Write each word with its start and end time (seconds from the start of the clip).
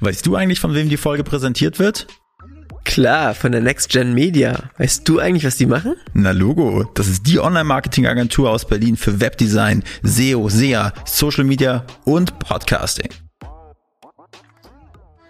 Weißt 0.00 0.26
du 0.26 0.36
eigentlich, 0.36 0.60
von 0.60 0.74
wem 0.74 0.88
die 0.88 0.96
Folge 0.96 1.24
präsentiert 1.24 1.78
wird? 1.78 2.06
Klar, 2.84 3.34
von 3.34 3.50
der 3.50 3.60
Next 3.60 3.88
Gen 3.88 4.14
Media. 4.14 4.70
Weißt 4.78 5.08
du 5.08 5.18
eigentlich, 5.18 5.44
was 5.44 5.56
die 5.56 5.66
machen? 5.66 5.96
Na 6.12 6.30
Logo, 6.30 6.84
das 6.94 7.08
ist 7.08 7.26
die 7.26 7.40
Online-Marketing-Agentur 7.40 8.50
aus 8.50 8.66
Berlin 8.66 8.96
für 8.96 9.20
Webdesign, 9.20 9.82
SEO, 10.02 10.48
SEA, 10.48 10.92
Social 11.04 11.44
Media 11.44 11.84
und 12.04 12.38
Podcasting. 12.38 13.08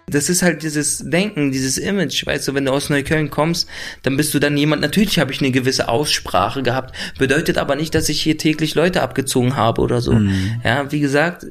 Das 0.08 0.28
ist 0.28 0.42
halt 0.42 0.62
dieses 0.62 0.98
Denken, 0.98 1.50
dieses 1.50 1.78
Image, 1.78 2.26
weißt 2.26 2.46
du, 2.46 2.54
wenn 2.54 2.64
du 2.64 2.72
aus 2.72 2.90
Neukölln 2.90 3.28
kommst, 3.28 3.68
dann 4.04 4.16
bist 4.16 4.32
du 4.34 4.38
dann 4.38 4.56
jemand, 4.56 4.80
natürlich 4.80 5.18
habe 5.18 5.32
ich 5.32 5.40
eine 5.40 5.50
gewisse 5.50 5.88
Aussprache 5.88 6.62
gehabt, 6.62 6.94
bedeutet 7.18 7.58
aber 7.58 7.74
nicht, 7.74 7.92
dass 7.94 8.08
ich 8.08 8.22
hier 8.22 8.38
täglich 8.38 8.76
Leute 8.76 9.02
abgezogen 9.02 9.56
habe 9.56 9.80
oder 9.80 10.00
so. 10.00 10.12
Mhm. 10.12 10.60
Ja, 10.62 10.92
wie 10.92 11.00
gesagt, 11.00 11.44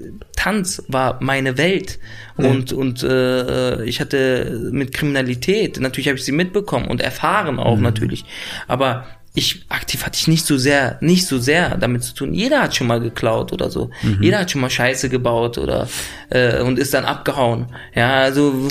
Tanz 0.46 0.84
war 0.88 1.18
meine 1.21 1.57
Welt 1.57 1.98
mhm. 2.38 2.46
und, 2.46 2.71
und 2.71 3.02
äh, 3.02 3.84
ich 3.84 4.00
hatte 4.00 4.69
mit 4.71 4.93
Kriminalität, 4.93 5.79
natürlich 5.79 6.07
habe 6.07 6.19
ich 6.19 6.24
sie 6.24 6.32
mitbekommen 6.32 6.88
und 6.88 7.02
erfahren 7.02 7.57
auch 7.57 7.78
mhm. 7.78 7.82
natürlich, 7.82 8.25
aber 8.68 9.07
ich 9.33 9.66
aktiv 9.69 10.05
hatte 10.05 10.18
ich 10.18 10.28
nicht 10.28 10.46
so 10.46 10.55
sehr, 10.57 10.97
nicht 11.02 11.25
so 11.25 11.39
sehr 11.39 11.78
damit 11.78 12.04
zu 12.04 12.14
tun. 12.14 12.33
Jeder 12.33 12.61
hat 12.61 12.74
schon 12.74 12.88
mal 12.88 13.02
geklaut 13.02 13.52
oder 13.52 13.69
so. 13.69 13.89
Mhm. 14.02 14.19
Jeder 14.21 14.39
hat 14.39 14.52
schon 14.52 14.61
mal 14.61 14.69
Scheiße 14.69 15.10
gebaut 15.10 15.57
oder 15.57 15.89
äh, 16.29 16.61
und 16.61 16.80
ist 16.80 16.93
dann 16.93 17.04
abgehauen. 17.04 17.66
Ja, 17.93 18.14
also 18.19 18.69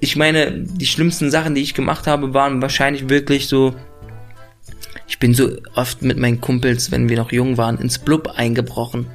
ich 0.00 0.16
meine, 0.16 0.50
die 0.50 0.86
schlimmsten 0.86 1.30
Sachen, 1.30 1.54
die 1.54 1.60
ich 1.60 1.74
gemacht 1.74 2.08
habe, 2.08 2.34
waren 2.34 2.60
wahrscheinlich 2.60 3.10
wirklich 3.10 3.46
so 3.46 3.76
ich 5.06 5.18
bin 5.18 5.34
so 5.34 5.50
oft 5.74 6.02
mit 6.02 6.18
meinen 6.18 6.40
Kumpels, 6.40 6.90
wenn 6.90 7.08
wir 7.08 7.16
noch 7.16 7.32
jung 7.32 7.58
waren, 7.58 7.78
ins 7.78 7.98
Blub 7.98 8.34
eingebrochen. 8.36 9.06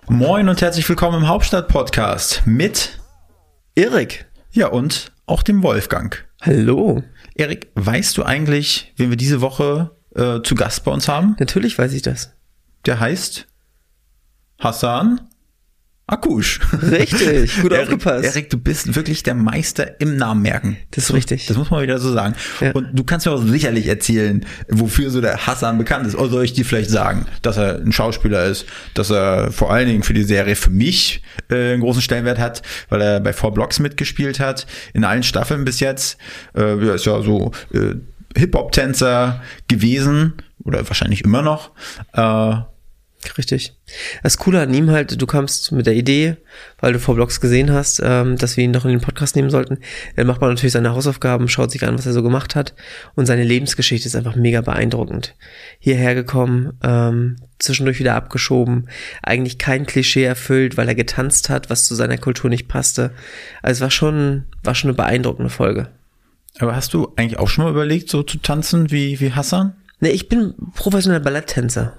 Moin 0.07 0.47
und 0.47 0.61
herzlich 0.61 0.87
willkommen 0.87 1.23
im 1.23 1.27
Hauptstadt 1.27 1.67
Podcast 1.67 2.43
mit 2.45 2.99
Erik. 3.75 4.25
Ja, 4.51 4.67
und 4.67 5.11
auch 5.25 5.43
dem 5.43 5.63
Wolfgang. 5.63 6.25
Hallo. 6.41 7.03
Erik, 7.35 7.71
weißt 7.75 8.17
du 8.17 8.23
eigentlich, 8.23 8.93
wen 8.95 9.09
wir 9.09 9.17
diese 9.17 9.41
Woche 9.41 9.91
äh, 10.15 10.41
zu 10.41 10.55
Gast 10.55 10.85
bei 10.85 10.91
uns 10.91 11.09
haben? 11.09 11.35
Natürlich 11.39 11.77
weiß 11.77 11.93
ich 11.93 12.03
das. 12.03 12.33
Der 12.85 12.99
heißt 12.99 13.47
Hassan 14.59 15.27
Akush. 16.09 16.61
Richtig, 16.89 17.61
gut 17.61 17.71
Erik, 17.73 17.83
aufgepasst. 17.83 18.23
Erik, 18.23 18.49
du 18.49 18.57
bist 18.57 18.95
wirklich 18.95 19.23
der 19.23 19.35
Meister 19.35 19.99
im 19.99 20.15
Namen 20.15 20.41
merken. 20.41 20.77
Das 20.91 21.03
ist 21.03 21.13
richtig. 21.13 21.47
Das 21.47 21.57
muss 21.57 21.69
man 21.69 21.83
wieder 21.83 21.99
so 21.99 22.13
sagen. 22.13 22.33
Ja. 22.61 22.71
Und 22.71 22.97
du 22.97 23.03
kannst 23.03 23.25
mir 23.25 23.33
auch 23.33 23.41
sicherlich 23.41 23.87
erzählen, 23.87 24.45
wofür 24.69 25.09
so 25.09 25.19
der 25.19 25.45
Hassan 25.45 25.77
bekannt 25.77 26.07
ist. 26.07 26.15
Oder 26.15 26.29
soll 26.29 26.45
ich 26.45 26.53
dir 26.53 26.63
vielleicht 26.63 26.89
sagen, 26.89 27.25
dass 27.41 27.57
er 27.57 27.79
ein 27.79 27.91
Schauspieler 27.91 28.45
ist, 28.45 28.65
dass 28.93 29.09
er 29.09 29.51
vor 29.51 29.71
allen 29.73 29.87
Dingen 29.89 30.03
für 30.03 30.13
die 30.13 30.23
Serie 30.23 30.55
für 30.55 30.69
mich 30.69 31.23
äh, 31.49 31.73
einen 31.73 31.81
großen 31.81 32.01
Stellenwert 32.01 32.39
hat, 32.39 32.61
weil 32.87 33.01
er 33.01 33.19
bei 33.19 33.33
Four 33.33 33.53
Blocks 33.53 33.79
mitgespielt 33.79 34.39
hat, 34.39 34.65
in 34.93 35.03
allen 35.03 35.23
Staffeln 35.23 35.65
bis 35.65 35.81
jetzt. 35.81 36.17
Äh, 36.53 36.61
er 36.61 36.95
ist 36.95 37.05
ja 37.05 37.21
so 37.21 37.51
äh, 37.73 37.95
Hip-Hop-Tänzer 38.37 39.41
gewesen 39.67 40.35
oder 40.63 40.87
wahrscheinlich 40.87 41.25
immer 41.25 41.41
noch. 41.41 41.71
Äh, 42.13 42.61
Richtig. 43.37 43.73
Das 44.21 44.37
Coole 44.37 44.61
an 44.61 44.73
ihm 44.73 44.91
halt, 44.91 45.19
du 45.19 45.25
kamst 45.25 45.71
mit 45.71 45.87
der 45.87 45.95
Idee, 45.95 46.37
weil 46.79 46.93
du 46.93 46.99
vor 46.99 47.15
Blogs 47.15 47.41
gesehen 47.41 47.71
hast, 47.71 47.99
ähm, 48.03 48.37
dass 48.37 48.57
wir 48.57 48.63
ihn 48.63 48.73
doch 48.73 48.85
in 48.85 48.91
den 48.91 49.01
Podcast 49.01 49.35
nehmen 49.35 49.49
sollten. 49.49 49.79
Dann 50.15 50.27
macht 50.27 50.39
man 50.39 50.51
natürlich 50.51 50.73
seine 50.73 50.91
Hausaufgaben, 50.91 51.49
schaut 51.49 51.71
sich 51.71 51.85
an, 51.85 51.97
was 51.97 52.05
er 52.05 52.13
so 52.13 52.21
gemacht 52.21 52.55
hat. 52.55 52.75
Und 53.15 53.25
seine 53.25 53.43
Lebensgeschichte 53.43 54.07
ist 54.07 54.15
einfach 54.15 54.35
mega 54.35 54.61
beeindruckend. 54.61 55.35
Hierher 55.79 56.13
gekommen, 56.13 56.73
ähm, 56.83 57.37
zwischendurch 57.59 57.99
wieder 57.99 58.15
abgeschoben, 58.15 58.87
eigentlich 59.23 59.57
kein 59.57 59.87
Klischee 59.87 60.23
erfüllt, 60.23 60.77
weil 60.77 60.87
er 60.87 60.95
getanzt 60.95 61.49
hat, 61.49 61.69
was 61.69 61.85
zu 61.85 61.95
seiner 61.95 62.17
Kultur 62.17 62.49
nicht 62.49 62.67
passte. 62.67 63.11
Also 63.63 63.79
es 63.79 63.81
war 63.81 63.91
schon, 63.91 64.45
war 64.63 64.75
schon 64.75 64.89
eine 64.89 64.97
beeindruckende 64.97 65.49
Folge. 65.49 65.89
Aber 66.59 66.75
hast 66.75 66.93
du 66.93 67.13
eigentlich 67.15 67.39
auch 67.39 67.49
schon 67.49 67.65
mal 67.65 67.71
überlegt, 67.71 68.09
so 68.09 68.23
zu 68.23 68.37
tanzen 68.37 68.91
wie, 68.91 69.19
wie 69.19 69.33
Hassan? 69.33 69.75
Nee, 69.99 70.09
ich 70.09 70.29
bin 70.29 70.53
professioneller 70.75 71.23
Balletttänzer. 71.23 71.97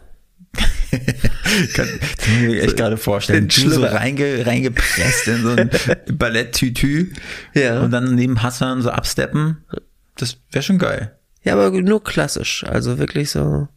kann, 1.75 1.89
kann 2.19 2.41
mir 2.47 2.63
echt 2.63 2.77
gerade 2.77 2.97
vorstellen. 2.97 3.49
Du 3.49 3.71
so 3.71 3.85
reinge, 3.85 4.47
reingepresst 4.47 5.29
in 5.29 5.43
so 5.43 5.51
ein 5.51 5.71
Balletttütü 6.19 7.13
ja. 7.55 7.81
und 7.81 7.91
dann 7.91 8.15
neben 8.15 8.43
Hassan 8.43 8.83
so 8.83 8.91
absteppen. 8.91 9.65
Das 10.17 10.39
wäre 10.51 10.63
schon 10.63 10.79
geil. 10.79 11.17
Ja, 11.43 11.55
aber 11.55 11.71
nur 11.71 12.03
klassisch. 12.03 12.65
Also 12.65 12.99
wirklich 12.99 13.31
so. 13.31 13.69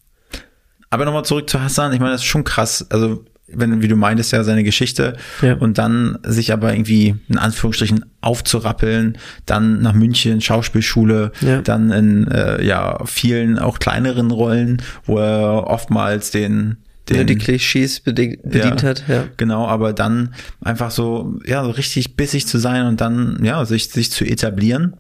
Aber 0.89 1.05
nochmal 1.05 1.25
zurück 1.25 1.49
zu 1.49 1.61
Hassan. 1.61 1.93
Ich 1.93 1.99
meine, 1.99 2.13
das 2.13 2.21
ist 2.21 2.27
schon 2.27 2.43
krass. 2.43 2.85
Also 2.89 3.25
wenn, 3.53 3.81
wie 3.81 3.88
du 3.88 3.95
meintest, 3.95 4.31
ja 4.31 4.44
seine 4.44 4.63
Geschichte 4.63 5.17
ja. 5.41 5.56
und 5.56 5.78
dann 5.78 6.17
sich 6.23 6.53
aber 6.53 6.73
irgendwie 6.73 7.16
in 7.28 7.38
Anführungsstrichen 7.38 8.06
aufzurappeln, 8.22 9.17
dann 9.45 9.81
nach 9.81 9.94
München, 9.94 10.41
Schauspielschule, 10.41 11.31
ja. 11.41 11.61
dann 11.61 11.91
in 11.91 12.28
äh, 12.28 12.63
ja 12.63 13.00
vielen 13.06 13.59
auch 13.59 13.79
kleineren 13.79 14.31
Rollen, 14.31 14.81
wo 15.06 15.17
er 15.17 15.67
oftmals 15.67 16.31
den 16.31 16.78
den, 17.09 17.17
ja, 17.17 17.23
die 17.23 17.35
Klischees 17.35 18.00
bedient, 18.00 18.44
bedient 18.44 18.84
ja, 18.84 18.90
hat, 18.90 19.03
ja. 19.07 19.25
Genau, 19.35 19.66
aber 19.67 19.91
dann 19.91 20.34
einfach 20.61 20.91
so, 20.91 21.40
ja, 21.45 21.63
so 21.63 21.72
richtig 21.72 22.16
bissig 22.16 22.47
zu 22.47 22.59
sein 22.59 22.85
und 22.85 23.01
dann, 23.01 23.44
ja, 23.44 23.66
sich, 23.66 23.90
sich 23.90 24.11
zu 24.11 24.23
etablieren 24.23 24.95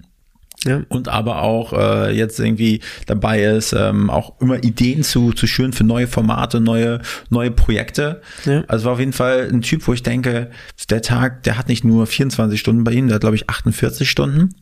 ja. 0.65 0.81
und 0.89 1.07
aber 1.07 1.41
auch 1.41 1.73
äh, 1.73 2.15
jetzt 2.15 2.39
irgendwie 2.39 2.81
dabei 3.07 3.43
ist, 3.43 3.73
ähm, 3.73 4.09
auch 4.09 4.39
immer 4.39 4.63
Ideen 4.63 5.03
zu, 5.03 5.33
zu 5.33 5.47
schüren 5.47 5.73
für 5.73 5.83
neue 5.83 6.07
Formate, 6.07 6.61
neue, 6.61 7.01
neue 7.29 7.51
Projekte. 7.51 8.21
Ja. 8.45 8.63
Also 8.67 8.85
war 8.85 8.93
auf 8.93 8.99
jeden 8.99 9.13
Fall 9.13 9.49
ein 9.51 9.61
Typ, 9.61 9.87
wo 9.87 9.93
ich 9.93 10.03
denke, 10.03 10.51
der 10.89 11.01
Tag, 11.01 11.43
der 11.43 11.57
hat 11.57 11.67
nicht 11.67 11.83
nur 11.83 12.05
24 12.05 12.59
Stunden 12.59 12.83
bei 12.83 12.91
ihm, 12.91 13.07
der 13.07 13.15
hat, 13.15 13.21
glaube 13.21 13.35
ich, 13.35 13.49
48 13.49 14.09
Stunden. 14.09 14.55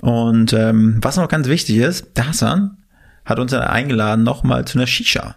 Und 0.00 0.52
ähm, 0.52 0.98
was 1.02 1.16
noch 1.16 1.28
ganz 1.28 1.48
wichtig 1.48 1.76
ist, 1.76 2.16
der 2.16 2.28
Hassan 2.28 2.78
hat 3.24 3.38
uns 3.38 3.50
dann 3.50 3.62
eingeladen 3.62 4.24
nochmal 4.24 4.64
zu 4.64 4.78
einer 4.78 4.86
Shisha. 4.86 5.36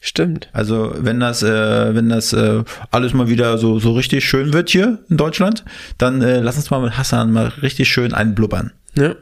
Stimmt. 0.00 0.48
Also 0.52 0.94
wenn 0.96 1.18
das, 1.18 1.42
äh, 1.42 1.94
wenn 1.94 2.08
das 2.08 2.32
äh, 2.32 2.62
alles 2.90 3.14
mal 3.14 3.28
wieder 3.28 3.58
so 3.58 3.80
so 3.80 3.92
richtig 3.92 4.24
schön 4.24 4.52
wird 4.52 4.70
hier 4.70 5.00
in 5.08 5.16
Deutschland, 5.16 5.64
dann 5.98 6.22
äh, 6.22 6.40
lass 6.40 6.56
uns 6.56 6.70
mal 6.70 6.80
mit 6.80 6.96
Hassan 6.96 7.32
mal 7.32 7.48
richtig 7.62 7.88
schön 7.88 8.14
einblubbern. 8.14 8.72
Ja. 8.96 9.14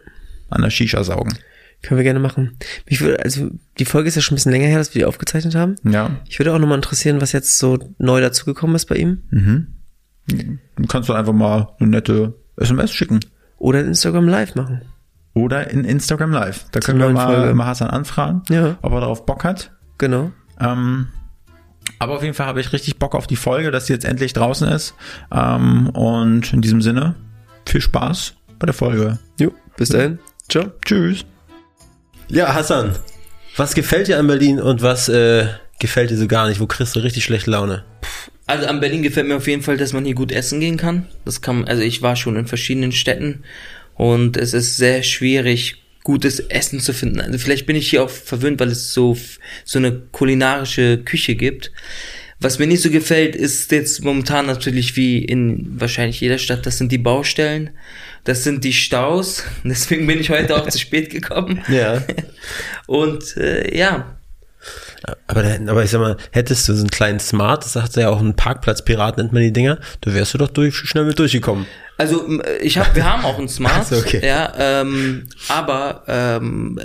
An 0.51 0.63
der 0.63 0.71
Shisha 0.71 1.03
saugen. 1.03 1.37
Können 1.83 1.99
wir 1.99 2.05
gerne 2.05 2.21
machen. 2.21 2.57
Ich 2.87 3.01
würde, 3.01 3.23
also 3.23 3.51
die 3.79 3.85
Folge 3.85 4.09
ist 4.09 4.17
ja 4.17 4.23
schon 4.23 4.35
ein 4.35 4.37
bisschen 4.37 4.53
länger 4.53 4.67
her, 4.67 4.79
dass 4.79 4.95
wir 4.95 5.01
die 5.01 5.05
aufgezeichnet 5.05 5.55
haben. 5.55 5.77
Ja. 5.85 6.17
Ich 6.29 6.39
würde 6.39 6.53
auch 6.53 6.59
nochmal 6.59 6.79
interessieren, 6.79 7.21
was 7.21 7.33
jetzt 7.33 7.59
so 7.59 7.79
neu 7.99 8.21
dazugekommen 8.21 8.75
ist 8.75 8.87
bei 8.87 8.97
ihm. 8.97 9.23
Mhm. 9.31 9.69
Du 10.29 10.87
kannst 10.89 11.09
doch 11.09 11.15
einfach 11.15 11.33
mal 11.33 11.75
eine 11.79 11.91
nette 11.91 12.35
SMS 12.57 12.93
schicken. 12.93 13.21
Oder 13.59 13.81
in 13.81 13.89
Instagram 13.89 14.29
Live 14.29 14.55
machen. 14.55 14.83
Oder 15.35 15.71
in 15.71 15.85
Instagram 15.85 16.33
Live. 16.33 16.67
Da 16.73 16.81
können 16.81 16.99
wir 16.99 17.11
mal, 17.11 17.55
mal 17.55 17.67
Hassan 17.67 17.91
anfragen, 17.91 18.43
ja. 18.49 18.79
ob 18.83 18.93
er 18.93 19.01
darauf 19.01 19.27
Bock 19.27 19.45
hat. 19.45 19.73
Genau. 19.99 20.33
Ähm, 20.59 21.09
aber 21.99 22.17
auf 22.17 22.23
jeden 22.23 22.35
Fall 22.35 22.47
habe 22.47 22.61
ich 22.61 22.73
richtig 22.73 22.99
Bock 22.99 23.15
auf 23.15 23.27
die 23.27 23.37
Folge, 23.37 23.71
dass 23.71 23.87
sie 23.87 23.93
jetzt 23.93 24.05
endlich 24.05 24.33
draußen 24.33 24.69
ist. 24.69 24.95
Ähm, 25.31 25.91
und 25.91 26.53
in 26.53 26.63
diesem 26.63 26.83
Sinne, 26.83 27.15
viel 27.67 27.81
Spaß 27.81 28.36
bei 28.59 28.67
der 28.67 28.75
Folge. 28.75 29.19
Jo, 29.39 29.53
bis 29.77 29.91
dahin. 29.91 30.19
Ciao. 30.49 30.71
Tschüss. 30.85 31.25
Ja, 32.29 32.55
Hassan, 32.55 32.97
was 33.57 33.75
gefällt 33.75 34.09
dir 34.09 34.19
an 34.19 34.27
Berlin 34.27 34.61
und 34.61 34.83
was 34.83 35.09
äh, 35.09 35.47
gefällt 35.79 36.11
dir 36.11 36.17
so 36.17 36.27
gar 36.27 36.49
nicht? 36.49 36.61
Wo 36.61 36.67
kriegst 36.67 36.97
du 36.97 37.01
richtig 37.01 37.25
schlechte 37.25 37.51
Laune? 37.51 37.85
Also 38.47 38.67
an 38.67 38.81
Berlin 38.81 39.03
gefällt 39.03 39.27
mir 39.27 39.37
auf 39.37 39.49
jeden 39.49 39.63
Fall, 39.63 39.77
dass 39.77 39.93
man 39.93 40.05
hier 40.05 40.15
gut 40.15 40.31
essen 40.31 40.61
gehen 40.61 40.77
kann. 40.77 41.07
Das 41.25 41.41
kann, 41.41 41.65
also 41.65 41.83
ich 41.83 42.03
war 42.03 42.17
schon 42.17 42.37
in 42.37 42.47
verschiedenen 42.47 42.93
Städten 42.93 43.43
und 43.95 44.37
es 44.37 44.55
ist 44.55 44.77
sehr 44.77 45.03
schwierig, 45.03 45.83
gutes 46.05 46.39
Essen 46.39 46.79
zu 46.79 46.93
finden. 46.93 47.21
Also 47.21 47.39
vielleicht 47.39 47.67
bin 47.67 47.75
ich 47.75 47.91
hier 47.91 48.05
auch 48.05 48.11
verwöhnt, 48.11 48.61
weil 48.61 48.69
es 48.69 48.93
so, 48.93 49.17
so 49.65 49.79
eine 49.79 49.93
kulinarische 49.93 50.99
Küche 50.99 51.35
gibt. 51.35 51.73
Was 52.39 52.59
mir 52.59 52.67
nicht 52.67 52.83
so 52.83 52.91
gefällt, 52.91 53.35
ist 53.35 53.73
jetzt 53.73 54.05
momentan 54.05 54.47
natürlich 54.47 54.95
wie 54.95 55.25
in 55.25 55.81
wahrscheinlich 55.81 56.21
jeder 56.21 56.39
Stadt, 56.39 56.67
das 56.67 56.79
sind 56.79 56.93
die 56.93 56.99
Baustellen, 56.99 57.71
das 58.27 58.45
sind 58.45 58.65
die 58.65 58.73
Staus. 58.73 59.45
Deswegen 59.65 60.07
bin 60.07 60.21
ich 60.21 60.31
heute 60.31 60.57
auch 60.57 60.69
zu 60.69 60.79
spät 60.79 61.11
gekommen. 61.11 61.65
Ja. 61.69 62.03
Und 62.87 63.37
äh, 63.37 63.77
ja, 63.77 64.17
aber, 65.27 65.45
aber 65.67 65.85
ich 65.85 65.91
sag 65.91 66.01
mal, 66.01 66.17
hättest 66.33 66.69
du 66.69 66.75
so 66.75 66.81
einen 66.81 66.91
kleinen 66.91 67.21
Smart, 67.21 67.65
das 67.65 67.75
sagt 67.75 67.97
ja 67.97 68.09
auch 68.09 68.21
ein 68.21 68.35
Parkplatzpirat, 68.35 69.19
nennt 69.19 69.33
man 69.33 69.43
die 69.43 69.53
Dinger, 69.53 69.79
da 70.01 70.15
wärst 70.15 70.35
du 70.35 70.39
doch 70.39 70.49
durch, 70.49 70.77
schnell 70.77 71.05
mit 71.05 71.19
durchgekommen. 71.19 71.67
Also 71.99 72.29
ich 72.61 72.77
habe, 72.79 72.95
wir 72.95 73.11
haben 73.11 73.25
auch 73.25 73.39
einen 73.39 73.49
Smart, 73.57 73.91
okay. 73.93 74.21
ja, 74.25 74.53
ähm, 74.59 75.27
aber 75.49 76.03
ähm, 76.09 76.79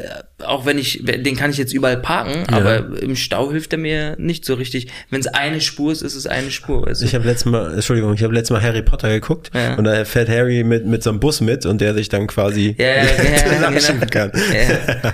auch 0.44 0.66
wenn 0.66 0.78
ich, 0.78 1.04
den 1.04 1.36
kann 1.36 1.52
ich 1.52 1.58
jetzt 1.58 1.74
überall 1.74 1.98
parken, 1.98 2.46
Ja. 2.50 2.58
aber 2.58 3.02
im 3.02 3.16
Stau 3.18 3.52
hilft 3.52 3.74
er 3.74 3.80
mir 3.80 4.16
nicht 4.18 4.46
so 4.46 4.54
richtig. 4.54 4.88
Wenn 5.10 5.20
es 5.20 5.28
eine 5.28 5.60
Spur 5.62 5.92
ist, 5.92 6.02
ist 6.02 6.16
es 6.16 6.28
eine 6.28 6.50
Spur. 6.50 6.86
Weißt 6.88 7.02
du? 7.02 7.06
Ich 7.06 7.14
habe 7.14 7.26
letztes 7.26 7.46
Mal, 7.52 7.74
Entschuldigung, 7.74 8.14
ich 8.14 8.24
habe 8.24 8.34
letztes 8.34 8.52
Mal 8.52 8.64
Harry 8.64 8.82
Potter 8.82 9.10
geguckt 9.10 9.52
Ja. 9.54 9.76
und 9.76 9.84
da 9.84 10.06
fährt 10.06 10.30
Harry 10.30 10.64
mit, 10.64 10.86
mit 10.86 11.04
so 11.04 11.10
einem 11.10 11.20
Bus 11.20 11.42
mit 11.42 11.66
und 11.66 11.82
der 11.82 11.94
sich 11.94 12.08
dann 12.10 12.28
quasi 12.28 12.76
Ja, 12.80 12.86
ja, 12.88 13.04
ja, 13.04 13.62
ja, 13.62 13.68
abschieben 13.68 14.10
kann. 14.10 14.32
Ja. 14.34 15.12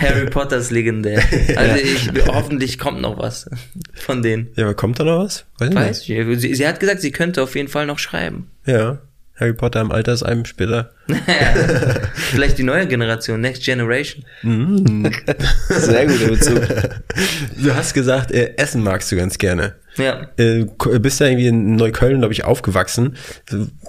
Harry 0.00 0.26
Potter 0.30 0.56
ist 0.56 0.70
legendär. 0.70 1.22
Also 1.56 1.76
ich, 1.76 2.10
hoffentlich 2.26 2.78
kommt 2.78 3.00
noch 3.00 3.18
was 3.18 3.48
von 3.94 4.22
denen. 4.22 4.48
Ja, 4.56 4.64
aber 4.64 4.74
kommt 4.74 4.98
da 4.98 5.04
noch 5.04 5.24
was? 5.24 5.44
Weiß 5.58 5.68
ich 5.70 5.74
Weiß 5.74 6.08
ich. 6.08 6.40
Sie, 6.40 6.54
sie 6.54 6.66
hat 6.66 6.80
gesagt, 6.80 7.00
sie 7.00 7.12
könnte 7.12 7.42
auf 7.42 7.54
jeden 7.54 7.68
Fall 7.68 7.86
noch 7.86 7.98
schreiben. 7.98 8.50
nicht. 8.66 8.74
Ja. 8.76 8.98
Harry 9.36 9.54
Potter 9.54 9.80
im 9.80 9.90
Altersheim 9.90 10.44
später. 10.44 10.92
Vielleicht 12.14 12.58
die 12.58 12.62
neue 12.62 12.86
Generation, 12.86 13.40
Next 13.40 13.64
Generation. 13.64 14.24
Sehr 15.68 16.06
guter 16.06 16.26
Bezug. 16.28 16.60
Du 17.62 17.74
hast 17.74 17.94
gesagt, 17.94 18.30
äh, 18.32 18.54
Essen 18.56 18.82
magst 18.82 19.10
du 19.12 19.16
ganz 19.16 19.38
gerne. 19.38 19.74
Ja. 19.96 20.28
Äh, 20.38 20.66
ko- 20.78 20.98
bist 20.98 21.20
ja 21.20 21.26
irgendwie 21.26 21.46
in 21.48 21.76
Neukölln, 21.76 22.18
glaube 22.18 22.32
ich, 22.32 22.44
aufgewachsen. 22.44 23.16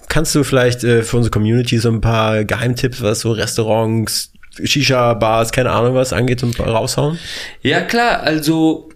Kannst 0.10 0.36
du 0.36 0.44
vielleicht 0.44 0.84
äh, 0.84 1.02
für 1.04 1.18
unsere 1.18 1.32
Community 1.32 1.78
so 1.80 1.90
ein 1.90 2.02
paar 2.02 2.44
Geheimtipps, 2.44 3.02
was 3.02 3.22
so 3.22 3.32
Restaurants, 3.32 4.32
Shisha-Bars, 4.62 5.52
keine 5.52 5.72
Ahnung 5.72 5.96
was 5.96 6.14
angeht, 6.14 6.44
raushauen? 6.60 7.18
Ja, 7.62 7.82
klar, 7.82 8.22
also 8.22 8.90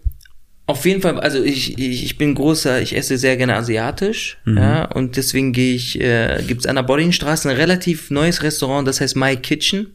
auf 0.67 0.85
jeden 0.85 1.01
Fall, 1.01 1.19
also 1.19 1.41
ich, 1.41 1.77
ich, 1.79 2.03
ich 2.03 2.17
bin 2.17 2.35
großer, 2.35 2.81
ich 2.81 2.95
esse 2.95 3.17
sehr 3.17 3.37
gerne 3.37 3.55
asiatisch, 3.55 4.37
ja, 4.45 4.83
und 4.85 5.15
deswegen 5.15 5.53
gehe 5.53 5.73
ich, 5.73 5.99
äh, 5.99 6.43
gibt 6.45 6.61
es 6.61 6.67
an 6.67 6.75
der 6.75 6.83
Boddingstraße 6.83 7.49
ein 7.49 7.55
relativ 7.55 8.11
neues 8.11 8.43
Restaurant, 8.43 8.87
das 8.87 8.99
heißt 9.01 9.15
My 9.15 9.35
Kitchen. 9.37 9.87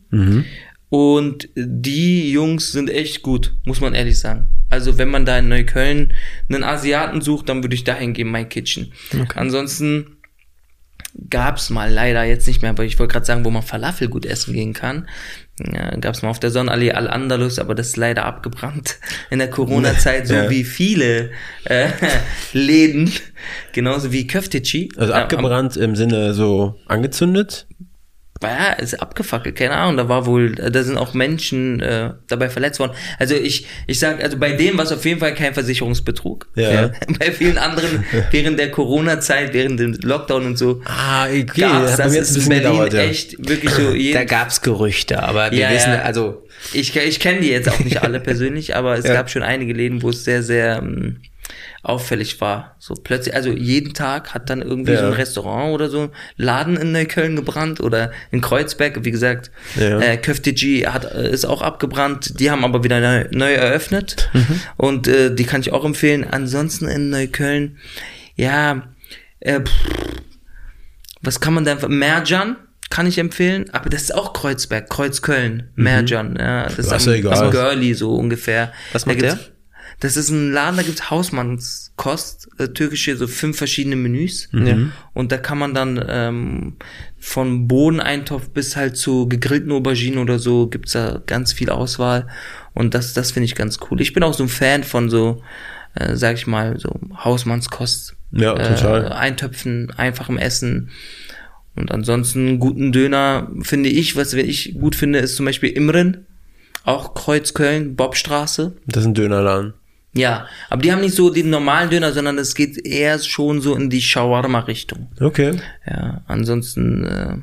Und 0.89 1.49
die 1.55 2.33
Jungs 2.33 2.73
sind 2.73 2.91
echt 2.91 3.23
gut, 3.23 3.55
muss 3.65 3.81
man 3.81 3.95
ehrlich 3.95 4.19
sagen. 4.19 4.49
Also 4.69 4.97
wenn 4.99 5.09
man 5.09 5.25
da 5.27 5.39
in 5.39 5.49
Neukölln 5.49 6.13
einen 6.49 6.65
Asiaten 6.65 7.21
sucht, 7.21 7.49
dann 7.49 7.63
würde 7.63 7.75
ich 7.75 7.85
dahin 7.85 8.13
gehen, 8.15 8.31
My 8.31 8.45
Kitchen. 8.47 8.93
Ansonsten 9.35 10.17
gab's 11.31 11.71
mal 11.71 11.91
leider 11.93 12.25
jetzt 12.25 12.47
nicht 12.47 12.63
mehr, 12.63 12.71
aber 12.71 12.85
ich 12.85 12.99
wollte 12.99 13.13
gerade 13.13 13.27
sagen, 13.27 13.45
wo 13.45 13.51
man 13.51 13.63
Falafel 13.63 14.09
gut 14.09 14.25
essen 14.27 14.55
gehen 14.55 14.73
kann. 14.73 15.09
Ja, 15.73 15.95
gab's 15.97 16.23
mal 16.23 16.31
auf 16.31 16.41
der 16.41 16.51
Sonnenallee 16.51 16.93
Al-Andalus, 16.93 17.59
aber 17.59 17.75
das 17.75 17.89
ist 17.89 17.97
leider 17.97 18.25
abgebrannt 18.25 18.99
in 19.31 19.39
der 19.39 19.51
Corona-Zeit, 19.51 20.27
so 20.27 20.35
Ja. 20.35 20.51
wie 20.51 20.65
viele 20.65 21.31
äh, 21.65 21.89
Läden, 22.53 23.13
genauso 23.73 24.13
wie 24.13 24.27
Köfteci. 24.27 24.91
Also 24.97 25.13
abgebrannt 25.13 25.77
im 25.77 25.95
Sinne 25.95 26.33
so 26.35 26.81
angezündet? 26.87 27.67
Ja, 28.51 28.73
ist 28.73 29.01
abgefackelt, 29.01 29.57
keine 29.57 29.75
Ahnung, 29.75 29.97
da 29.97 30.09
war 30.09 30.27
wohl, 30.27 30.53
da 30.55 30.83
sind 30.83 30.97
auch 30.99 31.15
Menschen 31.15 31.81
äh, 31.81 32.11
dabei 32.29 32.49
verletzt 32.51 32.81
worden. 32.81 32.93
Also 33.19 33.35
ich, 33.35 33.67
ich 33.87 33.99
sag, 33.99 34.23
also 34.23 34.37
bei 34.39 34.53
dem 34.53 34.77
war 34.79 34.85
es 34.85 34.93
auf 34.93 35.05
jeden 35.05 35.21
Fall 35.21 35.35
kein 35.35 35.55
Versicherungsbetrug. 35.55 36.49
Ja. 36.55 36.91
Bei 37.19 37.31
vielen 37.33 37.59
anderen, 37.59 38.05
während 38.31 38.59
der 38.59 38.71
Corona-Zeit, 38.71 39.55
während 39.55 39.79
dem 39.81 39.95
Lockdown 40.03 40.47
und 40.47 40.59
so, 40.59 40.81
Ah, 40.85 41.27
okay. 41.27 41.45
gab's, 41.61 41.97
das 41.97 42.15
jetzt 42.15 42.37
ist 42.37 42.45
in 42.45 42.49
Berlin 42.51 42.71
gedauert, 42.73 42.93
ja. 42.95 43.01
echt 43.03 43.37
wirklich 43.49 43.71
so 43.73 43.93
Da 44.13 44.25
gab's 44.25 44.61
Gerüchte, 44.61 45.23
aber 45.23 45.51
wir 45.51 45.59
Ja, 45.59 45.71
wissen, 45.71 45.93
ja. 45.93 46.03
also 46.03 46.47
ich, 46.73 46.95
ich 46.97 47.21
kenne 47.21 47.41
die 47.41 47.49
jetzt 47.51 47.69
auch 47.69 47.81
nicht 47.81 48.03
alle 48.03 48.21
persönlich, 48.21 48.77
aber 48.77 48.97
es 48.99 49.05
Ja. 49.13 49.15
gab 49.15 49.31
schon 49.31 49.43
einige 49.43 49.73
Läden, 49.73 50.03
wo 50.03 50.11
es 50.11 50.25
sehr, 50.25 50.43
sehr 50.43 50.79
ähm, 50.79 51.21
auffällig 51.83 52.41
war. 52.41 52.77
So 52.79 52.95
plötzlich, 52.95 53.35
also 53.35 53.51
jeden 53.51 53.93
Tag 53.93 54.35
hat 54.35 54.49
dann 54.51 54.63
irgendwie 54.63 54.93
Ja. 54.93 55.01
so 55.01 55.07
ein 55.07 55.13
Restaurant 55.15 55.75
oder 55.75 55.89
so 55.91 56.11
Laden 56.37 56.77
in 56.77 56.93
Neukölln 56.93 57.35
gebrannt 57.37 57.81
oder 57.81 58.13
in 58.31 58.41
Kreuzberg, 58.41 59.05
wie 59.05 59.11
gesagt, 59.11 59.51
Ja. 59.77 59.99
äh, 60.01 60.17
Köfteci 60.17 60.83
hat 60.89 61.13
äh, 61.13 61.31
ist 61.31 61.45
auch 61.45 61.61
abgebrannt. 61.63 62.39
Die 62.39 62.51
haben 62.51 62.65
aber 62.65 62.85
wieder 62.85 63.01
neu, 63.01 63.27
neu 63.33 63.53
eröffnet 63.53 64.31
Mhm. 64.33 64.61
und 64.77 65.09
äh, 65.09 65.35
die 65.35 65.45
kann 65.45 65.61
ich 65.61 65.73
auch 65.73 65.85
empfehlen. 65.85 66.25
Ansonsten 66.31 66.87
in 66.87 67.11
Neukölln, 67.11 67.79
ja, 68.37 68.83
äh, 69.41 69.61
pff, 69.61 69.73
was 71.21 71.41
kann 71.41 71.55
man 71.55 71.65
da 71.65 71.77
Merjan 71.89 72.57
kann 72.91 73.07
ich 73.07 73.17
empfehlen, 73.19 73.71
aber 73.73 73.89
das 73.89 74.03
ist 74.03 74.15
auch 74.15 74.35
Kreuzberg, 74.35 74.91
Kreuzköln, 74.91 75.71
Merjan, 75.77 76.37
ja, 76.39 76.65
das 76.65 76.79
ist 76.79 76.91
Mhm. 76.91 76.97
Ist 76.97 77.07
am, 77.07 77.13
ja 77.15 77.19
egal. 77.19 77.39
am 77.47 77.51
Girly 77.51 77.95
so 77.95 78.15
ungefähr. 78.17 78.71
Was 78.93 79.05
Da 79.05 79.11
macht 79.13 79.23
der? 79.23 79.39
Das 80.01 80.17
ist 80.17 80.31
ein 80.31 80.53
Laden, 80.53 80.77
da 80.77 80.83
gibt's 80.83 81.11
Hausmannskost, 81.11 82.49
äh, 82.59 82.69
türkische, 82.69 83.17
so 83.17 83.27
fünf 83.27 83.59
verschiedene 83.59 83.97
Menüs. 83.97 84.49
Ja. 84.53 84.77
Und 85.15 85.33
da 85.33 85.39
kann 85.39 85.59
man 85.59 85.75
dann 85.75 86.05
ähm, 86.09 86.77
von 87.19 87.69
Bohneneintopf 87.69 88.49
bis 88.51 88.77
halt 88.77 88.97
zu 88.97 89.29
gegrillten 89.29 89.71
Auberginen 89.73 90.19
oder 90.19 90.39
so 90.39 90.67
gibt's 90.67 90.93
da 90.93 91.23
ganz 91.27 91.53
viel 91.53 91.71
Auswahl. 91.71 92.27
Und 92.75 92.95
das, 92.95 93.15
das 93.15 93.31
finde 93.31 93.45
ich 93.45 93.55
ganz 93.55 93.79
cool. 93.91 94.01
Ich 94.01 94.13
bin 94.13 94.23
auch 94.23 94.35
so 94.35 94.43
ein 94.43 94.49
Fan 94.49 94.83
von 94.83 95.11
so, 95.11 95.43
äh, 95.95 96.17
sag 96.17 96.37
ich 96.37 96.47
mal, 96.47 96.79
so 96.79 96.91
Hausmannskost. 97.17 98.17
Ja, 98.33 98.55
total. 98.55 99.05
Äh, 99.05 99.09
Eintöpfen, 99.09 99.93
einfachem 99.97 100.39
Essen. 100.39 100.91
Und 101.75 101.91
ansonsten 101.91 102.49
einen 102.49 102.59
guten 102.59 102.93
Döner 102.93 103.51
finde 103.63 103.89
ich, 103.89 104.17
was 104.17 104.33
ich 104.33 104.75
gut 104.79 104.95
finde, 104.95 105.21
ist 105.21 105.37
zum 105.37 105.47
Beispiel 105.47 105.71
Imren. 105.71 106.27
Auch 106.85 107.15
Kreuzköln, 107.15 107.95
Bobstraße. 107.95 108.77
Das 108.87 109.03
ist 109.03 109.09
ein 109.09 109.15
Dönerladen. 109.15 109.75
Ja, 110.15 110.47
aber 110.69 110.83
die 110.83 110.93
haben 110.93 111.01
nicht 111.01 111.15
so 111.15 111.31
den 111.31 111.49
normalen 111.49 111.89
Döner, 111.89 112.13
sondern 112.13 112.37
es 112.39 112.55
geht 112.55 112.85
eher 112.87 113.19
schon 113.19 113.61
so 113.63 113.75
in 113.75 113.89
die 113.89 114.03
Shawarma-Richtung. 114.03 115.09
Okay. 115.19 115.59
Ja, 115.87 116.21
ansonsten, 116.27 117.05
äh, 117.05 117.37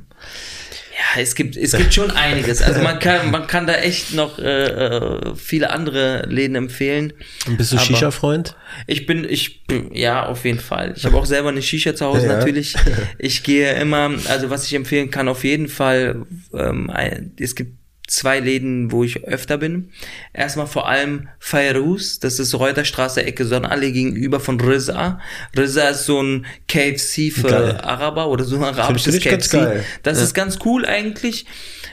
ja, 1.00 1.22
es 1.22 1.34
gibt, 1.34 1.56
es 1.56 1.72
gibt 1.72 1.94
schon 1.94 2.12
einiges. 2.12 2.62
Also 2.62 2.82
man 2.82 3.00
kann, 3.00 3.32
man 3.32 3.48
kann 3.48 3.66
da 3.66 3.74
echt 3.76 4.14
noch 4.14 4.38
äh, 4.38 4.66
äh, 4.66 5.36
viele 5.36 5.72
andere 5.72 6.26
Läden 6.28 6.56
empfehlen. 6.56 7.14
Und 7.48 7.58
bist 7.58 7.72
du 7.72 7.80
Shisha-Freund? 7.80 8.56
Ich 8.86 9.06
bin, 9.06 9.26
ich, 9.28 9.64
ja, 9.94 10.26
auf 10.26 10.44
jeden 10.46 10.60
Fall. 10.60 10.94
Ich 10.96 11.06
habe 11.06 11.16
auch 11.18 11.26
selber 11.26 11.50
eine 11.50 11.62
Shisha 11.62 11.96
zu 11.96 12.06
Hause 12.06 12.28
Ja. 12.28 12.38
natürlich. 12.38 12.76
Ich 13.18 13.44
gehe 13.44 13.74
immer, 13.74 14.12
also 14.28 14.50
was 14.50 14.66
ich 14.66 14.74
empfehlen 14.74 15.10
kann, 15.10 15.28
auf 15.28 15.44
jeden 15.44 15.70
Fall, 15.70 16.26
ähm, 16.54 16.92
es 17.40 17.56
gibt 17.56 17.79
zwei 18.10 18.40
Läden, 18.40 18.92
wo 18.92 19.04
ich 19.04 19.24
öfter 19.24 19.58
bin. 19.58 19.90
Erstmal 20.34 20.68
vor 20.68 20.90
allem 20.90 21.30
Fairuz, 21.40 22.20
das 22.20 22.40
ist 22.40 22.54
Reuterstraße, 22.56 23.24
Ecke 23.24 23.46
Sonnenallee 23.46 23.92
gegenüber 23.92 24.40
von 24.40 24.60
Riza. 24.60 25.20
Riza 25.58 25.90
ist 25.90 26.06
so 26.06 26.22
ein 26.22 26.46
KFC 26.68 27.32
für 27.32 27.48
Geil. 27.50 27.78
Araber 27.78 28.28
oder 28.30 28.44
so 28.44 28.56
ein 28.58 28.64
arabisches 28.64 29.20
KFC. 29.20 29.84
Das 30.04 30.22
ist 30.22 30.34
ganz 30.34 30.60
cool 30.66 30.86
eigentlich. 30.86 31.46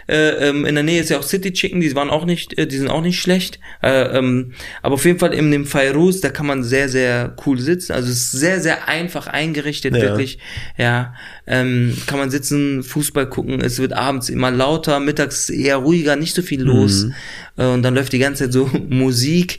Äh, 0.08 0.48
ähm, 0.48 0.64
in 0.64 0.76
der 0.76 0.84
Nähe 0.84 1.00
ist 1.00 1.10
ja 1.10 1.18
auch 1.18 1.24
City 1.24 1.52
Chicken, 1.52 1.80
die 1.80 1.92
waren 1.96 2.10
auch 2.10 2.26
nicht, 2.26 2.56
äh, 2.58 2.68
die 2.68 2.76
sind 2.76 2.88
auch 2.88 3.02
nicht 3.02 3.20
schlecht. 3.20 3.58
Äh, 3.82 4.16
ähm, 4.16 4.52
aber 4.80 4.94
auf 4.94 5.04
jeden 5.04 5.18
Fall 5.18 5.34
in 5.34 5.50
dem 5.50 5.66
Fairuz, 5.66 6.20
da 6.20 6.30
kann 6.30 6.46
man 6.46 6.62
sehr, 6.62 6.88
sehr 6.88 7.34
cool 7.44 7.58
sitzen. 7.58 7.92
Also 7.92 8.08
es 8.08 8.18
ist 8.18 8.30
sehr, 8.32 8.60
sehr 8.60 8.86
einfach 8.88 9.26
eingerichtet, 9.26 9.96
Ja. 9.96 10.02
wirklich. 10.02 10.38
Ja, 10.76 11.14
ähm, 11.48 11.96
kann 12.06 12.20
man 12.20 12.30
sitzen, 12.30 12.84
Fußball 12.84 13.28
gucken. 13.28 13.60
Es 13.60 13.80
wird 13.80 13.94
abends 13.94 14.28
immer 14.28 14.52
lauter, 14.52 15.00
mittags 15.00 15.50
eher 15.50 15.76
ruhiger, 15.78 16.05
nicht 16.14 16.36
so 16.36 16.42
viel 16.42 16.62
los. 16.62 17.04
Äh, 17.04 17.10
und 17.56 17.82
dann 17.82 17.94
läuft 17.94 18.12
die 18.12 18.18
ganze 18.18 18.44
Zeit 18.44 18.52
so 18.52 18.70
Musik. 18.88 19.58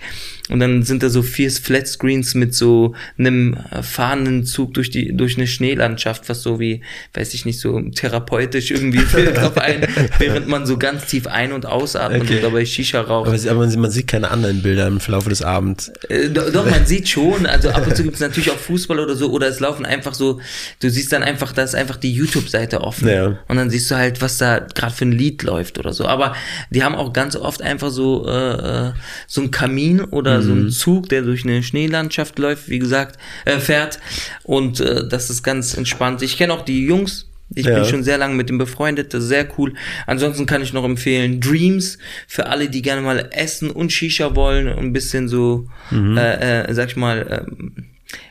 Und 0.50 0.62
dann 0.62 0.84
sind 0.84 1.04
da 1.04 1.10
so 1.10 1.24
vier 1.24 1.51
Flatscreens 1.51 2.34
mit 2.34 2.56
so 2.56 2.96
einem 3.18 3.58
äh, 3.70 3.84
fahrenden 3.84 4.46
Zug 4.46 4.74
durch 4.75 4.89
die 4.89 5.12
durch 5.13 5.36
eine 5.36 5.46
Schneelandschaft, 5.46 6.30
was 6.30 6.42
so 6.42 6.58
wie, 6.58 6.80
weiß 7.16 7.34
ich 7.34 7.44
nicht, 7.46 7.60
so 7.60 7.77
therapeutisch 7.82 8.72
irgendwie 8.72 9.00
wirkt 9.12 9.39
auf 9.39 9.58
einen, 9.58 9.86
während 10.20 10.48
man 10.48 10.66
so 10.66 10.77
ganz 10.77 11.06
tief 11.08 11.27
ein- 11.27 11.51
und 11.51 11.66
ausatmet 11.66 12.22
Okay. 12.22 12.36
und 12.38 12.44
dabei 12.44 12.66
Shisha 12.66 13.01
raucht. 13.01 13.27
Aber, 13.27 13.38
aber 13.51 13.60
man, 13.60 13.70
sieht- 13.70 13.80
man 13.82 13.92
sieht 13.92 14.08
keine 14.08 14.32
anderen 14.32 14.62
Bilder 14.62 14.88
im 14.88 15.01
Verlauf 15.01 15.27
des 15.27 15.42
Abends. 15.42 15.92
Äh, 16.08 16.30
do- 16.30 16.50
doch, 16.50 16.70
man 16.70 16.86
sieht 16.86 17.10
schon, 17.10 17.46
also 17.46 17.70
ab 17.72 17.86
und 17.86 17.98
zu 17.98 18.04
gibt 18.04 18.16
es 18.16 18.22
natürlich 18.22 18.50
auch 18.51 18.58
Fußball 18.58 19.01
oder 19.01 19.18
so, 19.18 19.30
oder 19.32 19.50
es 19.50 19.60
laufen 19.60 19.86
einfach 19.86 20.13
so, 20.13 20.39
du 20.80 20.89
siehst 20.89 21.12
dann 21.12 21.24
einfach, 21.24 21.51
da 21.51 21.63
ist 21.63 21.75
einfach 21.75 21.98
die 21.98 22.13
YouTube-Seite 22.13 22.80
offen. 22.80 23.10
Ja. 23.10 23.38
Und 23.50 23.58
dann 23.58 23.70
siehst 23.70 23.92
du 23.92 23.96
halt, 23.96 24.22
was 24.22 24.38
da 24.38 24.60
gerade 24.60 24.94
für 24.94 25.04
ein 25.06 25.12
Lied 25.12 25.44
läuft 25.44 25.77
oder 25.77 25.92
so. 25.92 26.06
Aber 26.06 26.38
die 26.70 26.86
haben 26.86 26.96
auch 26.96 27.12
ganz 27.12 27.36
oft 27.36 27.62
einfach 27.62 27.87
einfach 27.88 27.96
so 27.96 28.27
äh, 28.27 28.89
äh 28.89 28.94
so 29.27 29.41
ein 29.41 29.51
Kamin 29.51 30.01
oder 30.01 30.39
mhm. 30.39 30.44
so 30.44 30.51
ein 30.51 30.63
mhm. 30.63 30.70
Zug, 30.70 31.10
der 31.10 31.22
durch 31.22 31.44
eine 31.44 31.63
Schneelandschaft 31.63 32.39
läuft, 32.39 32.70
wie 32.70 32.79
gesagt, 32.79 33.20
äh, 33.46 33.60
fährt 33.60 34.00
und 34.44 34.79
äh, 34.79 35.08
das 35.08 35.29
ist 35.29 35.44
ganz 35.44 35.75
entspannt. 35.75 36.22
Ich 36.22 36.38
kenne 36.38 36.53
auch 36.53 36.63
die 36.63 36.86
Jungs, 36.86 37.29
ich 37.53 37.65
ja. 37.65 37.75
bin 37.75 37.86
schon 37.86 38.03
sehr 38.03 38.17
lange 38.17 38.36
mit 38.36 38.50
dem 38.50 38.58
befreundet, 38.58 39.13
das 39.13 39.24
ist 39.24 39.29
sehr 39.29 39.48
cool. 39.58 39.74
Ansonsten 40.06 40.46
kann 40.46 40.62
ich 40.62 40.74
noch 40.74 40.84
empfehlen 40.84 41.39
Dreams 41.39 41.98
für 42.27 42.48
alle, 42.48 42.70
die 42.70 42.82
gerne 42.82 43.01
mal 43.01 43.29
essen 43.32 43.70
und 43.70 43.91
Shisha 43.91 44.36
wollen 44.36 44.67
und 44.67 44.79
ein 44.79 44.94
bisschen 44.94 45.27
so, 45.27 45.67
mhm. 45.91 46.17
äh, 46.17 46.63
äh, 46.63 46.74
sag 46.74 46.89
ich 46.89 46.96
mal, 46.96 47.46
äh, 47.48 47.82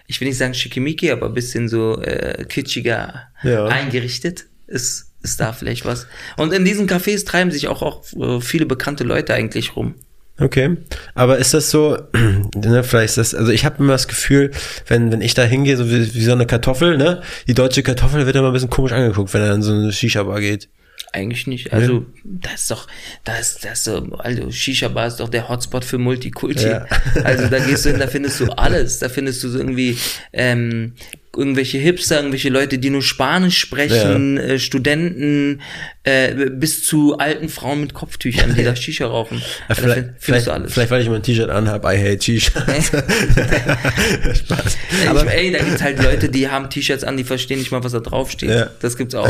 ich 0.07 0.21
will 0.21 0.29
nicht 0.29 0.39
sagen 0.39 0.55
schickimicki, 0.55 1.11
aber 1.11 1.27
ein 1.27 1.35
bisschen 1.35 1.69
so 1.69 2.01
äh, 2.01 2.45
kitschiger 2.49 3.29
ja. 3.43 3.67
eingerichtet 3.67 4.47
ist 4.67 5.06
ist 5.23 5.41
da 5.41 5.53
vielleicht 5.53 5.85
was. 5.85 6.07
Und 6.37 6.53
in 6.53 6.65
diesen 6.65 6.89
Cafés 6.89 7.27
treiben 7.27 7.51
sich 7.51 7.69
auch, 7.69 7.83
auch 7.83 8.03
äh, 8.17 8.41
viele 8.41 8.67
bekannte 8.67 9.05
Leute 9.05 9.35
eigentlich 9.35 9.77
rum. 9.77 9.95
Okay, 10.39 10.77
aber 11.15 11.39
ist 11.39 11.55
das 11.55 11.71
so, 11.71 11.97
ne, 12.55 12.85
vielleicht 12.85 13.17
ist 13.17 13.17
das, 13.17 13.35
also 13.35 13.51
ich 13.53 13.65
habe 13.65 13.83
immer 13.83 13.95
das 13.95 14.07
Gefühl, 14.07 14.51
wenn, 14.87 15.11
wenn 15.11 15.23
ich 15.23 15.33
da 15.33 15.45
hingehe, 15.45 15.79
so 15.79 15.91
wie, 15.91 16.15
wie 16.15 16.25
so 16.25 16.33
eine 16.33 16.47
Kartoffel, 16.47 16.99
ne, 16.99 17.23
die 17.49 17.55
deutsche 17.55 17.83
Kartoffel 17.83 18.27
wird 18.27 18.37
immer 18.37 18.49
ein 18.49 18.53
bisschen 18.53 18.69
komisch 18.69 18.93
angeguckt, 18.93 19.33
wenn 19.33 19.41
er 19.41 19.55
in 19.55 19.63
so 19.63 19.73
eine 19.73 19.93
Shisha-Bar 19.93 20.41
geht. 20.41 20.69
Eigentlich 21.13 21.47
nicht. 21.47 21.73
Also, 21.73 21.95
ja. 21.95 22.03
das 22.25 22.63
ist 22.63 22.71
doch, 22.71 22.87
das 23.25 23.41
ist, 23.41 23.65
das 23.65 23.85
so, 23.85 24.13
also 24.19 24.51
Shisha-Bar 24.51 25.07
ist 25.07 25.21
doch 25.21 25.31
der 25.31 25.49
Hotspot 25.49 25.85
für 25.85 25.97
Multikulti. 25.97 26.67
Ja. 26.67 26.85
Also 27.25 27.49
da 27.49 27.59
gehst 27.59 27.87
du 27.87 27.91
hin, 27.91 27.99
da 27.99 28.07
findest 28.07 28.41
du 28.41 28.47
alles. 28.51 28.99
Da 28.99 29.09
findest 29.09 29.43
du 29.43 29.49
so 29.49 29.59
irgendwie 29.59 29.97
ähm, 30.35 30.93
irgendwelche 31.37 31.79
Hipster, 31.79 32.17
irgendwelche 32.17 32.49
Leute, 32.49 32.79
die 32.79 32.91
nur 32.91 33.03
Spanisch 33.03 33.59
sprechen, 33.59 34.37
ja. 34.37 34.43
äh, 34.43 34.59
Studenten, 34.59 35.61
äh, 36.05 36.51
bis 36.51 36.85
zu 36.85 37.19
alten 37.19 37.49
Frauen 37.49 37.81
mit 37.81 37.95
Kopftüchern, 37.95 38.55
die 38.55 38.65
da 38.65 38.77
Shisha 38.77 39.07
rauchen. 39.07 39.43
Ja, 39.69 39.75
vielleicht, 39.75 40.05
vielleicht, 40.19 40.51
vielleicht, 40.69 40.91
weil 40.91 41.03
ich 41.03 41.09
mal 41.09 41.17
ein 41.17 41.23
T-Shirt 41.23 41.51
anhab, 41.51 41.85
I 41.85 41.99
hate 41.99 42.23
Shisha. 42.23 42.61
Spaß. 44.35 44.79
Aber 45.09 45.25
ich, 45.25 45.31
ey, 45.31 45.53
da 45.53 45.59
gibt's 45.59 45.83
halt 45.83 46.03
Leute, 46.03 46.29
die 46.29 46.49
haben 46.49 46.71
T-Shirts 46.71 47.05
an, 47.05 47.17
die 47.17 47.25
verstehen 47.25 47.59
nicht 47.59 47.73
mal, 47.73 47.83
was 47.83 47.93
da 47.93 48.01
draufsteht. 48.01 48.51
Ja. 48.51 48.71
Das 48.81 48.97
gibt's 48.97 49.15
auch. 49.15 49.29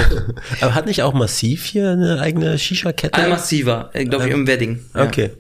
Aber 0.61 0.75
hat 0.75 0.87
nicht 0.87 1.03
auch 1.03 1.15
Massiv 1.15 1.65
hier 1.65 1.91
eine 1.91 2.21
eigene 2.21 2.59
Shisha-Kette? 2.59 3.29
Massiver, 3.29 3.91
äh, 3.93 4.05
glaube 4.05 4.27
ich, 4.29 4.35
im 4.35 4.47
Wedding. 4.47 4.81
Okay. 4.95 5.31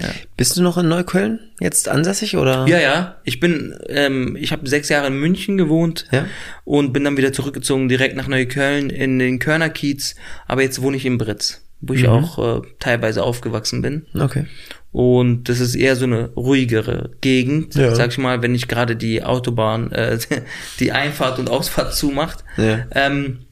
Ja. 0.00 0.08
Bist 0.36 0.56
du 0.56 0.62
noch 0.62 0.76
in 0.76 0.88
Neukölln 0.88 1.40
jetzt 1.58 1.88
ansässig 1.88 2.36
oder? 2.36 2.66
Ja, 2.68 2.78
ja. 2.78 3.16
Ich 3.24 3.40
bin, 3.40 3.74
ähm, 3.88 4.36
ich 4.38 4.52
habe 4.52 4.68
sechs 4.68 4.88
Jahre 4.88 5.06
in 5.06 5.18
München 5.18 5.56
gewohnt 5.56 6.06
ja. 6.12 6.26
und 6.64 6.92
bin 6.92 7.04
dann 7.04 7.16
wieder 7.16 7.32
zurückgezogen 7.32 7.88
direkt 7.88 8.16
nach 8.16 8.28
Neukölln 8.28 8.90
in 8.90 9.18
den 9.18 9.38
Körnerkiez. 9.38 10.14
Aber 10.46 10.62
jetzt 10.62 10.82
wohne 10.82 10.98
ich 10.98 11.06
in 11.06 11.16
Britz, 11.16 11.62
wo 11.80 11.94
ich 11.94 12.02
mhm. 12.02 12.08
auch 12.10 12.58
äh, 12.58 12.62
teilweise 12.78 13.22
aufgewachsen 13.22 13.80
bin. 13.80 14.06
Okay. 14.18 14.46
Und 14.92 15.48
das 15.48 15.60
ist 15.60 15.74
eher 15.74 15.96
so 15.96 16.04
eine 16.04 16.30
ruhigere 16.30 17.10
Gegend, 17.20 17.74
ja. 17.74 17.94
sag 17.94 18.10
ich 18.10 18.18
mal, 18.18 18.42
wenn 18.42 18.52
nicht 18.52 18.68
gerade 18.68 18.96
die 18.96 19.22
Autobahn 19.22 19.92
äh, 19.92 20.18
die 20.80 20.92
Einfahrt 20.92 21.38
und 21.38 21.50
Ausfahrt 21.50 21.94
zumacht. 21.94 22.44
Ja. 22.56 22.86
Ähm, 22.92 23.45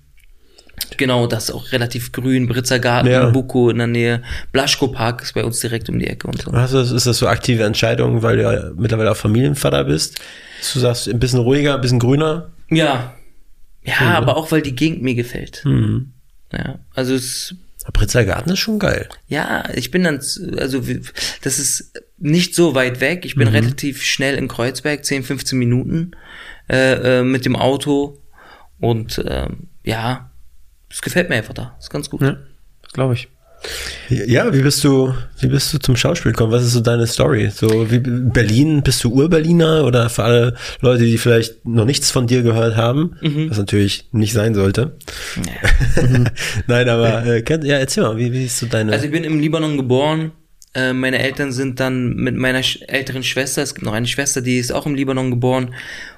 Genau, 0.97 1.27
das 1.27 1.45
ist 1.45 1.55
auch 1.55 1.73
relativ 1.73 2.13
grün. 2.13 2.47
Britzer 2.47 2.79
Garten, 2.79 3.09
ja. 3.09 3.31
Buko 3.31 3.71
in 3.71 3.79
der 3.79 3.87
Nähe. 3.87 4.23
Blaschko 4.53 4.89
Park 4.89 5.23
ist 5.23 5.35
bei 5.35 5.45
uns 5.45 5.61
direkt 5.61 5.89
um 5.89 5.99
die 5.99 6.07
Ecke 6.07 6.27
und 6.27 6.43
so. 6.43 6.51
Also 6.51 6.81
ist 6.81 7.07
das 7.07 7.19
so 7.19 7.27
aktive 7.27 7.65
Entscheidung, 7.65 8.23
weil 8.23 8.37
du 8.37 8.43
ja 8.43 8.71
mittlerweile 8.77 9.11
auch 9.11 9.17
Familienvater 9.17 9.85
bist? 9.85 10.21
Du 10.73 10.79
sagst, 10.79 11.09
ein 11.09 11.19
bisschen 11.19 11.41
ruhiger, 11.41 11.75
ein 11.75 11.81
bisschen 11.81 11.99
grüner? 11.99 12.51
Ja. 12.71 13.15
Ja, 13.83 14.01
mhm. 14.01 14.09
aber 14.09 14.37
auch, 14.37 14.51
weil 14.51 14.63
die 14.63 14.75
Gegend 14.75 15.03
mir 15.03 15.15
gefällt. 15.15 15.63
Mhm. 15.65 16.13
Ja, 16.53 16.79
also 16.95 17.15
es 17.15 17.55
Britzer 17.93 18.25
Garten 18.25 18.51
ist 18.51 18.61
schon 18.61 18.79
geil. 18.79 19.09
Ja, 19.29 19.69
ich 19.75 19.91
bin 19.91 20.05
dann, 20.05 20.17
also 20.17 20.81
das 21.43 21.59
ist 21.59 21.93
nicht 22.19 22.55
so 22.55 22.75
weit 22.75 23.01
weg. 23.01 23.27
Ich 23.27 23.35
bin 23.35 23.49
mhm. 23.49 23.55
relativ 23.55 24.03
schnell 24.03 24.37
in 24.37 24.49
Kreuzberg, 24.49 25.05
10, 25.05 25.23
15 25.23 25.59
Minuten 25.59 26.13
äh, 26.71 27.21
äh, 27.21 27.23
mit 27.23 27.45
dem 27.45 27.57
Auto. 27.57 28.23
Und 28.81 29.23
ähm, 29.27 29.69
ja, 29.85 30.31
das 30.95 31.03
gefällt 31.03 31.29
mir 31.29 31.35
einfach 31.35 31.55
da. 31.55 31.75
Das 31.75 31.87
ist 31.87 31.91
ganz 31.91 32.09
gut. 32.09 32.21
Ja, 32.21 32.37
glaube 32.93 33.15
ich. 33.15 33.27
Ja, 34.09 34.55
wie 34.55 34.63
bist 34.63 34.85
du, 34.85 35.13
wie 35.41 35.49
bist 35.49 35.75
du 35.75 35.79
zum 35.79 35.97
Schauspiel 35.97 36.31
gekommen? 36.31 36.53
Was 36.53 36.63
ist 36.63 36.73
so 36.73 36.81
deine 36.81 37.09
Story? 37.09 37.51
So 37.53 37.91
wie 37.91 37.99
Berlin, 37.99 38.83
bist 38.83 39.03
du 39.03 39.11
Ur-Berliner 39.11 39.85
oder 39.87 40.09
für 40.09 40.23
alle 40.23 40.55
Leute, 40.83 41.03
die 41.03 41.19
vielleicht 41.19 41.67
noch 41.67 41.85
nichts 41.85 42.13
von 42.13 42.29
dir 42.29 42.43
gehört 42.43 42.77
haben, 42.77 43.17
mhm. 43.23 43.51
was 43.51 43.59
natürlich 43.59 44.07
nicht 44.13 44.35
sein 44.35 44.55
sollte. 44.55 44.97
Ja. 45.45 46.03
Nein, 46.69 46.89
aber 46.89 47.27
äh, 47.27 47.43
ja, 47.63 47.79
erzähl 47.79 48.05
mal, 48.05 48.17
wie, 48.17 48.33
wie 48.33 48.45
ist 48.45 48.61
so 48.61 48.67
deine? 48.67 48.93
Also 48.93 49.07
ich 49.07 49.11
bin 49.11 49.25
im 49.25 49.41
Libanon 49.41 49.77
geboren. 49.77 50.31
Äh, 50.75 50.93
meine 50.93 51.19
Eltern 51.19 51.51
sind 51.51 51.81
dann 51.81 52.15
mit 52.15 52.37
meiner 52.37 52.63
älteren 52.87 53.25
Schwester, 53.25 53.63
es 53.63 53.75
gibt 53.75 53.85
noch 53.85 53.95
eine 53.95 54.07
Schwester, 54.07 54.43
die 54.43 54.59
ist 54.59 54.73
auch 54.73 54.87
im 54.87 54.95
Libanon 54.95 55.31
geboren 55.31 55.75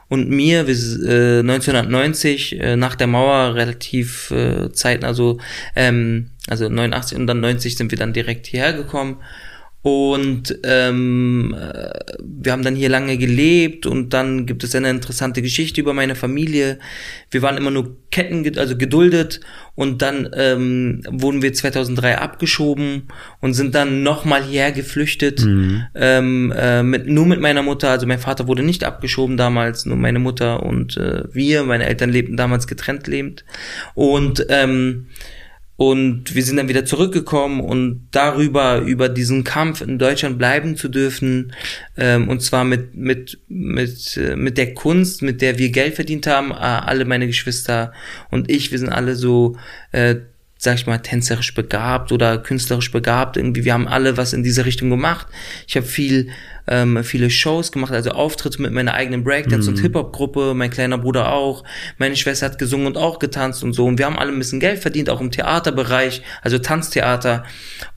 und 0.09 0.29
mir, 0.29 0.67
wir, 0.67 0.75
äh, 0.75 1.41
1990, 1.41 2.61
äh, 2.61 2.77
nach 2.77 2.95
der 2.95 3.07
Mauer 3.07 3.55
relativ 3.55 4.31
äh, 4.31 4.71
zeitnah, 4.73 5.09
also, 5.09 5.39
ähm, 5.75 6.31
also 6.49 6.69
89 6.69 7.19
und 7.19 7.27
dann 7.27 7.41
90 7.41 7.77
sind 7.77 7.91
wir 7.91 7.99
dann 7.99 8.13
direkt 8.13 8.47
hierher 8.47 8.73
gekommen 8.73 9.19
und 9.87 10.59
ähm, 10.65 11.55
äh, 11.57 11.91
wir 12.21 12.51
haben 12.51 12.65
dann 12.65 12.75
hier 12.75 12.89
lange 12.89 13.19
gelebt 13.19 13.87
und 13.87 14.13
dann 14.13 14.45
gibt 14.45 14.65
es 14.65 14.75
eine 14.75 14.91
interessante 14.91 15.43
Geschichte 15.43 15.81
über 15.81 15.95
meine 15.95 16.17
Familie. 16.17 16.81
Wir 17.31 17.41
waren 17.43 17.57
immer 17.57 17.71
nur 17.71 17.97
Ketten, 18.11 18.59
also 18.59 18.77
geduldet 18.77 19.39
und 19.77 20.03
dann 20.03 20.29
ähm, 20.35 21.03
wurden 21.09 21.41
wir 21.41 21.53
2003 21.53 22.19
abgeschoben 22.19 23.05
und 23.41 23.55
sind 23.55 23.77
dann 23.77 24.03
nochmal 24.03 24.43
hierher 24.43 24.73
geflüchtet. 24.73 25.45
Mhm. 25.45 25.85
Ähm, 25.95 26.53
äh, 26.57 26.83
mit, 26.83 27.07
nur 27.07 27.27
mit 27.27 27.41
meiner 27.41 27.63
Mutter, 27.63 27.91
also 27.91 28.09
mein 28.09 28.19
Vater 28.19 28.49
wurde 28.49 28.65
nicht 28.65 28.83
abgeschoben 28.83 29.37
damals, 29.37 29.87
nur 29.87 29.97
meine 29.97 30.19
Mutter 30.19 30.65
und 30.65 30.97
äh, 30.97 31.33
wir, 31.33 31.63
meine 31.63 31.87
Eltern 31.87 32.11
lebten 32.11 32.37
damals 32.37 32.67
getrennt 32.67 33.07
lebend. 33.07 33.45
Und 33.95 34.47
ähm, 34.49 35.07
und 35.77 36.35
wir 36.35 36.43
sind 36.43 36.57
dann 36.57 36.69
wieder 36.69 36.85
zurückgekommen 36.85 37.61
und 37.61 38.09
darüber, 38.11 38.79
über 38.81 39.09
diesen 39.09 39.45
Kampf 39.45 39.83
in 39.83 39.99
Deutschland 39.99 40.39
bleiben 40.39 40.77
zu 40.77 40.89
dürfen, 40.89 41.53
ähm, 41.97 42.29
und 42.29 42.41
zwar 42.43 42.65
mit, 42.65 42.95
mit, 42.95 43.39
mit, 43.49 44.17
äh, 44.17 44.37
mit 44.37 44.57
der 44.57 44.75
Kunst, 44.75 45.23
mit 45.23 45.43
der 45.43 45.59
wir 45.59 45.71
Geld 45.71 45.95
verdient 45.95 46.27
haben, 46.27 46.51
äh, 46.51 46.55
alle 46.55 47.05
meine 47.05 47.27
Geschwister 47.27 47.93
und 48.31 48.51
ich, 48.51 48.73
wir 48.73 48.79
sind 48.79 48.89
alle 48.89 49.17
so, 49.17 49.57
äh, 49.93 50.17
sag 50.59 50.77
ich 50.77 50.87
mal, 50.87 50.99
tänzerisch 50.99 51.55
begabt 51.55 52.13
oder 52.13 52.39
künstlerisch 52.39 52.91
begabt. 52.91 53.37
Irgendwie, 53.37 53.65
wir 53.65 53.75
haben 53.75 53.87
alle 53.87 54.17
was 54.17 54.33
in 54.33 54.43
diese 54.43 54.65
Richtung 54.65 54.89
gemacht. 54.89 55.27
Ich 55.69 55.77
habe 55.77 55.87
viel 55.87 56.31
ähm, 56.67 57.03
viele 57.05 57.31
Shows 57.31 57.73
gemacht, 57.73 57.93
also 57.93 58.11
Auftritte 58.11 58.61
mit 58.61 58.73
meiner 58.73 58.95
eigenen 58.95 59.25
Breakdance- 59.25 59.71
mhm. 59.71 59.77
und 59.77 59.81
Hip-Hop-Gruppe, 59.81 60.55
mein 60.55 60.71
kleiner 60.71 60.99
Bruder 60.99 61.33
auch, 61.33 61.65
meine 61.99 62.17
Schwester 62.17 62.47
hat 62.47 62.59
gesungen 62.59 62.87
und 62.87 62.97
auch 62.97 63.19
getanzt 63.19 63.63
und 63.63 63.73
so 63.73 63.87
und 63.87 63.99
wir 63.99 64.07
haben 64.07 64.19
alle 64.19 64.33
ein 64.33 64.39
bisschen 64.39 64.61
Geld 64.61 64.79
verdient, 64.81 65.11
auch 65.11 65.21
im 65.21 65.31
Theaterbereich, 65.31 66.23
also 66.43 66.59
Tanztheater 66.59 67.45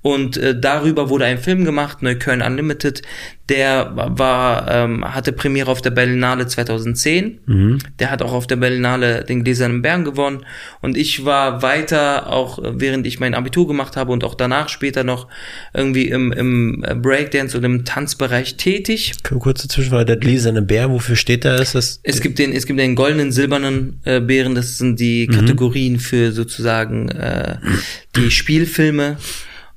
und 0.01 0.38
äh, 0.38 0.59
darüber 0.59 1.09
wurde 1.09 1.25
ein 1.25 1.38
Film 1.38 1.65
gemacht, 1.65 2.01
Neukölln 2.01 2.41
Unlimited, 2.41 3.01
der 3.49 3.91
war, 3.95 4.69
ähm, 4.69 5.03
hatte 5.03 5.33
Premiere 5.33 5.71
auf 5.71 5.81
der 5.81 5.89
Berlinale 5.89 6.45
2010. 6.45 7.39
Mhm. 7.45 7.79
Der 7.97 8.11
hat 8.11 8.21
auch 8.21 8.31
auf 8.31 8.45
der 8.45 8.57
Berlinale 8.57 9.23
den 9.23 9.43
Gläsernen 9.43 9.81
Bären 9.81 10.05
gewonnen. 10.05 10.45
Und 10.81 10.95
ich 10.95 11.25
war 11.25 11.63
weiter, 11.63 12.31
auch 12.31 12.59
während 12.61 13.07
ich 13.07 13.19
mein 13.19 13.33
Abitur 13.33 13.67
gemacht 13.67 13.97
habe 13.97 14.11
und 14.11 14.23
auch 14.23 14.35
danach 14.35 14.69
später 14.69 15.03
noch 15.03 15.27
irgendwie 15.73 16.07
im, 16.07 16.31
im 16.31 16.85
Breakdance 17.01 17.57
und 17.57 17.63
im 17.63 17.85
Tanzbereich 17.85 18.55
tätig. 18.59 19.13
Kurze 19.23 19.67
Zwischenfrage, 19.67 20.05
der 20.05 20.17
gläserne 20.17 20.61
Bär, 20.61 20.91
wofür 20.91 21.15
steht 21.15 21.45
da? 21.45 21.55
Ist 21.55 21.73
das 21.73 21.99
es 22.03 22.21
gibt 22.21 22.37
den, 22.37 22.53
es 22.53 22.65
gibt 22.65 22.79
den 22.79 22.95
goldenen, 22.95 23.31
silbernen 23.31 23.99
äh, 24.03 24.19
Bären, 24.19 24.53
das 24.53 24.77
sind 24.77 24.99
die 24.99 25.27
mhm. 25.27 25.35
Kategorien 25.35 25.99
für 25.99 26.31
sozusagen 26.31 27.09
äh, 27.09 27.57
die 28.15 28.29
Spielfilme. 28.29 29.17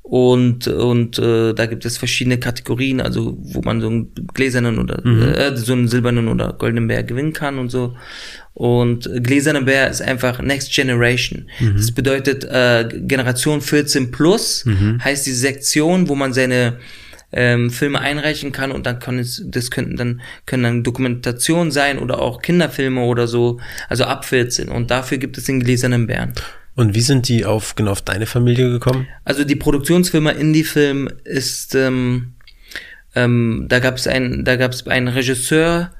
Und, 0.02 0.66
und 0.66 1.18
äh, 1.18 1.54
da 1.54 1.66
gibt 1.66 1.86
es 1.86 1.96
verschiedene 1.96 2.38
Kategorien, 2.38 3.00
also 3.00 3.38
wo 3.40 3.62
man 3.62 3.80
so 3.80 3.86
einen 3.86 4.12
gläsernen 4.34 4.78
oder 4.78 5.00
mhm. 5.02 5.22
äh, 5.22 5.56
so 5.56 5.72
einen 5.72 5.88
silbernen 5.88 6.28
oder 6.28 6.52
goldenen 6.52 6.88
Bär 6.88 7.02
gewinnen 7.04 7.32
kann 7.32 7.58
und 7.58 7.70
so. 7.70 7.96
Und 8.52 9.08
gläserner 9.22 9.62
Bär 9.62 9.88
ist 9.88 10.02
einfach 10.02 10.42
Next 10.42 10.74
Generation. 10.74 11.46
Mhm. 11.60 11.76
Das 11.76 11.92
bedeutet 11.92 12.44
äh, 12.44 12.86
Generation 12.92 13.60
14 13.62 14.10
plus 14.10 14.64
mhm. 14.66 15.02
heißt 15.02 15.24
die 15.24 15.32
Sektion, 15.32 16.08
wo 16.08 16.14
man 16.14 16.34
seine 16.34 16.78
ähm, 17.32 17.70
Filme 17.70 18.00
einreichen 18.00 18.52
kann 18.52 18.72
und 18.72 18.86
dann 18.86 18.98
kann 18.98 19.18
es, 19.18 19.42
das 19.46 19.70
könnten 19.70 19.96
dann, 19.96 20.20
können 20.46 20.62
dann 20.62 20.82
Dokumentationen 20.82 21.70
sein 21.70 21.98
oder 21.98 22.20
auch 22.20 22.42
Kinderfilme 22.42 23.02
oder 23.02 23.26
so, 23.26 23.60
also 23.88 24.04
ab 24.04 24.24
14. 24.24 24.68
Und 24.68 24.90
dafür 24.90 25.18
gibt 25.18 25.38
es 25.38 25.44
den 25.44 25.60
gläsernen 25.60 26.06
Bären. 26.06 26.32
Und 26.74 26.94
wie 26.94 27.00
sind 27.00 27.28
die 27.28 27.44
auf 27.44 27.74
genau 27.74 27.92
auf 27.92 28.02
deine 28.02 28.26
Familie 28.26 28.70
gekommen? 28.70 29.06
Also 29.24 29.44
die 29.44 29.56
Produktionsfirma 29.56 30.30
Indie-Film 30.30 31.10
ist, 31.24 31.74
ähm, 31.74 32.32
ähm, 33.14 33.66
da 33.68 33.78
gab 33.78 33.96
es 33.96 34.06
einen, 34.06 34.44
da 34.44 34.56
gab 34.56 34.72
es 34.72 34.86
einen 34.86 35.08
Regisseur, 35.08 35.92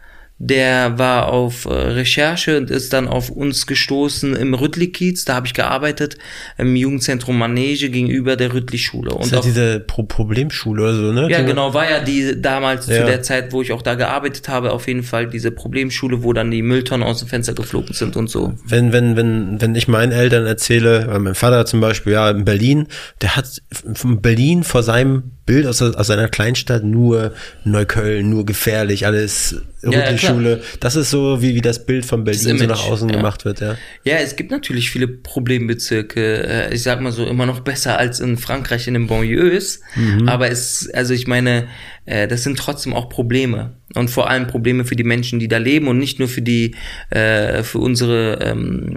der 0.44 0.99
war 0.99 1.28
auf 1.28 1.66
äh, 1.66 1.72
Recherche 1.72 2.56
und 2.58 2.68
ist 2.68 2.92
dann 2.92 3.06
auf 3.06 3.30
uns 3.30 3.68
gestoßen 3.68 4.34
im 4.34 4.54
Rüttli-Kiez. 4.54 5.25
Da 5.25 5.37
habe 5.37 5.46
ich 5.46 5.54
gearbeitet 5.54 6.18
im 6.58 6.75
Jugendzentrum 6.75 7.38
Manege 7.38 7.90
gegenüber 7.90 8.34
der 8.34 8.52
Rüttli-Schule. 8.52 9.14
Und 9.14 9.26
ist 9.26 9.32
ja 9.32 9.40
diese 9.40 9.78
Pro 9.78 10.02
Problemschule 10.02 10.82
oder 10.82 10.94
so, 10.96 11.12
ne? 11.12 11.28
Ja, 11.30 11.42
genau, 11.42 11.75
war 11.75 11.88
ja 11.88 12.00
die 12.00 12.42
damals 12.42 12.88
ja. 12.88 12.96
zu 12.96 13.06
der 13.06 13.22
Zeit, 13.22 13.52
wo 13.52 13.62
ich 13.62 13.70
auch 13.70 13.82
da 13.82 13.94
gearbeitet 13.94 14.49
habe, 14.49 14.72
auf 14.72 14.88
jeden 14.88 15.04
Fall 15.04 15.28
diese 15.28 15.52
Problemschule, 15.52 16.25
wo 16.25 16.32
dann 16.32 16.50
die 16.50 16.62
Mülltonnen 16.62 17.06
aus 17.06 17.20
dem 17.20 17.28
Fenster 17.28 17.54
geflogen 17.54 17.94
sind 17.94 18.16
und 18.16 18.28
so. 18.28 18.54
Wenn, 18.66 18.92
wenn, 18.92 19.14
wenn, 19.14 19.61
wenn 19.61 19.76
ich 19.76 19.87
meinen 19.87 20.11
Eltern 20.11 20.44
erzähle, 20.44 21.20
mein 21.20 21.37
Vater 21.37 21.66
zum 21.66 21.80
Beispiel, 21.80 22.14
ja, 22.14 22.28
in 22.28 22.44
Berlin, 22.44 22.88
der 23.20 23.37
hat 23.37 23.62
von 23.94 24.20
Berlin 24.20 24.64
vor 24.64 24.82
seinem 24.82 25.22
Bild 25.44 25.66
aus, 25.66 25.82
aus 25.82 26.11
einer 26.11 26.28
Kleinstadt 26.28 26.84
nur 26.84 27.32
Neukölln, 27.64 28.30
nur 28.30 28.46
gefährlich, 28.46 29.06
alles 29.06 29.61
Rüttelschule. 29.82 30.58
Ja, 30.58 30.64
das 30.78 30.94
ist 30.94 31.11
so, 31.11 31.42
wie, 31.42 31.56
wie 31.56 31.61
das 31.61 31.84
Bild 31.84 32.06
von 32.06 32.22
Berlin 32.22 32.58
so 32.58 32.66
nach 32.66 32.84
außen 32.84 33.08
ja. 33.08 33.16
gemacht 33.16 33.44
wird, 33.44 33.61
ja. 33.61 33.76
Ja, 34.04 34.16
es 34.16 34.37
gibt 34.37 34.52
natürlich 34.52 34.90
viele 34.90 35.08
Problembezirke. 35.08 36.46
Äh, 36.46 36.75
ich 36.75 36.82
sag 36.82 37.00
mal 37.00 37.11
so, 37.11 37.26
immer 37.26 37.46
noch 37.46 37.61
besser 37.61 37.99
als 37.99 38.20
in 38.20 38.38
Frankreich 38.38 38.87
in 38.87 38.94
den 38.94 39.08
Banlieues. 39.08 39.80
Mhm. 39.96 40.28
Aber 40.28 40.49
es, 40.49 40.88
also 40.94 41.12
ich 41.12 41.26
meine, 41.26 41.66
äh, 42.04 42.28
das 42.28 42.44
sind 42.44 42.58
trotzdem 42.58 42.94
auch 42.94 43.08
Probleme. 43.08 43.72
Und 43.94 44.11
vor 44.11 44.30
allem 44.30 44.46
Probleme 44.46 44.84
für 44.84 44.96
die 44.96 45.04
Menschen, 45.04 45.40
die 45.40 45.49
da 45.49 45.58
leben 45.58 45.88
und 45.88 45.99
nicht 45.99 46.18
nur 46.18 46.28
für 46.28 46.42
die, 46.42 46.76
äh, 47.11 47.64
für 47.64 47.78
unsere, 47.78 48.38
ähm, 48.40 48.96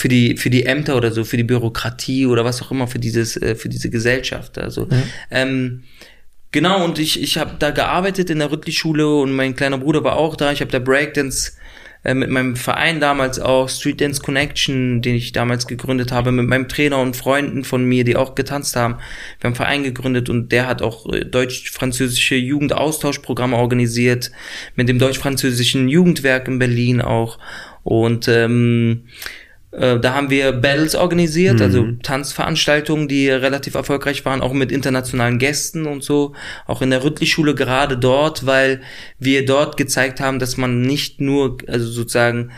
für 0.00 0.08
die 0.08 0.38
für 0.38 0.48
die 0.48 0.64
Ämter 0.64 0.96
oder 0.96 1.12
so, 1.12 1.24
für 1.24 1.36
die 1.36 1.44
Bürokratie 1.44 2.24
oder 2.24 2.42
was 2.42 2.62
auch 2.62 2.70
immer 2.70 2.86
für 2.86 2.98
dieses 2.98 3.36
äh, 3.36 3.54
für 3.54 3.68
diese 3.68 3.90
Gesellschaft. 3.90 4.56
Also 4.56 4.86
mhm. 4.86 5.02
ähm, 5.30 5.82
genau 6.52 6.82
und 6.84 6.98
ich 6.98 7.22
ich 7.22 7.36
habe 7.36 7.56
da 7.58 7.70
gearbeitet 7.70 8.30
in 8.30 8.38
der 8.38 8.50
Rüttli-Schule 8.50 9.06
und 9.06 9.32
mein 9.32 9.54
kleiner 9.54 9.76
Bruder 9.76 10.02
war 10.02 10.16
auch 10.16 10.36
da. 10.36 10.52
Ich 10.52 10.62
habe 10.62 10.70
da 10.70 10.78
Breakdance 10.78 11.52
äh, 12.02 12.14
mit 12.14 12.30
meinem 12.30 12.56
Verein 12.56 12.98
damals 12.98 13.38
auch 13.38 13.68
Street 13.68 14.00
Dance 14.00 14.22
Connection, 14.22 15.02
den 15.02 15.16
ich 15.16 15.32
damals 15.32 15.66
gegründet 15.66 16.12
habe, 16.12 16.32
mit 16.32 16.48
meinem 16.48 16.66
Trainer 16.66 16.98
und 16.98 17.14
Freunden 17.14 17.62
von 17.62 17.84
mir, 17.84 18.04
die 18.04 18.16
auch 18.16 18.34
getanzt 18.34 18.76
haben. 18.76 18.94
Wir 18.94 19.00
haben 19.00 19.46
einen 19.48 19.54
Verein 19.54 19.82
gegründet 19.82 20.30
und 20.30 20.50
der 20.50 20.66
hat 20.66 20.80
auch 20.80 21.12
äh, 21.12 21.26
deutsch-französische 21.26 22.36
Jugendaustauschprogramme 22.36 23.54
organisiert, 23.54 24.30
mit 24.76 24.88
dem 24.88 24.98
deutsch-französischen 24.98 25.90
Jugendwerk 25.90 26.48
in 26.48 26.58
Berlin 26.58 27.02
auch. 27.02 27.38
Und 27.82 28.28
ähm, 28.28 29.04
äh, 29.06 29.39
da 29.72 30.14
haben 30.14 30.30
wir 30.30 30.52
Battles 30.52 30.96
organisiert, 30.96 31.56
mhm. 31.56 31.62
also 31.62 31.86
Tanzveranstaltungen, 32.02 33.06
die 33.06 33.30
relativ 33.30 33.74
erfolgreich 33.74 34.24
waren, 34.24 34.40
auch 34.40 34.52
mit 34.52 34.72
internationalen 34.72 35.38
Gästen 35.38 35.86
und 35.86 36.02
so. 36.02 36.34
Auch 36.66 36.82
in 36.82 36.90
der 36.90 37.04
Rüttli-Schule 37.04 37.54
gerade 37.54 37.96
dort, 37.96 38.46
weil 38.46 38.80
wir 39.18 39.46
dort 39.46 39.76
gezeigt 39.76 40.20
haben, 40.20 40.40
dass 40.40 40.56
man 40.56 40.82
nicht 40.82 41.20
nur, 41.20 41.58
also 41.68 41.86
sozusagen 41.86 42.50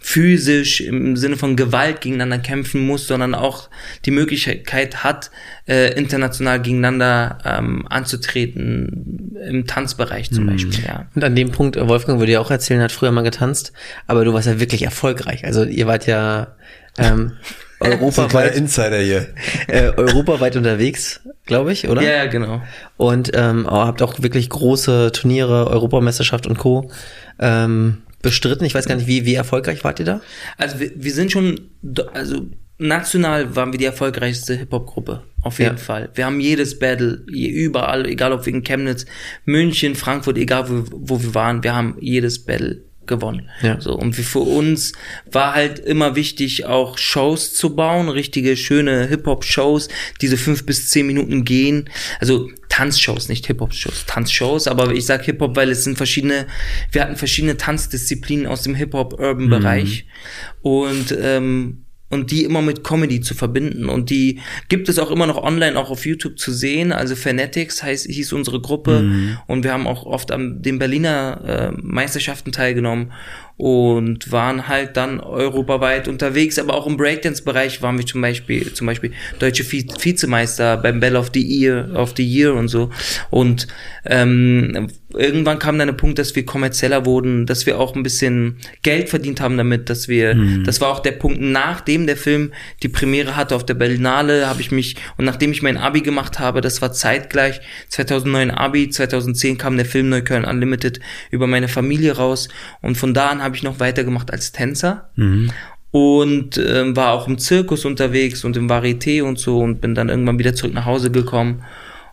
physisch 0.00 0.80
im 0.80 1.16
Sinne 1.16 1.36
von 1.36 1.56
Gewalt 1.56 2.00
gegeneinander 2.00 2.38
kämpfen 2.38 2.86
muss, 2.86 3.06
sondern 3.06 3.34
auch 3.34 3.68
die 4.04 4.10
Möglichkeit 4.10 5.04
hat, 5.04 5.30
äh, 5.66 5.92
international 5.94 6.60
gegeneinander 6.62 7.38
ähm, 7.44 7.86
anzutreten, 7.88 9.36
im 9.46 9.66
Tanzbereich 9.66 10.30
zum 10.30 10.44
mhm. 10.44 10.50
Beispiel, 10.50 10.84
ja. 10.84 11.06
Und 11.14 11.24
an 11.24 11.34
dem 11.34 11.50
Punkt, 11.50 11.76
Wolfgang 11.76 12.18
würde 12.18 12.32
ja 12.32 12.40
auch 12.40 12.50
erzählen, 12.50 12.80
hat 12.80 12.92
früher 12.92 13.10
mal 13.10 13.22
getanzt, 13.22 13.72
aber 14.06 14.24
du 14.24 14.32
warst 14.32 14.46
ja 14.46 14.60
wirklich 14.60 14.82
erfolgreich. 14.82 15.44
Also 15.44 15.64
ihr 15.64 15.86
wart 15.86 16.06
ja 16.06 16.56
ähm, 16.96 17.32
europaweit 17.80 18.56
Insider 18.56 18.98
hier. 18.98 19.26
Äh, 19.68 19.92
europaweit 19.98 20.56
unterwegs, 20.56 21.20
glaube 21.44 21.72
ich, 21.72 21.88
oder? 21.88 22.00
Ja, 22.00 22.24
genau. 22.24 22.62
Und 22.96 23.32
ähm, 23.34 23.66
habt 23.68 24.00
auch 24.00 24.22
wirklich 24.22 24.48
große 24.48 25.12
Turniere, 25.12 25.66
Europameisterschaft 25.66 26.46
und 26.46 26.56
Co. 26.56 26.90
Ähm, 27.38 27.98
bestritten. 28.22 28.64
Ich 28.64 28.74
weiß 28.74 28.86
gar 28.86 28.96
nicht, 28.96 29.06
wie, 29.06 29.24
wie 29.24 29.34
erfolgreich 29.34 29.84
wart 29.84 30.00
ihr 30.00 30.06
da? 30.06 30.20
Also 30.56 30.80
wir, 30.80 30.90
wir 30.94 31.12
sind 31.12 31.32
schon, 31.32 31.70
also 32.12 32.46
national 32.78 33.54
waren 33.56 33.72
wir 33.72 33.78
die 33.78 33.84
erfolgreichste 33.84 34.54
Hip-Hop-Gruppe. 34.54 35.24
Auf 35.42 35.58
jeden 35.58 35.76
ja. 35.76 35.82
Fall. 35.82 36.10
Wir 36.14 36.26
haben 36.26 36.40
jedes 36.40 36.78
Battle, 36.78 37.22
überall, 37.26 38.06
egal 38.06 38.32
ob 38.32 38.46
wegen 38.46 38.62
Chemnitz, 38.62 39.06
München, 39.44 39.94
Frankfurt, 39.94 40.36
egal 40.38 40.68
wo, 40.68 40.84
wo 40.90 41.22
wir 41.22 41.34
waren, 41.34 41.62
wir 41.62 41.74
haben 41.74 41.96
jedes 42.00 42.44
Battle 42.44 42.87
gewonnen. 43.08 43.50
Ja. 43.62 43.80
So, 43.80 43.94
und 43.94 44.14
für 44.14 44.40
uns 44.40 44.92
war 45.30 45.54
halt 45.54 45.78
immer 45.80 46.14
wichtig, 46.14 46.66
auch 46.66 46.98
Shows 46.98 47.54
zu 47.54 47.74
bauen, 47.74 48.08
richtige, 48.08 48.56
schöne 48.56 49.06
Hip-Hop-Shows, 49.06 49.88
diese 50.20 50.36
fünf 50.36 50.64
bis 50.64 50.88
zehn 50.88 51.06
Minuten 51.06 51.44
gehen. 51.44 51.90
Also 52.20 52.48
Tanzshows, 52.68 53.28
nicht 53.28 53.46
Hip-Hop-Shows, 53.46 54.04
Tanzshows, 54.06 54.68
aber 54.68 54.92
ich 54.92 55.06
sag 55.06 55.24
Hip-Hop, 55.24 55.56
weil 55.56 55.70
es 55.70 55.82
sind 55.82 55.96
verschiedene, 55.96 56.46
wir 56.92 57.02
hatten 57.02 57.16
verschiedene 57.16 57.56
Tanzdisziplinen 57.56 58.46
aus 58.46 58.62
dem 58.62 58.76
Hip-Hop-Urban-Bereich. 58.76 60.04
Mhm. 60.04 60.70
Und 60.70 61.18
ähm, 61.20 61.84
und 62.10 62.30
die 62.30 62.44
immer 62.44 62.62
mit 62.62 62.84
Comedy 62.84 63.20
zu 63.20 63.34
verbinden. 63.34 63.88
Und 63.88 64.10
die 64.10 64.40
gibt 64.68 64.88
es 64.88 64.98
auch 64.98 65.10
immer 65.10 65.26
noch 65.26 65.42
online, 65.42 65.78
auch 65.78 65.90
auf 65.90 66.06
YouTube 66.06 66.38
zu 66.38 66.52
sehen. 66.52 66.92
Also 66.92 67.16
Fanatics 67.16 67.82
heißt, 67.82 68.06
hieß 68.06 68.32
unsere 68.32 68.60
Gruppe. 68.60 69.02
Mhm. 69.02 69.38
Und 69.46 69.64
wir 69.64 69.72
haben 69.72 69.86
auch 69.86 70.04
oft 70.06 70.32
an 70.32 70.62
den 70.62 70.78
Berliner 70.78 71.72
äh, 71.76 71.80
Meisterschaften 71.80 72.52
teilgenommen 72.52 73.12
und 73.58 74.30
waren 74.30 74.68
halt 74.68 74.96
dann 74.96 75.18
europaweit 75.18 76.06
unterwegs, 76.06 76.60
aber 76.60 76.74
auch 76.74 76.86
im 76.86 76.96
Breakdance-Bereich 76.96 77.82
waren 77.82 77.98
wir 77.98 78.06
zum 78.06 78.20
Beispiel, 78.20 78.72
zum 78.72 78.86
Beispiel 78.86 79.12
deutsche 79.40 79.70
Vizemeister 79.70 80.76
beim 80.76 81.00
Bell 81.00 81.16
of 81.16 81.30
the 81.34 81.42
Year, 81.42 81.90
of 81.94 82.14
the 82.16 82.24
Year 82.24 82.54
und 82.54 82.68
so. 82.68 82.90
Und 83.30 83.66
ähm, 84.06 84.88
irgendwann 85.12 85.58
kam 85.58 85.76
dann 85.76 85.88
der 85.88 85.94
Punkt, 85.94 86.18
dass 86.20 86.36
wir 86.36 86.46
kommerzieller 86.46 87.04
wurden, 87.04 87.46
dass 87.46 87.66
wir 87.66 87.80
auch 87.80 87.96
ein 87.96 88.04
bisschen 88.04 88.58
Geld 88.82 89.08
verdient 89.08 89.40
haben 89.40 89.56
damit, 89.56 89.90
dass 89.90 90.06
wir, 90.06 90.36
mhm. 90.36 90.64
das 90.64 90.80
war 90.80 90.90
auch 90.90 91.00
der 91.00 91.12
Punkt, 91.12 91.40
nachdem 91.40 92.06
der 92.06 92.16
Film 92.16 92.52
die 92.82 92.88
Premiere 92.88 93.34
hatte 93.34 93.56
auf 93.56 93.66
der 93.66 93.74
Berlinale, 93.74 94.46
habe 94.46 94.60
ich 94.60 94.70
mich, 94.70 94.96
und 95.16 95.24
nachdem 95.24 95.50
ich 95.50 95.62
mein 95.62 95.78
Abi 95.78 96.02
gemacht 96.02 96.38
habe, 96.38 96.60
das 96.60 96.80
war 96.80 96.92
zeitgleich, 96.92 97.60
2009 97.88 98.50
Abi, 98.52 98.88
2010 98.88 99.58
kam 99.58 99.76
der 99.76 99.86
Film 99.86 100.10
Neukölln 100.10 100.44
Unlimited 100.44 101.00
über 101.30 101.48
meine 101.48 101.68
Familie 101.68 102.16
raus 102.16 102.48
und 102.82 102.96
von 102.96 103.14
da 103.14 103.28
an 103.28 103.40
habe 103.48 103.56
ich 103.56 103.62
noch 103.62 103.80
weitergemacht 103.80 104.30
als 104.30 104.52
Tänzer. 104.52 105.10
Mhm. 105.16 105.50
Und 105.90 106.58
ähm, 106.58 106.94
war 106.96 107.12
auch 107.12 107.26
im 107.28 107.38
Zirkus 107.38 107.84
unterwegs 107.84 108.44
und 108.44 108.56
im 108.56 108.68
Varieté 108.68 109.22
und 109.22 109.38
so 109.38 109.58
und 109.60 109.80
bin 109.80 109.94
dann 109.94 110.10
irgendwann 110.10 110.38
wieder 110.38 110.54
zurück 110.54 110.74
nach 110.74 110.84
Hause 110.84 111.10
gekommen. 111.10 111.64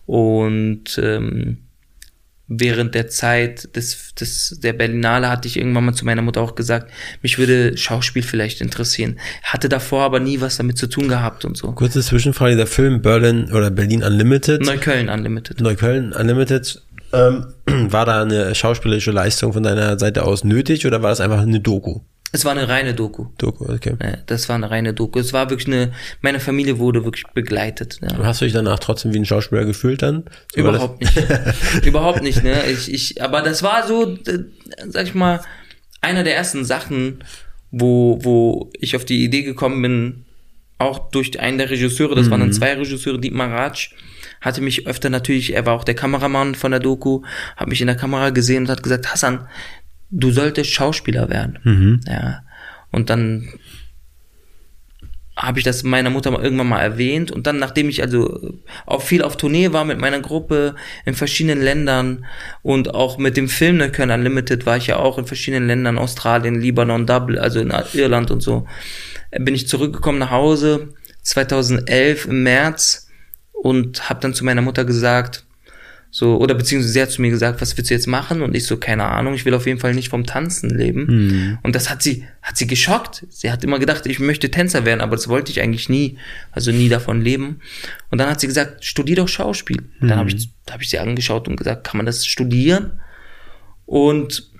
Und 0.05 0.97
ähm, 1.01 1.57
während 2.47 2.93
der 2.93 3.07
Zeit 3.07 3.75
des, 3.75 4.13
des, 4.15 4.59
der 4.61 4.73
Berlinale 4.73 5.29
hatte 5.29 5.47
ich 5.47 5.57
irgendwann 5.57 5.85
mal 5.85 5.93
zu 5.93 6.05
meiner 6.05 6.21
Mutter 6.21 6.41
auch 6.41 6.55
gesagt, 6.55 6.91
mich 7.21 7.37
würde 7.37 7.77
Schauspiel 7.77 8.23
vielleicht 8.23 8.61
interessieren. 8.61 9.19
Hatte 9.43 9.67
davor 9.67 10.03
aber 10.03 10.19
nie 10.19 10.41
was 10.41 10.57
damit 10.57 10.77
zu 10.77 10.87
tun 10.87 11.07
gehabt 11.07 11.43
und 11.43 11.57
so. 11.57 11.71
Kurze 11.71 12.01
Zwischenfrage, 12.01 12.55
der 12.55 12.67
Film 12.67 13.01
Berlin 13.01 13.51
oder 13.51 13.71
Berlin 13.71 14.03
Unlimited. 14.03 14.61
Neukölln 14.61 15.09
Unlimited. 15.09 15.59
Neukölln 15.59 16.13
Unlimited 16.13 16.81
ähm, 17.15 17.45
war 17.91 18.05
da 18.05 18.21
eine 18.21 18.53
schauspielerische 18.55 19.11
Leistung 19.11 19.53
von 19.53 19.63
deiner 19.63 19.97
Seite 19.99 20.23
aus 20.23 20.43
nötig 20.43 20.85
oder 20.85 21.01
war 21.01 21.09
das 21.09 21.21
einfach 21.21 21.39
eine 21.39 21.59
Doku? 21.59 22.01
Es 22.31 22.43
war 22.43 22.51
eine 22.51 22.67
reine 22.67 22.93
Doku. 22.93 23.27
Doku, 23.37 23.71
okay. 23.71 23.95
Ja, 24.03 24.17
das 24.25 24.49
war 24.49 24.57
eine 24.57 24.69
reine 24.69 24.93
Doku. 24.93 25.19
Es 25.19 25.31
war 25.31 25.49
wirklich 25.49 25.67
eine, 25.67 25.93
meine 26.19 26.41
Familie 26.41 26.79
wurde 26.79 27.05
wirklich 27.05 27.23
begleitet. 27.33 27.99
Ja. 28.01 28.17
Hast 28.23 28.41
du 28.41 28.45
dich 28.45 28.53
danach 28.53 28.79
trotzdem 28.79 29.13
wie 29.13 29.19
ein 29.19 29.25
Schauspieler 29.25 29.63
gefühlt 29.63 30.01
dann? 30.01 30.25
So 30.53 30.59
Überhaupt 30.59 30.99
nicht. 30.99 31.85
Überhaupt 31.85 32.23
nicht, 32.23 32.43
ne? 32.43 32.61
Ich, 32.69 32.93
ich, 32.93 33.23
aber 33.23 33.41
das 33.41 33.63
war 33.63 33.87
so, 33.87 34.17
sag 34.89 35.05
ich 35.05 35.15
mal, 35.15 35.39
einer 36.01 36.23
der 36.23 36.35
ersten 36.35 36.65
Sachen, 36.65 37.23
wo, 37.71 38.19
wo 38.21 38.69
ich 38.79 38.97
auf 38.97 39.05
die 39.05 39.23
Idee 39.23 39.43
gekommen 39.43 39.81
bin, 39.81 40.25
auch 40.77 41.09
durch 41.11 41.39
einen 41.39 41.57
der 41.57 41.69
Regisseure, 41.69 42.15
das 42.15 42.27
mhm. 42.27 42.31
waren 42.31 42.39
dann 42.41 42.53
zwei 42.53 42.73
Regisseure, 42.73 43.19
Dietmar 43.19 43.49
Ratsch, 43.49 43.91
hatte 44.41 44.61
mich 44.61 44.87
öfter 44.87 45.09
natürlich, 45.09 45.53
er 45.53 45.65
war 45.65 45.73
auch 45.73 45.83
der 45.83 45.95
Kameramann 45.95 46.55
von 46.55 46.71
der 46.71 46.79
Doku, 46.79 47.23
hat 47.57 47.67
mich 47.67 47.81
in 47.81 47.87
der 47.87 47.95
Kamera 47.95 48.29
gesehen 48.29 48.63
und 48.63 48.69
hat 48.69 48.83
gesagt, 48.83 49.11
Hassan, 49.11 49.47
du 50.11 50.31
solltest 50.31 50.71
Schauspieler 50.71 51.29
werden. 51.29 51.59
Mhm. 51.63 51.99
Ja. 52.07 52.43
Und 52.91 53.09
dann 53.09 53.49
habe 55.37 55.59
ich 55.59 55.65
das 55.65 55.83
meiner 55.83 56.09
Mutter 56.09 56.31
irgendwann 56.41 56.69
mal 56.69 56.79
erwähnt 56.79 57.29
und 57.29 57.45
dann, 57.45 57.59
nachdem 57.59 57.89
ich 57.89 58.01
also 58.01 58.53
auch 58.85 59.01
viel 59.01 59.21
auf 59.21 59.35
Tournee 59.35 59.73
war 59.73 59.83
mit 59.83 59.99
meiner 59.99 60.21
Gruppe 60.21 60.75
in 61.05 61.13
verschiedenen 61.13 61.61
Ländern 61.61 62.25
und 62.61 62.93
auch 62.93 63.17
mit 63.17 63.35
dem 63.35 63.49
Film 63.49 63.77
Neukölln 63.77 64.11
Unlimited 64.11 64.65
war 64.65 64.77
ich 64.77 64.87
ja 64.87 64.97
auch 64.97 65.17
in 65.17 65.25
verschiedenen 65.25 65.67
Ländern, 65.67 65.97
Australien, 65.97 66.61
Libanon, 66.61 67.05
Dublin, 67.05 67.39
also 67.39 67.59
in 67.59 67.73
Irland 67.93 68.31
und 68.31 68.41
so, 68.41 68.65
bin 69.37 69.55
ich 69.55 69.67
zurückgekommen 69.67 70.19
nach 70.19 70.31
Hause 70.31 70.93
2011 71.23 72.27
im 72.27 72.43
März 72.43 73.04
und 73.65 74.09
habe 74.09 74.19
dann 74.19 74.35
zu 74.35 74.45
meiner 74.45 74.61
Mutter 74.61 74.85
gesagt, 74.85 75.43
so, 76.11 76.37
oder 76.37 76.53
beziehungsweise 76.53 76.93
sie 76.93 77.01
hat 77.01 77.09
zu 77.09 77.19
mir 77.19 77.31
gesagt, 77.31 77.61
was 77.61 77.75
willst 77.75 77.89
du 77.89 77.95
jetzt 77.95 78.05
machen? 78.05 78.43
Und 78.43 78.55
ich 78.55 78.67
so, 78.67 78.77
keine 78.77 79.05
Ahnung, 79.05 79.33
ich 79.33 79.43
will 79.43 79.55
auf 79.55 79.65
jeden 79.65 79.79
Fall 79.79 79.95
nicht 79.95 80.09
vom 80.09 80.23
Tanzen 80.23 80.69
leben. 80.69 81.05
Mhm. 81.07 81.57
Und 81.63 81.75
das 81.75 81.89
hat 81.89 82.03
sie, 82.03 82.25
hat 82.43 82.57
sie 82.57 82.67
geschockt. 82.67 83.25
Sie 83.29 83.51
hat 83.51 83.63
immer 83.63 83.79
gedacht, 83.79 84.05
ich 84.05 84.19
möchte 84.19 84.51
Tänzer 84.51 84.85
werden, 84.85 85.01
aber 85.01 85.15
das 85.15 85.29
wollte 85.29 85.51
ich 85.51 85.61
eigentlich 85.61 85.89
nie, 85.89 86.19
also 86.51 86.71
nie 86.71 86.89
davon 86.89 87.21
leben. 87.21 87.59
Und 88.11 88.19
dann 88.19 88.29
hat 88.29 88.39
sie 88.39 88.45
gesagt, 88.45 88.85
studier 88.85 89.15
doch 89.15 89.27
Schauspiel. 89.27 89.81
Mhm. 89.99 90.09
Dann 90.09 90.19
habe 90.19 90.29
ich, 90.29 90.47
hab 90.69 90.81
ich 90.83 90.89
sie 90.91 90.99
angeschaut 90.99 91.47
und 91.47 91.55
gesagt, 91.55 91.87
kann 91.87 91.97
man 91.97 92.05
das 92.05 92.27
studieren? 92.27 92.99
Und 93.87 94.51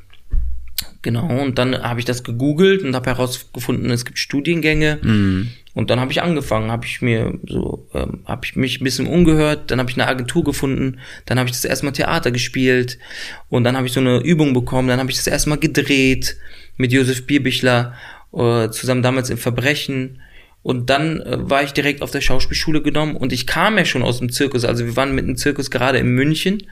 Genau, 1.04 1.28
und 1.44 1.60
dann 1.60 1.84
habe 1.84 2.00
ich 2.00 2.06
das 2.06 2.24
gegoogelt 2.24 2.82
und 2.82 2.96
habe 2.96 3.12
herausgefunden, 3.12 3.91
es 3.91 4.06
gibt 4.06 4.18
Studiengänge. 4.18 4.98
Mhm. 5.04 5.52
Und 5.76 5.90
dann 5.90 6.00
habe 6.00 6.12
ich 6.12 6.22
angefangen, 6.22 6.72
habe 6.72 6.86
ich 6.86 7.02
mir 7.02 7.38
so, 7.48 7.88
ähm, 7.94 8.24
habe 8.26 8.46
ich 8.46 8.56
mich 8.56 8.80
ein 8.80 8.86
bisschen 8.86 9.08
umgehört, 9.08 9.70
dann 9.70 9.80
habe 9.80 9.92
ich 9.92 9.98
eine 9.98 10.08
Agentur 10.08 10.44
gefunden, 10.44 11.00
dann 11.26 11.38
habe 11.38 11.50
ich 11.50 11.56
das 11.56 11.66
erstmal 11.66 11.92
Theater 11.92 12.32
gespielt 12.32 12.98
und 13.50 13.66
dann 13.66 13.76
habe 13.76 13.86
ich 13.86 13.92
so 13.92 14.00
eine 14.00 14.20
Übung 14.22 14.54
bekommen, 14.54 14.88
dann 14.88 15.00
habe 15.00 15.12
ich 15.12 15.18
das 15.18 15.28
erstmal 15.28 15.58
gedreht 15.58 16.38
mit 16.78 16.94
Josef 16.94 17.28
Bierbichler, 17.28 17.94
äh, 18.34 18.70
zusammen 18.70 19.04
damals 19.04 19.30
im 19.30 19.38
Verbrechen. 19.38 20.22
Und 20.65 20.89
dann 20.89 21.21
äh, 21.21 21.38
war 21.47 21.62
ich 21.62 21.73
direkt 21.73 22.01
auf 22.01 22.10
der 22.10 22.21
Schauspielschule 22.21 22.82
genommen 22.82 23.15
und 23.15 23.32
ich 23.32 23.45
kam 23.45 23.78
ja 23.78 23.86
schon 23.86 24.01
aus 24.01 24.17
dem 24.17 24.32
Zirkus. 24.32 24.65
Also 24.65 24.84
wir 24.84 24.95
waren 24.95 25.13
mit 25.13 25.28
dem 25.28 25.38
Zirkus 25.38 25.69
gerade 25.69 25.99
in 25.99 26.08
München, 26.08 26.63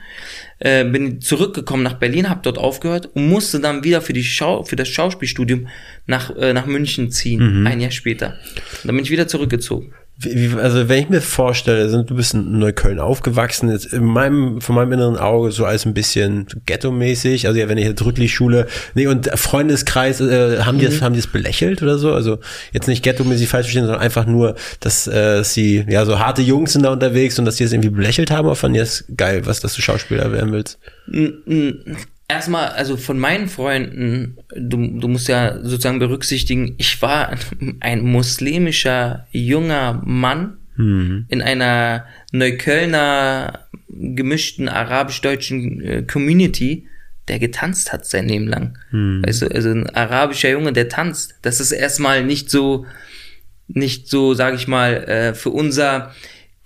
äh, 0.58 0.84
bin 0.84 1.20
zurückgekommen 1.20 1.84
nach 1.84 2.00
Berlin, 2.00 2.28
habe 2.28 2.40
dort 2.42 2.58
aufgehört 2.58 3.10
und 3.14 3.28
musste 3.28 3.60
dann 3.60 3.84
wieder 3.84 4.00
für 4.00 4.12
die 4.12 4.24
Schau 4.24 4.64
für 4.64 4.74
das 4.74 4.88
Schauspielstudium 4.88 5.68
nach 6.08 6.34
äh, 6.34 6.52
nach 6.52 6.66
München 6.66 7.12
ziehen, 7.12 7.60
Mhm. 7.60 7.66
ein 7.68 7.80
Jahr 7.80 7.92
später. 7.92 8.30
Und 8.82 8.86
dann 8.88 8.96
bin 8.96 9.04
ich 9.04 9.12
wieder 9.12 9.28
zurückgezogen. 9.28 9.92
Wie, 10.16 10.54
also 10.54 10.88
wenn 10.88 11.02
ich 11.02 11.08
mir 11.08 11.20
vorstelle, 11.20 11.88
sind, 11.88 12.08
du 12.08 12.14
bist 12.14 12.34
in 12.34 12.58
Neukölln 12.58 13.00
aufgewachsen, 13.00 13.68
jetzt 13.70 13.92
in 13.92 14.04
meinem, 14.04 14.60
von 14.60 14.76
meinem 14.76 14.92
inneren 14.92 15.16
Auge 15.16 15.50
so 15.50 15.64
als 15.64 15.84
ein 15.86 15.94
bisschen 15.94 16.46
ghetto-mäßig, 16.66 17.48
also 17.48 17.58
ja, 17.58 17.68
wenn 17.68 17.78
ich 17.78 17.86
jetzt 17.86 18.04
Rüttli-Schule, 18.04 18.68
nee, 18.94 19.08
und 19.08 19.28
Freundeskreis, 19.34 20.20
äh, 20.20 20.60
haben 20.60 20.78
die 20.78 20.86
das, 20.86 21.02
haben 21.02 21.14
die 21.14 21.20
das 21.20 21.30
belächelt 21.30 21.82
oder 21.82 21.98
so? 21.98 22.12
Also 22.12 22.38
jetzt 22.72 22.86
nicht 22.86 23.02
ghetto-mäßig 23.02 23.48
falsch 23.48 23.66
verstehen, 23.66 23.86
sondern 23.86 24.02
einfach 24.02 24.26
nur, 24.26 24.54
dass, 24.78 25.08
äh, 25.08 25.42
sie, 25.42 25.84
ja, 25.88 26.04
so 26.04 26.20
harte 26.20 26.42
Jungs 26.42 26.74
sind 26.74 26.84
da 26.84 26.92
unterwegs 26.92 27.36
und 27.40 27.44
dass 27.44 27.56
die 27.56 27.64
das 27.64 27.72
irgendwie 27.72 27.90
belächelt 27.90 28.30
haben, 28.30 28.46
oder 28.46 28.54
fanden 28.54 28.74
die 28.74 28.80
das 28.80 29.04
geil, 29.16 29.46
was, 29.46 29.58
dass 29.60 29.74
du 29.74 29.82
Schauspieler 29.82 30.30
werden 30.30 30.52
willst? 30.52 30.78
Erstmal, 32.26 32.68
also 32.68 32.96
von 32.96 33.18
meinen 33.18 33.48
Freunden, 33.48 34.38
du, 34.56 34.98
du 34.98 35.08
musst 35.08 35.28
ja 35.28 35.58
sozusagen 35.62 35.98
berücksichtigen, 35.98 36.74
ich 36.78 37.02
war 37.02 37.36
ein 37.80 38.02
muslimischer 38.02 39.26
junger 39.30 40.00
Mann 40.04 40.58
in 41.28 41.42
einer 41.42 42.06
Neuköllner 42.32 43.68
gemischten 43.88 44.68
arabisch-deutschen 44.68 45.80
äh, 45.82 46.02
Community, 46.02 46.88
der 47.28 47.38
getanzt 47.38 47.92
hat 47.92 48.06
sein 48.06 48.28
Leben 48.28 48.48
lang. 48.48 48.76
Weißt 49.24 49.42
du, 49.42 49.46
also 49.46 49.70
ein 49.70 49.88
arabischer 49.90 50.50
Junge, 50.50 50.72
der 50.72 50.88
tanzt. 50.88 51.36
Das 51.42 51.60
ist 51.60 51.72
erstmal 51.72 52.24
nicht 52.24 52.50
so, 52.50 52.86
nicht 53.68 54.08
so, 54.08 54.34
sag 54.34 54.54
ich 54.54 54.66
mal, 54.66 55.04
äh, 55.04 55.34
für 55.34 55.50
unser 55.50 56.12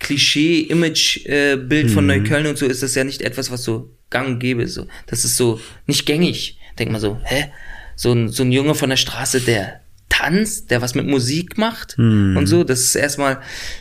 Klischee-Image-Bild 0.00 1.90
von 1.90 2.06
Neukölln 2.06 2.46
und 2.46 2.56
so 2.56 2.66
ist 2.66 2.82
das 2.82 2.94
ja 2.94 3.04
nicht 3.04 3.22
etwas, 3.22 3.50
was 3.50 3.64
so 3.64 3.90
gang 4.10 4.26
und 4.28 4.38
gäbe. 4.38 4.66
So. 4.68 4.86
Das 5.06 5.24
ist 5.24 5.36
so 5.36 5.60
nicht 5.86 6.06
gängig. 6.06 6.58
Denkt 6.78 6.92
man 6.92 7.00
so, 7.00 7.18
hä? 7.24 7.50
So 7.96 8.12
ein, 8.12 8.28
so 8.28 8.42
ein 8.44 8.52
Junge 8.52 8.74
von 8.74 8.90
der 8.90 8.96
Straße, 8.96 9.40
der 9.40 9.80
tanzt, 10.08 10.70
der 10.70 10.80
was 10.80 10.94
mit 10.94 11.06
Musik 11.06 11.58
macht 11.58 11.96
und 11.98 12.46
so, 12.46 12.64
das 12.64 12.80
ist 12.80 12.94
erstmal 12.94 13.38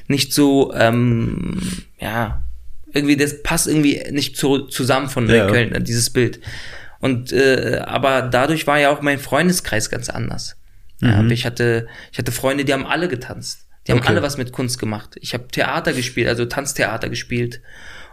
nicht 0.08 0.34
so, 0.34 0.74
ähm, 0.76 1.62
ja, 2.00 2.42
irgendwie, 2.92 3.16
das 3.16 3.42
passt 3.44 3.68
irgendwie 3.68 4.04
nicht 4.12 4.36
zu, 4.38 4.60
zusammen 4.68 5.10
von 5.10 5.30
Ja. 5.30 5.46
Neukölln, 5.46 5.84
dieses 5.84 6.10
Bild. 6.10 6.40
Und 7.00 7.32
äh, 7.32 7.82
aber 7.86 8.24
dadurch 8.24 8.66
war 8.68 8.80
ja 8.80 8.90
auch 8.90 9.02
mein 9.02 9.20
Freundeskreis 9.20 9.90
ganz 9.90 10.10
anders. 10.10 10.56
Ja, 11.00 11.24
ich 11.28 11.46
hatte 11.46 11.88
ich 12.12 12.18
hatte 12.18 12.32
Freunde, 12.32 12.66
die 12.66 12.74
haben 12.74 12.86
alle 12.88 13.08
getanzt. 13.08 13.68
Die 13.86 13.92
haben 13.92 14.00
Okay. 14.00 14.10
alle 14.10 14.22
was 14.24 14.38
mit 14.38 14.52
Kunst 14.52 14.80
gemacht. 14.80 15.16
Ich 15.22 15.34
habe 15.36 15.48
Theater 15.48 15.94
gespielt, 15.94 16.28
also 16.28 16.46
Tanztheater 16.46 17.08
gespielt 17.10 17.62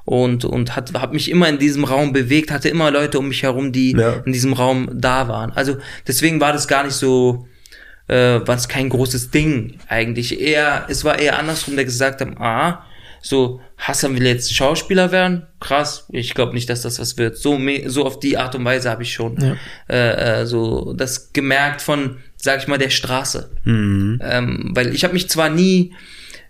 und 0.05 0.45
und 0.45 0.77
hat 0.77 0.93
habe 0.95 1.15
mich 1.15 1.31
immer 1.31 1.49
in 1.49 1.59
diesem 1.59 1.85
Raum 1.85 2.13
bewegt, 2.13 2.51
hatte 2.51 2.69
immer 2.69 2.91
Leute 2.91 3.19
um 3.19 3.29
mich 3.29 3.43
herum, 3.43 3.73
die 3.73 3.93
Ja. 3.93 4.23
in 4.27 4.33
diesem 4.33 4.53
Raum 4.53 4.91
da 4.93 5.29
waren. 5.29 5.51
Also 5.53 5.77
deswegen 6.07 6.41
war 6.41 6.53
das 6.53 6.69
gar 6.69 6.85
nicht 6.85 6.95
so 6.95 7.47
äh, 8.07 8.41
war 8.47 8.55
es 8.57 8.69
kein 8.69 8.91
großes 8.91 9.31
Ding 9.31 9.79
eigentlich. 9.89 10.39
Eher 10.41 10.85
es 10.89 11.05
war 11.05 11.19
eher 11.19 11.39
andersrum, 11.39 11.75
der 11.77 11.87
gesagt 11.87 12.21
haben, 12.21 12.37
ah, 12.39 12.85
so 13.23 13.61
Hassan 13.79 14.15
will 14.15 14.27
jetzt 14.27 14.55
Schauspieler 14.55 15.11
werden, 15.11 15.47
krass. 15.59 16.07
Ich 16.11 16.35
glaube 16.35 16.53
nicht, 16.53 16.69
dass 16.69 16.83
das 16.83 16.99
was 16.99 17.17
wird. 17.17 17.39
So 17.39 17.59
so 17.87 18.05
auf 18.05 18.21
die 18.21 18.37
Art 18.37 18.55
und 18.55 18.65
Weise 18.67 18.91
habe 18.91 19.03
ich 19.05 19.15
schon 19.15 19.39
äh, 19.89 20.41
äh, 20.43 20.47
so 20.47 20.93
das 20.93 21.33
gemerkt 21.33 21.81
von, 21.81 22.19
sag 22.37 22.61
ich 22.61 22.69
mal, 22.69 22.77
der 22.79 22.91
Straße. 22.91 23.51
Ähm, 24.23 24.73
weil 24.75 24.95
ich 24.95 25.03
habe 25.05 25.15
mich 25.15 25.31
zwar 25.31 25.49
nie 25.49 25.95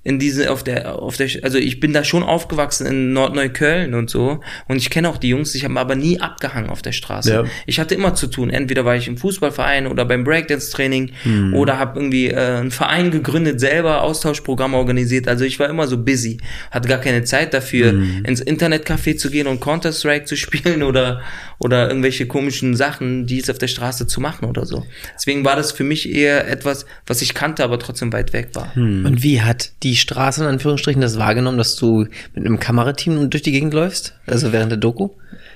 in 0.05 0.19
diese 0.19 0.51
auf 0.53 0.63
der 0.63 0.99
auf 1.01 1.17
der 1.17 1.29
also 1.43 1.59
ich 1.59 1.81
bin 1.81 1.93
da 1.93 2.05
schon 2.05 2.23
aufgewachsen 2.23 2.87
in 2.87 3.13
Nordneukölln 3.15 3.95
und 3.95 4.11
so 4.11 4.41
und 4.69 4.77
ich 4.77 4.91
kenne 4.91 5.09
auch 5.09 5.17
die 5.17 5.31
Jungs, 5.31 5.55
ich 5.55 5.65
habe 5.65 5.81
aber 5.81 5.97
nie 5.97 6.21
abgehangen 6.21 6.71
auf 6.71 6.83
der 6.83 6.93
Straße. 6.93 7.33
Ja. 7.33 7.45
Ich 7.67 7.81
hatte 7.81 7.95
immer 7.95 8.15
zu 8.15 8.27
tun, 8.27 8.51
entweder 8.51 8.85
war 8.85 8.97
ich 8.97 9.09
im 9.09 9.17
Fußballverein 9.17 9.87
oder 9.87 10.05
beim 10.05 10.23
Breakdance 10.25 10.71
Training 10.71 11.13
Hm. 11.23 11.55
oder 11.55 11.79
habe 11.79 11.99
irgendwie 11.99 12.29
äh, 12.29 12.37
einen 12.37 12.71
Verein 12.71 13.11
gegründet, 13.11 13.61
selber 13.61 14.03
Austauschprogramme 14.03 14.77
organisiert. 14.77 15.27
Also 15.27 15.45
ich 15.45 15.59
war 15.59 15.69
immer 15.69 15.87
so 15.87 15.97
busy, 15.99 16.39
hatte 16.71 16.89
gar 16.89 16.99
keine 16.99 17.25
Zeit 17.25 17.55
dafür 17.55 17.93
Hm. 17.93 18.25
ins 18.25 18.43
Internetcafé 18.45 19.17
zu 19.17 19.31
gehen 19.31 19.47
und 19.47 19.61
Counter 19.61 19.93
Strike 19.93 20.27
zu 20.27 20.37
spielen 20.45 20.83
oder 20.83 21.23
oder 21.59 21.89
irgendwelche 21.89 22.27
komischen 22.27 22.75
Sachen, 22.77 23.27
die 23.27 23.39
es 23.39 23.49
auf 23.51 23.59
der 23.59 23.69
Straße 23.69 24.07
zu 24.07 24.21
machen 24.21 24.47
oder 24.47 24.67
so. 24.67 24.85
Deswegen 25.15 25.45
war 25.45 25.57
das 25.57 25.73
für 25.73 25.85
mich 25.85 26.13
eher 26.13 26.49
etwas, 26.49 26.87
was 27.07 27.23
ich 27.23 27.35
kannte, 27.35 27.65
aber 27.65 27.79
trotzdem 27.79 28.13
weit 28.13 28.33
weg 28.33 28.51
war. 28.55 28.73
Und 28.77 29.23
wie 29.23 29.41
hat 29.43 29.73
die 29.83 29.97
Straße 29.97 30.43
in 30.43 30.49
Anführungsstrichen 30.49 31.01
das 31.03 31.19
wahrgenommen, 31.19 31.59
dass 31.59 31.77
du 31.77 32.07
mit 32.35 32.45
einem 32.47 32.59
Kamerateam 32.59 33.31
durch 33.31 33.43
die 33.43 33.53
Gegend 33.53 33.73
läufst? 33.75 34.15
Also 34.27 34.53
während 34.53 34.71
der 34.73 34.79
Doku? 34.79 35.11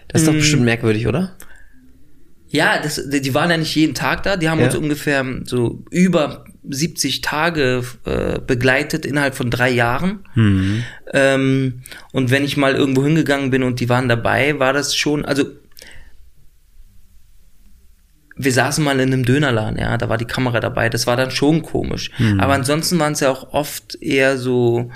Das 0.09 0.23
ist 0.23 0.29
doch 0.29 0.35
bestimmt 0.35 0.65
merkwürdig, 0.65 1.07
oder? 1.07 1.37
Ja, 2.51 2.81
das, 2.83 3.03
die 3.11 3.35
waren 3.35 3.51
ja 3.51 3.59
nicht 3.59 3.75
jeden 3.75 3.93
Tag 3.95 4.23
da. 4.23 4.37
Die 4.39 4.49
haben 4.49 4.59
Ja. 4.61 4.67
uns 4.67 4.75
ungefähr 4.75 5.23
so 5.45 5.85
über 5.91 6.45
70 6.71 7.21
Tage 7.21 7.83
äh, 8.07 8.39
begleitet 8.47 9.05
innerhalb 9.05 9.35
von 9.35 9.51
drei 9.51 9.69
Jahren. 9.71 10.21
Ähm, 11.13 11.83
und 12.13 12.31
wenn 12.31 12.45
ich 12.45 12.57
mal 12.57 12.75
irgendwo 12.75 13.05
hingegangen 13.05 13.51
bin 13.51 13.63
und 13.63 13.81
die 13.81 13.89
waren 13.91 14.09
dabei, 14.09 14.59
war 14.59 14.73
das 14.73 14.95
schon, 14.97 15.25
also 15.27 15.45
wir 18.39 18.53
saßen 18.53 18.85
mal 18.85 19.01
in 19.01 19.13
einem 19.13 19.25
Dönerladen, 19.25 19.79
ja, 19.79 19.99
da 19.99 20.09
war 20.09 20.17
die 20.17 20.25
Kamera 20.25 20.61
dabei, 20.61 20.89
das 20.89 21.07
war 21.07 21.17
dann 21.17 21.31
schon 21.31 21.63
komisch. 21.63 22.11
Aber 22.39 22.55
ansonsten 22.55 22.99
waren 22.99 23.13
es 23.13 23.21
ja 23.21 23.31
auch 23.31 23.53
oft 23.53 24.01
eher 24.01 24.39
so 24.39 24.91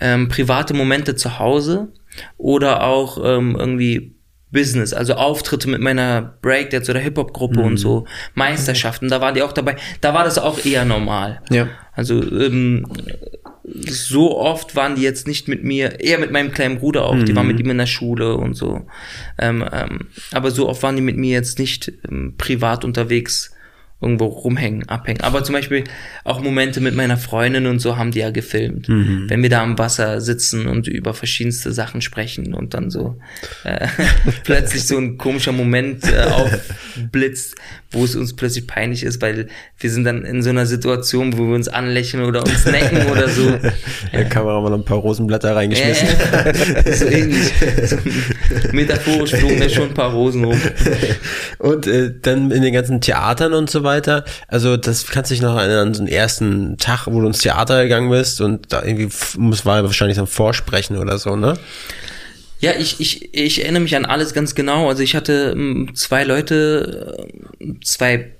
ähm, 0.00 0.28
private 0.28 0.74
Momente 0.74 1.16
zu 1.16 1.38
Hause 1.38 1.88
oder 2.36 2.84
auch 2.84 3.18
ähm, 3.24 3.56
irgendwie 3.58 4.14
Business, 4.50 4.92
also 4.92 5.14
Auftritte 5.14 5.68
mit 5.68 5.80
meiner 5.80 6.34
Breakdance 6.42 6.90
oder 6.90 7.00
Hip-Hop-Gruppe 7.00 7.60
und 7.60 7.78
so, 7.78 8.06
Meisterschaften, 8.34 9.08
da 9.08 9.20
waren 9.22 9.34
die 9.34 9.42
auch 9.42 9.52
dabei. 9.52 9.76
Da 10.02 10.12
war 10.12 10.24
das 10.24 10.38
auch 10.38 10.62
eher 10.64 10.84
normal. 10.84 11.40
Ja. 11.50 11.68
Also 11.94 12.22
ähm, 12.22 12.86
so 13.74 14.38
oft 14.38 14.76
waren 14.76 14.96
die 14.96 15.02
jetzt 15.02 15.26
nicht 15.26 15.48
mit 15.48 15.64
mir, 15.64 16.00
eher 16.00 16.18
mit 16.18 16.30
meinem 16.30 16.52
kleinen 16.52 16.78
Bruder 16.78 17.04
auch, 17.04 17.22
die 17.22 17.34
waren 17.34 17.46
mit 17.46 17.60
ihm 17.60 17.70
in 17.70 17.78
der 17.78 17.86
Schule 17.86 18.36
und 18.36 18.54
so. 18.54 18.86
Ähm, 19.38 19.64
ähm, 19.72 20.08
aber 20.32 20.50
so 20.50 20.68
oft 20.68 20.82
waren 20.82 20.96
die 20.96 21.02
mit 21.02 21.16
mir 21.16 21.32
jetzt 21.32 21.58
nicht 21.58 21.92
ähm, 22.08 22.34
privat 22.36 22.84
unterwegs 22.84 23.51
irgendwo 24.02 24.26
rumhängen, 24.26 24.88
abhängen. 24.88 25.20
Aber 25.20 25.44
zum 25.44 25.54
Beispiel 25.54 25.84
auch 26.24 26.40
Momente 26.40 26.80
mit 26.80 26.94
meiner 26.94 27.16
Freundin 27.16 27.66
und 27.66 27.78
so 27.78 27.96
haben 27.96 28.10
die 28.10 28.18
ja 28.18 28.30
gefilmt. 28.30 28.88
Wenn 28.88 29.42
wir 29.42 29.50
da 29.50 29.62
am 29.62 29.78
Wasser 29.78 30.20
sitzen 30.20 30.66
und 30.66 30.88
über 30.88 31.14
verschiedenste 31.14 31.72
Sachen 31.72 32.00
sprechen 32.00 32.54
und 32.54 32.74
dann 32.74 32.90
so 32.90 33.18
äh, 33.64 33.86
plötzlich 34.44 34.86
so 34.86 34.98
ein 34.98 35.18
komischer 35.18 35.52
Moment 35.52 36.04
äh, 36.04 36.24
aufblitzt, 36.24 37.56
wo 37.90 38.04
es 38.04 38.16
uns 38.16 38.34
plötzlich 38.34 38.66
peinlich 38.66 39.04
ist, 39.04 39.20
weil 39.22 39.48
wir 39.78 39.90
sind 39.90 40.04
dann 40.04 40.24
in 40.24 40.42
so 40.42 40.50
einer 40.50 40.66
Situation, 40.66 41.36
wo 41.36 41.46
wir 41.46 41.54
uns 41.54 41.68
anlächeln 41.68 42.24
oder 42.24 42.40
uns 42.40 42.64
necken 42.66 43.06
oder 43.10 43.28
so. 43.28 43.58
Der 44.12 44.24
Kameramann 44.28 44.72
ein 44.72 44.84
paar 44.84 44.98
Rosenblätter 44.98 45.54
reingeschmissen. 45.54 46.08
Äh, 46.08 46.92
so 46.96 47.06
ähnlich. 47.06 47.52
So, 47.84 47.96
metaphorisch 48.72 49.34
flogen 49.34 49.60
da 49.60 49.68
schon 49.68 49.88
ein 49.88 49.94
paar 49.94 50.12
Rosen 50.12 50.44
rum. 50.44 50.60
Und 51.58 51.86
äh, 51.86 52.12
dann 52.20 52.50
in 52.50 52.62
den 52.62 52.72
ganzen 52.72 53.00
Theatern 53.00 53.52
und 53.52 53.70
so 53.70 53.82
weiter. 53.84 53.91
Also 54.48 54.76
das 54.76 55.06
kannst 55.06 55.30
du 55.30 55.34
dich 55.34 55.42
noch 55.42 55.56
erinnern 55.56 55.88
an 55.88 55.94
so 55.94 56.00
einen 56.02 56.12
ersten 56.12 56.78
Tag, 56.78 57.06
wo 57.06 57.20
du 57.20 57.26
ins 57.26 57.38
Theater 57.38 57.82
gegangen 57.82 58.10
bist 58.10 58.40
und 58.40 58.72
da 58.72 58.82
irgendwie 58.82 59.08
muss 59.36 59.66
war 59.66 59.82
wahrscheinlich 59.82 60.16
dann 60.16 60.26
Vorsprechen 60.26 60.96
oder 60.96 61.18
so, 61.18 61.36
ne? 61.36 61.58
Ja, 62.60 62.72
ich, 62.78 63.00
ich, 63.00 63.34
ich 63.34 63.62
erinnere 63.62 63.82
mich 63.82 63.96
an 63.96 64.04
alles 64.04 64.34
ganz 64.34 64.54
genau. 64.54 64.88
Also 64.88 65.02
ich 65.02 65.16
hatte 65.16 65.52
ähm, 65.54 65.90
zwei 65.94 66.22
Leute, 66.22 67.26
äh, 67.58 67.74
zwei 67.82 68.30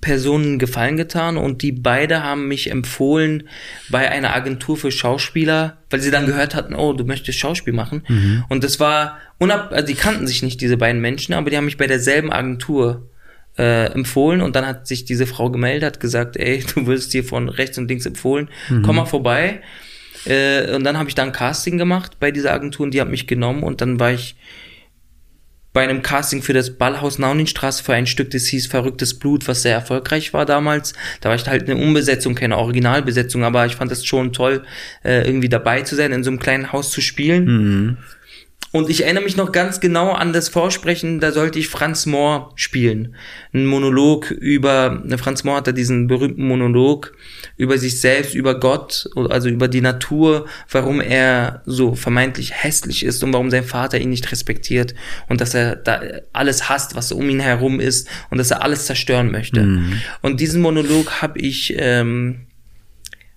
Personen 0.00 0.58
Gefallen 0.58 0.96
getan 0.96 1.36
und 1.36 1.60
die 1.60 1.72
beide 1.72 2.22
haben 2.22 2.48
mich 2.48 2.70
empfohlen 2.70 3.48
bei 3.90 4.10
einer 4.10 4.34
Agentur 4.34 4.78
für 4.78 4.90
Schauspieler, 4.90 5.76
weil 5.90 6.00
sie 6.00 6.10
dann 6.10 6.24
gehört 6.24 6.54
hatten, 6.54 6.74
oh, 6.74 6.94
du 6.94 7.04
möchtest 7.04 7.38
Schauspiel 7.38 7.74
machen. 7.74 8.02
Und 8.48 8.64
das 8.64 8.80
war 8.80 9.18
unab, 9.38 9.72
also 9.72 9.86
die 9.86 9.94
kannten 9.94 10.26
sich 10.26 10.42
nicht, 10.42 10.60
diese 10.62 10.78
beiden 10.78 11.02
Menschen, 11.02 11.34
aber 11.34 11.50
die 11.50 11.56
haben 11.58 11.66
mich 11.66 11.76
bei 11.76 11.86
derselben 11.86 12.32
Agentur 12.32 13.09
äh, 13.60 13.92
empfohlen 13.92 14.40
und 14.40 14.56
dann 14.56 14.66
hat 14.66 14.86
sich 14.86 15.04
diese 15.04 15.26
Frau 15.26 15.50
gemeldet, 15.50 15.84
hat 15.84 16.00
gesagt, 16.00 16.36
ey, 16.36 16.64
du 16.74 16.86
wirst 16.86 17.12
dir 17.12 17.22
von 17.22 17.48
rechts 17.50 17.76
und 17.76 17.88
links 17.88 18.06
empfohlen, 18.06 18.48
komm 18.82 18.96
mal 18.96 19.04
vorbei. 19.04 19.60
Äh, 20.24 20.74
und 20.74 20.84
dann 20.84 20.98
habe 20.98 21.08
ich 21.08 21.14
da 21.14 21.22
ein 21.22 21.32
Casting 21.32 21.78
gemacht 21.78 22.16
bei 22.18 22.30
dieser 22.30 22.52
Agentur 22.52 22.84
und 22.84 22.94
die 22.94 23.00
hat 23.00 23.08
mich 23.08 23.26
genommen 23.26 23.62
und 23.62 23.80
dann 23.80 24.00
war 24.00 24.12
ich 24.12 24.36
bei 25.72 25.84
einem 25.84 26.02
Casting 26.02 26.42
für 26.42 26.52
das 26.52 26.78
Ballhaus 26.78 27.18
Nauninstraße 27.18 27.84
für 27.84 27.94
ein 27.94 28.06
Stück, 28.06 28.30
das 28.30 28.46
hieß 28.46 28.66
Verrücktes 28.66 29.18
Blut, 29.18 29.46
was 29.46 29.62
sehr 29.62 29.74
erfolgreich 29.74 30.32
war 30.32 30.44
damals. 30.44 30.94
Da 31.20 31.28
war 31.28 31.36
ich 31.36 31.46
halt 31.46 31.70
eine 31.70 31.80
Umbesetzung, 31.80 32.34
keine 32.34 32.58
Originalbesetzung, 32.58 33.44
aber 33.44 33.66
ich 33.66 33.76
fand 33.76 33.92
es 33.92 34.04
schon 34.04 34.32
toll, 34.32 34.64
äh, 35.04 35.24
irgendwie 35.26 35.48
dabei 35.48 35.82
zu 35.82 35.94
sein, 35.94 36.12
in 36.12 36.24
so 36.24 36.30
einem 36.30 36.40
kleinen 36.40 36.72
Haus 36.72 36.90
zu 36.90 37.00
spielen. 37.00 37.44
Mhm. 37.44 37.96
Und 38.72 38.88
ich 38.88 39.02
erinnere 39.02 39.24
mich 39.24 39.36
noch 39.36 39.50
ganz 39.50 39.80
genau 39.80 40.12
an 40.12 40.32
das 40.32 40.48
Vorsprechen, 40.48 41.18
da 41.18 41.32
sollte 41.32 41.58
ich 41.58 41.68
Franz 41.68 42.06
Mohr 42.06 42.52
spielen. 42.54 43.16
Ein 43.52 43.66
Monolog 43.66 44.30
über, 44.30 45.02
Franz 45.18 45.42
Mohr 45.42 45.56
hatte 45.56 45.74
diesen 45.74 46.06
berühmten 46.06 46.46
Monolog 46.46 47.12
über 47.56 47.78
sich 47.78 48.00
selbst, 48.00 48.34
über 48.34 48.60
Gott, 48.60 49.08
also 49.16 49.48
über 49.48 49.66
die 49.66 49.80
Natur, 49.80 50.46
warum 50.70 51.00
er 51.00 51.62
so 51.66 51.96
vermeintlich 51.96 52.52
hässlich 52.62 53.04
ist 53.04 53.24
und 53.24 53.32
warum 53.32 53.50
sein 53.50 53.64
Vater 53.64 53.98
ihn 53.98 54.10
nicht 54.10 54.30
respektiert 54.30 54.94
und 55.28 55.40
dass 55.40 55.54
er 55.54 55.74
da 55.74 56.00
alles 56.32 56.68
hasst, 56.68 56.94
was 56.94 57.10
um 57.10 57.28
ihn 57.28 57.40
herum 57.40 57.80
ist 57.80 58.08
und 58.30 58.38
dass 58.38 58.52
er 58.52 58.62
alles 58.62 58.86
zerstören 58.86 59.32
möchte. 59.32 59.62
Mhm. 59.62 60.00
Und 60.22 60.40
diesen 60.40 60.62
Monolog 60.62 61.22
habe 61.22 61.40
ich 61.40 61.74
ähm, 61.76 62.46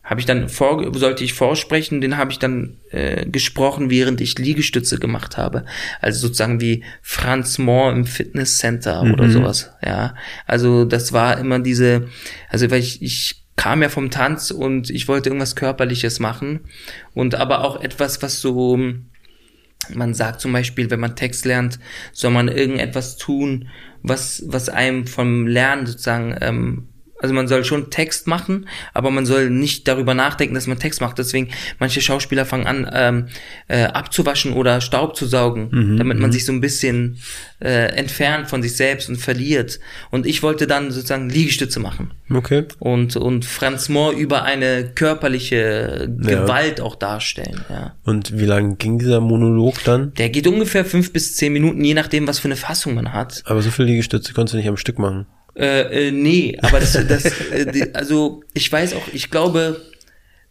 habe 0.03 0.19
ich 0.19 0.25
dann 0.25 0.49
vor, 0.49 0.93
sollte 0.97 1.23
ich 1.23 1.33
vorsprechen, 1.33 2.01
den 2.01 2.17
habe 2.17 2.31
ich 2.31 2.39
dann 2.39 2.77
äh, 2.91 3.25
gesprochen, 3.25 3.89
während 3.89 4.19
ich 4.19 4.37
Liegestütze 4.37 4.99
gemacht 4.99 5.37
habe. 5.37 5.65
Also 6.01 6.27
sozusagen 6.27 6.59
wie 6.59 6.83
Franz 7.01 7.57
Mohr 7.57 7.91
im 7.93 8.05
Fitnesscenter 8.05 9.03
mhm. 9.03 9.13
oder 9.13 9.29
sowas. 9.29 9.71
Ja, 9.83 10.15
also 10.45 10.83
das 10.83 11.13
war 11.13 11.37
immer 11.37 11.59
diese, 11.59 12.09
also 12.49 12.69
weil 12.69 12.79
ich, 12.79 13.01
ich 13.01 13.45
kam 13.55 13.81
ja 13.81 13.87
vom 13.87 14.11
Tanz 14.11 14.51
und 14.51 14.89
ich 14.89 15.07
wollte 15.07 15.29
irgendwas 15.29 15.55
körperliches 15.55 16.19
machen 16.19 16.61
und 17.13 17.35
aber 17.35 17.63
auch 17.63 17.81
etwas, 17.81 18.21
was 18.21 18.41
so 18.41 18.77
man 19.93 20.13
sagt 20.13 20.39
zum 20.39 20.53
Beispiel, 20.53 20.89
wenn 20.89 21.01
man 21.01 21.15
Text 21.15 21.45
lernt, 21.45 21.77
soll 22.13 22.31
man 22.31 22.47
irgendetwas 22.47 23.17
tun, 23.17 23.69
was 24.01 24.43
was 24.47 24.69
einem 24.69 25.07
vom 25.07 25.47
Lernen 25.47 25.85
sozusagen 25.85 26.35
ähm, 26.41 26.87
also 27.23 27.33
man 27.33 27.47
soll 27.47 27.63
schon 27.63 27.89
Text 27.89 28.27
machen, 28.27 28.67
aber 28.93 29.09
man 29.09 29.25
soll 29.25 29.49
nicht 29.49 29.87
darüber 29.87 30.13
nachdenken, 30.13 30.55
dass 30.55 30.67
man 30.67 30.77
Text 30.77 30.99
macht. 30.99 31.17
Deswegen 31.17 31.47
manche 31.79 32.01
Schauspieler 32.01 32.45
fangen 32.45 32.67
an 32.67 32.91
ähm, 32.93 33.27
äh, 33.69 33.85
abzuwaschen 33.85 34.51
oder 34.51 34.81
Staub 34.81 35.15
zu 35.15 35.25
saugen, 35.25 35.69
mhm, 35.71 35.97
damit 35.97 36.19
man 36.19 36.31
mhm. 36.31 36.33
sich 36.33 36.43
so 36.43 36.51
ein 36.51 36.59
bisschen 36.59 37.19
äh, 37.61 37.95
entfernt 37.95 38.49
von 38.49 38.61
sich 38.61 38.75
selbst 38.75 39.07
und 39.07 39.15
verliert. 39.15 39.79
Und 40.11 40.25
ich 40.25 40.43
wollte 40.43 40.67
dann 40.67 40.91
sozusagen 40.91 41.29
Liegestütze 41.29 41.79
machen. 41.79 42.11
Okay. 42.29 42.65
Und 42.79 43.15
und 43.15 43.45
Franz 43.45 43.87
Mohr 43.87 44.11
über 44.11 44.43
eine 44.43 44.91
körperliche 44.93 46.09
Gewalt 46.17 46.79
ja. 46.79 46.83
auch 46.83 46.95
darstellen. 46.95 47.63
Ja. 47.69 47.95
Und 48.03 48.37
wie 48.37 48.45
lang 48.45 48.77
ging 48.77 48.99
dieser 48.99 49.21
Monolog 49.21 49.81
dann? 49.85 50.13
Der 50.15 50.27
geht 50.27 50.45
ungefähr 50.45 50.83
fünf 50.83 51.13
bis 51.13 51.37
zehn 51.37 51.53
Minuten, 51.53 51.85
je 51.85 51.93
nachdem, 51.93 52.27
was 52.27 52.39
für 52.39 52.49
eine 52.49 52.57
Fassung 52.57 52.95
man 52.95 53.13
hat. 53.13 53.43
Aber 53.45 53.61
so 53.61 53.71
viele 53.71 53.87
Liegestütze 53.87 54.33
konntest 54.33 54.55
du 54.55 54.57
nicht 54.57 54.67
am 54.67 54.75
Stück 54.75 54.99
machen. 54.99 55.25
Äh, 55.55 56.07
äh, 56.07 56.11
nee, 56.11 56.57
aber 56.61 56.79
das, 56.79 56.93
das 57.07 57.25
äh, 57.51 57.91
also 57.93 58.43
ich 58.53 58.71
weiß 58.71 58.93
auch, 58.95 59.07
ich 59.13 59.29
glaube, 59.29 59.81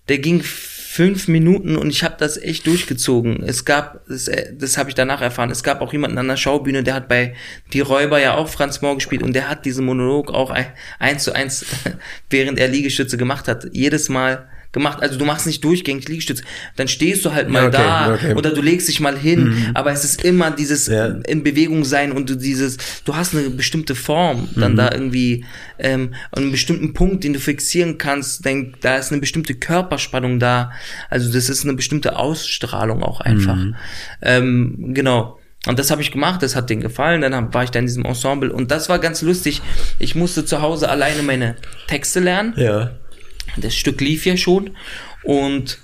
der 0.09 0.19
ging 0.19 0.43
fünf 0.43 1.27
Minuten 1.27 1.77
und 1.77 1.88
ich 1.88 2.05
habe 2.05 2.17
das 2.19 2.37
echt 2.37 2.67
durchgezogen. 2.67 3.43
Es 3.43 3.65
gab, 3.65 4.07
das, 4.07 4.29
äh, 4.29 4.53
das 4.55 4.77
habe 4.77 4.91
ich 4.91 4.95
danach 4.95 5.23
erfahren, 5.23 5.51
es 5.51 5.62
gab 5.62 5.81
auch 5.81 5.93
jemanden 5.93 6.19
an 6.19 6.29
der 6.29 6.37
Schaubühne, 6.37 6.83
der 6.83 6.95
hat 6.95 7.09
bei 7.09 7.35
Die 7.73 7.81
Räuber 7.81 8.21
ja 8.21 8.35
auch 8.37 8.49
Franz 8.49 8.83
Mohr 8.83 8.95
gespielt 8.95 9.23
und 9.23 9.33
der 9.33 9.49
hat 9.49 9.65
diesen 9.65 9.87
Monolog 9.87 10.31
auch 10.31 10.51
ein, 10.51 10.67
eins 10.99 11.25
zu 11.25 11.33
eins, 11.33 11.65
während 12.31 12.59
er 12.59 12.69
Liegestütze 12.69 13.17
gemacht 13.17 13.49
hat, 13.49 13.67
jedes 13.73 14.09
Mal 14.09 14.49
gemacht. 14.73 15.03
Also 15.03 15.19
du 15.19 15.25
machst 15.25 15.47
nicht 15.47 15.63
durchgängig 15.63 16.09
Liegestütz. 16.09 16.43
Dann 16.77 16.89
stehst 16.89 17.25
du 17.25 17.33
halt 17.33 17.49
mal 17.49 17.69
okay, 17.69 17.77
da 17.77 18.15
okay. 18.15 18.35
oder 18.35 18.53
du 18.53 18.63
legst 18.63 18.89
dich 18.89 19.01
mal 19.01 19.17
hin. 19.17 19.45
Mhm. 19.45 19.71
Aber 19.75 19.93
es 19.93 20.05
ist 20.05 20.25
immer 20.25 20.51
dieses 20.51 20.87
ja. 20.87 21.07
in 21.07 21.43
Bewegung 21.43 21.85
sein 21.85 22.13
und 22.13 22.29
du 22.29 22.37
dieses, 22.37 22.79
du 23.05 23.15
hast 23.15 23.35
eine 23.35 23.51
bestimmte 23.51 23.95
Form 23.95 24.49
dann 24.57 24.73
mhm. 24.73 24.77
da 24.77 24.93
irgendwie 24.93 25.45
ähm, 25.79 26.15
einen 26.33 26.51
bestimmten 26.51 26.95
Punkt, 26.95 27.25
den 27.25 27.35
du 27.35 27.39
fixieren 27.39 27.99
kannst. 27.99 28.45
Denk, 28.45 28.81
da 28.81 28.97
ist 28.97 29.13
eine 29.13 29.21
bestimmte 29.21 29.55
Körperspannung 29.55 30.39
da. 30.39 30.73
Also 31.11 31.33
das 31.33 31.49
ist 31.49 31.65
eine 31.65 31.75
bestimmte 31.75 32.17
Ausstrahlung 32.17 33.03
auch 33.03 33.21
einfach. 33.21 33.57
Mhm. 33.57 33.77
Ähm, 34.23 34.77
genau. 34.95 35.39
Und 35.67 35.79
das 35.79 35.93
habe 35.93 36.03
ich 36.03 36.11
gemacht, 36.11 36.43
das 36.43 36.57
hat 36.57 36.71
denen 36.71 36.81
gefallen, 36.81 37.21
dann 37.21 37.55
war 37.55 37.63
ich 37.63 37.71
da 37.71 37.79
in 37.79 37.87
diesem 37.87 38.05
Ensemble 38.05 38.53
und 38.53 38.73
das 38.73 38.89
war 38.89 38.99
ganz 38.99 39.23
lustig. 39.23 39.63
Ich 40.01 40.17
musste 40.17 40.45
zu 40.45 40.61
Hause 40.61 40.89
alleine 40.89 41.23
meine 41.23 41.55
Texte 41.87 42.19
lernen. 42.19 42.55
Ja. 42.57 42.91
Das 43.57 43.75
Stück 43.75 44.01
lief 44.01 44.27
ja 44.27 44.37
schon 44.37 44.71
und 45.25 45.79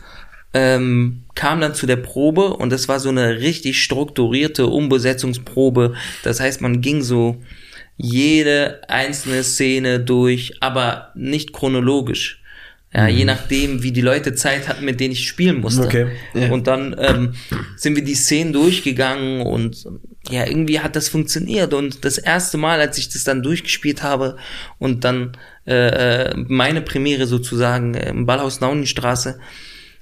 ähm, 0.54 1.24
kam 1.34 1.60
dann 1.60 1.74
zu 1.74 1.86
der 1.86 1.96
Probe 1.96 2.54
und 2.54 2.70
das 2.70 2.88
war 2.88 3.00
so 3.00 3.10
eine 3.10 3.40
richtig 3.40 3.82
strukturierte 3.82 4.66
Umbesetzungsprobe. 4.66 5.94
Das 6.22 6.40
heißt, 6.40 6.60
man 6.60 6.80
ging 6.80 7.02
so 7.02 7.40
jede 7.96 8.80
einzelne 8.88 9.42
Szene 9.44 10.00
durch, 10.00 10.54
aber 10.60 11.12
nicht 11.14 11.52
chronologisch. 11.52 12.37
Ja, 12.98 13.04
mhm. 13.04 13.16
je 13.16 13.24
nachdem, 13.26 13.82
wie 13.84 13.92
die 13.92 14.00
Leute 14.00 14.34
Zeit 14.34 14.66
hatten, 14.66 14.84
mit 14.84 14.98
denen 14.98 15.12
ich 15.12 15.28
spielen 15.28 15.60
musste. 15.60 15.84
Okay. 15.84 16.08
Ja. 16.34 16.50
Und 16.50 16.66
dann 16.66 16.96
ähm, 16.98 17.34
sind 17.76 17.94
wir 17.94 18.02
die 18.02 18.16
Szenen 18.16 18.52
durchgegangen 18.52 19.42
und 19.42 19.86
ja, 20.28 20.44
irgendwie 20.44 20.80
hat 20.80 20.96
das 20.96 21.08
funktioniert. 21.08 21.74
Und 21.74 22.04
das 22.04 22.18
erste 22.18 22.58
Mal, 22.58 22.80
als 22.80 22.98
ich 22.98 23.08
das 23.08 23.22
dann 23.22 23.44
durchgespielt 23.44 24.02
habe 24.02 24.36
und 24.78 25.04
dann 25.04 25.36
äh, 25.64 26.30
äh 26.30 26.34
meine 26.48 26.82
Premiere 26.82 27.28
sozusagen 27.28 27.94
äh, 27.94 28.08
im 28.08 28.26
Ballhaus 28.26 28.60
Naunenstraße 28.60 29.38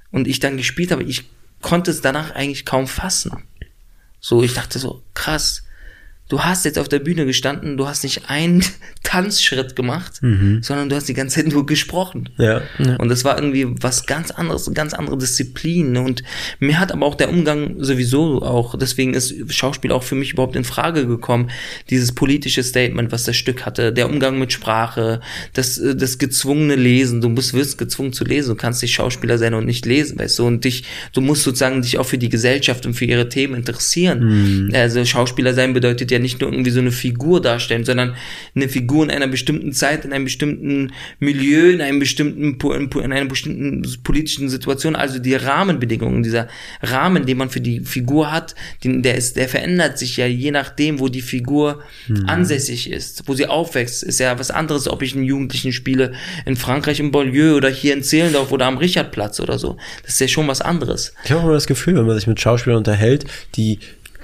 und 0.09 0.27
ich 0.27 0.39
dann 0.39 0.57
gespielt 0.57 0.91
habe, 0.91 1.03
ich 1.03 1.25
konnte 1.61 1.91
es 1.91 2.01
danach 2.01 2.31
eigentlich 2.31 2.65
kaum 2.65 2.87
fassen. 2.87 3.43
So, 4.19 4.41
ich 4.41 4.55
dachte 4.55 4.79
so, 4.79 5.03
krass, 5.13 5.66
du 6.29 6.41
hast 6.41 6.65
jetzt 6.65 6.77
auf 6.77 6.89
der 6.89 6.99
Bühne 6.99 7.25
gestanden, 7.25 7.77
du 7.77 7.87
hast 7.87 8.03
nicht 8.03 8.29
einen 8.29 8.63
Tanzschritt 9.03 9.75
gemacht, 9.75 10.21
mhm. 10.21 10.61
sondern 10.61 10.89
du 10.89 10.95
hast 10.95 11.07
die 11.07 11.13
ganze 11.13 11.37
Zeit 11.37 11.51
nur 11.51 11.65
gesprochen. 11.65 12.29
Ja. 12.37 12.61
Und 12.97 13.07
das 13.09 13.23
war 13.23 13.37
irgendwie 13.37 13.67
was 13.81 14.05
ganz 14.05 14.31
anderes, 14.31 14.69
ganz 14.73 14.93
andere 14.93 15.17
Disziplin. 15.17 15.95
Und 15.95 16.23
mir 16.59 16.79
hat 16.79 16.91
aber 16.91 17.05
auch 17.05 17.15
der 17.15 17.29
Umgang 17.29 17.75
sowieso 17.79 18.41
auch, 18.41 18.77
deswegen 18.77 19.13
ist 19.13 19.33
Schauspiel 19.53 19.91
auch 19.91 20.03
für 20.03 20.15
mich 20.15 20.33
überhaupt 20.33 20.55
in 20.57 20.65
Frage 20.65 21.07
gekommen, 21.07 21.49
dieses 21.89 22.11
politische 22.11 22.63
Statement, 22.63 23.11
was 23.11 23.23
das 23.23 23.37
Stück 23.37 23.65
hatte, 23.65 23.93
der 23.93 24.09
Umgang 24.09 24.37
mit 24.39 24.51
Sprache, 24.51 25.21
das, 25.53 25.81
das 25.95 26.17
gezwungene 26.17 26.75
Lesen, 26.75 27.21
du 27.21 27.29
musst, 27.29 27.53
wirst 27.53 27.77
gezwungen 27.77 28.11
zu 28.11 28.25
lesen, 28.25 28.49
du 28.49 28.55
kannst 28.55 28.81
nicht 28.81 28.93
Schauspieler 28.93 29.37
sein 29.37 29.53
und 29.53 29.65
nicht 29.65 29.85
lesen, 29.85 30.19
weißt 30.19 30.39
du, 30.39 30.47
und 30.47 30.65
dich, 30.65 30.83
du 31.13 31.21
musst 31.21 31.43
sozusagen 31.43 31.81
dich 31.81 31.97
auch 31.97 32.05
für 32.05 32.17
die 32.17 32.29
Gesellschaft 32.29 32.85
und 32.85 32.93
für 32.93 33.05
ihre 33.05 33.29
Themen 33.29 33.55
interessieren. 33.55 34.67
Mhm. 34.67 34.71
Also 34.73 35.03
Schauspieler 35.05 35.53
sein 35.53 35.73
bedeutet 35.73 36.11
ja 36.11 36.16
ja 36.17 36.21
nicht 36.21 36.41
nur 36.41 36.51
irgendwie 36.51 36.71
so 36.71 36.79
eine 36.79 36.91
Figur 36.91 37.41
darstellen, 37.41 37.85
sondern 37.85 38.15
eine 38.55 38.69
Figur 38.69 39.03
in 39.03 39.11
einer 39.11 39.27
bestimmten 39.27 39.73
Zeit, 39.73 40.05
in 40.05 40.13
einem 40.13 40.25
bestimmten 40.25 40.91
Milieu, 41.19 41.69
in 41.71 41.81
einem 41.81 41.99
bestimmten, 41.99 42.57
in 42.59 43.11
einer 43.11 43.25
bestimmten 43.25 43.85
politischen 44.03 44.49
Situation, 44.49 44.95
also 44.95 45.19
die 45.19 45.35
Rahmenbedingungen, 45.35 46.23
dieser 46.23 46.47
Rahmen, 46.81 47.25
den 47.25 47.37
man 47.37 47.49
für 47.49 47.61
die 47.61 47.81
Figur 47.81 48.31
hat, 48.31 48.55
den, 48.83 49.03
der 49.03 49.15
ist, 49.15 49.35
der 49.35 49.47
verändert 49.47 49.97
sich 49.97 50.17
ja 50.17 50.25
je 50.25 50.51
nachdem, 50.51 50.99
wo 50.99 51.07
die 51.09 51.21
Figur 51.21 51.81
mhm. 52.07 52.25
ansässig 52.27 52.91
ist, 52.91 53.23
wo 53.27 53.33
sie 53.33 53.47
aufwächst, 53.47 54.03
ist 54.03 54.19
ja 54.19 54.37
was 54.39 54.51
anderes, 54.51 54.87
ob 54.87 55.01
ich 55.01 55.15
einen 55.15 55.23
Jugendlichen 55.23 55.73
spiele 55.73 56.13
in 56.45 56.55
Frankreich 56.55 56.99
im 56.99 57.11
Beaulieu 57.11 57.55
oder 57.55 57.69
hier 57.69 57.93
in 57.93 58.03
Zehlendorf 58.03 58.51
oder 58.51 58.65
am 58.65 58.77
Richardplatz 58.77 59.39
oder 59.39 59.59
so. 59.59 59.77
Das 60.03 60.13
ist 60.13 60.21
ja 60.21 60.27
schon 60.27 60.47
was 60.47 60.61
anderes. 60.61 61.13
Ich 61.23 61.31
habe 61.31 61.41
immer 61.41 61.53
das 61.53 61.67
Gefühl, 61.67 61.95
wenn 61.95 62.05
man 62.05 62.15
sich 62.15 62.27
mit 62.27 62.39
Schauspielern 62.39 62.77
unterhält, 62.77 63.25
die 63.55 63.79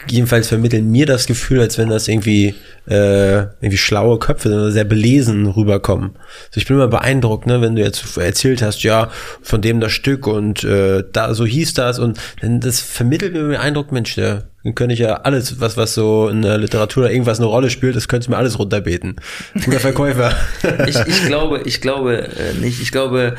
jedenfalls 0.07 0.47
vermitteln 0.47 0.91
mir 0.91 1.05
das 1.05 1.25
Gefühl, 1.25 1.59
als 1.59 1.77
wenn 1.77 1.89
das 1.89 2.07
irgendwie 2.07 2.55
äh, 2.87 3.37
irgendwie 3.37 3.77
schlaue 3.77 4.19
Köpfe, 4.19 4.71
sehr 4.71 4.83
belesen 4.83 5.47
rüberkommen. 5.47 6.11
Also 6.47 6.57
ich 6.57 6.67
bin 6.67 6.77
immer 6.77 6.87
beeindruckt, 6.87 7.45
ne, 7.45 7.61
wenn 7.61 7.75
du 7.75 7.81
jetzt 7.81 8.17
erzählt 8.17 8.61
hast, 8.61 8.83
ja, 8.83 9.09
von 9.41 9.61
dem 9.61 9.79
das 9.79 9.91
Stück 9.91 10.27
und 10.27 10.63
äh, 10.63 11.03
da 11.11 11.33
so 11.33 11.45
hieß 11.45 11.73
das 11.73 11.99
und 11.99 12.19
dann 12.41 12.59
das 12.59 12.79
vermittelt 12.79 13.33
mir 13.33 13.43
den 13.43 13.55
Eindruck, 13.55 13.91
Mensch, 13.91 14.15
der 14.15 14.47
dann 14.63 14.75
könnte 14.75 14.93
ich 14.93 14.99
ja 14.99 15.15
alles, 15.15 15.59
was 15.59 15.75
was 15.75 15.93
so 15.93 16.29
in 16.29 16.41
der 16.41 16.57
Literatur 16.57 17.03
oder 17.03 17.11
irgendwas 17.11 17.39
eine 17.39 17.47
Rolle 17.47 17.69
spielt, 17.69 17.95
das 17.95 18.07
könnte 18.07 18.29
mir 18.29 18.37
alles 18.37 18.59
runterbeten. 18.59 19.17
Guter 19.65 19.79
Verkäufer. 19.79 20.35
ich, 20.87 20.95
ich 20.95 21.25
glaube, 21.25 21.61
ich 21.65 21.81
glaube 21.81 22.29
äh, 22.29 22.53
nicht. 22.61 22.81
Ich 22.81 22.91
glaube, 22.91 23.35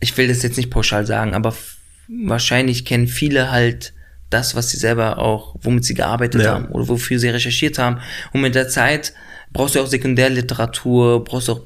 ich 0.00 0.16
will 0.16 0.28
das 0.28 0.42
jetzt 0.42 0.56
nicht 0.56 0.70
pauschal 0.70 1.06
sagen, 1.06 1.34
aber 1.34 1.54
wahrscheinlich 2.08 2.84
kennen 2.84 3.08
viele 3.08 3.50
halt 3.50 3.92
das, 4.30 4.54
was 4.54 4.70
sie 4.70 4.76
selber 4.76 5.18
auch, 5.18 5.54
womit 5.60 5.84
sie 5.84 5.94
gearbeitet 5.94 6.42
ja. 6.42 6.54
haben 6.54 6.66
oder 6.66 6.88
wofür 6.88 7.18
sie 7.18 7.28
recherchiert 7.28 7.78
haben. 7.78 7.98
Und 8.32 8.40
mit 8.40 8.54
der 8.54 8.68
Zeit 8.68 9.12
brauchst 9.52 9.74
du 9.74 9.80
auch 9.80 9.86
Sekundärliteratur, 9.86 11.24
brauchst 11.24 11.48
auch 11.48 11.60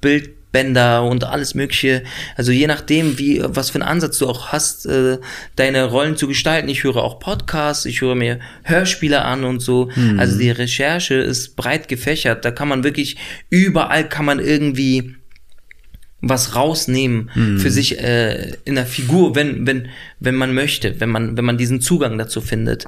Bildbänder 0.00 1.04
und 1.04 1.24
alles 1.24 1.54
Mögliche. 1.54 2.02
Also 2.34 2.52
je 2.52 2.66
nachdem, 2.66 3.18
wie, 3.18 3.42
was 3.44 3.70
für 3.70 3.76
einen 3.76 3.88
Ansatz 3.88 4.18
du 4.18 4.26
auch 4.26 4.48
hast, 4.48 4.86
äh, 4.86 5.18
deine 5.56 5.84
Rollen 5.84 6.16
zu 6.16 6.26
gestalten. 6.26 6.68
Ich 6.68 6.82
höre 6.82 6.96
auch 6.96 7.18
Podcasts, 7.18 7.84
ich 7.84 8.00
höre 8.00 8.14
mir 8.14 8.40
Hörspiele 8.64 9.22
an 9.22 9.44
und 9.44 9.60
so. 9.60 9.90
Mhm. 9.94 10.18
Also 10.18 10.38
die 10.38 10.50
Recherche 10.50 11.14
ist 11.14 11.56
breit 11.56 11.88
gefächert. 11.88 12.44
Da 12.44 12.50
kann 12.50 12.68
man 12.68 12.84
wirklich, 12.84 13.16
überall 13.50 14.08
kann 14.08 14.24
man 14.24 14.38
irgendwie 14.38 15.16
was 16.22 16.54
rausnehmen 16.54 17.30
mhm. 17.34 17.58
für 17.58 17.70
sich 17.70 18.00
äh, 18.00 18.52
in 18.64 18.74
der 18.74 18.86
Figur, 18.86 19.34
wenn, 19.34 19.66
wenn, 19.66 19.88
wenn 20.18 20.34
man 20.34 20.54
möchte, 20.54 20.98
wenn 21.00 21.10
man, 21.10 21.36
wenn 21.36 21.44
man 21.44 21.58
diesen 21.58 21.80
Zugang 21.80 22.16
dazu 22.16 22.40
findet. 22.40 22.86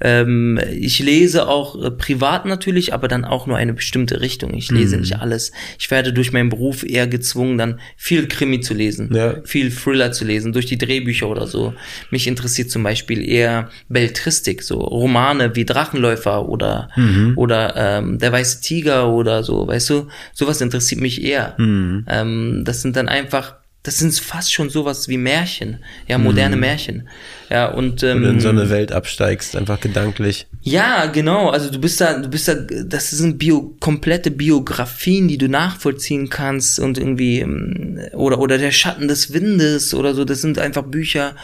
Ähm, 0.00 0.60
ich 0.70 1.00
lese 1.00 1.48
auch 1.48 1.82
äh, 1.82 1.90
privat 1.90 2.46
natürlich, 2.46 2.94
aber 2.94 3.08
dann 3.08 3.24
auch 3.24 3.46
nur 3.48 3.56
eine 3.56 3.72
bestimmte 3.74 4.20
Richtung. 4.20 4.54
Ich 4.54 4.70
lese 4.70 4.94
Mhm. 4.96 5.00
nicht 5.02 5.16
alles. 5.20 5.50
Ich 5.78 5.90
werde 5.90 6.12
durch 6.12 6.32
meinen 6.32 6.50
Beruf 6.50 6.84
eher 6.84 7.08
gezwungen, 7.08 7.58
dann 7.58 7.80
viel 7.96 8.28
Krimi 8.28 8.60
zu 8.60 8.74
lesen, 8.74 9.12
Ja. 9.12 9.36
viel 9.44 9.70
Thriller 9.72 10.12
zu 10.12 10.24
lesen, 10.24 10.52
durch 10.52 10.66
die 10.66 10.78
Drehbücher 10.78 11.28
oder 11.28 11.46
so. 11.48 11.74
Mich 12.10 12.26
interessiert 12.28 12.70
zum 12.70 12.84
Beispiel 12.84 13.28
eher 13.28 13.70
Belletristik, 13.88 14.62
so 14.62 14.78
Romane 14.78 15.56
wie 15.56 15.64
Drachenläufer 15.64 16.48
oder, 16.48 16.88
Mhm. 16.96 17.32
oder 17.36 17.74
ähm, 17.76 18.18
Der 18.18 18.30
weiße 18.32 18.60
Tiger 18.60 19.08
oder 19.12 19.42
so, 19.42 19.66
weißt 19.66 19.90
du? 19.90 20.06
Sowas 20.32 20.60
interessiert 20.60 21.00
mich 21.00 21.22
eher. 21.24 21.56
Ähm, 21.58 22.62
das 22.64 22.82
sind 22.82 22.94
dann 22.96 23.08
einfach, 23.08 23.56
das 23.88 23.96
sind 23.96 24.14
fast 24.18 24.52
schon 24.52 24.68
sowas 24.68 25.08
wie 25.08 25.16
Märchen, 25.16 25.78
ja, 26.08 26.18
moderne 26.18 26.56
Märchen. 26.56 27.08
Ja, 27.48 27.68
und 27.70 28.02
ähm, 28.02 28.16
Wenn 28.16 28.22
du 28.22 28.28
in 28.28 28.40
so 28.40 28.50
eine 28.50 28.68
Welt 28.68 28.92
absteigst, 28.92 29.56
einfach 29.56 29.80
gedanklich. 29.80 30.46
ja, 30.60 31.06
genau. 31.06 31.48
Also 31.48 31.70
du 31.70 31.78
bist 31.78 31.98
da, 31.98 32.18
du 32.18 32.28
bist 32.28 32.48
da, 32.48 32.54
das 32.54 33.08
sind 33.10 33.38
Bio, 33.38 33.74
komplette 33.80 34.30
Biografien, 34.30 35.26
die 35.26 35.38
du 35.38 35.48
nachvollziehen 35.48 36.28
kannst 36.28 36.78
und 36.78 36.98
irgendwie 36.98 37.40
ähm, 37.40 37.98
oder 38.12 38.40
oder 38.40 38.58
der 38.58 38.72
Schatten 38.72 39.08
des 39.08 39.32
Windes 39.32 39.94
oder 39.94 40.12
so. 40.12 40.26
Das 40.26 40.42
sind 40.42 40.58
einfach 40.58 40.82
Bücher, 40.82 41.34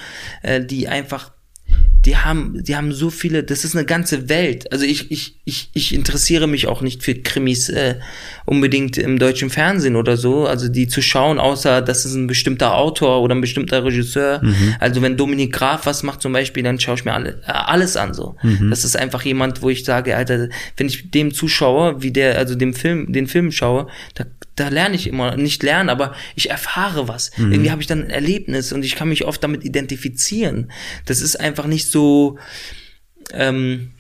äh, 0.43 0.63
die 0.63 0.87
einfach, 0.87 1.33
die 2.05 2.19
haben, 2.19 2.63
die 2.63 2.77
haben 2.77 2.93
so 2.93 3.09
viele. 3.09 3.45
Das 3.45 3.65
ist 3.65 3.75
eine 3.75 3.87
ganze 3.87 4.29
Welt. 4.29 4.71
Also 4.73 4.85
ich 4.85 5.11
ich 5.11 5.39
ich 5.45 5.71
ich 5.73 5.95
interessiere 5.95 6.47
mich 6.47 6.67
auch 6.67 6.83
nicht 6.83 7.03
für 7.03 7.15
Krimis 7.15 7.71
äh, 7.71 7.97
unbedingt 8.45 8.99
im 8.99 9.19
deutschen 9.19 9.49
Fernsehen 9.49 9.97
oder 9.97 10.19
so. 10.19 10.47
Also 10.47 10.69
die 10.69 10.87
zu 10.87 11.01
schauen, 11.01 11.39
außer 11.39 11.81
das 11.81 12.05
ist 12.05 12.15
ein 12.15 12.27
bestimmter 12.27 12.75
Autor 12.75 13.23
oder 13.23 13.35
ein 13.35 13.41
bestimmter 13.41 13.85
Regisseur. 13.85 14.43
Also 14.81 15.01
wenn 15.01 15.17
Dominik 15.17 15.53
Graf 15.53 15.87
was 15.87 16.03
macht 16.03 16.21
zum 16.21 16.33
Beispiel, 16.33 16.63
dann 16.63 16.79
schaue 16.79 16.97
ich 16.97 17.05
mir 17.07 17.15
alle, 17.15 17.41
äh, 17.47 17.53
alles 17.53 17.97
an 17.97 18.13
so. 18.13 18.37
Das 18.71 18.85
ist 18.85 18.97
einfach 18.97 19.23
jemand, 19.25 19.63
wo 19.63 19.71
ich 19.71 19.85
sage, 19.85 20.17
Alter, 20.17 20.49
wenn 20.77 20.87
ich 20.89 21.11
dem 21.11 21.33
zuschaue, 21.33 22.03
wie 22.03 22.11
der, 22.11 22.37
also 22.37 22.55
dem 22.55 22.75
Film, 22.75 23.13
den 23.13 23.27
Film 23.27 23.51
schaue, 23.51 23.87
da, 24.15 24.25
da 24.57 24.69
lerne 24.69 24.95
ich 24.95 25.07
immer, 25.07 25.37
nicht 25.37 25.63
lernen, 25.63 25.89
aber 25.89 26.15
ich 26.35 26.51
erfahre 26.51 27.09
was. 27.09 27.31
Irgendwie 27.37 27.71
habe 27.71 27.83
ich 27.83 27.89
dann 27.89 28.05
ein 28.05 28.11
Erlebnis 28.11 28.73
und 28.73 28.85
ich 28.85 28.95
kann 28.95 29.09
mich 29.09 29.25
oft 29.25 29.43
damit 29.43 29.65
identifizieren. 29.65 30.71
Das 31.07 31.21
ist 31.21 31.37
einfach 31.37 31.67
nicht 31.67 31.91
so, 31.91 32.39
ähm, 33.33 33.93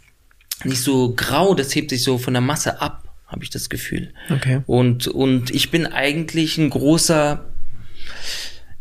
nicht 0.62 0.81
so 0.81 1.14
grau, 1.14 1.55
das 1.55 1.75
hebt 1.75 1.90
sich 1.90 2.03
so 2.03 2.19
von 2.19 2.35
der 2.35 2.40
Masse 2.40 2.81
ab, 2.81 3.09
habe 3.27 3.43
ich 3.43 3.51
das 3.51 3.69
Gefühl. 3.69 4.12
Okay. 4.31 4.61
Und, 4.67 5.09
und 5.09 5.51
ich 5.51 5.71
bin 5.71 5.87
eigentlich 5.87 6.57
ein 6.57 6.71
großer, 6.71 7.45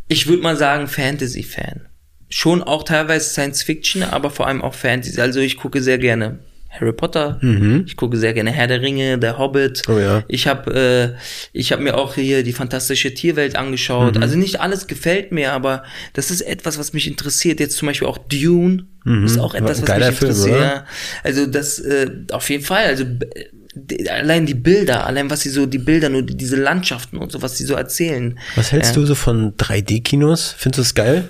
ich 0.08 0.28
würde 0.28 0.44
mal 0.44 0.58
sagen, 0.58 0.88
Fantasy-Fan. 0.88 1.88
Schon 2.30 2.64
auch 2.64 2.84
teilweise 2.84 3.30
Science 3.30 3.64
Fiction, 3.64 4.04
aber 4.04 4.30
vor 4.30 4.48
allem 4.48 4.62
auch 4.62 4.74
Fantasy. 4.74 5.20
Also 5.20 5.40
ich 5.40 5.58
gucke 5.58 5.82
sehr 5.82 5.98
gerne 5.98 6.40
Harry 6.80 6.94
Potter. 6.94 7.40
Ich 7.86 7.96
gucke 7.96 8.18
sehr 8.18 8.34
gerne 8.34 8.52
Herr 8.52 8.68
der 8.68 8.82
Ringe, 8.82 9.20
Der 9.20 9.38
Hobbit. 9.38 9.84
Oh 9.88 10.00
ja. 10.00 10.24
Ich 10.28 10.48
habe 10.48 11.16
äh, 11.16 11.20
ich 11.54 11.72
habe 11.72 11.84
mir 11.84 11.98
auch 11.98 12.16
hier 12.16 12.44
die 12.44 12.54
fantastische 12.54 13.14
Tierwelt 13.14 13.56
angeschaut. 13.56 14.18
Also 14.18 14.38
nicht 14.38 14.60
alles 14.60 14.88
gefällt 14.88 15.32
mir, 15.32 15.54
aber 15.54 15.84
das 16.14 16.32
ist 16.32 16.42
etwas, 16.42 16.80
was 16.80 16.94
mich 16.94 17.08
interessiert. 17.08 17.60
Jetzt 17.60 17.78
zum 17.78 17.88
Beispiel 17.88 18.08
auch 18.08 18.18
Dune 18.18 18.86
ist 19.26 19.38
auch 19.38 19.54
etwas, 19.54 19.82
was 19.82 19.90
mich 19.90 20.18
Film, 20.18 20.32
interessiert. 20.32 20.62
Ja. 20.62 20.86
Also 21.24 21.46
das 21.46 21.80
äh, 21.80 22.10
auf 22.32 22.50
jeden 22.50 22.64
Fall. 22.64 22.86
Also 22.86 23.04
äh, 23.04 24.10
allein 24.10 24.46
die 24.46 24.54
Bilder, 24.54 25.06
allein 25.06 25.30
was 25.30 25.42
sie 25.42 25.50
so 25.50 25.66
die 25.66 25.78
Bilder, 25.78 26.10
nur 26.10 26.22
die, 26.24 26.36
diese 26.36 26.56
Landschaften 26.56 27.18
und 27.18 27.32
so, 27.32 27.42
was 27.42 27.58
sie 27.58 27.66
so 27.66 27.76
erzählen. 27.76 28.40
Was 28.56 28.72
hältst 28.72 28.96
ja. 28.96 29.02
du 29.02 29.06
so 29.06 29.16
von 29.16 29.56
3D-Kinos? 29.58 30.56
Findest 30.58 30.78
du 30.78 30.82
es 30.82 30.94
geil? 30.96 31.28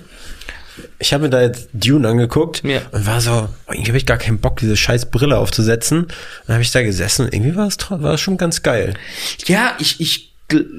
Ich 1.04 1.12
habe 1.12 1.24
mir 1.24 1.30
da 1.30 1.42
jetzt 1.42 1.68
Dune 1.74 2.08
angeguckt 2.08 2.62
Ja. 2.64 2.80
und 2.92 3.06
war 3.06 3.20
so, 3.20 3.48
irgendwie 3.68 3.88
habe 3.88 3.98
ich 3.98 4.06
gar 4.06 4.16
keinen 4.16 4.38
Bock, 4.38 4.56
diese 4.58 4.74
scheiß 4.76 5.10
Brille 5.10 5.36
aufzusetzen. 5.38 6.06
Dann 6.46 6.54
habe 6.54 6.62
ich 6.62 6.70
da 6.72 6.82
gesessen 6.82 7.26
und 7.26 7.34
irgendwie 7.34 7.54
war 7.56 7.66
es 7.66 7.76
war 7.90 8.14
es 8.14 8.20
schon 8.22 8.38
ganz 8.38 8.62
geil. 8.62 8.94
Ja, 9.46 9.76
ich, 9.78 10.00
ich, 10.00 10.32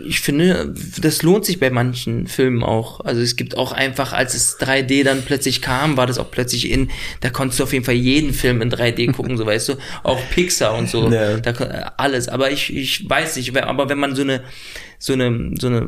ich 0.08 0.22
finde, 0.22 0.74
das 1.00 1.22
lohnt 1.22 1.46
sich 1.46 1.60
bei 1.60 1.70
manchen 1.70 2.26
Filmen 2.28 2.64
auch. 2.64 3.02
Also 3.02 3.22
es 3.22 3.36
gibt 3.36 3.56
auch 3.56 3.72
einfach, 3.72 4.14
als 4.14 4.34
es 4.34 4.60
3D 4.60 5.04
dann 5.04 5.22
plötzlich 5.24 5.62
kam, 5.62 5.96
war 5.96 6.08
das 6.08 6.18
auch 6.18 6.32
plötzlich 6.32 6.72
in, 6.72 6.90
da 7.22 7.30
konntest 7.30 7.60
du 7.60 7.64
auf 7.64 7.74
jeden 7.74 7.86
Fall 7.86 7.94
jeden 7.96 8.34
Film 8.34 8.64
in 8.64 8.72
3D 8.72 9.12
gucken, 9.16 9.38
so 9.38 9.46
weißt 9.46 9.70
du, 9.70 9.74
auch 10.02 10.20
Pixar 10.32 10.76
und 10.76 10.90
so, 10.90 11.08
Ja. 11.12 11.38
da, 11.38 11.52
alles. 11.98 12.30
Aber 12.30 12.50
ich, 12.50 12.76
ich 12.76 13.08
weiß 13.08 13.36
nicht, 13.36 13.56
aber 13.56 13.90
wenn 13.90 14.00
man 14.00 14.16
so 14.16 14.24
eine, 14.24 14.42
so 14.98 15.14
eine, 15.14 15.52
so 15.60 15.68
eine 15.68 15.88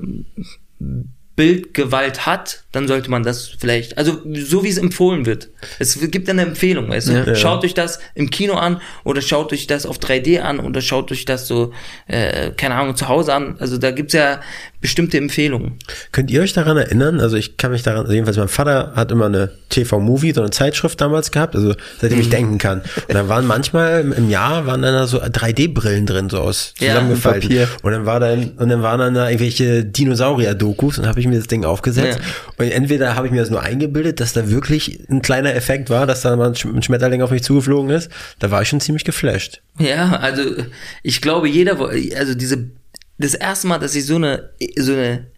Bildgewalt 1.38 2.26
hat, 2.26 2.64
dann 2.72 2.88
sollte 2.88 3.12
man 3.12 3.22
das 3.22 3.48
vielleicht, 3.48 4.00
also 4.00 4.20
so 4.34 4.64
wie 4.64 4.70
es 4.70 4.80
empfohlen 4.80 5.28
wird. 5.28 5.50
Es 5.78 6.00
gibt 6.10 6.28
eine 6.32 6.42
Empfehlung, 6.42 6.90
weißt 6.90 7.10
du? 7.10 7.14
Ja. 7.14 7.36
Schaut 7.36 7.64
euch 7.64 7.76
das 7.76 8.00
im 8.16 8.32
Kino 8.32 8.56
an 8.56 8.82
oder 9.04 9.22
schaut 9.22 9.54
euch 9.54 9.68
das 9.68 9.86
auf 9.86 10.00
3D 10.00 10.40
an 10.40 10.60
oder 10.60 10.82
schaut 10.82 11.12
euch 11.12 11.26
das 11.26 11.48
so, 11.48 11.74
äh, 12.08 12.50
keine 12.58 12.74
Ahnung, 12.74 12.96
zu 12.96 13.08
Hause 13.08 13.36
an. 13.36 13.56
Also 13.60 13.78
da 13.78 13.92
gibt's 13.92 14.14
ja 14.14 14.42
bestimmte 14.80 15.18
Empfehlungen. 15.18 15.80
Könnt 16.12 16.30
ihr 16.30 16.42
euch 16.42 16.54
daran 16.54 16.78
erinnern? 16.78 17.20
Also 17.20 17.36
ich 17.36 17.58
kann 17.58 17.72
mich 17.72 17.82
daran, 17.84 18.02
also 18.02 18.14
jedenfalls 18.14 18.38
mein 18.38 18.48
Vater 18.48 18.94
hat 18.96 19.12
immer 19.12 19.26
eine 19.26 19.50
TV-Movie, 19.70 20.34
so 20.34 20.42
eine 20.42 20.52
Zeitschrift 20.52 21.02
damals 21.02 21.32
gehabt, 21.32 21.56
also 21.56 21.74
seitdem 22.00 22.20
Mhm. 22.20 22.24
ich 22.24 22.30
denken 22.30 22.58
kann. 22.60 22.82
Und 23.08 23.14
dann 23.16 23.28
waren 23.28 23.48
manchmal 23.48 24.02
im- 24.16 24.30
Jahr 24.30 24.66
waren 24.68 24.82
dann 24.84 24.94
da 24.94 25.08
so 25.08 25.20
3D-Brillen 25.20 26.06
drin, 26.06 26.30
so 26.30 26.38
aus 26.40 26.74
Ja, 26.80 26.90
zusammengefaltet. 26.94 27.44
Papier. 27.50 27.68
und 27.82 27.92
dann 27.92 28.06
war 28.06 28.20
dann, 28.20 28.52
und 28.58 28.70
dann 28.70 28.82
waren 28.84 29.00
dann 29.00 29.14
da 29.16 29.28
irgendwelche 29.30 29.84
Dinosaurier-Dokus 29.84 31.00
und 31.00 31.08
habe 31.08 31.20
ich 31.20 31.28
mir 31.28 31.38
das 31.38 31.48
Ding 31.48 31.66
aufgesetzt. 31.66 32.20
Ja. 32.20 32.26
Und 32.66 32.72
entweder 32.72 33.16
habe 33.16 33.28
ich 33.28 33.34
mir 33.34 33.40
das 33.42 33.50
nur 33.50 33.62
eingebildet, 33.62 34.20
dass 34.20 34.34
da 34.34 34.50
wirklich 34.50 35.00
ein 35.10 35.22
kleiner 35.22 35.56
Effekt 35.56 35.90
war, 35.90 36.06
dass 36.06 36.22
da 36.22 36.36
mal 36.36 36.48
ein 36.50 36.54
Sch- 36.54 36.74
ein 36.74 36.84
Schmetterling 36.84 37.22
auf 37.22 37.32
mich 37.32 37.44
zugeflogen 37.44 37.90
ist. 37.92 38.10
Da 38.40 38.52
war 38.52 38.62
ich 38.62 38.68
schon 38.70 38.80
ziemlich 38.82 39.04
geflasht. 39.06 39.62
Ja, 39.80 40.18
also 40.18 40.42
ich 41.04 41.22
glaube, 41.22 41.48
jeder, 41.48 41.78
also 41.80 42.34
diese, 42.36 42.68
das 43.18 43.34
erste 43.34 43.68
Mal, 43.68 43.80
dass 43.80 43.96
ich 43.96 44.06
so 44.06 44.16
eine, 44.16 44.52
so 44.78 44.94
eine, 44.94 45.32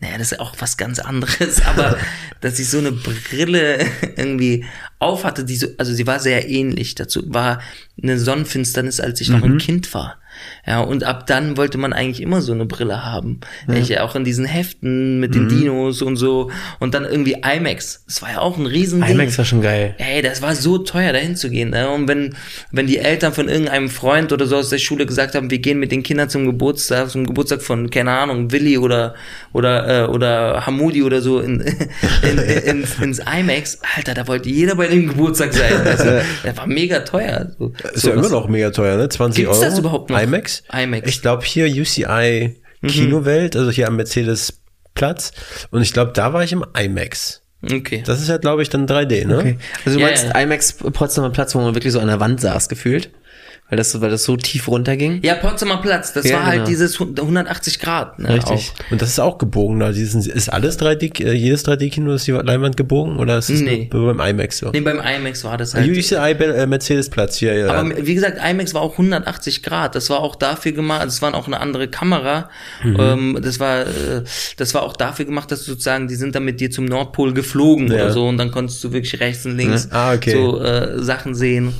naja, 0.00 0.18
das 0.18 0.32
ist 0.32 0.40
auch 0.40 0.54
was 0.58 0.76
ganz 0.76 0.98
anderes, 0.98 1.62
aber 1.66 1.96
dass 2.40 2.58
ich 2.58 2.68
so 2.68 2.78
eine 2.78 2.92
Brille 2.92 3.86
irgendwie 4.16 4.64
aufhatte, 4.98 5.44
die 5.44 5.56
so, 5.56 5.68
also 5.78 5.92
sie 5.92 6.06
war 6.06 6.18
sehr 6.20 6.48
ähnlich 6.48 6.94
dazu, 6.94 7.22
war 7.26 7.60
eine 8.02 8.18
Sonnenfinsternis, 8.18 9.00
als 9.00 9.20
ich 9.20 9.28
noch 9.28 9.42
ein 9.42 9.58
Kind 9.58 9.92
war. 9.94 10.18
Ja, 10.66 10.80
und 10.80 11.04
ab 11.04 11.26
dann 11.26 11.56
wollte 11.56 11.78
man 11.78 11.92
eigentlich 11.92 12.20
immer 12.20 12.40
so 12.40 12.52
eine 12.52 12.66
Brille 12.66 13.04
haben. 13.04 13.40
Ich 13.68 13.98
auch 14.00 14.14
in 14.14 14.24
diesen 14.24 14.44
Heften 14.44 15.20
mit 15.20 15.34
den 15.34 15.48
Dinos 15.48 16.02
und 16.02 16.16
so. 16.16 16.50
Und 16.78 16.94
dann 16.94 17.04
irgendwie 17.04 17.36
IMAX. 17.42 18.04
Das 18.06 18.22
war 18.22 18.30
ja 18.30 18.38
auch 18.38 18.56
ein 18.56 18.66
riesen 18.66 19.02
IMAX 19.02 19.38
war 19.38 19.44
schon 19.44 19.62
geil. 19.62 19.94
Ey, 19.98 20.22
das 20.22 20.42
war 20.42 20.54
so 20.54 20.78
teuer, 20.78 21.12
dahin 21.12 21.36
zu 21.36 21.50
gehen. 21.50 21.70
Ne? 21.70 21.88
Und 21.90 22.08
wenn, 22.08 22.34
wenn 22.70 22.86
die 22.86 22.98
Eltern 22.98 23.32
von 23.32 23.48
irgendeinem 23.48 23.88
Freund 23.88 24.32
oder 24.32 24.46
so 24.46 24.56
aus 24.56 24.68
der 24.68 24.78
Schule 24.78 25.06
gesagt 25.06 25.34
haben, 25.34 25.50
wir 25.50 25.58
gehen 25.58 25.78
mit 25.78 25.92
den 25.92 26.02
Kindern 26.02 26.28
zum 26.28 26.46
Geburtstag, 26.46 27.10
zum 27.10 27.26
Geburtstag 27.26 27.62
von, 27.62 27.90
keine 27.90 28.12
Ahnung, 28.12 28.52
Willi 28.52 28.78
oder, 28.78 29.14
oder, 29.52 30.04
äh, 30.04 30.08
oder 30.08 30.66
Hamudi 30.66 31.02
oder 31.02 31.20
so 31.20 31.40
in, 31.40 31.60
in, 32.22 32.38
in, 32.38 32.84
ins 33.00 33.18
IMAX, 33.18 33.78
Alter, 33.96 34.14
da 34.14 34.26
wollte 34.26 34.48
jeder 34.48 34.74
bei 34.74 34.86
dem 34.86 35.08
Geburtstag 35.08 35.52
sein. 35.54 35.72
Also, 35.84 36.04
der 36.44 36.56
war 36.56 36.66
mega 36.66 37.00
teuer. 37.00 37.50
So, 37.58 37.72
Ist 37.92 38.06
ja 38.06 38.12
immer 38.12 38.28
noch 38.28 38.48
mega 38.48 38.70
teuer, 38.70 38.96
ne? 38.96 39.08
20 39.08 39.44
Gibt's 39.44 39.58
Euro. 39.58 39.70
das 39.70 39.78
überhaupt 39.78 40.10
noch? 40.10 40.20
IMAX? 40.20 40.31
IMAX. 40.72 41.08
Ich 41.08 41.22
glaube 41.22 41.44
hier 41.44 41.66
UCI 41.66 42.56
Kinowelt, 42.86 43.54
also 43.56 43.70
hier 43.70 43.86
am 43.86 43.96
Mercedes-Platz. 43.96 45.32
Und 45.70 45.82
ich 45.82 45.92
glaube, 45.92 46.12
da 46.12 46.32
war 46.32 46.42
ich 46.42 46.52
im 46.52 46.64
IMAX. 46.76 47.42
Okay. 47.64 48.02
Das 48.04 48.20
ist 48.20 48.28
ja, 48.28 48.38
glaube 48.38 48.62
ich, 48.62 48.70
dann 48.70 48.86
3D, 48.88 49.24
ne? 49.26 49.38
Okay. 49.38 49.58
Also 49.84 49.98
du 49.98 50.04
Ja, 50.04 50.10
meinst. 50.10 50.26
IMAX 50.34 50.72
Potsdamer 50.72 51.30
Platz, 51.30 51.54
wo 51.54 51.60
man 51.60 51.74
wirklich 51.76 51.92
so 51.92 52.00
an 52.00 52.08
der 52.08 52.18
Wand 52.18 52.40
saß, 52.40 52.68
gefühlt? 52.68 53.10
Weil 53.72 53.78
das, 53.78 53.98
weil 54.02 54.10
das 54.10 54.24
so 54.24 54.36
tief 54.36 54.68
runterging? 54.68 55.20
Ja, 55.22 55.34
Potsdamer 55.34 55.78
Platz, 55.78 56.12
das 56.12 56.28
Ja, 56.28 56.36
war 56.40 56.44
halt 56.44 56.54
genau. 56.56 56.66
dieses 56.68 57.00
180 57.00 57.80
Grad. 57.80 58.18
Ne, 58.18 58.28
Richtig. 58.34 58.70
Auch. 58.76 58.90
Und 58.92 59.00
das 59.00 59.08
ist 59.08 59.18
auch 59.18 59.38
gebogen. 59.38 59.80
Da 59.80 59.92
diesen, 59.92 60.20
ist 60.20 60.50
alles 60.50 60.78
3D, 60.78 61.24
äh, 61.24 61.32
jedes 61.32 61.64
3D-Kino 61.64 62.12
ist 62.12 62.26
die 62.26 62.32
Leinwand 62.32 62.76
gebogen 62.76 63.16
oder 63.16 63.38
ist 63.38 63.48
es 63.48 63.62
Nee. 63.62 63.88
nur 63.90 64.14
beim 64.14 64.20
IMAX 64.28 64.58
so? 64.58 64.70
Nee, 64.72 64.82
beim 64.82 65.00
IMAX 65.00 65.42
war 65.44 65.56
das 65.56 65.72
halt. 65.72 65.88
UCI 65.88 66.34
Be- 66.34 66.54
äh, 66.54 66.66
Mercedes-Platz 66.66 67.38
hier, 67.38 67.54
ja. 67.54 67.68
Aber 67.72 67.96
wie 68.06 68.14
gesagt, 68.14 68.36
IMAX 68.46 68.74
war 68.74 68.82
auch 68.82 68.92
180 68.98 69.62
Grad. 69.62 69.94
Das 69.94 70.10
war 70.10 70.20
auch 70.20 70.36
dafür 70.36 70.72
gemacht, 70.72 71.00
also 71.00 71.14
es 71.14 71.22
war 71.22 71.34
auch 71.34 71.46
eine 71.46 71.58
andere 71.58 71.88
Kamera. 71.88 72.50
Mhm. 72.84 72.96
Ähm, 73.00 73.38
das 73.42 73.58
war, 73.58 73.86
äh, 73.86 74.22
das 74.58 74.74
war 74.74 74.82
auch 74.82 74.98
dafür 74.98 75.24
gemacht, 75.24 75.50
dass 75.50 75.60
du 75.60 75.70
sozusagen, 75.70 76.08
die 76.08 76.16
sind 76.16 76.34
dann 76.34 76.44
mit 76.44 76.60
dir 76.60 76.70
zum 76.70 76.84
Nordpol 76.84 77.32
geflogen 77.32 77.88
Ja. 77.88 77.94
oder 77.94 78.12
so 78.12 78.28
und 78.28 78.36
dann 78.36 78.50
konntest 78.50 78.84
du 78.84 78.92
wirklich 78.92 79.18
rechts 79.18 79.46
und 79.46 79.56
links 79.56 79.88
Ah, 79.90 80.12
okay. 80.12 80.32
so 80.32 80.60
äh, 80.60 81.02
Sachen 81.02 81.34
sehen. 81.34 81.72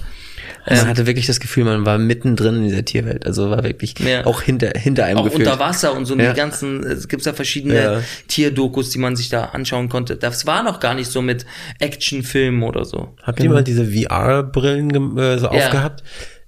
Man 0.68 0.86
hatte 0.88 1.06
wirklich 1.06 1.26
das 1.26 1.40
Gefühl, 1.40 1.64
man 1.64 1.84
war 1.84 1.98
mittendrin 1.98 2.56
in 2.56 2.64
dieser 2.64 2.84
Tierwelt. 2.84 3.26
Also 3.26 3.50
war 3.50 3.64
wirklich 3.64 3.98
Ja. 3.98 4.24
auch 4.26 4.42
hinter, 4.42 4.70
hinter 4.78 5.04
einem 5.06 5.18
Auch 5.18 5.24
gefühlt. 5.24 5.46
unter 5.48 5.58
Wasser 5.58 5.92
und 5.94 6.06
so 6.06 6.16
Ja. 6.16 6.30
die 6.32 6.36
ganzen, 6.36 6.84
es 6.84 7.08
gibt 7.08 7.24
ja 7.26 7.32
verschiedene 7.32 7.74
Ja. 7.74 8.00
Tierdokus, 8.28 8.90
die 8.90 8.98
man 8.98 9.16
sich 9.16 9.28
da 9.28 9.46
anschauen 9.46 9.88
konnte. 9.88 10.16
Das 10.16 10.46
war 10.46 10.62
noch 10.62 10.78
gar 10.78 10.94
nicht 10.94 11.10
so 11.10 11.20
mit 11.22 11.44
Actionfilmen 11.80 12.62
oder 12.62 12.84
so. 12.84 13.14
Habt 13.22 13.40
ihr 13.40 13.50
mal 13.50 13.64
diese 13.64 13.86
VR-Brillen 13.86 14.90
äh, 15.18 15.38
so 15.38 15.48
genau. 15.48 15.58
Ja. 15.58 15.66
aufgehabt? 15.66 16.02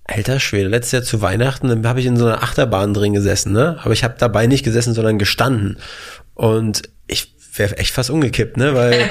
Alter 0.04 0.38
Schwede, 0.38 0.68
letztes 0.68 0.92
Jahr 0.92 1.02
zu 1.02 1.22
Weihnachten, 1.22 1.68
dann 1.68 1.86
habe 1.86 1.98
ich 1.98 2.06
in 2.06 2.16
so 2.16 2.26
einer 2.26 2.42
Achterbahn 2.42 2.92
drin 2.94 3.14
gesessen, 3.14 3.52
ne? 3.52 3.78
Aber 3.82 3.94
ich 3.94 4.04
habe 4.04 4.14
dabei 4.18 4.46
nicht 4.46 4.62
gesessen, 4.64 4.92
sondern 4.94 5.18
gestanden. 5.18 5.78
Und 6.34 6.82
wäre 7.56 7.76
echt 7.78 7.92
fast 7.94 8.10
umgekippt, 8.10 8.56
ne? 8.56 8.74
Weil 8.74 9.08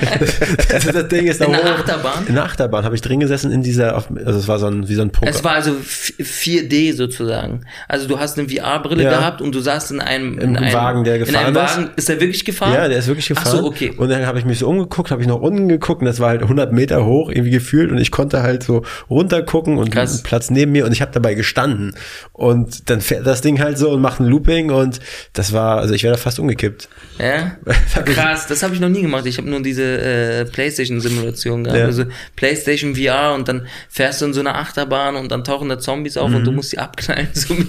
das, 0.70 0.88
das 0.94 1.08
Ding 1.08 1.28
ist 1.28 1.39
da 1.41 1.46
In 1.46 1.56
hoch. 1.56 1.62
der 1.62 1.76
Achterbahn? 1.76 2.28
In 2.28 2.36
der 2.36 2.44
Achterbahn 2.44 2.84
habe 2.86 2.96
ich 2.96 3.02
drin 3.02 3.20
gesessen 3.20 3.52
in 3.52 3.64
dieser, 3.64 3.96
also 3.96 4.39
es 4.39 4.48
war 4.48 4.60
so 4.60 4.68
ein, 4.68 4.88
wie 4.89 4.96
so 4.96 5.02
ein 5.02 5.12
Poker. 5.12 5.30
Es 5.30 5.44
war 5.44 5.54
also 5.54 5.72
f- 5.72 6.14
4D 6.20 6.94
sozusagen. 6.94 7.62
Also 7.88 8.08
du 8.08 8.20
hast 8.20 8.38
eine 8.38 8.50
VR-Brille 8.50 9.04
Ja. 9.04 9.10
gehabt 9.18 9.41
und 9.41 9.54
du 9.56 9.60
saßt 9.60 9.91
in 9.91 10.02
einem, 10.02 10.38
in 10.39 10.58
einem 10.58 10.74
Wagen, 10.74 11.04
der 11.04 11.16
in 11.16 11.26
gefahren 11.26 11.46
einem 11.56 11.56
ist. 11.66 11.78
Wagen. 11.78 11.89
Ist 11.96 12.10
der 12.10 12.20
wirklich 12.20 12.44
gefahren? 12.46 12.74
Ja, 12.74 12.88
der 12.88 12.98
ist 13.00 13.08
wirklich 13.08 13.28
gefahren. 13.28 13.48
Ach 13.48 13.52
so, 13.60 13.66
okay. 13.66 13.94
Und 13.98 14.10
dann 14.10 14.26
habe 14.26 14.39
ich 14.39 14.46
mich 14.46 14.60
so 14.60 14.68
umgeguckt, 14.68 15.12
habe 15.12 15.22
ich 15.22 15.28
nach 15.28 15.36
unten 15.36 15.68
geguckt 15.70 16.02
und 16.02 16.06
das 16.08 16.20
war 16.20 16.30
halt 16.30 16.41
100 16.41 16.72
Meter 16.74 17.06
hoch 17.06 17.30
irgendwie 17.30 17.52
gefühlt 17.52 17.91
und 17.91 17.98
ich 17.98 18.12
konnte 18.12 18.44
halt 18.44 18.64
so 18.64 18.84
runtergucken 19.10 19.78
und 19.78 19.91
Krass. 19.91 20.14
einen 20.16 20.24
Platz 20.24 20.50
neben 20.50 20.72
mir 20.72 20.86
und 20.86 20.91
ich 20.91 21.02
habe 21.02 21.12
dabei 21.12 21.34
gestanden 21.34 21.96
und 22.34 22.89
dann 22.89 23.02
fährt 23.02 23.26
das 23.26 23.41
Ding 23.41 23.60
halt 23.62 23.78
so 23.78 23.89
und 23.91 24.02
macht 24.02 24.20
ein 24.20 24.26
Looping 24.26 24.72
und 24.72 25.00
das 25.34 25.54
war, 25.54 25.78
also 25.80 25.94
ich 25.94 26.04
wäre 26.04 26.14
da 26.16 26.20
fast 26.20 26.39
umgekippt. 26.39 26.89
Ja? 27.20 27.58
ich- 28.06 28.16
Krass, 28.34 28.47
das 28.47 28.63
habe 28.63 28.73
ich 28.73 28.79
noch 28.81 28.89
nie 28.89 29.01
gemacht. 29.01 29.25
Ich 29.25 29.38
habe 29.38 29.49
nur 29.49 29.61
diese 29.61 29.84
äh, 29.84 30.45
PlayStation-Simulation 30.45 31.63
gehabt. 31.63 31.79
Ja. 31.79 31.86
Also 31.86 32.05
PlayStation 32.36 32.95
VR 32.95 33.34
und 33.34 33.47
dann 33.47 33.67
fährst 33.89 34.21
du 34.21 34.25
in 34.25 34.34
so 34.34 34.39
einer 34.39 34.55
Achterbahn 34.55 35.15
und 35.15 35.31
dann 35.31 35.43
tauchen 35.43 35.69
da 35.69 35.79
Zombies 35.79 36.17
auf 36.17 36.34
und 36.34 36.43
du 36.43 36.51
musst 36.51 36.71
sie 36.71 36.77
abknallen. 36.77 37.27
So 37.34 37.53
mit, 37.55 37.67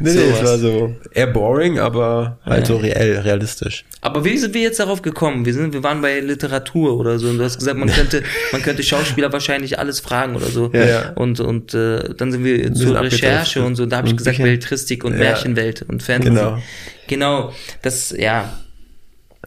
Nee, 0.00 0.14
nee, 0.14 0.20
es 0.20 0.44
war 0.44 0.58
so 0.58 0.94
eher 1.12 1.26
boring, 1.26 1.78
aber 1.78 2.38
halt 2.44 2.66
so 2.66 2.76
reell, 2.76 3.18
realistisch. 3.18 3.84
Aber 4.02 4.24
wie 4.24 4.36
sind 4.38 4.54
wir 4.54 4.62
jetzt 4.62 4.78
darauf 4.78 5.02
gekommen? 5.02 5.44
Wir 5.44 5.54
sind, 5.54 5.72
wir 5.72 5.82
waren 5.82 6.00
bei 6.00 6.20
Literatur 6.20 6.96
oder 6.96 7.18
so 7.18 7.28
und 7.28 7.38
du 7.38 7.44
hast 7.44 7.58
gesagt, 7.58 7.76
man 7.76 7.88
könnte, 7.88 8.22
man 8.52 8.62
könnte 8.62 8.82
Schauspieler 8.82 9.32
wahrscheinlich 9.32 9.78
alles 9.78 10.00
fragen 10.00 10.36
oder 10.36 10.46
so. 10.46 10.70
Ja, 10.72 10.84
ja. 10.84 11.10
Und 11.10 11.40
und 11.40 11.74
äh, 11.74 12.14
dann 12.14 12.32
sind 12.32 12.44
wir 12.44 12.72
zur. 12.74 13.00
Recherche 13.00 13.62
und 13.64 13.76
so. 13.76 13.86
Da 13.86 13.98
habe 13.98 14.08
ich 14.08 14.16
gesagt 14.16 14.36
Bücher. 14.36 14.44
Belletristik 14.44 15.04
und 15.04 15.12
Ja. 15.12 15.18
Märchenwelt 15.18 15.82
und 15.88 16.02
Fantasy. 16.02 16.34
Genau. 16.34 16.62
Genau. 17.06 17.52
Das 17.82 18.14
ja. 18.16 18.52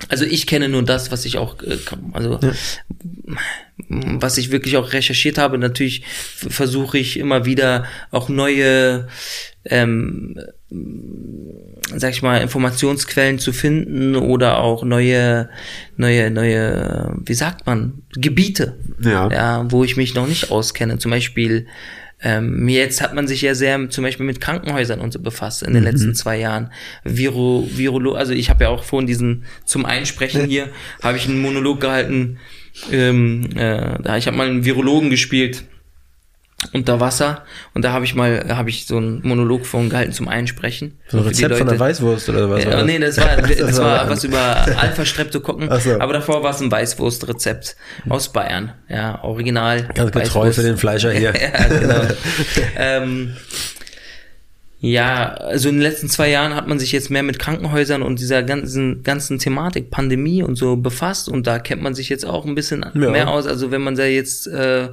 Also 0.09 0.25
ich 0.25 0.47
kenne 0.47 0.69
nur 0.69 0.83
das, 0.83 1.11
was 1.11 1.23
ich 1.25 1.37
auch, 1.37 1.61
äh, 1.61 1.77
also 2.13 2.39
was 3.89 4.37
ich 4.37 4.51
wirklich 4.51 4.77
auch 4.77 4.93
recherchiert 4.93 5.37
habe. 5.37 5.57
Natürlich 5.57 6.03
versuche 6.05 6.97
ich 6.97 7.17
immer 7.17 7.45
wieder 7.45 7.85
auch 8.11 8.29
neue, 8.29 9.07
ähm, 9.65 10.39
sag 11.95 12.11
ich 12.11 12.21
mal, 12.21 12.41
Informationsquellen 12.41 13.39
zu 13.39 13.53
finden 13.53 14.15
oder 14.15 14.59
auch 14.59 14.83
neue, 14.83 15.49
neue, 15.95 16.31
neue, 16.31 17.15
wie 17.23 17.33
sagt 17.33 17.65
man, 17.65 18.01
Gebiete, 18.13 18.77
Ja. 19.01 19.29
ja 19.29 19.71
wo 19.71 19.83
ich 19.83 19.95
mich 19.95 20.15
noch 20.15 20.27
nicht 20.27 20.51
auskenne. 20.51 20.97
Zum 20.97 21.11
Beispiel 21.11 21.67
ähm, 22.23 22.67
jetzt 22.69 23.01
hat 23.01 23.13
man 23.13 23.27
sich 23.27 23.41
ja 23.41 23.53
sehr 23.53 23.89
zum 23.89 24.03
Beispiel 24.03 24.25
mit 24.25 24.39
Krankenhäusern 24.39 25.01
und 25.01 25.11
so 25.11 25.19
befasst 25.19 25.61
in 25.63 25.73
den 25.73 25.83
letzten 25.83 26.15
zwei 26.15 26.37
Jahren. 26.37 26.71
Viro, 27.03 27.67
Virolo, 27.69 28.13
also 28.13 28.33
ich 28.33 28.49
habe 28.49 28.63
ja 28.63 28.69
auch 28.69 28.83
vorhin 28.83 29.07
diesen 29.07 29.43
zum 29.65 29.85
Einsprechen 29.85 30.45
hier 30.49 30.69
habe 31.01 31.17
ich 31.17 31.27
einen 31.27 31.41
Monolog 31.41 31.81
gehalten. 31.81 32.39
Ähm, 32.91 33.49
äh, 33.55 34.17
ich 34.17 34.27
habe 34.27 34.37
mal 34.37 34.47
einen 34.47 34.65
Virologen 34.65 35.09
gespielt 35.09 35.65
unter 36.73 36.99
Wasser 36.99 37.43
und 37.73 37.83
da 37.83 37.91
habe 37.91 38.05
ich 38.05 38.15
mal 38.15 38.45
habe 38.49 38.69
ich 38.69 38.85
so 38.87 38.97
einen 38.97 39.21
Monolog 39.27 39.65
von 39.65 39.89
gehalten 39.89 40.13
zum 40.13 40.27
Einsprechen. 40.27 40.97
So 41.07 41.17
ein 41.17 41.23
Rezept 41.23 41.57
von 41.57 41.67
der. 41.67 41.79
Weißwurst 41.79 42.29
oder 42.29 42.49
was? 42.49 42.63
Ja, 42.63 42.71
war 42.77 42.83
nee, 42.83 42.99
das 42.99 43.17
war, 43.17 43.35
das, 43.41 43.57
Das 43.57 43.77
war 43.79 43.85
war- 44.03 44.09
was 44.09 44.23
über 44.23 44.39
Alpha-Streptokokken, 44.79 45.67
Ach 45.69 45.81
so. 45.81 45.99
aber 45.99 46.13
davor 46.13 46.43
war 46.43 46.51
es 46.51 46.61
ein 46.61 46.71
Weißwurstrezept 46.71 47.75
aus 48.09 48.31
Bayern. 48.31 48.73
Ja, 48.87 49.23
original. 49.23 49.89
Ganz 49.93 50.11
getreu 50.11 50.51
für 50.51 50.61
den 50.63 50.77
Fleischer 50.77 51.11
hier. 51.11 51.33
ja, 51.39 51.67
genau. 51.79 52.01
ähm, 52.77 53.33
ja, 54.79 55.33
also 55.35 55.69
in 55.69 55.75
den 55.75 55.81
letzten 55.81 56.09
zwei 56.09 56.29
Jahren 56.29 56.53
hat 56.55 56.67
man 56.67 56.77
sich 56.77 56.91
jetzt 56.91 57.09
mehr 57.09 57.23
mit 57.23 57.39
Krankenhäusern 57.39 58.01
und 58.01 58.19
dieser 58.19 58.43
ganzen, 58.43 59.01
ganzen 59.03 59.39
Thematik, 59.39 59.89
Pandemie 59.91 60.43
und 60.43 60.55
so 60.57 60.75
befasst 60.75 61.29
und 61.29 61.47
da 61.47 61.57
kennt 61.59 61.81
man 61.81 61.95
sich 61.95 62.09
jetzt 62.09 62.25
auch 62.25 62.45
ein 62.45 62.53
bisschen 62.53 62.85
Ja. 62.93 63.09
mehr 63.09 63.29
aus. 63.29 63.47
Also 63.47 63.71
wenn 63.71 63.81
man 63.81 63.95
da 63.95 64.03
jetzt 64.03 64.45
äh, 64.47 64.89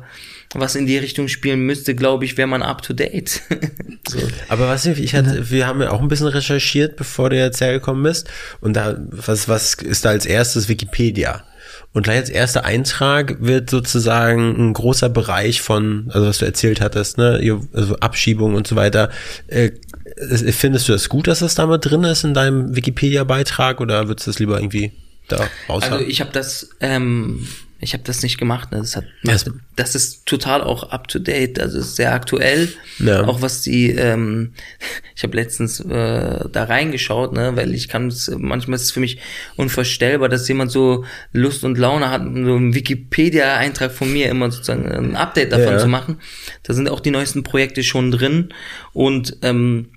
was 0.55 0.75
in 0.75 0.87
die 0.87 0.99
Richtung 0.99 1.29
spielen 1.29 1.61
müsste, 1.61 1.95
glaube 1.95 2.25
ich, 2.25 2.37
wäre 2.37 2.49
man 2.49 2.63
up 2.63 2.83
to 2.83 2.93
date. 2.93 3.41
so. 4.09 4.19
Aber 4.49 4.69
was 4.69 4.85
ich, 4.87 4.99
ich 4.99 5.15
hatte, 5.15 5.51
wir 5.51 5.67
haben 5.67 5.81
ja 5.81 5.91
auch 5.91 6.01
ein 6.03 6.09
bisschen 6.09 6.27
recherchiert, 6.27 6.97
bevor 6.97 7.31
du 7.31 7.37
jetzt 7.37 7.61
hergekommen 7.61 8.03
bist. 8.03 8.29
Und 8.61 8.75
da, 8.75 8.97
was, 9.11 9.49
was 9.49 9.75
ist 9.75 10.05
da 10.05 10.11
als 10.11 10.27
erstes 10.27 10.69
Wikipedia? 10.69 11.45
Und 11.93 12.03
gleich 12.03 12.19
als 12.19 12.31
erster 12.31 12.65
Eintrag 12.65 13.37
wird 13.41 13.71
sozusagen 13.71 14.57
ein 14.71 14.73
großer 14.73 15.09
Bereich 15.09 15.61
von, 15.61 16.09
also 16.13 16.27
was 16.27 16.39
du 16.39 16.45
erzählt 16.45 16.81
hattest, 16.81 17.19
ne, 17.19 17.61
also 17.73 17.97
Abschiebung 17.97 18.55
und 18.55 18.67
so 18.67 18.77
weiter. 18.77 19.11
Äh, 19.49 19.71
es- 20.17 20.45
findest 20.57 20.89
du 20.89 20.93
das 20.93 21.09
gut, 21.09 21.27
dass 21.29 21.41
das 21.41 21.55
da 21.55 21.67
mal 21.67 21.79
drin 21.79 22.05
ist 22.05 22.25
in 22.25 22.35
deinem 22.35 22.75
Wikipedia-Beitrag 22.77 23.81
oder 23.81 24.09
würdest 24.09 24.27
du 24.27 24.31
das 24.33 24.39
lieber 24.41 24.59
irgendwie 24.59 24.93
da 25.29 25.49
raus 25.69 25.85
Also 25.85 26.05
ich 26.05 26.21
habe 26.21 26.31
das, 26.33 26.71
ähm, 26.81 27.47
ich 27.83 27.95
habe 27.95 28.03
das 28.05 28.23
nicht 28.23 28.37
gemacht. 28.39 28.73
Ne? 28.73 28.79
Das, 28.79 28.95
hat, 28.97 29.05
Ja, 29.23 29.33
es- 29.35 29.51
das 29.77 29.95
ist 29.95 30.27
total 30.27 30.63
auch 30.63 30.91
up 30.91 31.09
to 31.09 31.19
date. 31.19 31.59
Also 31.59 31.79
ist 31.79 31.97
sehr 31.97 32.13
aktuell. 32.13 32.69
Ja. 32.99 33.25
Auch 33.25 33.41
was 33.43 33.63
die, 33.63 33.91
ähm, 33.91 34.53
ich 35.17 35.23
habe 35.23 35.37
letztens 35.37 35.81
äh, 35.81 36.49
da 36.53 36.65
reingeschaut, 36.65 37.33
ne, 37.33 37.57
weil 37.57 37.75
ich 37.75 37.89
kann 37.89 38.09
es, 38.09 38.31
manchmal 38.37 38.77
ist 38.77 38.83
es 38.85 38.91
für 38.93 39.01
mich 39.01 39.19
unvorstellbar, 39.57 40.29
dass 40.29 40.47
jemand 40.49 40.71
so 40.71 41.05
Lust 41.33 41.65
und 41.65 41.79
Laune 41.79 42.11
hat, 42.11 42.23
so 42.23 42.29
einen 42.29 42.75
Wikipedia-Eintrag 42.75 43.93
von 43.93 44.13
mir 44.13 44.29
immer 44.29 44.51
sozusagen 44.51 44.87
ein 44.91 45.17
Update 45.17 45.53
davon 45.53 45.75
Ja. 45.75 45.79
zu 45.79 45.89
machen. 45.89 46.19
Da 46.63 46.75
sind 46.75 46.89
auch 46.89 47.01
die 47.01 47.11
neuesten 47.11 47.43
Projekte 47.43 47.83
schon 47.83 48.11
drin 48.11 48.51
und 48.93 49.37
ähm, 49.43 49.91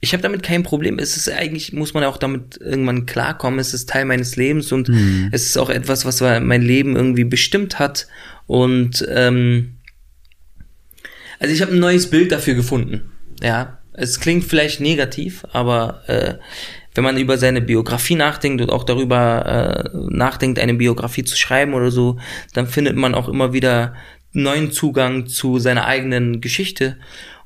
ich 0.00 0.12
habe 0.12 0.22
damit 0.22 0.42
kein 0.42 0.62
Problem. 0.62 0.98
Es 0.98 1.16
ist 1.16 1.30
eigentlich, 1.30 1.72
muss 1.72 1.92
man 1.92 2.04
auch 2.04 2.16
damit 2.16 2.58
irgendwann 2.58 3.04
klarkommen. 3.04 3.60
Es 3.60 3.74
ist 3.74 3.88
Teil 3.88 4.06
meines 4.06 4.36
Lebens 4.36 4.72
und 4.72 4.88
es 5.30 5.44
ist 5.46 5.58
auch 5.58 5.68
etwas, 5.68 6.06
was 6.06 6.20
mein 6.20 6.62
Leben 6.62 6.96
irgendwie 6.96 7.24
bestimmt 7.24 7.78
hat. 7.78 8.08
Und 8.46 9.06
ähm, 9.10 9.76
also 11.38 11.54
ich 11.54 11.60
habe 11.60 11.72
ein 11.72 11.80
neues 11.80 12.08
Bild 12.08 12.32
dafür 12.32 12.54
gefunden. 12.54 13.10
Ja, 13.42 13.78
es 13.92 14.20
klingt 14.20 14.44
vielleicht 14.44 14.80
negativ, 14.80 15.44
aber 15.52 16.02
äh, 16.06 16.34
wenn 16.94 17.04
man 17.04 17.18
über 17.18 17.38
seine 17.38 17.60
Biografie 17.60 18.14
nachdenkt 18.14 18.62
und 18.62 18.70
auch 18.70 18.84
darüber 18.84 19.90
äh, 19.94 19.96
nachdenkt, 20.10 20.58
eine 20.58 20.74
Biografie 20.74 21.24
zu 21.24 21.36
schreiben 21.36 21.74
oder 21.74 21.90
so, 21.90 22.18
dann 22.54 22.66
findet 22.66 22.96
man 22.96 23.14
auch 23.14 23.28
immer 23.28 23.52
wieder 23.52 23.94
neuen 24.32 24.70
Zugang 24.70 25.26
zu 25.26 25.58
seiner 25.58 25.86
eigenen 25.86 26.40
Geschichte. 26.40 26.96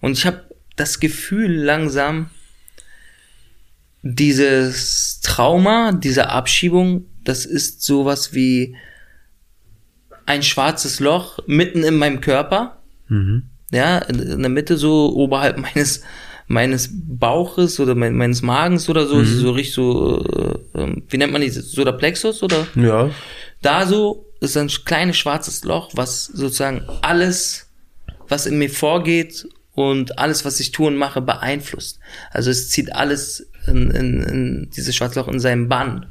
Und 0.01 0.19
ich 0.19 0.27
habe 0.27 0.45
das 0.77 1.01
Gefühl 1.01 1.53
langsam, 1.53 2.31
dieses 4.05 5.21
Trauma, 5.23 5.93
diese 5.93 6.29
Abschiebung, 6.29 7.07
das 7.25 7.47
ist 7.47 7.83
sowas 7.83 8.35
wie 8.35 8.77
ein 10.27 10.43
schwarzes 10.43 11.01
Loch 11.01 11.39
mitten 11.47 11.83
in 11.83 11.97
meinem 11.97 12.21
Körper. 12.21 12.83
Ja, 13.73 13.99
in, 13.99 14.43
der 14.43 14.51
Mitte 14.51 14.77
so 14.77 15.15
oberhalb 15.15 15.59
meines 15.75 16.03
meines 16.47 16.91
Bauches 16.93 17.81
oder 17.81 17.95
mein, 17.95 18.15
meines 18.17 18.43
Magens 18.43 18.91
oder 18.91 19.07
so, 19.07 19.25
so 19.25 19.53
richtig 19.53 19.73
so, 19.73 20.23
äh, 20.75 20.79
ähm, 20.79 21.03
wie 21.09 21.17
nennt 21.17 21.33
man 21.33 21.41
die, 21.41 21.49
so 21.49 21.83
der 21.85 21.93
Plexus 21.93 22.43
oder? 22.43 22.67
ja. 22.75 23.11
Da 23.63 23.87
so 23.87 24.27
ist 24.41 24.55
ein 24.59 24.69
kleines 24.69 25.17
schwarzes 25.17 25.65
Loch, 25.65 25.93
was 25.95 26.27
sozusagen 26.27 26.83
alles, 27.01 27.71
was 28.29 28.45
in 28.45 28.59
mir 28.59 28.69
vorgeht 28.69 29.49
und 29.73 30.19
alles, 30.19 30.45
was 30.45 30.61
ich 30.61 30.71
tue 30.71 30.89
und 30.89 30.97
mache, 30.97 31.23
beeinflusst. 31.23 31.99
Also 32.31 32.51
es 32.51 32.69
zieht 32.69 32.95
alles 32.95 33.51
in, 33.67 33.91
in, 33.91 34.23
in 34.23 34.71
dieses 34.77 34.95
schwarze 34.95 35.21
Loch 35.21 35.29
in 35.29 35.41
seinen 35.41 35.69
Bann. 35.69 36.07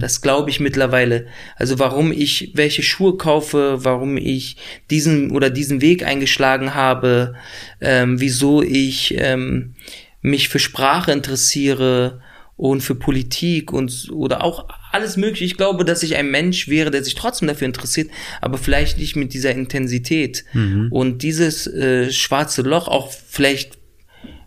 Das 0.00 0.22
glaube 0.22 0.48
ich 0.48 0.60
mittlerweile. 0.60 1.26
Also 1.56 1.78
warum 1.78 2.10
ich 2.10 2.52
welche 2.54 2.82
Schuhe 2.82 3.16
kaufe, 3.18 3.84
warum 3.84 4.16
ich 4.16 4.56
diesen 4.90 5.30
oder 5.30 5.50
diesen 5.50 5.82
Weg 5.82 6.04
eingeschlagen 6.06 6.74
habe, 6.74 7.34
ähm, 7.80 8.18
wieso 8.18 8.62
ich 8.62 9.14
ähm, 9.18 9.74
mich 10.22 10.48
für 10.48 10.58
Sprache 10.58 11.12
interessiere 11.12 12.22
und 12.56 12.80
für 12.80 12.94
Politik 12.94 13.72
und 13.72 14.08
oder 14.10 14.42
auch 14.42 14.68
alles 14.90 15.16
mögliche. 15.18 15.44
Ich 15.44 15.56
glaube, 15.58 15.84
dass 15.84 16.02
ich 16.02 16.16
ein 16.16 16.30
Mensch 16.30 16.68
wäre, 16.68 16.90
der 16.90 17.04
sich 17.04 17.14
trotzdem 17.14 17.46
dafür 17.46 17.66
interessiert, 17.66 18.10
aber 18.40 18.56
vielleicht 18.58 18.98
nicht 18.98 19.16
mit 19.16 19.32
dieser 19.34 19.52
Intensität. 19.52 20.44
Und 20.90 21.22
dieses 21.22 21.66
äh, 21.66 22.10
schwarze 22.10 22.62
Loch 22.62 22.88
auch 22.88 23.12
vielleicht, 23.12 23.78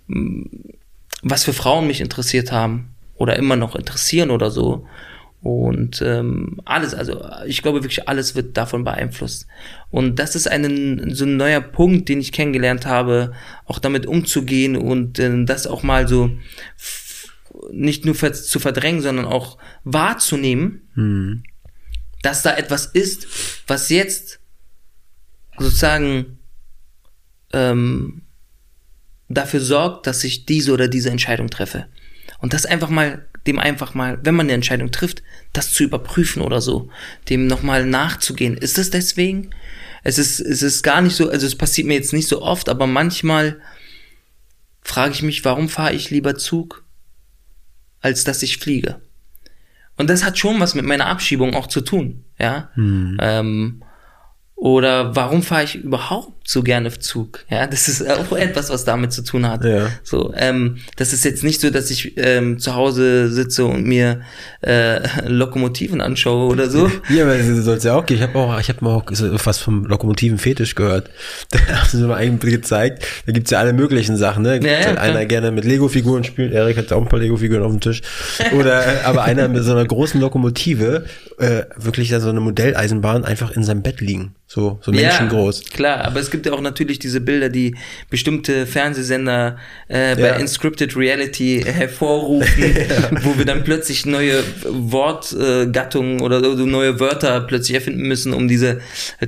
mh, 0.08 0.46
was 1.22 1.44
für 1.44 1.54
Frauen 1.54 1.88
mich 1.88 2.02
interessiert 2.02 2.52
haben 2.52 2.96
oder 3.16 3.36
immer 3.36 3.56
noch 3.56 3.76
interessieren 3.76 4.32
oder 4.32 4.52
so. 4.52 4.88
Und 5.42 6.04
ähm, 6.04 6.60
alles, 6.66 6.94
also 6.94 7.26
ich 7.48 7.64
glaube 7.64 7.84
wirklich, 7.84 8.08
alles 8.08 8.36
wird 8.36 8.58
davon 8.58 8.84
beeinflusst. 8.84 9.48
Und 9.90 10.20
das 10.20 10.36
ist 10.36 10.48
ein, 10.48 11.16
so 11.16 11.26
ein 11.26 11.36
neuer 11.36 11.62
Punkt, 11.62 12.10
den 12.10 12.20
ich 12.20 12.32
kennengelernt 12.32 12.86
habe, 12.86 13.34
auch 13.66 13.80
damit 13.80 14.06
umzugehen 14.06 14.76
und 14.78 15.18
äh, 15.18 15.44
das 15.46 15.66
auch 15.66 15.82
mal 15.82 16.08
so 16.08 16.30
nicht 17.72 18.06
nur 18.06 18.16
zu 18.16 18.60
verdrängen, 18.60 19.02
sondern 19.02 19.26
auch 19.26 19.58
wahrzunehmen, 19.84 21.44
dass 22.22 22.44
da 22.44 22.56
etwas 22.56 22.86
ist, 22.86 23.28
was 23.68 23.90
jetzt 23.90 24.40
sozusagen 25.58 26.40
ähm, 27.54 28.21
dafür 29.34 29.62
sorgt, 29.62 30.08
dass 30.08 30.24
ich 30.24 30.46
diese 30.46 30.74
oder 30.74 30.88
diese 30.88 31.10
Entscheidung 31.10 31.50
treffe. 31.50 31.88
Und 32.40 32.54
das 32.54 32.66
einfach 32.66 32.90
mal 32.90 33.26
dem 33.48 33.60
einfach 33.60 33.94
mal, 33.94 34.20
wenn 34.24 34.36
man 34.36 34.46
eine 34.46 34.54
Entscheidung 34.54 34.92
trifft, 34.92 35.24
das 35.54 35.74
zu 35.74 35.84
überprüfen 35.84 36.42
oder 36.42 36.62
so, 36.62 36.90
dem 37.30 37.48
nochmal 37.48 37.86
nachzugehen. 37.86 38.56
Ist 38.56 38.78
es 38.78 38.92
deswegen? 38.92 39.50
Es 40.04 40.18
ist, 40.18 40.40
es 40.40 40.62
ist 40.62 40.84
gar 40.84 41.02
nicht 41.02 41.16
so, 41.16 41.30
also 41.30 41.46
es 41.46 41.56
passiert 41.56 41.88
mir 41.88 41.96
jetzt 41.96 42.14
nicht 42.14 42.28
so 42.28 42.42
oft, 42.42 42.70
aber 42.70 42.88
manchmal 42.88 43.60
frage 44.82 45.14
ich 45.14 45.24
mich, 45.24 45.44
warum 45.46 45.70
fahre 45.70 45.94
ich 45.94 46.10
lieber 46.10 46.36
Zug, 46.36 46.84
als 48.00 48.24
dass 48.24 48.44
ich 48.44 48.58
fliege? 48.58 49.02
Und 49.98 50.10
das 50.10 50.24
hat 50.24 50.38
schon 50.38 50.60
was 50.60 50.74
mit 50.74 50.86
meiner 50.86 51.08
Abschiebung 51.08 51.54
auch 51.54 51.68
zu 51.68 51.82
tun, 51.82 52.24
ja. 52.40 52.72
Hm. 52.74 53.18
Ähm, 53.20 53.84
oder 54.62 55.16
warum 55.16 55.42
fahre 55.42 55.64
ich 55.64 55.74
überhaupt 55.74 56.48
so 56.48 56.62
gerne 56.62 56.92
Zug? 57.00 57.46
Ja, 57.50 57.66
das 57.66 57.88
ist 57.88 58.08
auch 58.08 58.32
etwas, 58.38 58.70
was 58.70 58.86
damit 58.86 59.12
zu 59.12 59.24
tun 59.24 59.50
hat. 59.50 59.66
Ja. 59.66 59.88
So, 60.04 60.36
ähm, 60.38 60.78
das 60.98 61.14
ist 61.14 61.26
jetzt 61.26 61.44
nicht 61.44 61.60
so, 61.60 61.72
dass 61.72 61.90
ich 61.90 62.16
ähm, 62.18 62.60
zu 62.60 62.76
Hause 62.76 63.32
sitze 63.32 63.66
und 63.66 63.88
mir 63.88 64.22
äh, 64.62 65.00
Lokomotiven 65.28 66.00
anschaue 66.00 66.48
oder 66.52 66.70
so. 66.70 66.92
Ja, 67.10 67.24
aber 67.24 67.38
das 67.38 67.48
soll 67.48 67.78
es 67.78 67.84
ja 67.84 67.96
auch 67.96 68.06
gehen. 68.06 68.18
Ich 68.18 68.24
habe 68.24 68.38
auch, 68.38 68.60
ich 68.60 68.70
habe 68.70 68.86
mal 68.86 68.98
auch 68.98 69.06
was 69.46 69.58
vom 69.58 69.86
Lokomotiven-Fetisch 69.86 70.76
gehört. 70.76 71.10
Da 71.50 71.60
haben 71.78 71.90
sie 71.90 72.06
mir 72.06 72.16
eigentlich 72.16 72.54
gezeigt. 72.54 73.04
Da 73.26 73.32
gibt's 73.32 73.50
ja 73.50 73.58
alle 73.58 73.74
möglichen 73.74 74.16
Sachen. 74.16 74.44
Ne? 74.44 74.60
Ja, 74.62 74.80
ja, 74.80 74.86
halt 74.86 75.00
einer 75.00 75.26
gerne 75.26 75.52
mit 75.52 75.66
Lego-Figuren 75.66 76.24
spielt. 76.24 76.54
Erik 76.54 76.78
hat 76.78 76.94
auch 76.94 77.02
ein 77.02 77.10
paar 77.10 77.20
Lego-Figuren 77.20 77.64
auf 77.64 77.72
dem 77.72 77.80
Tisch. 77.80 78.02
Oder 78.56 78.86
äh, 78.86 79.04
aber 79.06 79.24
einer 79.24 79.48
mit 79.48 79.64
so 79.64 79.72
einer 79.72 79.86
großen 79.86 80.22
Lokomotive 80.22 81.06
äh, 81.40 81.64
wirklich 81.76 82.10
da 82.10 82.20
so 82.20 82.30
eine 82.30 82.42
Modelleisenbahn 82.42 83.26
einfach 83.26 83.52
in 83.52 83.64
seinem 83.64 83.82
Bett 83.82 84.00
liegen. 84.02 84.36
So, 84.54 84.80
so 84.82 84.92
menschengroß. 84.92 85.62
Ja, 85.62 85.70
klar, 85.70 86.02
aber 86.04 86.20
es 86.20 86.30
gibt 86.30 86.46
ja 86.46 86.52
auch 86.52 86.60
natürlich 86.60 87.00
diese 87.00 87.22
Bilder, 87.22 87.48
die 87.48 87.78
bestimmte 88.10 88.68
Fernsehsender 88.68 89.56
äh, 89.88 90.14
bei 90.18 90.28
ja. 90.28 90.36
Inscripted 90.36 90.98
Reality 90.98 91.64
hervorrufen, 91.66 92.62
ja. 92.62 93.24
wo 93.24 93.38
wir 93.38 93.46
dann 93.46 93.64
plötzlich 93.64 94.06
neue 94.06 94.44
Wortgattungen 94.66 96.20
äh, 96.20 96.24
oder 96.24 96.42
neue 96.42 97.00
Wörter 97.00 97.40
plötzlich 97.40 97.76
erfinden 97.76 98.02
müssen, 98.02 98.34
um 98.34 98.50
diese 98.50 98.82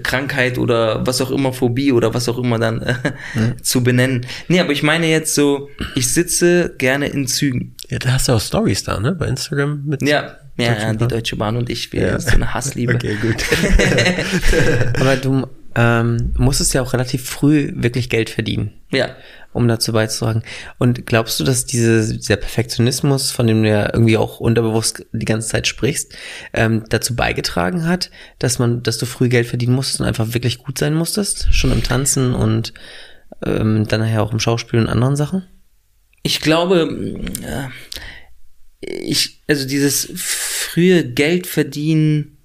Krankheit 0.04 0.58
oder 0.58 1.08
was 1.08 1.22
auch 1.22 1.32
immer, 1.32 1.54
Phobie 1.54 1.94
oder 1.94 2.14
was 2.14 2.28
auch 2.28 2.38
immer 2.38 2.60
dann 2.60 2.82
äh, 2.82 2.94
mhm. 3.36 3.64
zu 3.64 3.82
benennen. 3.82 4.26
Nee, 4.50 4.60
aber 4.60 4.74
ich 4.74 4.84
meine 4.84 5.08
jetzt 5.08 5.36
so, 5.36 5.70
ich 5.96 6.12
sitze 6.12 6.76
gerne 6.78 7.08
in 7.08 7.28
Zügen. 7.28 7.78
Ja, 7.90 7.98
da 8.00 8.12
hast 8.12 8.28
du 8.28 8.34
auch 8.34 8.42
Stories 8.42 8.84
da, 8.84 9.00
ne? 9.00 9.14
Bei 9.14 9.28
Instagram 9.28 9.86
mit. 9.86 10.02
Ja, 10.02 10.36
ja, 10.58 10.78
ja 10.78 10.94
die 10.94 11.08
Deutsche 11.08 11.36
Bahn 11.36 11.58
und 11.58 11.70
ich, 11.70 11.92
wir 11.94 12.02
ja. 12.02 12.20
so 12.20 12.32
eine 12.32 12.54
Hassliebe. 12.54 12.96
Okay, 12.96 13.18
gut. 13.22 13.44
Aber 15.00 15.16
du 15.16 15.48
ähm, 15.76 16.34
musstest 16.38 16.74
ja 16.74 16.82
auch 16.82 16.94
relativ 16.94 17.28
früh 17.28 17.72
wirklich 17.76 18.10
Geld 18.10 18.30
verdienen. 18.30 18.74
Ja. 18.92 19.16
Um 19.54 19.68
dazu 19.68 19.94
beizutragen. 19.94 20.44
Und 20.80 21.06
glaubst 21.06 21.40
du, 21.40 21.44
dass 21.44 21.66
diese, 21.66 22.16
dieser 22.18 22.38
Perfektionismus, 22.38 23.32
von 23.32 23.48
dem 23.48 23.64
du 23.64 23.70
ja 23.70 23.90
irgendwie 23.92 24.18
auch 24.18 24.40
unterbewusst 24.40 25.06
die 25.12 25.26
ganze 25.26 25.48
Zeit 25.48 25.68
sprichst, 25.68 26.14
ähm, 26.54 26.84
dazu 26.90 27.16
beigetragen 27.16 27.88
hat, 27.88 28.10
dass 28.40 28.60
man, 28.60 28.84
dass 28.84 28.98
du 28.98 29.06
früh 29.06 29.30
Geld 29.30 29.48
verdienen 29.48 29.74
musstest 29.74 30.02
und 30.02 30.08
einfach 30.08 30.34
wirklich 30.34 30.60
gut 30.60 30.78
sein 30.78 30.94
musstest? 30.94 31.48
Schon 31.52 31.72
im 31.72 31.84
Tanzen 31.84 32.34
und 32.34 32.74
ähm, 33.46 33.88
dann 33.88 34.02
nachher 34.02 34.24
auch 34.24 34.32
im 34.32 34.40
Schauspiel 34.40 34.80
und 34.80 34.90
anderen 34.90 35.16
Sachen? 35.16 35.44
Ich 36.24 36.40
glaube, 36.40 36.90
äh, 37.42 37.68
ich, 38.86 39.40
also 39.48 39.68
dieses 39.68 40.10
frühe 40.16 41.04
Geld 41.04 41.48
verdienen, 41.48 42.38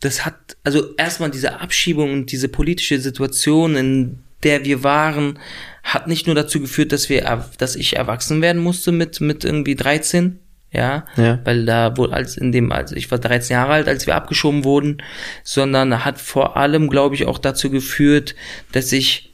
das 0.00 0.24
hat, 0.24 0.56
also 0.64 0.94
erstmal 0.96 1.30
diese 1.30 1.60
Abschiebung 1.60 2.12
und 2.12 2.32
diese 2.32 2.48
politische 2.48 3.00
Situation, 3.00 3.76
in 3.76 4.18
der 4.42 4.64
wir 4.64 4.82
waren, 4.82 5.38
hat 5.82 6.06
nicht 6.06 6.26
nur 6.26 6.34
dazu 6.34 6.60
geführt, 6.60 6.92
dass 6.92 7.08
wir, 7.08 7.44
dass 7.58 7.76
ich 7.76 7.96
erwachsen 7.96 8.40
werden 8.40 8.62
musste 8.62 8.92
mit, 8.92 9.20
mit 9.20 9.44
irgendwie 9.44 9.74
13, 9.74 10.38
ja, 10.72 11.04
ja. 11.16 11.38
weil 11.44 11.66
da 11.66 11.96
wohl 11.96 12.12
als 12.12 12.36
in 12.36 12.52
dem, 12.52 12.72
also 12.72 12.96
ich 12.96 13.10
war 13.10 13.18
13 13.18 13.54
Jahre 13.54 13.74
alt, 13.74 13.88
als 13.88 14.06
wir 14.06 14.14
abgeschoben 14.14 14.64
wurden, 14.64 15.02
sondern 15.42 16.04
hat 16.04 16.18
vor 16.18 16.56
allem, 16.56 16.88
glaube 16.88 17.14
ich, 17.14 17.26
auch 17.26 17.38
dazu 17.38 17.70
geführt, 17.70 18.34
dass 18.72 18.90
ich 18.92 19.32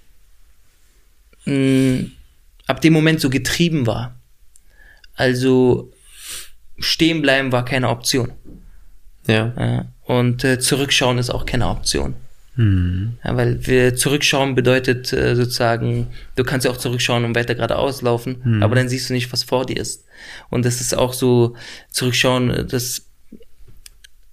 mh, 1.45 2.07
ab 2.67 2.81
dem 2.81 2.93
Moment 2.93 3.21
so 3.21 3.31
getrieben 3.31 3.87
war. 3.87 4.20
Also 5.21 5.93
stehen 6.79 7.21
bleiben 7.21 7.53
war 7.53 7.65
keine 7.65 7.91
Option. 7.91 8.33
Ja. 9.27 9.87
und 10.07 10.43
äh, 10.45 10.59
zurückschauen 10.59 11.19
ist 11.19 11.31
auch 11.31 11.45
keine 11.45 11.69
Option. 11.69 12.15
Mhm. 12.57 13.19
Ja, 13.23 13.37
weil 13.37 13.67
wir 13.67 13.95
zurückschauen 13.95 14.55
bedeutet 14.55 15.13
äh, 15.13 15.37
sozusagen, 15.37 16.09
du 16.37 16.43
kannst 16.43 16.65
ja 16.65 16.73
auch 16.73 16.79
zurückschauen 16.79 17.25
und 17.27 17.37
weiter 17.37 17.55
geradeaus 17.55 18.01
laufen, 18.01 18.41
mhm. 18.43 18.63
aber 18.63 18.75
dann 18.75 18.89
siehst 18.89 19.11
du 19.11 19.15
nicht, 19.15 19.31
was 19.31 19.45
vor 19.45 19.67
dir 19.67 19.77
ist. 19.77 20.05
Und 20.49 20.65
das 20.65 20.81
ist 20.81 20.97
auch 20.97 21.13
so, 21.13 21.55
zurückschauen, 21.91 22.67
das, 22.67 23.07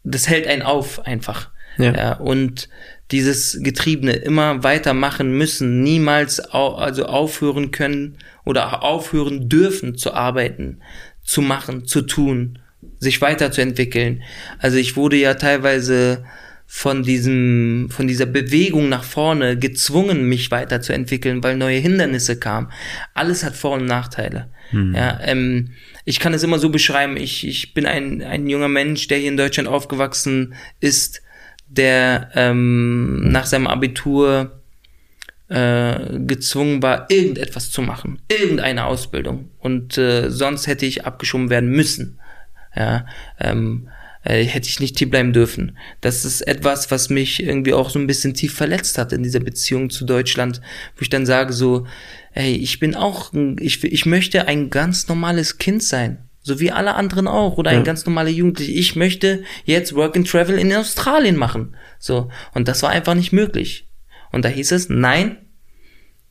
das 0.03 0.29
hält 0.29 0.47
einen 0.47 0.61
auf 0.61 1.05
einfach. 1.05 1.49
Ja. 1.77 1.93
ja 1.93 2.13
und 2.13 2.69
dieses 3.11 3.59
Getriebene 3.61 4.13
immer 4.13 4.63
weitermachen 4.63 5.37
müssen, 5.37 5.81
niemals 5.81 6.53
au 6.53 6.75
also 6.75 7.05
aufhören 7.05 7.71
können 7.71 8.17
oder 8.43 8.83
aufhören 8.83 9.47
dürfen 9.47 9.97
zu 9.97 10.13
arbeiten, 10.13 10.81
zu 11.23 11.41
machen, 11.41 11.85
zu 11.85 12.01
tun, 12.01 12.59
sich 12.99 13.21
weiterzuentwickeln. 13.21 14.23
Also 14.59 14.77
ich 14.77 14.95
wurde 14.95 15.17
ja 15.17 15.35
teilweise 15.35 16.25
von 16.69 17.01
diesem, 17.01 17.87
von 17.89 18.09
dieser 18.09 18.25
Bewegung 18.25 18.89
nach 18.89 19.05
vorne 19.05 19.57
gezwungen, 19.57 20.27
mich 20.27 20.51
weiterzuentwickeln, 20.51 21.41
weil 21.41 21.55
neue 21.55 21.79
Hindernisse 21.79 22.37
kamen. 22.37 22.71
Alles 23.13 23.45
hat 23.45 23.55
Vor- 23.55 23.77
und 23.77 23.85
Nachteile. 23.85 24.49
Hm. 24.71 24.93
Ja, 24.93 25.17
ähm, 25.23 25.69
ich 26.03 26.19
kann 26.19 26.33
es 26.33 26.43
immer 26.43 26.59
so 26.59 26.69
beschreiben, 26.69 27.15
ich, 27.15 27.47
ich 27.47 27.73
bin 27.73 27.85
ein, 27.85 28.21
ein 28.21 28.47
junger 28.49 28.67
Mensch, 28.67 29.07
der 29.07 29.17
hier 29.17 29.29
in 29.29 29.37
Deutschland 29.37 29.69
aufgewachsen 29.69 30.55
ist, 30.81 31.21
der 31.67 32.29
ähm, 32.35 33.29
nach 33.29 33.45
seinem 33.45 33.67
Abitur 33.67 34.61
äh, 35.49 36.19
gezwungen 36.19 36.81
war, 36.81 37.09
irgendetwas 37.09 37.71
zu 37.71 37.81
machen, 37.81 38.21
irgendeine 38.29 38.85
Ausbildung. 38.85 39.51
Und 39.59 39.97
äh, 39.97 40.29
sonst 40.29 40.67
hätte 40.67 40.85
ich 40.85 41.05
abgeschoben 41.05 41.49
werden 41.49 41.69
müssen. 41.69 42.19
Ja, 42.75 43.05
ähm, 43.39 43.89
äh, 44.23 44.43
hätte 44.43 44.67
ich 44.67 44.79
nicht 44.79 44.97
hier 44.97 45.09
bleiben 45.09 45.33
dürfen. 45.33 45.77
Das 46.01 46.25
ist 46.25 46.41
etwas, 46.41 46.91
was 46.91 47.09
mich 47.09 47.41
irgendwie 47.41 47.73
auch 47.73 47.89
so 47.89 47.97
ein 47.97 48.07
bisschen 48.07 48.33
tief 48.33 48.53
verletzt 48.53 48.97
hat 48.97 49.13
in 49.13 49.23
dieser 49.23 49.39
Beziehung 49.39 49.89
zu 49.89 50.05
Deutschland, 50.05 50.61
wo 50.95 51.01
ich 51.01 51.09
dann 51.09 51.25
sage 51.25 51.53
so, 51.53 51.87
hey, 52.31 52.53
ich 52.53 52.79
bin 52.79 52.93
auch, 52.93 53.31
ich, 53.59 53.83
ich 53.83 54.05
möchte 54.05 54.47
ein 54.47 54.69
ganz 54.69 55.07
normales 55.07 55.57
Kind 55.57 55.81
sein. 55.81 56.26
So 56.47 56.61
wie 56.61 56.71
alle 56.71 56.95
anderen 56.95 57.27
auch. 57.27 57.57
Oder 57.57 57.71
ein 57.71 57.83
ganz 57.83 58.05
normaler 58.05 58.29
Jugendlicher. 58.29 58.71
Ich 58.71 58.95
möchte 58.95 59.43
jetzt 59.65 59.93
Work 59.93 60.15
and 60.15 60.29
Travel 60.29 60.57
in 60.57 60.73
Australien 60.73 61.35
machen. 61.35 61.75
So. 61.99 62.29
Und 62.53 62.69
das 62.69 62.83
war 62.83 62.89
einfach 62.89 63.15
nicht 63.15 63.33
möglich. 63.33 63.89
Und 64.31 64.45
da 64.45 64.49
hieß 64.49 64.71
es, 64.71 64.87
nein, 64.87 65.37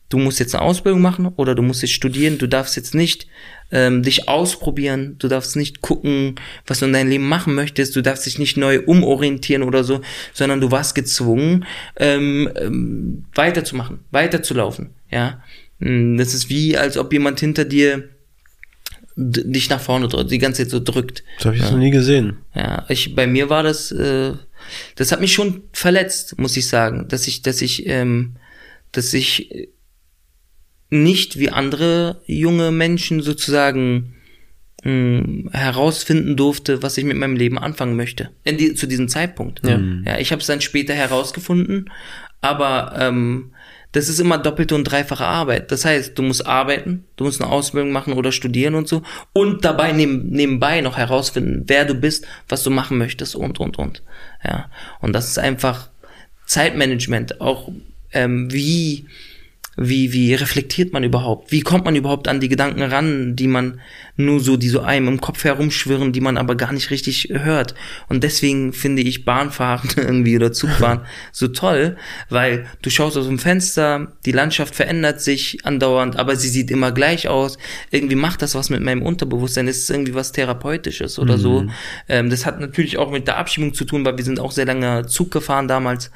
du 0.09 0.17
musst 0.17 0.41
jetzt 0.41 0.55
eine 0.55 0.64
Ausbildung 0.64 1.03
machen 1.03 1.27
oder 1.37 1.55
du 1.55 1.61
musst 1.61 1.83
jetzt 1.83 1.93
studieren, 1.93 2.39
du 2.39 2.47
darfst 2.47 2.77
jetzt 2.77 2.95
nicht 2.95 3.27
ähm, 3.71 4.03
dich 4.03 4.27
ausprobieren, 4.27 5.17
du 5.19 5.29
darfst 5.29 5.55
nicht 5.55 5.83
gucken, 5.83 6.37
was 6.67 6.79
du 6.79 6.87
in 6.87 6.95
deinem 6.95 7.11
Leben 7.11 7.29
machen 7.29 7.55
möchtest, 7.55 7.95
du 7.95 8.01
darfst 8.01 8.25
dich 8.25 8.39
nicht 8.39 8.57
neu 8.57 8.81
umorientieren 8.87 9.64
oder 9.64 9.85
so, 9.85 10.01
sondern 10.33 10.62
du 10.62 10.71
warst 10.71 10.95
gezwungen, 10.95 11.67
ähm, 11.97 12.49
ähm, 12.57 13.25
weiterzumachen, 13.35 13.99
weiterzulaufen, 14.12 14.95
ja. 15.11 15.43
Hm, 15.81 16.17
das 16.17 16.33
ist 16.33 16.49
wie, 16.49 16.79
als 16.79 16.97
ob 16.97 17.12
jemand 17.12 17.39
hinter 17.41 17.67
dir 17.67 18.16
dich 19.17 19.71
nach 19.71 19.81
vorne 19.81 20.09
drückt, 20.09 20.31
die 20.31 20.39
ganze 20.39 20.62
Zeit 20.62 20.71
so 20.71 20.81
drückt. 20.81 21.25
Das 21.39 21.47
habe 21.47 21.57
ich 21.57 21.62
ja. 21.62 21.71
noch 21.71 21.79
nie 21.79 21.91
gesehen. 21.91 22.37
Ja, 22.55 22.85
ich, 22.89 23.14
bei 23.14 23.27
mir 23.27 23.49
war 23.49 23.62
das, 23.62 23.91
äh, 23.91 24.35
das 24.95 25.11
hat 25.11 25.21
mich 25.21 25.33
schon 25.33 25.62
verletzt, 25.73 26.39
muss 26.39 26.57
ich 26.57 26.69
sagen, 26.69 27.09
dass 27.09 27.27
ich, 27.27 27.43
dass 27.43 27.62
ich, 27.62 27.87
ähm, 27.87 28.37
dass 28.93 29.14
ich 29.14 29.71
nicht 30.91 31.39
wie 31.39 31.51
andere 31.51 32.21
junge 32.27 32.71
Menschen 32.71 33.23
sozusagen 33.23 34.14
mh, 34.85 34.91
hm, 34.93 35.51
herausfinden 35.53 36.37
durfte, 36.37 36.83
was 36.83 36.99
ich 36.99 37.05
mit 37.05 37.17
meinem 37.17 37.37
Leben 37.37 37.59
anfangen 37.59 37.97
möchte. 37.97 38.31
Die, 38.47 38.75
zu 38.75 38.87
diesem 38.87 39.09
Zeitpunkt. 39.09 39.67
Ja, 39.67 39.81
ja 40.05 40.19
ich 40.19 40.31
habe 40.31 40.41
es 40.41 40.47
dann 40.47 40.61
später 40.61 40.95
herausgefunden, 40.95 41.91
aber 42.43 42.95
ähm, 42.99 43.53
das 43.93 44.09
ist 44.09 44.20
immer 44.20 44.39
doppelte 44.39 44.74
und 44.74 44.84
dreifache 44.84 45.24
Arbeit. 45.24 45.70
Das 45.72 45.84
heißt, 45.84 46.18
du 46.18 46.22
musst 46.22 46.47
arbeiten, 46.47 47.05
du 47.16 47.24
musst 47.24 47.41
eine 47.41 47.51
Ausbildung 47.51 47.93
machen 47.93 48.12
oder 48.12 48.32
studieren 48.32 48.74
und 48.74 48.89
so 48.89 49.03
und 49.32 49.64
dabei 49.64 49.93
neben, 49.93 50.28
nebenbei 50.28 50.80
noch 50.80 50.97
herausfinden, 50.97 51.64
wer 51.66 51.84
du 51.84 51.95
bist, 51.95 52.26
was 52.49 52.62
du 52.62 52.70
machen 52.70 52.99
möchtest 52.99 53.34
und 53.34 53.59
und 53.61 53.78
und. 53.78 54.03
Ja, 54.45 54.70
und 55.01 55.12
das 55.12 55.28
ist 55.28 55.39
einfach 55.39 55.89
Zeitmanagement, 56.47 57.41
auch 57.41 57.70
ähm, 58.12 58.53
wie 58.53 59.07
wie, 59.77 60.12
wie 60.12 60.35
reflektiert 60.35 60.93
man 60.93 61.05
überhaupt? 61.05 61.53
Wie 61.53 61.61
kommt 61.61 61.85
man 61.85 61.95
überhaupt 61.95 62.29
an 62.29 62.41
die 62.41 62.49
Gedanken 62.49 62.83
ran, 62.83 63.37
die 63.37 63.47
man 63.47 63.81
nur 64.16 64.41
so, 64.41 64.57
die 64.57 64.70
so 64.70 64.81
einem 64.81 65.09
im 65.09 65.20
Kopf 65.20 65.45
herumschwirren, 65.45 66.12
die 66.12 66.22
man 66.22 66.39
aber 66.39 66.55
gar 66.55 66.72
nicht 66.72 66.91
richtig 66.91 67.29
hört? 67.31 67.74
Und 68.09 68.24
deswegen 68.24 68.72
finde 68.72 69.03
ich 69.03 69.27
Bahnfahren 69.27 69.91
irgendwie 69.97 70.35
oder 70.35 70.53
Zugfahren 70.53 71.03
so 71.33 71.49
toll, 71.49 71.97
weil 72.31 72.66
du 72.81 72.89
schaust 72.89 73.18
aus 73.18 73.27
dem 73.27 73.39
Fenster, 73.39 74.12
die 74.24 74.33
Landschaft 74.33 74.74
verändert 74.74 75.20
sich 75.20 75.59
andauernd, 75.64 76.18
aber 76.18 76.37
sie 76.37 76.49
sieht 76.49 76.70
immer 76.70 76.93
gleich 76.93 77.29
aus. 77.29 77.59
Irgendwie 77.91 78.16
macht 78.16 78.41
das 78.41 78.55
was 78.55 78.70
mit 78.70 78.81
meinem 78.81 79.03
Unterbewusstsein. 79.03 79.68
Es 79.68 79.79
ist 79.79 79.91
irgendwie 79.91 80.14
was 80.14 80.33
Therapeutisches 80.33 81.18
oder 81.18 81.37
mhm. 81.37 81.41
so. 81.41 81.66
Ähm, 82.09 82.31
das 82.31 82.47
hat 82.47 82.61
natürlich 82.61 82.97
auch 82.97 83.11
mit 83.11 83.27
der 83.27 83.37
Abschiebung 83.37 83.74
zu 83.74 83.85
tun, 83.85 84.07
weil 84.07 84.16
wir 84.16 84.24
sind 84.24 84.41
auch 84.41 84.53
sehr 84.53 84.64
lange 84.64 85.07
Zug 85.07 85.31
gefahren 85.31 85.68
damals. 85.68 86.11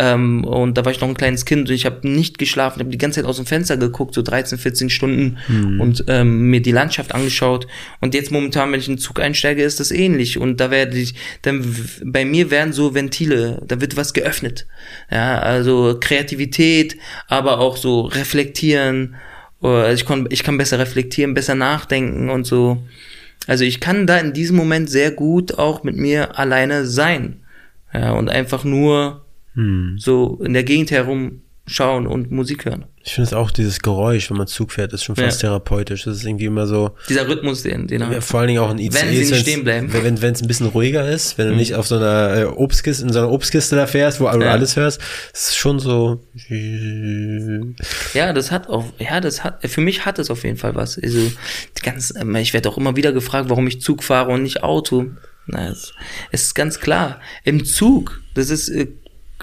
Ähm, 0.00 0.44
und 0.44 0.78
da 0.78 0.84
war 0.84 0.92
ich 0.92 1.00
noch 1.00 1.08
ein 1.08 1.16
kleines 1.16 1.44
Kind 1.44 1.68
und 1.68 1.74
ich 1.74 1.84
habe 1.84 2.08
nicht 2.08 2.38
geschlafen, 2.38 2.78
habe 2.78 2.88
die 2.88 2.98
ganze 2.98 3.20
Zeit 3.20 3.28
aus 3.28 3.36
dem 3.36 3.46
Fenster 3.46 3.76
geguckt, 3.76 4.14
so 4.14 4.22
13, 4.22 4.56
14 4.56 4.90
Stunden 4.90 5.38
mhm. 5.48 5.80
und 5.80 6.04
ähm, 6.06 6.50
mir 6.50 6.62
die 6.62 6.70
Landschaft 6.70 7.16
angeschaut. 7.16 7.66
Und 8.00 8.14
jetzt 8.14 8.30
momentan, 8.30 8.70
wenn 8.70 8.78
ich 8.78 8.86
in 8.86 8.94
den 8.94 9.00
Zug 9.00 9.18
einsteige, 9.18 9.64
ist 9.64 9.80
das 9.80 9.90
ähnlich. 9.90 10.38
Und 10.38 10.60
da 10.60 10.70
werde 10.70 10.96
ich, 10.96 11.16
dann 11.42 11.74
bei 12.04 12.24
mir 12.24 12.52
werden 12.52 12.72
so 12.72 12.94
Ventile, 12.94 13.60
da 13.66 13.80
wird 13.80 13.96
was 13.96 14.14
geöffnet. 14.14 14.68
Ja, 15.10 15.40
also 15.40 15.98
Kreativität, 16.00 16.96
aber 17.26 17.58
auch 17.58 17.76
so 17.76 18.02
reflektieren. 18.02 19.16
Also 19.60 19.94
ich 19.94 20.06
kann, 20.06 20.28
ich 20.30 20.44
kann 20.44 20.58
besser 20.58 20.78
reflektieren, 20.78 21.34
besser 21.34 21.56
nachdenken 21.56 22.30
und 22.30 22.46
so. 22.46 22.84
Also 23.48 23.64
ich 23.64 23.80
kann 23.80 24.06
da 24.06 24.18
in 24.18 24.32
diesem 24.32 24.54
Moment 24.54 24.88
sehr 24.88 25.10
gut 25.10 25.58
auch 25.58 25.82
mit 25.82 25.96
mir 25.96 26.38
alleine 26.38 26.86
sein. 26.86 27.40
Ja, 27.92 28.12
und 28.12 28.28
einfach 28.28 28.62
nur 28.62 29.24
hm. 29.58 29.96
so 29.98 30.38
in 30.44 30.52
der 30.52 30.62
Gegend 30.62 30.92
herumschauen 30.92 32.06
und 32.06 32.30
Musik 32.30 32.64
hören. 32.64 32.84
Ich 33.02 33.14
finde 33.14 33.26
es 33.26 33.32
auch, 33.32 33.50
dieses 33.50 33.80
Geräusch, 33.80 34.30
wenn 34.30 34.36
man 34.36 34.46
Zug 34.46 34.70
fährt, 34.70 34.92
ist 34.92 35.02
schon 35.02 35.16
fast 35.16 35.42
ja. 35.42 35.48
therapeutisch. 35.48 36.04
Das 36.04 36.18
ist 36.18 36.24
irgendwie 36.24 36.44
immer 36.44 36.66
so. 36.66 36.90
Dieser 37.08 37.26
Rhythmus, 37.26 37.64
den, 37.64 37.88
den 37.88 38.02
ja, 38.02 38.20
Vor 38.20 38.40
allen 38.40 38.48
Dingen 38.48 38.60
auch 38.60 38.70
in 38.70 38.78
ICE. 38.78 38.94
Wenn 38.94 39.08
sie 39.08 39.32
nicht 39.32 39.40
stehen 39.40 39.64
bleiben. 39.64 39.90
Wenn 39.92 40.32
es 40.32 40.42
ein 40.42 40.46
bisschen 40.46 40.66
ruhiger 40.66 41.08
ist, 41.08 41.38
wenn 41.38 41.46
du 41.46 41.52
mhm. 41.52 41.58
nicht 41.58 41.74
auf 41.74 41.88
so 41.88 41.96
einer 41.96 42.36
äh, 42.36 42.44
Obstkiste, 42.44 43.02
in 43.04 43.12
so 43.12 43.18
einer 43.18 43.32
Obstkiste 43.32 43.74
da 43.74 43.88
fährst, 43.88 44.20
wo 44.20 44.26
ja. 44.26 44.36
du 44.36 44.48
alles 44.48 44.76
hörst, 44.76 45.00
ist 45.32 45.56
schon 45.56 45.80
so. 45.80 46.22
Ja, 48.14 48.32
das 48.32 48.52
hat 48.52 48.68
auch, 48.68 48.84
ja, 48.98 49.20
das 49.20 49.42
hat, 49.42 49.66
für 49.68 49.80
mich 49.80 50.04
hat 50.06 50.20
es 50.20 50.30
auf 50.30 50.44
jeden 50.44 50.58
Fall 50.58 50.76
was. 50.76 50.96
Also, 51.02 51.32
ganz, 51.82 52.14
ähm, 52.14 52.36
ich 52.36 52.52
werde 52.52 52.68
auch 52.68 52.78
immer 52.78 52.94
wieder 52.94 53.12
gefragt, 53.12 53.48
warum 53.48 53.66
ich 53.66 53.80
Zug 53.80 54.04
fahre 54.04 54.30
und 54.30 54.44
nicht 54.44 54.62
Auto. 54.62 55.06
Na, 55.46 55.70
es, 55.70 55.94
es 56.30 56.42
ist 56.42 56.54
ganz 56.54 56.78
klar. 56.78 57.20
Im 57.42 57.64
Zug, 57.64 58.20
das 58.34 58.50
ist, 58.50 58.68
äh, 58.68 58.88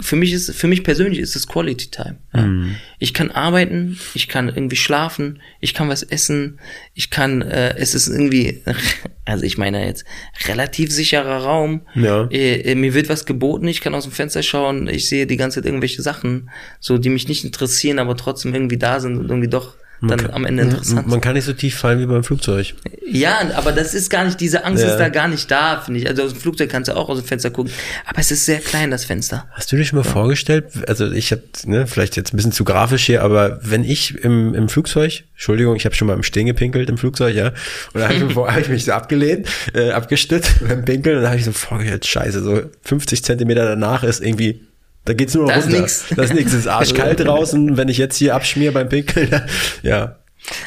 für 0.02 0.16
mich 0.16 0.34
ist, 0.34 0.54
für 0.54 0.68
mich 0.68 0.84
persönlich 0.84 1.20
ist 1.20 1.36
es 1.36 1.48
Quality 1.48 1.90
Time. 1.90 2.18
Ja. 2.34 2.42
Mm. 2.42 2.76
Ich 3.00 3.14
kann 3.14 3.32
arbeiten, 3.32 3.98
ich 4.14 4.28
kann 4.28 4.50
irgendwie 4.50 4.76
schlafen, 4.76 5.42
ich 5.62 5.74
kann 5.74 5.88
was 5.88 6.04
essen, 6.04 6.60
ich 6.94 7.10
kann, 7.10 7.42
äh, 7.42 7.76
es 7.78 7.96
ist 7.96 8.08
irgendwie, 8.08 8.62
also 9.26 9.46
ich 9.46 9.58
meine 9.58 9.86
jetzt 9.86 10.04
relativ 10.48 10.92
sicherer 10.92 11.44
Raum. 11.44 11.82
Ja. 11.96 12.28
Äh, 12.30 12.72
äh, 12.72 12.76
mir 12.76 12.94
wird 12.94 13.08
was 13.08 13.26
geboten, 13.26 13.68
ich 13.68 13.80
kann 13.80 13.96
aus 13.96 14.04
dem 14.04 14.12
Fenster 14.12 14.44
schauen, 14.44 14.88
ich 14.90 15.08
sehe 15.08 15.28
die 15.28 15.38
ganze 15.38 15.62
Zeit 15.62 15.66
irgendwelche 15.66 16.02
Sachen, 16.02 16.50
so 16.80 16.98
die 16.98 17.10
mich 17.10 17.28
nicht 17.30 17.46
interessieren, 17.46 18.00
aber 18.00 18.18
trotzdem 18.18 18.54
irgendwie 18.54 18.78
da 18.78 19.00
sind 19.00 19.18
und 19.18 19.30
irgendwie 19.30 19.50
doch 19.50 19.76
dann 20.02 20.20
kann, 20.20 20.32
am 20.32 20.46
Ende 20.46 20.64
interessant. 20.64 21.08
Man 21.08 21.22
kann 21.22 21.34
nicht 21.34 21.46
so 21.46 21.54
tief 21.54 21.78
fallen 21.78 22.00
wie 22.00 22.06
beim 22.06 22.24
Flugzeug. 22.24 22.74
Ja, 23.06 23.40
aber 23.56 23.72
das 23.72 23.94
ist 23.94 24.10
gar 24.10 24.26
nicht, 24.26 24.40
diese 24.40 24.66
Angst 24.66 24.84
ja. 24.84 24.92
ist 24.92 24.98
da 24.98 25.10
gar 25.10 25.28
nicht 25.28 25.50
da, 25.50 25.82
finde 25.82 26.02
ich. 26.02 26.08
Also 26.08 26.24
aus 26.24 26.34
dem 26.34 26.42
Flugzeug 26.42 26.70
kannst 26.70 26.90
du 26.90 26.96
auch 26.96 27.10
aus 27.10 27.20
dem 27.20 27.28
Fenster 27.28 27.50
gucken, 27.50 27.72
aber 28.06 28.20
es 28.20 28.32
ist 28.32 28.46
sehr 28.46 28.60
klein, 28.60 28.92
das 28.92 29.06
Fenster. 29.06 29.48
Hast 29.52 29.72
du 29.72 29.78
dir 29.78 29.86
schon 29.86 30.00
mal 30.00 30.06
ja. 30.06 30.12
vorgestellt, 30.12 30.66
also 30.88 31.10
ich 31.12 31.32
habe, 31.32 31.44
ne, 31.66 31.88
vielleicht 31.88 32.18
jetzt 32.18 32.34
ein 32.34 32.38
bisschen 32.38 32.52
zu 32.52 32.64
grafisch 32.64 33.06
hier, 33.06 33.24
aber 33.24 33.60
wenn 33.62 33.84
ich 33.84 34.16
im, 34.24 34.54
im 34.54 34.70
Flugzeug, 34.70 35.24
Entschuldigung, 35.34 35.76
ich 35.76 35.86
habe 35.86 35.96
schon 35.96 36.08
mal 36.08 36.14
im 36.14 36.24
Stehen 36.24 36.46
gepinkelt 36.46 36.90
im 36.90 36.98
Flugzeug, 36.98 37.36
ja, 37.36 37.48
und 37.94 38.02
da 38.02 38.10
habe 38.10 38.16
ich, 38.16 38.36
hab 38.36 38.58
ich 38.60 38.70
mich 38.70 38.86
so 38.86 38.92
abgelehnt, 38.92 39.48
äh, 39.74 39.92
abgestützt 39.92 40.56
beim 40.68 40.84
Pinkeln 40.84 41.18
und 41.18 41.24
da 41.24 41.30
habe 41.30 41.40
ich 41.40 41.46
so 41.46 41.52
vorgestellt, 41.52 42.06
scheiße, 42.06 42.44
so 42.44 42.62
50 42.84 43.24
Zentimeter 43.24 43.66
danach 43.66 44.04
ist 44.04 44.22
irgendwie 44.22 44.62
da 45.06 45.14
geht's 45.14 45.36
nur 45.36 45.46
noch 45.46 45.54
das 45.54 45.66
runter. 45.66 45.86
Ist 45.86 46.10
nix. 46.12 46.16
Das 46.16 46.32
ist. 46.32 46.48
Es 46.48 46.54
ist 46.54 46.68
arschkalt 46.68 47.20
draußen. 47.20 47.78
Wenn 47.78 47.88
ich 47.88 47.98
jetzt 47.98 48.18
hier 48.18 48.36
abschmier 48.36 48.74
beim 48.74 48.90
Pinkeln, 48.90 49.30
ja. 49.84 50.16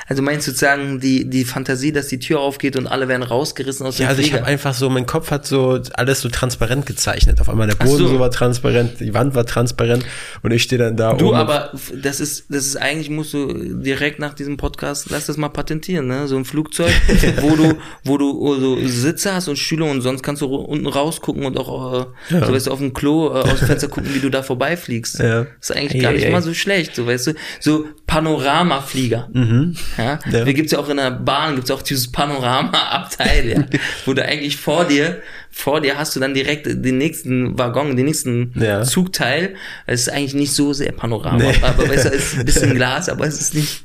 Also 0.07 0.23
meinst 0.23 0.47
du 0.47 0.51
sozusagen 0.51 1.01
die, 1.01 1.29
die 1.29 1.45
Fantasie, 1.45 1.93
dass 1.93 2.09
die 2.09 2.19
Tür 2.19 2.41
aufgeht 2.41 2.77
und 2.77 2.87
alle 2.87 3.09
werden 3.09 3.23
rausgerissen 3.23 3.87
aus 3.87 3.97
dem 3.97 4.03
Ja, 4.05 4.09
also 4.09 4.23
Flieger? 4.23 4.37
ich 4.37 4.41
habe 4.43 4.51
einfach 4.51 4.75
so, 4.75 4.91
mein 4.91 5.07
Kopf 5.07 5.31
hat 5.31 5.47
so 5.47 5.81
alles 5.95 6.21
so 6.21 6.29
transparent 6.29 6.87
gezeichnet. 6.87 7.41
Auf 7.41 7.49
einmal 7.49 7.67
der 7.67 7.77
Boden 7.77 7.97
so. 7.99 8.09
so. 8.09 8.19
war 8.19 8.31
transparent, 8.31 9.01
die 9.01 9.15
Wand 9.15 9.35
war 9.35 9.47
transparent 9.47 10.05
und 10.43 10.51
ich 10.51 10.63
stehe 10.63 10.79
dann 10.79 10.97
da 10.97 11.15
Du, 11.15 11.35
aber 11.35 11.73
das 11.95 12.21
ist, 12.21 12.47
das 12.49 12.67
ist 12.67 12.77
eigentlich, 12.77 13.11
musst 13.11 13.35
du 13.35 13.53
direkt 13.83 14.19
nach 14.19 14.35
diesem 14.35 14.57
Podcast, 14.57 15.11
lass 15.11 15.27
das 15.27 15.37
mal 15.37 15.49
patentieren, 15.49 16.07
ne? 16.07 16.29
So 16.29 16.37
ein 16.37 16.45
Flugzeug, 16.45 16.93
wo 17.41 17.57
du, 17.57 17.75
wo 18.05 18.19
du 18.19 18.61
so 18.61 18.79
Sitze 18.87 19.35
hast 19.35 19.49
und 19.49 19.57
Stühle 19.57 19.85
und 19.85 20.01
sonst 20.01 20.23
kannst 20.23 20.43
du 20.43 20.47
unten 20.47 20.87
rausgucken 20.87 21.45
und 21.45 21.59
auch, 21.59 22.09
äh, 22.31 22.35
ja. 22.35 22.47
so 22.47 22.53
weißt 22.53 22.67
du, 22.67 22.73
auf 22.73 22.79
dem 22.79 22.93
Klo 22.93 23.29
äh, 23.29 23.41
aus 23.41 23.59
dem 23.59 23.69
Fenster 23.69 23.89
gucken, 23.89 24.15
wie 24.15 24.21
du 24.21 24.31
da 24.31 24.43
vorbeifliegst. 24.43 25.19
Ja. 25.19 25.45
Das 25.45 25.71
ist 25.71 25.77
eigentlich 25.77 25.95
ey, 25.95 26.01
gar 26.01 26.13
nicht 26.13 26.25
ey. 26.25 26.33
mal 26.33 26.43
so 26.43 26.55
schlecht, 26.55 26.95
so 26.95 27.07
weißt 27.07 27.29
du. 27.29 27.35
So 27.61 27.87
Panoramaflieger. 28.07 29.29
Mhm. 29.33 29.68
Ja? 29.97 30.19
ja. 30.31 30.45
Da 30.45 30.53
gibt's 30.53 30.73
ja 30.73 30.79
auch 30.79 30.89
in 30.89 30.97
der 30.97 31.11
Bahn, 31.11 31.57
gibt's 31.57 31.71
auch 31.71 31.83
dieses 31.83 32.11
Panorama-Abteil, 32.11 33.49
ja? 33.49 33.65
wo 34.05 34.15
du 34.15 34.25
eigentlich 34.25 34.57
vor 34.57 34.85
dir, 34.85 35.21
vor 35.51 35.81
dir 35.81 35.99
hast 35.99 36.15
du 36.17 36.21
dann 36.21 36.35
direkt 36.35 36.67
den 36.67 36.99
nächsten 36.99 37.59
Waggon, 37.59 37.97
den 37.97 38.07
nächsten 38.07 38.53
ja. 38.55 38.83
Zugteil. 38.83 39.55
Es 39.87 40.03
ist 40.03 40.09
eigentlich 40.11 40.35
nicht 40.35 40.53
so 40.53 40.73
sehr 40.73 40.93
Panorama, 40.93 41.39
nee. 41.39 41.55
aber 41.63 41.87
besser 41.87 42.13
ist 42.13 42.39
ein 42.39 42.45
bisschen 42.45 42.75
Glas, 42.75 43.09
aber 43.09 43.27
es 43.27 43.41
ist 43.41 43.55
nicht. 43.55 43.83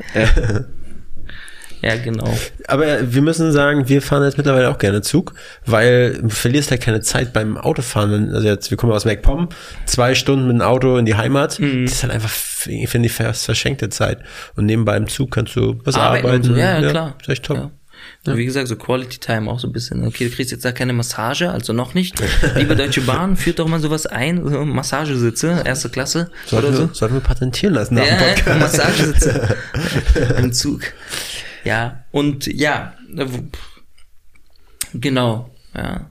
Ja. 1.84 1.98
Genau. 1.98 2.34
Aber 2.68 3.14
wir 3.14 3.22
müssen 3.22 3.52
sagen, 3.52 3.90
wir 3.90 4.02
fahren 4.02 4.24
jetzt 4.24 4.38
mittlerweile 4.38 4.70
auch 4.70 4.78
gerne 4.78 5.02
Zug, 5.02 5.34
weil 5.66 6.20
du 6.22 6.30
verlierst 6.30 6.72
halt 6.72 6.82
keine 6.82 7.02
Zeit 7.02 7.34
beim 7.34 7.58
Autofahren. 7.58 8.34
Also 8.34 8.48
jetzt, 8.48 8.72
wir 8.72 8.78
kommen 8.78 8.94
aus 8.94 9.06
MacPom, 9.06 9.50
zwei 9.86 10.16
Stunden 10.16 10.48
mit 10.48 10.56
dem 10.56 10.62
Auto 10.62 10.98
in 10.98 11.06
die 11.06 11.16
Heimat. 11.16 11.60
Mhm. 11.60 11.86
Das 11.86 11.96
ist 11.96 12.04
halt 12.04 12.14
einfach, 12.14 12.30
finde 12.30 13.08
ich, 13.08 13.12
verschenkte 13.12 13.90
Zeit. 13.90 14.20
Und 14.56 14.66
nebenbei 14.66 14.96
im 14.96 15.08
Zug 15.08 15.32
kannst 15.32 15.56
du 15.56 15.80
was 15.84 15.96
arbeiten. 15.96 16.28
arbeiten. 16.28 16.56
Ja, 16.56 16.80
ja, 16.80 16.90
klar. 16.90 17.18
Ist 17.22 17.30
echt 17.30 17.44
top. 17.44 17.58
Ja. 17.58 17.72
Ja. 18.26 18.38
Wie 18.38 18.46
gesagt, 18.46 18.70
so 18.70 18.76
Quality 18.76 19.18
Time 19.18 19.50
auch 19.52 19.60
so 19.60 19.68
ein 19.68 19.74
bisschen. 19.74 20.06
Okay, 20.06 20.30
du 20.30 20.36
kriegst 20.36 20.52
jetzt 20.52 20.64
da 20.64 20.72
keine 20.72 20.94
Massage, 20.94 21.52
also 21.52 21.74
noch 21.74 21.94
nicht. 21.94 22.16
Liebe 22.56 22.76
Deutsche 22.76 23.02
Bahn, 23.02 23.36
führt 23.36 23.60
doch 23.60 23.68
mal 23.68 23.82
sowas 23.82 24.06
ein, 24.06 24.48
so 24.50 24.64
Massagesitze, 24.64 25.64
erste 25.66 25.90
Klasse 25.90 26.32
sollten 26.46 26.68
oder 26.68 26.76
so. 26.76 26.90
Wir, 26.90 26.96
sollten 26.96 27.16
wir 27.16 27.22
patentieren 27.22 27.74
lassen 27.74 27.96
nach 27.96 28.06
ja. 28.06 28.56
Massagesitze 28.56 29.58
im 30.38 30.54
Zug. 30.54 30.82
Ja, 31.64 32.04
und 32.12 32.48
ja, 32.48 32.94
äh, 33.16 33.26
genau, 34.94 35.50
ja. 35.76 36.10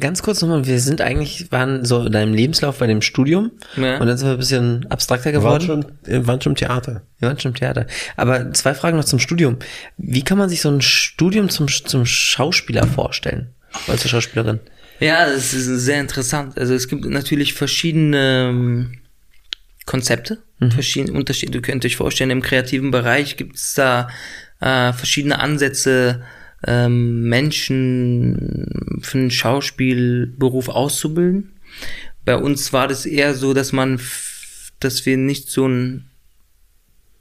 Ganz 0.00 0.22
kurz 0.22 0.42
nochmal, 0.42 0.66
wir 0.66 0.80
sind 0.80 1.00
eigentlich, 1.00 1.50
waren 1.50 1.84
so 1.84 2.04
in 2.04 2.12
deinem 2.12 2.34
Lebenslauf 2.34 2.78
bei 2.78 2.86
dem 2.86 3.00
Studium 3.00 3.52
ja. 3.76 3.98
und 3.98 4.06
dann 4.06 4.18
sind 4.18 4.28
wir 4.28 4.32
ein 4.32 4.38
bisschen 4.38 4.86
abstrakter 4.90 5.32
geworden. 5.32 5.66
Wir 5.66 5.74
waren 5.74 5.82
schon, 6.16 6.26
waren 6.26 6.40
schon 6.40 6.52
im 6.52 6.56
Theater. 6.56 7.02
Wir 7.18 7.28
waren 7.28 7.38
schon 7.38 7.52
im 7.52 7.56
Theater. 7.56 7.86
Aber 8.16 8.52
zwei 8.52 8.74
Fragen 8.74 8.96
noch 8.96 9.04
zum 9.04 9.18
Studium. 9.18 9.58
Wie 9.96 10.22
kann 10.22 10.38
man 10.38 10.48
sich 10.48 10.60
so 10.60 10.70
ein 10.70 10.82
Studium 10.82 11.48
zum, 11.48 11.68
zum 11.68 12.04
Schauspieler 12.04 12.86
vorstellen? 12.86 13.54
Als 13.86 14.08
Schauspielerin? 14.08 14.60
Ja, 15.00 15.26
das 15.26 15.54
ist 15.54 15.66
sehr 15.66 16.00
interessant. 16.00 16.58
Also 16.58 16.74
es 16.74 16.88
gibt 16.88 17.04
natürlich 17.04 17.54
verschiedene 17.54 18.48
ähm, 18.50 18.98
Konzepte, 19.88 20.42
mhm. 20.58 20.70
verschiedene 20.70 21.18
Unterschiede. 21.18 21.52
Du 21.52 21.62
könnt 21.62 21.82
euch 21.84 21.96
vorstellen, 21.96 22.30
im 22.30 22.42
kreativen 22.42 22.90
Bereich 22.90 23.38
gibt 23.38 23.56
es 23.56 23.72
da 23.72 24.08
äh, 24.60 24.92
verschiedene 24.92 25.40
Ansätze, 25.40 26.22
ähm, 26.66 27.22
Menschen 27.22 29.00
für 29.00 29.16
einen 29.16 29.30
Schauspielberuf 29.30 30.68
auszubilden. 30.68 31.54
Bei 32.26 32.36
uns 32.36 32.72
war 32.74 32.86
das 32.86 33.06
eher 33.06 33.32
so, 33.32 33.54
dass 33.54 33.72
man, 33.72 33.98
dass 34.78 35.06
wir 35.06 35.16
nicht 35.16 35.48
so 35.48 35.66
ein, 35.66 36.10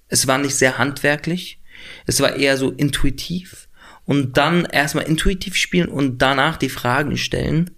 es 0.09 0.27
war 0.27 0.37
nicht 0.37 0.55
sehr 0.55 0.77
handwerklich, 0.77 1.61
es 2.05 2.19
war 2.19 2.35
eher 2.35 2.57
so 2.57 2.71
intuitiv 2.71 3.69
und 4.03 4.35
dann 4.35 4.65
erstmal 4.65 5.05
intuitiv 5.05 5.55
spielen 5.55 5.87
und 5.87 6.21
danach 6.21 6.57
die 6.57 6.69
Fragen 6.69 7.15
stellen 7.15 7.76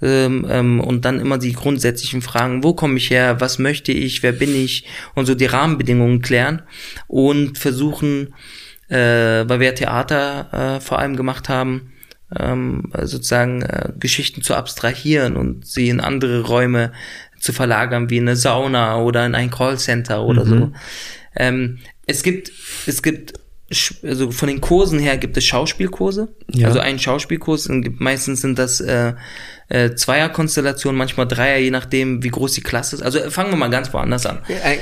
ähm, 0.00 0.46
ähm, 0.48 0.80
und 0.80 1.04
dann 1.04 1.20
immer 1.20 1.38
die 1.38 1.52
grundsätzlichen 1.52 2.22
Fragen, 2.22 2.62
wo 2.62 2.74
komme 2.74 2.98
ich 2.98 3.10
her, 3.10 3.40
was 3.40 3.58
möchte 3.58 3.92
ich, 3.92 4.22
wer 4.22 4.32
bin 4.32 4.54
ich 4.54 4.84
und 5.14 5.26
so 5.26 5.34
die 5.34 5.46
Rahmenbedingungen 5.46 6.22
klären 6.22 6.62
und 7.06 7.58
versuchen, 7.58 8.34
äh, 8.88 8.96
weil 8.96 9.60
wir 9.60 9.74
Theater 9.74 10.76
äh, 10.76 10.80
vor 10.80 10.98
allem 10.98 11.16
gemacht 11.16 11.48
haben, 11.48 11.92
ähm, 12.38 12.92
sozusagen 13.02 13.62
äh, 13.62 13.92
Geschichten 13.98 14.42
zu 14.42 14.54
abstrahieren 14.54 15.36
und 15.36 15.66
sie 15.66 15.88
in 15.88 16.00
andere 16.00 16.42
Räume 16.42 16.92
zu 17.40 17.52
verlagern, 17.52 18.10
wie 18.10 18.18
in 18.18 18.28
eine 18.28 18.36
Sauna 18.36 19.00
oder 19.00 19.24
in 19.24 19.34
ein 19.34 19.50
Callcenter 19.50 20.22
oder 20.22 20.44
mhm. 20.44 20.48
so. 20.48 20.72
Ähm, 21.36 21.78
es 22.06 22.22
gibt, 22.22 22.52
es 22.86 23.02
gibt 23.02 23.34
also 24.02 24.30
von 24.30 24.48
den 24.48 24.60
Kursen 24.60 24.98
her 24.98 25.18
gibt 25.18 25.36
es 25.36 25.44
Schauspielkurse. 25.44 26.28
Ja. 26.50 26.68
Also 26.68 26.80
einen 26.80 26.98
Schauspielkurs, 26.98 27.66
und 27.66 28.00
meistens 28.00 28.40
sind 28.40 28.58
das 28.58 28.80
äh, 28.80 29.12
äh, 29.68 29.94
Zweierkonstellationen, 29.94 30.96
manchmal 30.96 31.26
Dreier, 31.28 31.58
je 31.58 31.70
nachdem, 31.70 32.22
wie 32.22 32.28
groß 32.30 32.52
die 32.54 32.62
Klasse 32.62 32.96
ist. 32.96 33.02
Also 33.02 33.18
äh, 33.18 33.30
fangen 33.30 33.50
wir 33.50 33.56
mal 33.56 33.68
ganz 33.70 33.92
woanders 33.92 34.26
an. 34.26 34.38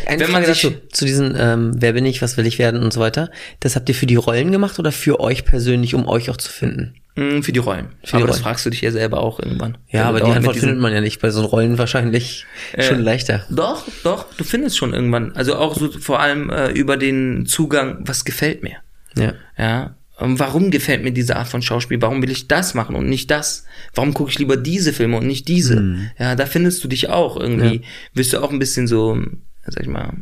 Ein, 0.06 0.20
Wenn 0.20 0.30
man 0.30 0.44
sich- 0.44 0.62
dazu, 0.62 0.74
zu 0.92 1.04
diesen, 1.04 1.34
ähm, 1.38 1.72
wer 1.76 1.92
bin 1.92 2.06
ich, 2.06 2.22
was 2.22 2.36
will 2.36 2.46
ich 2.46 2.58
werden 2.58 2.82
und 2.82 2.92
so 2.92 3.00
weiter. 3.00 3.30
Das 3.60 3.74
habt 3.76 3.88
ihr 3.88 3.94
für 3.94 4.06
die 4.06 4.16
Rollen 4.16 4.52
gemacht 4.52 4.78
oder 4.78 4.92
für 4.92 5.20
euch 5.20 5.44
persönlich, 5.44 5.94
um 5.94 6.06
euch 6.06 6.30
auch 6.30 6.36
zu 6.36 6.50
finden? 6.50 6.94
Mm, 7.18 7.40
Für 7.40 7.50
die 7.52 7.58
Rollen. 7.60 7.88
die 8.04 8.12
aber 8.14 8.26
das 8.26 8.36
Rollen. 8.36 8.42
fragst 8.44 8.66
du 8.66 8.70
dich 8.70 8.82
ja 8.82 8.90
selber 8.92 9.20
auch 9.20 9.40
irgendwann. 9.40 9.78
Ja, 9.88 10.00
Wenn 10.00 10.06
aber 10.08 10.20
du 10.20 10.26
die 10.26 10.32
Antwort 10.32 10.56
findet 10.58 10.78
man 10.78 10.92
ja 10.92 11.00
nicht. 11.00 11.20
Bei 11.22 11.30
so 11.30 11.44
Rollen 11.46 11.78
wahrscheinlich 11.78 12.44
schon 12.78 13.00
leichter. 13.00 13.44
Doch, 13.48 13.84
doch, 14.04 14.26
du 14.36 14.44
findest 14.44 14.76
schon 14.76 14.92
irgendwann. 14.92 15.32
Also 15.34 15.56
auch 15.56 15.74
so 15.76 15.90
vor 15.92 16.20
allem 16.20 16.50
äh, 16.50 16.68
über 16.72 16.96
den 16.98 17.46
Zugang, 17.46 17.98
was 18.02 18.24
gefällt 18.26 18.62
mir. 18.62 18.76
Ja. 19.16 19.32
Ja. 19.58 19.95
Und 20.18 20.38
warum 20.38 20.70
gefällt 20.70 21.02
mir 21.04 21.12
diese 21.12 21.36
Art 21.36 21.48
von 21.48 21.60
Schauspiel? 21.60 22.00
Warum 22.00 22.22
will 22.22 22.30
ich 22.30 22.48
das 22.48 22.72
machen 22.74 22.96
und 22.96 23.06
nicht 23.08 23.30
das? 23.30 23.64
Warum 23.94 24.14
gucke 24.14 24.30
ich 24.30 24.38
lieber 24.38 24.56
diese 24.56 24.92
Filme 24.94 25.18
und 25.18 25.26
nicht 25.26 25.46
diese? 25.46 25.80
Mhm. 25.80 26.10
Ja, 26.18 26.34
da 26.34 26.46
findest 26.46 26.82
du 26.82 26.88
dich 26.88 27.10
auch 27.10 27.36
irgendwie. 27.36 27.82
Wirst 28.14 28.32
du 28.32 28.38
auch 28.42 28.50
ein 28.50 28.58
bisschen 28.58 28.86
so, 28.86 29.18
sag 29.66 29.82
ich 29.82 29.88
mal, 29.88 30.14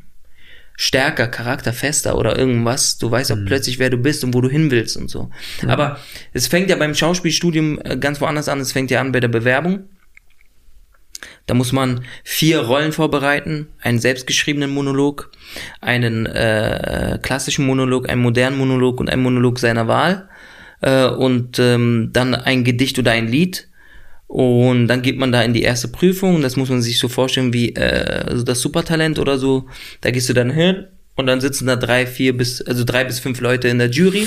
stärker, 0.77 1.29
charakterfester 1.29 2.19
oder 2.19 2.37
irgendwas. 2.37 2.99
Du 2.99 3.09
weißt 3.11 3.31
auch 3.31 3.37
Mhm. 3.37 3.45
plötzlich, 3.45 3.79
wer 3.79 3.91
du 3.91 3.97
bist 3.97 4.25
und 4.25 4.35
wo 4.35 4.41
du 4.41 4.49
hin 4.49 4.73
willst 4.73 4.97
und 4.97 5.09
so. 5.09 5.31
Aber 5.69 6.01
es 6.33 6.49
fängt 6.49 6.69
ja 6.71 6.77
beim 6.77 6.95
Schauspielstudium 6.95 7.79
äh, 7.85 7.97
ganz 7.97 8.21
woanders 8.21 8.49
an. 8.49 8.59
Es 8.61 8.73
fängt 8.73 8.91
ja 8.91 9.01
an 9.01 9.13
bei 9.13 9.21
der 9.21 9.29
Bewerbung. 9.29 9.85
Da 11.47 11.55
muss 11.55 11.73
man 11.73 12.05
vier 12.23 12.61
Rollen 12.61 12.93
vorbereiten, 12.93 13.69
einen 13.81 13.99
selbstgeschriebenen 13.99 14.71
Monolog, 14.71 15.31
einen 15.81 16.27
äh, 16.27 17.19
klassischen 17.23 17.67
Monolog, 17.67 18.09
einen 18.09 18.23
modernen 18.23 18.59
Monolog 18.59 19.01
und 19.01 19.11
einen 19.11 19.23
Monolog 19.23 19.59
seiner 19.59 19.89
Wahl 19.89 20.29
äh, 20.81 21.07
und 21.07 21.59
ähm, 21.59 22.11
dann 22.13 22.35
ein 22.35 22.65
Gedicht 22.65 22.99
oder 22.99 23.13
ein 23.13 23.29
Lied. 23.29 23.69
Und 24.27 24.89
dann 24.89 25.03
geht 25.03 25.19
man 25.19 25.33
da 25.33 25.43
in 25.43 25.53
die 25.53 25.63
erste 25.63 25.89
Prüfung. 25.89 26.41
Das 26.41 26.57
muss 26.57 26.71
man 26.71 26.83
sich 26.83 26.99
so 26.99 27.09
vorstellen 27.09 27.53
wie 27.53 27.71
äh, 27.71 28.25
also 28.27 28.43
das 28.43 28.61
Supertalent 28.61 29.19
oder 29.19 29.39
so. 29.39 29.67
Da 30.01 30.11
gehst 30.11 30.29
du 30.29 30.33
dann 30.33 30.51
hin 30.51 30.87
und 31.15 31.27
dann 31.27 31.41
sitzen 31.41 31.67
da 31.67 31.77
drei, 31.77 32.07
vier 32.07 32.37
bis, 32.37 32.63
also 32.63 32.85
drei 32.85 33.05
bis 33.05 33.21
fünf 33.21 33.41
Leute 33.41 33.69
in 33.69 33.79
der 33.79 33.91
Jury. 33.91 34.27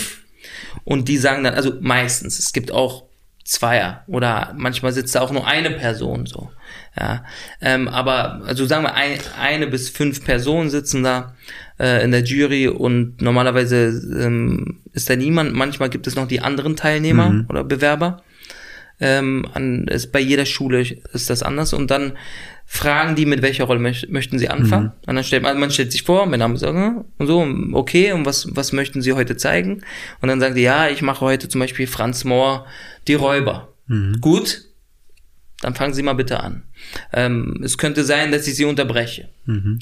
Und 0.83 1.07
die 1.09 1.17
sagen 1.17 1.43
dann, 1.43 1.55
also 1.55 1.73
meistens, 1.81 2.39
es 2.39 2.53
gibt 2.53 2.71
auch 2.71 3.06
Zweier 3.47 4.03
oder 4.07 4.53
manchmal 4.57 4.91
sitzt 4.91 5.15
da 5.15 5.21
auch 5.21 5.31
nur 5.31 5.47
eine 5.47 5.71
Person 5.71 6.25
so. 6.25 6.51
Ja, 6.99 7.23
ähm, 7.61 7.87
aber 7.87 8.41
also 8.45 8.65
sagen 8.65 8.83
wir 8.83 8.93
ein, 8.93 9.19
eine 9.39 9.67
bis 9.67 9.89
fünf 9.89 10.25
Personen 10.25 10.69
sitzen 10.69 11.01
da 11.01 11.33
äh, 11.79 12.03
in 12.03 12.11
der 12.11 12.23
Jury 12.23 12.67
und 12.67 13.21
normalerweise 13.21 13.87
ähm, 14.19 14.81
ist 14.91 15.09
da 15.09 15.15
niemand. 15.15 15.53
Manchmal 15.53 15.89
gibt 15.89 16.07
es 16.07 16.15
noch 16.15 16.27
die 16.27 16.41
anderen 16.41 16.75
Teilnehmer 16.75 17.45
oder 17.47 17.63
Bewerber. 17.63 18.21
Ähm, 18.99 19.47
an, 19.53 19.87
ist 19.87 20.11
bei 20.11 20.19
jeder 20.19 20.45
Schule 20.45 20.81
ist 21.13 21.29
das 21.29 21.41
anders 21.41 21.71
und 21.71 21.89
dann 21.89 22.13
fragen 22.69 23.15
die, 23.15 23.25
mit 23.25 23.41
welcher 23.41 23.63
Rolle 23.63 23.79
möch, 23.79 24.07
möchten 24.09 24.37
sie 24.37 24.49
anfangen. 24.49 24.91
Und 25.07 25.15
dann 25.15 25.23
stellt 25.23 25.41
man, 25.41 25.57
man 25.57 25.71
stellt 25.71 25.91
sich 25.93 26.03
vor, 26.03 26.25
mein 26.25 26.39
Name 26.39 26.55
ist 26.55 26.59
so, 26.59 26.67
und 26.67 27.27
so, 27.27 27.47
okay, 27.71 28.11
und 28.11 28.25
was, 28.25 28.49
was 28.55 28.73
möchten 28.73 29.01
sie 29.01 29.13
heute 29.13 29.37
zeigen? 29.37 29.83
Und 30.21 30.27
dann 30.27 30.41
sagen 30.41 30.53
die, 30.53 30.61
ja, 30.63 30.89
ich 30.89 31.01
mache 31.01 31.21
heute 31.21 31.47
zum 31.47 31.59
Beispiel 31.59 31.87
Franz 31.87 32.25
Mohr, 32.25 32.65
die 33.07 33.13
Räuber. 33.13 33.69
Gut, 34.19 34.65
dann 35.61 35.73
fangen 35.73 35.93
Sie 35.93 36.03
mal 36.03 36.13
bitte 36.13 36.39
an. 36.39 36.63
Ähm, 37.13 37.61
es 37.63 37.79
könnte 37.79 38.03
sein, 38.03 38.31
dass 38.31 38.47
ich 38.47 38.55
Sie 38.55 38.65
unterbreche. 38.65 39.29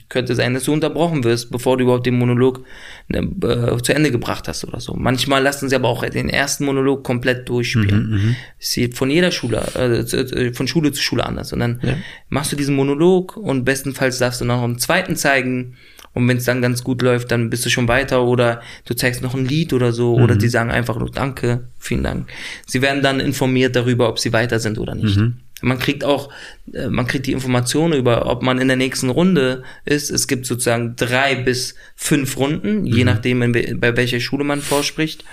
Könnte 0.08 0.34
sein, 0.36 0.54
dass 0.54 0.64
du 0.64 0.74
unterbrochen 0.74 1.24
wirst, 1.26 1.52
bevor 1.52 1.76
du 1.76 1.84
überhaupt 1.84 2.06
den 2.06 2.18
Monolog 2.18 2.64
ne, 3.10 3.20
äh, 3.20 3.82
zu 3.82 3.94
Ende 3.94 4.10
gebracht 4.12 4.48
hast 4.48 4.64
oder 4.64 4.80
so. 4.80 4.94
Manchmal 4.94 5.44
lassen 5.44 5.68
sie 5.68 5.76
aber 5.76 5.90
auch 5.90 6.06
den 6.08 6.30
ersten 6.30 6.64
Monolog 6.66 7.04
komplett 7.04 7.50
durchspielen. 7.50 8.36
Das 8.58 8.72
sieht 8.72 8.96
von 8.96 9.10
jeder 9.10 9.32
Schule, 9.32 9.58
äh, 9.76 10.54
von 10.54 10.68
Schule 10.68 10.94
zu 10.94 11.02
Schule 11.02 11.26
anders. 11.26 11.52
Und 11.52 11.60
dann 11.60 11.82
machst 12.30 12.52
du 12.52 12.56
diesen 12.56 12.76
Monolog 12.76 13.36
und 13.36 13.66
bestenfalls 13.66 14.18
darfst 14.18 14.40
du 14.40 14.46
noch 14.46 14.62
einen 14.64 14.80
zweiten 14.80 15.16
zeigen. 15.18 15.76
Und 16.14 16.26
wenn 16.30 16.38
es 16.38 16.46
dann 16.46 16.62
ganz 16.62 16.82
gut 16.82 17.02
läuft, 17.02 17.32
dann 17.32 17.50
bist 17.50 17.66
du 17.66 17.70
schon 17.70 17.90
weiter 17.90 18.24
oder 18.24 18.62
du 18.86 18.94
zeigst 18.94 19.22
noch 19.22 19.34
ein 19.36 19.46
Lied 19.46 19.74
oder 19.74 19.92
so 19.92 20.14
oder 20.16 20.36
die 20.38 20.48
sagen 20.48 20.72
einfach 20.72 20.98
nur 20.98 21.12
Danke, 21.12 21.68
vielen 21.78 22.04
Dank. 22.04 22.30
Sie 22.66 22.82
werden 22.82 23.04
dann 23.04 23.20
informiert 23.20 23.76
darüber, 23.76 24.08
ob 24.08 24.20
sie 24.20 24.32
weiter 24.32 24.60
sind 24.60 24.78
oder 24.80 24.96
nicht. 24.96 25.18
Man 25.62 25.80
kriegt 25.80 26.04
auch, 26.04 26.30
äh, 26.74 26.88
man 26.88 27.08
kriegt 27.08 27.26
die 27.28 27.32
Informationen 27.32 27.94
über, 27.94 28.26
ob 28.28 28.44
man 28.44 28.60
in 28.60 28.68
der 28.68 28.78
nächsten 28.78 29.10
Runde 29.10 29.64
ist. 29.86 30.12
Es 30.12 30.28
gibt 30.28 30.46
sozusagen 30.46 30.96
drei 30.96 31.36
bis 31.36 31.76
fünf 31.96 32.38
Runden, 32.38 32.86
je 32.86 33.04
nachdem, 33.04 33.42
in, 33.42 33.80
bei 33.80 33.96
welcher 33.96 34.20
Schule 34.20 34.44
man 34.44 34.62
vorspricht. 34.62 35.24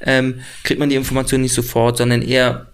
Ähm, 0.00 0.40
kriegt 0.64 0.80
man 0.80 0.88
die 0.88 0.96
Information 0.96 1.42
nicht 1.42 1.52
sofort, 1.52 1.98
sondern 1.98 2.22
eher 2.22 2.70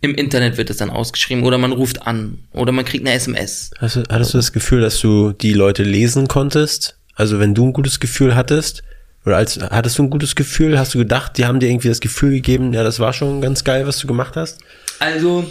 im 0.00 0.14
Internet 0.14 0.56
wird 0.56 0.70
es 0.70 0.76
dann 0.76 0.90
ausgeschrieben 0.90 1.44
oder 1.44 1.58
man 1.58 1.72
ruft 1.72 2.06
an 2.06 2.38
oder 2.52 2.72
man 2.72 2.84
kriegt 2.84 3.06
eine 3.06 3.14
SMS. 3.14 3.70
Hast 3.78 3.96
du, 3.96 4.02
hattest 4.08 4.34
du 4.34 4.38
das 4.38 4.52
Gefühl, 4.52 4.80
dass 4.80 5.00
du 5.00 5.32
die 5.32 5.52
Leute 5.52 5.82
lesen 5.82 6.28
konntest? 6.28 6.96
Also 7.14 7.38
wenn 7.38 7.54
du 7.54 7.66
ein 7.66 7.72
gutes 7.72 8.00
Gefühl 8.00 8.34
hattest, 8.34 8.82
oder 9.24 9.36
als 9.36 9.58
hattest 9.58 9.98
du 9.98 10.04
ein 10.04 10.10
gutes 10.10 10.34
Gefühl, 10.34 10.78
hast 10.78 10.94
du 10.94 10.98
gedacht, 10.98 11.38
die 11.38 11.46
haben 11.46 11.60
dir 11.60 11.68
irgendwie 11.68 11.88
das 11.88 12.00
Gefühl 12.00 12.32
gegeben, 12.32 12.72
ja, 12.72 12.82
das 12.82 12.98
war 12.98 13.12
schon 13.12 13.40
ganz 13.40 13.62
geil, 13.62 13.86
was 13.86 13.98
du 13.98 14.06
gemacht 14.06 14.34
hast? 14.36 14.58
Also, 14.98 15.48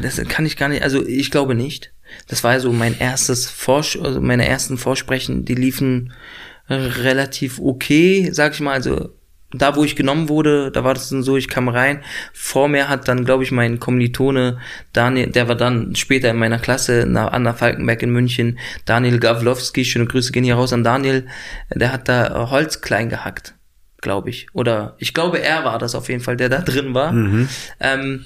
das 0.00 0.20
kann 0.28 0.46
ich 0.46 0.56
gar 0.56 0.68
nicht, 0.68 0.82
also 0.82 1.06
ich 1.06 1.30
glaube 1.30 1.54
nicht. 1.54 1.92
Das 2.28 2.44
war 2.44 2.58
so 2.60 2.72
mein 2.72 2.98
erstes 2.98 3.48
Vorsch 3.48 3.98
also 4.02 4.20
meine 4.20 4.46
ersten 4.46 4.78
Vorsprechen, 4.78 5.44
die 5.44 5.54
liefen 5.54 6.12
relativ 6.68 7.58
okay, 7.58 8.30
sag 8.32 8.52
ich 8.54 8.60
mal, 8.60 8.72
also 8.74 9.10
da, 9.54 9.76
wo 9.76 9.84
ich 9.84 9.96
genommen 9.96 10.30
wurde, 10.30 10.70
da 10.70 10.82
war 10.82 10.94
das 10.94 11.10
dann 11.10 11.22
so, 11.22 11.36
ich 11.36 11.48
kam 11.48 11.68
rein. 11.68 12.02
Vor 12.32 12.68
mir 12.68 12.88
hat 12.88 13.06
dann, 13.06 13.26
glaube 13.26 13.42
ich, 13.44 13.52
mein 13.52 13.78
Kommilitone 13.80 14.58
Daniel, 14.94 15.26
der 15.26 15.46
war 15.46 15.56
dann 15.56 15.94
später 15.94 16.30
in 16.30 16.38
meiner 16.38 16.58
Klasse 16.58 17.04
na- 17.06 17.28
an 17.28 17.44
der 17.44 17.52
Falkenberg 17.52 18.02
in 18.02 18.10
München, 18.10 18.58
Daniel 18.86 19.18
Gawlowski, 19.18 19.84
schöne 19.84 20.06
Grüße 20.06 20.32
gehen 20.32 20.44
hier 20.44 20.54
raus 20.54 20.72
an 20.72 20.84
Daniel, 20.84 21.26
der 21.68 21.92
hat 21.92 22.08
da 22.08 22.48
Holz 22.50 22.80
klein 22.80 23.10
gehackt, 23.10 23.54
glaube 24.00 24.30
ich. 24.30 24.46
Oder 24.54 24.96
ich 24.98 25.12
glaube, 25.12 25.42
er 25.42 25.64
war 25.64 25.78
das 25.78 25.94
auf 25.94 26.08
jeden 26.08 26.22
Fall, 26.22 26.38
der 26.38 26.48
da 26.48 26.62
drin 26.62 26.94
war. 26.94 27.12
Ähm, 27.78 28.24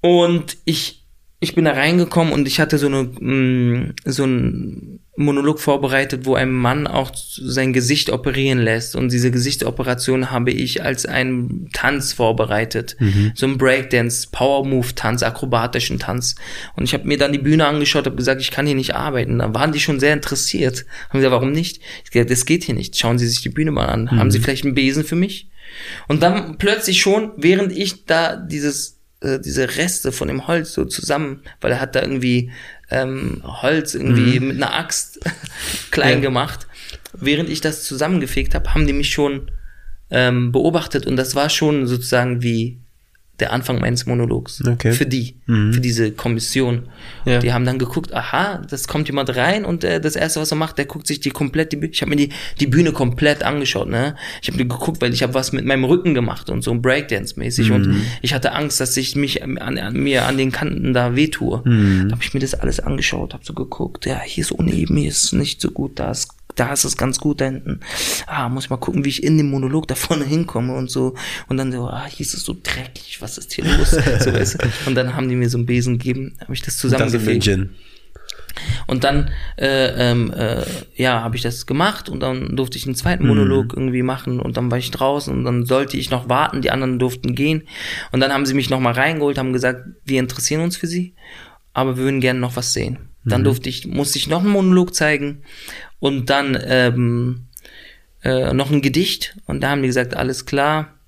und 0.00 0.56
ich, 0.64 1.06
ich 1.40 1.54
bin 1.54 1.64
da 1.64 1.72
reingekommen 1.72 2.32
und 2.32 2.46
ich 2.46 2.60
hatte 2.60 2.78
so 2.78 2.86
eine, 2.86 3.04
mh, 3.04 3.94
so 4.04 4.24
ein 4.24 5.00
Monolog 5.16 5.60
vorbereitet, 5.60 6.24
wo 6.24 6.34
ein 6.34 6.50
Mann 6.50 6.86
auch 6.86 7.10
sein 7.14 7.72
Gesicht 7.74 8.10
operieren 8.10 8.58
lässt. 8.58 8.96
Und 8.96 9.12
diese 9.12 9.30
Gesichtsoperation 9.30 10.30
habe 10.30 10.50
ich 10.50 10.82
als 10.82 11.04
einen 11.04 11.68
Tanz 11.72 12.14
vorbereitet. 12.14 12.96
So 13.34 13.46
ein 13.46 13.58
Breakdance, 13.58 14.28
Power 14.32 14.66
Move 14.66 14.94
Tanz, 14.94 15.22
akrobatischen 15.22 15.98
Tanz. 15.98 16.36
Und 16.74 16.84
ich 16.84 16.94
habe 16.94 17.06
mir 17.06 17.18
dann 17.18 17.32
die 17.32 17.38
Bühne 17.38 17.66
angeschaut, 17.66 18.06
habe 18.06 18.16
gesagt, 18.16 18.40
ich 18.40 18.50
kann 18.50 18.66
hier 18.66 18.74
nicht 18.74 18.94
arbeiten. 18.94 19.38
Da 19.40 19.52
waren 19.54 19.72
die 19.72 19.80
schon 19.80 20.00
sehr 20.00 20.14
interessiert. 20.14 20.86
Haben 21.10 21.18
gesagt, 21.18 21.34
warum 21.34 21.52
nicht? 21.52 21.82
Ich 22.04 22.10
gesagt, 22.10 22.30
das 22.30 22.46
geht 22.46 22.64
hier 22.64 22.74
nicht. 22.74 22.96
Schauen 22.96 23.18
Sie 23.18 23.28
sich 23.28 23.42
die 23.42 23.50
Bühne 23.50 23.72
mal 23.72 23.86
an. 23.86 24.10
Haben 24.10 24.30
Sie 24.30 24.40
vielleicht 24.40 24.64
einen 24.64 24.74
Besen 24.74 25.04
für 25.04 25.16
mich? 25.16 25.50
Und 26.08 26.22
dann 26.22 26.56
plötzlich 26.56 27.00
schon, 27.00 27.32
während 27.36 27.72
ich 27.72 28.06
da 28.06 28.36
dieses, 28.36 28.99
äh, 29.20 29.38
diese 29.40 29.76
Reste 29.76 30.12
von 30.12 30.28
dem 30.28 30.46
Holz 30.46 30.72
so 30.72 30.84
zusammen, 30.84 31.42
weil 31.60 31.72
er 31.72 31.80
hat 31.80 31.94
da 31.94 32.02
irgendwie 32.02 32.50
ähm, 32.90 33.42
Holz 33.44 33.94
irgendwie 33.94 34.40
mit 34.40 34.56
einer 34.56 34.74
Axt 34.74 35.20
klein 35.90 36.18
Ja. 36.18 36.20
gemacht, 36.20 36.66
während 37.12 37.48
ich 37.50 37.60
das 37.60 37.84
zusammengefegt 37.84 38.54
habe, 38.54 38.74
haben 38.74 38.86
die 38.86 38.92
mich 38.92 39.10
schon 39.10 39.50
ähm, 40.10 40.50
beobachtet 40.52 41.06
und 41.06 41.16
das 41.16 41.34
war 41.34 41.48
schon 41.50 41.86
sozusagen 41.86 42.42
wie 42.42 42.80
der 43.40 43.52
Anfang 43.52 43.80
meines 43.80 44.06
Monologs. 44.06 44.62
Okay. 44.66 44.92
Für 44.92 45.06
die, 45.06 45.36
für 45.46 45.80
diese 45.80 46.12
Kommission. 46.12 46.88
Ja. 47.24 47.38
Die 47.38 47.52
haben 47.52 47.64
dann 47.64 47.78
geguckt, 47.78 48.12
aha, 48.14 48.62
das 48.68 48.88
kommt 48.88 49.08
jemand 49.08 49.34
rein 49.36 49.64
und 49.64 49.84
äh, 49.84 50.00
das 50.00 50.16
erste, 50.16 50.40
was 50.40 50.50
er 50.52 50.56
macht, 50.56 50.78
der 50.78 50.84
guckt 50.84 51.06
sich 51.06 51.20
die 51.20 51.30
komplett, 51.30 51.72
die 51.72 51.76
Bühne, 51.76 51.92
ich 51.92 52.02
habe 52.02 52.10
mir 52.10 52.16
die, 52.16 52.30
die 52.60 52.66
Bühne 52.66 52.92
komplett 52.92 53.42
angeschaut, 53.42 53.88
ne? 53.88 54.16
Ich 54.42 54.48
habe 54.48 54.58
mir 54.58 54.68
geguckt, 54.68 55.00
weil 55.02 55.12
ich 55.12 55.22
habe 55.22 55.34
was 55.34 55.52
mit 55.52 55.64
meinem 55.64 55.84
Rücken 55.84 56.14
gemacht 56.14 56.50
und 56.50 56.62
so 56.62 56.70
ein 56.70 56.82
Breakdance-mäßig 56.82 57.72
und 57.72 58.02
ich 58.22 58.34
hatte 58.34 58.52
Angst, 58.52 58.80
dass 58.80 58.96
ich 58.96 59.16
mich 59.16 59.42
an, 59.42 59.58
an 59.58 59.94
mir 59.94 60.26
an 60.26 60.38
den 60.38 60.52
Kanten 60.52 60.92
da 60.92 61.16
wehtue. 61.16 61.62
Da 61.64 62.12
habe 62.12 62.22
ich 62.22 62.34
mir 62.34 62.40
das 62.40 62.54
alles 62.54 62.80
angeschaut, 62.80 63.34
habe 63.34 63.44
so 63.44 63.54
geguckt, 63.54 64.06
ja, 64.06 64.20
hier 64.20 64.42
ist 64.42 64.52
uneben, 64.52 64.96
hier 64.96 65.10
ist 65.10 65.32
nicht 65.32 65.60
so 65.60 65.70
gut, 65.70 65.98
da 65.98 66.10
ist 66.10 66.28
da 66.56 66.72
ist 66.72 66.84
es 66.84 66.96
ganz 66.96 67.18
gut 67.18 67.40
da 67.40 67.46
hinten. 67.46 67.80
Ah, 68.26 68.48
muss 68.48 68.64
ich 68.64 68.70
mal 68.70 68.76
gucken, 68.76 69.04
wie 69.04 69.08
ich 69.08 69.22
in 69.22 69.36
dem 69.36 69.50
Monolog 69.50 69.88
da 69.88 69.94
vorne 69.94 70.24
hinkomme 70.24 70.74
und 70.74 70.90
so. 70.90 71.14
Und 71.48 71.56
dann 71.56 71.72
so, 71.72 71.88
ah, 71.88 72.06
hier 72.06 72.24
ist 72.26 72.34
es 72.34 72.44
so 72.44 72.56
dreckig, 72.60 73.18
was 73.20 73.38
ist 73.38 73.52
hier 73.52 73.64
los? 73.64 73.90
so, 73.90 74.32
weißt 74.32 74.54
du? 74.54 74.68
Und 74.86 74.94
dann 74.94 75.14
haben 75.14 75.28
die 75.28 75.36
mir 75.36 75.48
so 75.48 75.58
einen 75.58 75.66
Besen 75.66 75.98
gegeben, 75.98 76.36
habe 76.40 76.54
ich 76.54 76.60
das 76.60 76.74
Das 76.74 76.78
zusammengefegt. 76.78 77.46
München. 77.46 77.70
Und 78.86 79.04
dann, 79.04 79.30
äh, 79.56 80.10
ähm, 80.10 80.32
äh, 80.32 80.64
ja, 80.94 81.22
habe 81.22 81.36
ich 81.36 81.42
das 81.42 81.66
gemacht 81.66 82.08
und 82.08 82.20
dann 82.20 82.56
durfte 82.56 82.78
ich 82.78 82.86
einen 82.86 82.94
zweiten 82.94 83.26
Monolog 83.26 83.72
irgendwie 83.74 84.02
machen 84.02 84.40
und 84.40 84.56
dann 84.56 84.70
war 84.70 84.78
ich 84.78 84.90
draußen 84.90 85.32
und 85.32 85.44
dann 85.44 85.66
sollte 85.66 85.96
ich 85.96 86.10
noch 86.10 86.28
warten, 86.28 86.60
die 86.60 86.70
anderen 86.70 86.98
durften 86.98 87.34
gehen. 87.34 87.62
Und 88.10 88.20
dann 88.20 88.32
haben 88.32 88.46
sie 88.46 88.54
mich 88.54 88.68
nochmal 88.68 88.94
reingeholt, 88.94 89.38
haben 89.38 89.52
gesagt, 89.52 89.84
wir 90.04 90.18
interessieren 90.18 90.62
uns 90.62 90.76
für 90.76 90.88
sie, 90.88 91.14
aber 91.72 91.96
wir 91.96 92.04
würden 92.04 92.20
gerne 92.20 92.40
noch 92.40 92.56
was 92.56 92.72
sehen. 92.72 92.98
Dann 93.24 93.44
durfte 93.44 93.68
ich, 93.68 93.86
musste 93.86 94.18
ich 94.18 94.28
noch 94.28 94.40
einen 94.40 94.48
Monolog 94.48 94.94
zeigen 94.94 95.42
und 96.00 96.28
dann 96.30 96.58
ähm, 96.62 97.46
äh, 98.22 98.52
noch 98.52 98.70
ein 98.70 98.82
Gedicht 98.82 99.36
und 99.46 99.60
da 99.62 99.70
haben 99.70 99.82
die 99.82 99.88
gesagt, 99.88 100.16
alles 100.16 100.46
klar. 100.46 100.98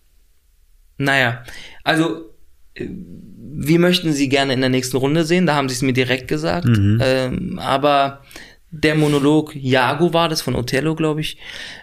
Naja, 0.99 1.43
also 1.83 2.31
äh, 2.75 2.87
wie 3.55 3.79
möchten 3.79 4.13
Sie 4.13 4.29
gerne 4.29 4.55
in 4.55 4.61
der 4.61 4.71
nächsten 4.71 4.97
Runde 4.97 5.25
sehen? 5.25 5.47
Da 5.47 5.55
haben 5.55 5.69
Sie 5.69 5.75
es 5.75 5.83
mir 5.83 5.93
direkt 5.93 6.29
gesagt. 6.29 6.67
Mhm. 6.67 6.99
Ähm, 7.03 7.59
aber 7.59 8.23
der 8.71 8.95
Monolog 8.95 9.55
Jago 9.55 10.15
war 10.15 10.31
das 10.31 10.41
von 10.41 10.55
Othello, 10.55 10.95
glaube 10.95 11.21
ich, 11.21 11.37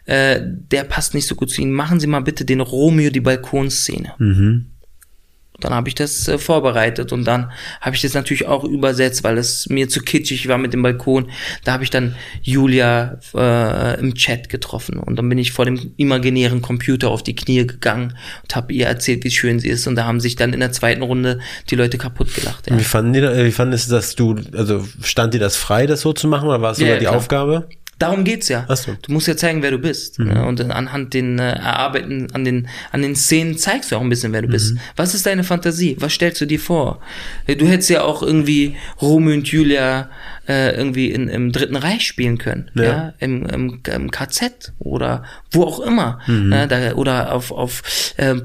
äh, 0.05 0.39
der 0.41 0.83
passt 0.83 1.13
nicht 1.13 1.27
so 1.27 1.35
gut 1.35 1.51
zu 1.51 1.61
Ihnen. 1.61 1.73
Machen 1.73 1.99
Sie 1.99 2.07
mal 2.07 2.21
bitte 2.21 2.45
den 2.45 2.61
Romeo 2.61 3.11
die 3.11 3.21
Balkonszene. 3.21 4.13
Mhm. 4.17 4.65
Dann 5.59 5.73
habe 5.73 5.89
ich 5.89 5.95
das 5.95 6.27
äh, 6.27 6.37
vorbereitet 6.37 7.11
und 7.11 7.25
dann 7.25 7.51
habe 7.81 7.95
ich 7.95 8.01
das 8.01 8.13
natürlich 8.13 8.47
auch 8.47 8.63
übersetzt, 8.63 9.23
weil 9.23 9.37
es 9.37 9.69
mir 9.69 9.89
zu 9.89 10.01
kitschig 10.01 10.47
war 10.47 10.57
mit 10.57 10.73
dem 10.73 10.81
Balkon. 10.81 11.29
Da 11.63 11.73
habe 11.73 11.83
ich 11.83 11.89
dann 11.89 12.15
Julia 12.41 13.19
äh, 13.35 13.99
im 13.99 14.15
Chat 14.15 14.49
getroffen 14.49 14.99
und 14.99 15.15
dann 15.17 15.27
bin 15.29 15.37
ich 15.37 15.51
vor 15.51 15.65
dem 15.65 15.93
imaginären 15.97 16.61
Computer 16.61 17.09
auf 17.09 17.23
die 17.23 17.35
Knie 17.35 17.65
gegangen 17.65 18.15
und 18.43 18.55
habe 18.55 18.73
ihr 18.73 18.87
erzählt, 18.87 19.23
wie 19.23 19.31
schön 19.31 19.59
sie 19.59 19.69
ist 19.69 19.87
und 19.87 19.95
da 19.95 20.05
haben 20.05 20.19
sich 20.19 20.35
dann 20.35 20.53
in 20.53 20.59
der 20.59 20.71
zweiten 20.71 21.01
Runde 21.01 21.39
die 21.69 21.75
Leute 21.75 21.97
kaputt 21.97 22.33
gelacht. 22.33 22.69
Ja. 22.69 22.77
Wie 22.77 22.83
fanden 22.83 23.13
die, 23.13 23.21
wie 23.21 23.51
fanden 23.51 23.73
es, 23.73 23.87
dass 23.87 24.15
du, 24.15 24.35
also 24.53 24.87
stand 25.01 25.33
dir 25.33 25.39
das 25.39 25.55
frei, 25.55 25.85
das 25.85 26.01
so 26.01 26.13
zu 26.13 26.27
machen 26.27 26.47
oder 26.47 26.61
war 26.61 26.71
es 26.71 26.77
sogar 26.77 26.93
ja, 26.93 26.99
die 26.99 27.05
klar. 27.05 27.17
Aufgabe? 27.17 27.69
Darum 27.99 28.23
geht's 28.23 28.47
ja. 28.47 28.65
Ach 28.69 28.77
so. 28.77 28.95
Du 29.01 29.11
musst 29.11 29.27
ja 29.27 29.35
zeigen, 29.35 29.61
wer 29.61 29.71
du 29.71 29.77
bist. 29.77 30.19
Mhm. 30.19 30.27
Ne? 30.29 30.45
Und 30.45 30.61
anhand 30.61 31.13
den 31.13 31.37
äh, 31.37 31.51
Erarbeiten, 31.51 32.31
an 32.33 32.45
den, 32.45 32.69
an 32.91 33.01
den 33.01 33.15
Szenen 33.15 33.57
zeigst 33.57 33.91
du 33.91 33.97
auch 33.97 34.01
ein 34.01 34.09
bisschen, 34.09 34.31
wer 34.31 34.41
du 34.41 34.47
mhm. 34.47 34.53
bist. 34.53 34.75
Was 34.95 35.13
ist 35.13 35.25
deine 35.25 35.43
Fantasie? 35.43 35.97
Was 35.99 36.13
stellst 36.13 36.39
du 36.39 36.45
dir 36.45 36.59
vor? 36.59 37.01
Du 37.45 37.67
hättest 37.67 37.89
ja 37.89 38.03
auch 38.03 38.23
irgendwie 38.23 38.77
Romeo 39.01 39.33
und 39.33 39.47
Julia 39.49 40.09
äh, 40.47 40.75
irgendwie 40.75 41.11
in, 41.11 41.27
im 41.27 41.51
Dritten 41.51 41.75
Reich 41.75 42.07
spielen 42.07 42.37
können. 42.37 42.71
Ja. 42.73 42.83
ja? 42.83 43.13
Im, 43.19 43.45
im, 43.45 43.81
Im 43.85 44.11
KZ 44.11 44.73
oder 44.79 45.23
wo 45.51 45.63
auch 45.63 45.81
immer. 45.81 46.19
Mhm. 46.25 46.53
Ja, 46.53 46.59
ne? 46.59 46.67
da, 46.67 46.93
oder 46.93 47.33
auf, 47.33 47.51
auf 47.51 47.83
äh, 48.15 48.35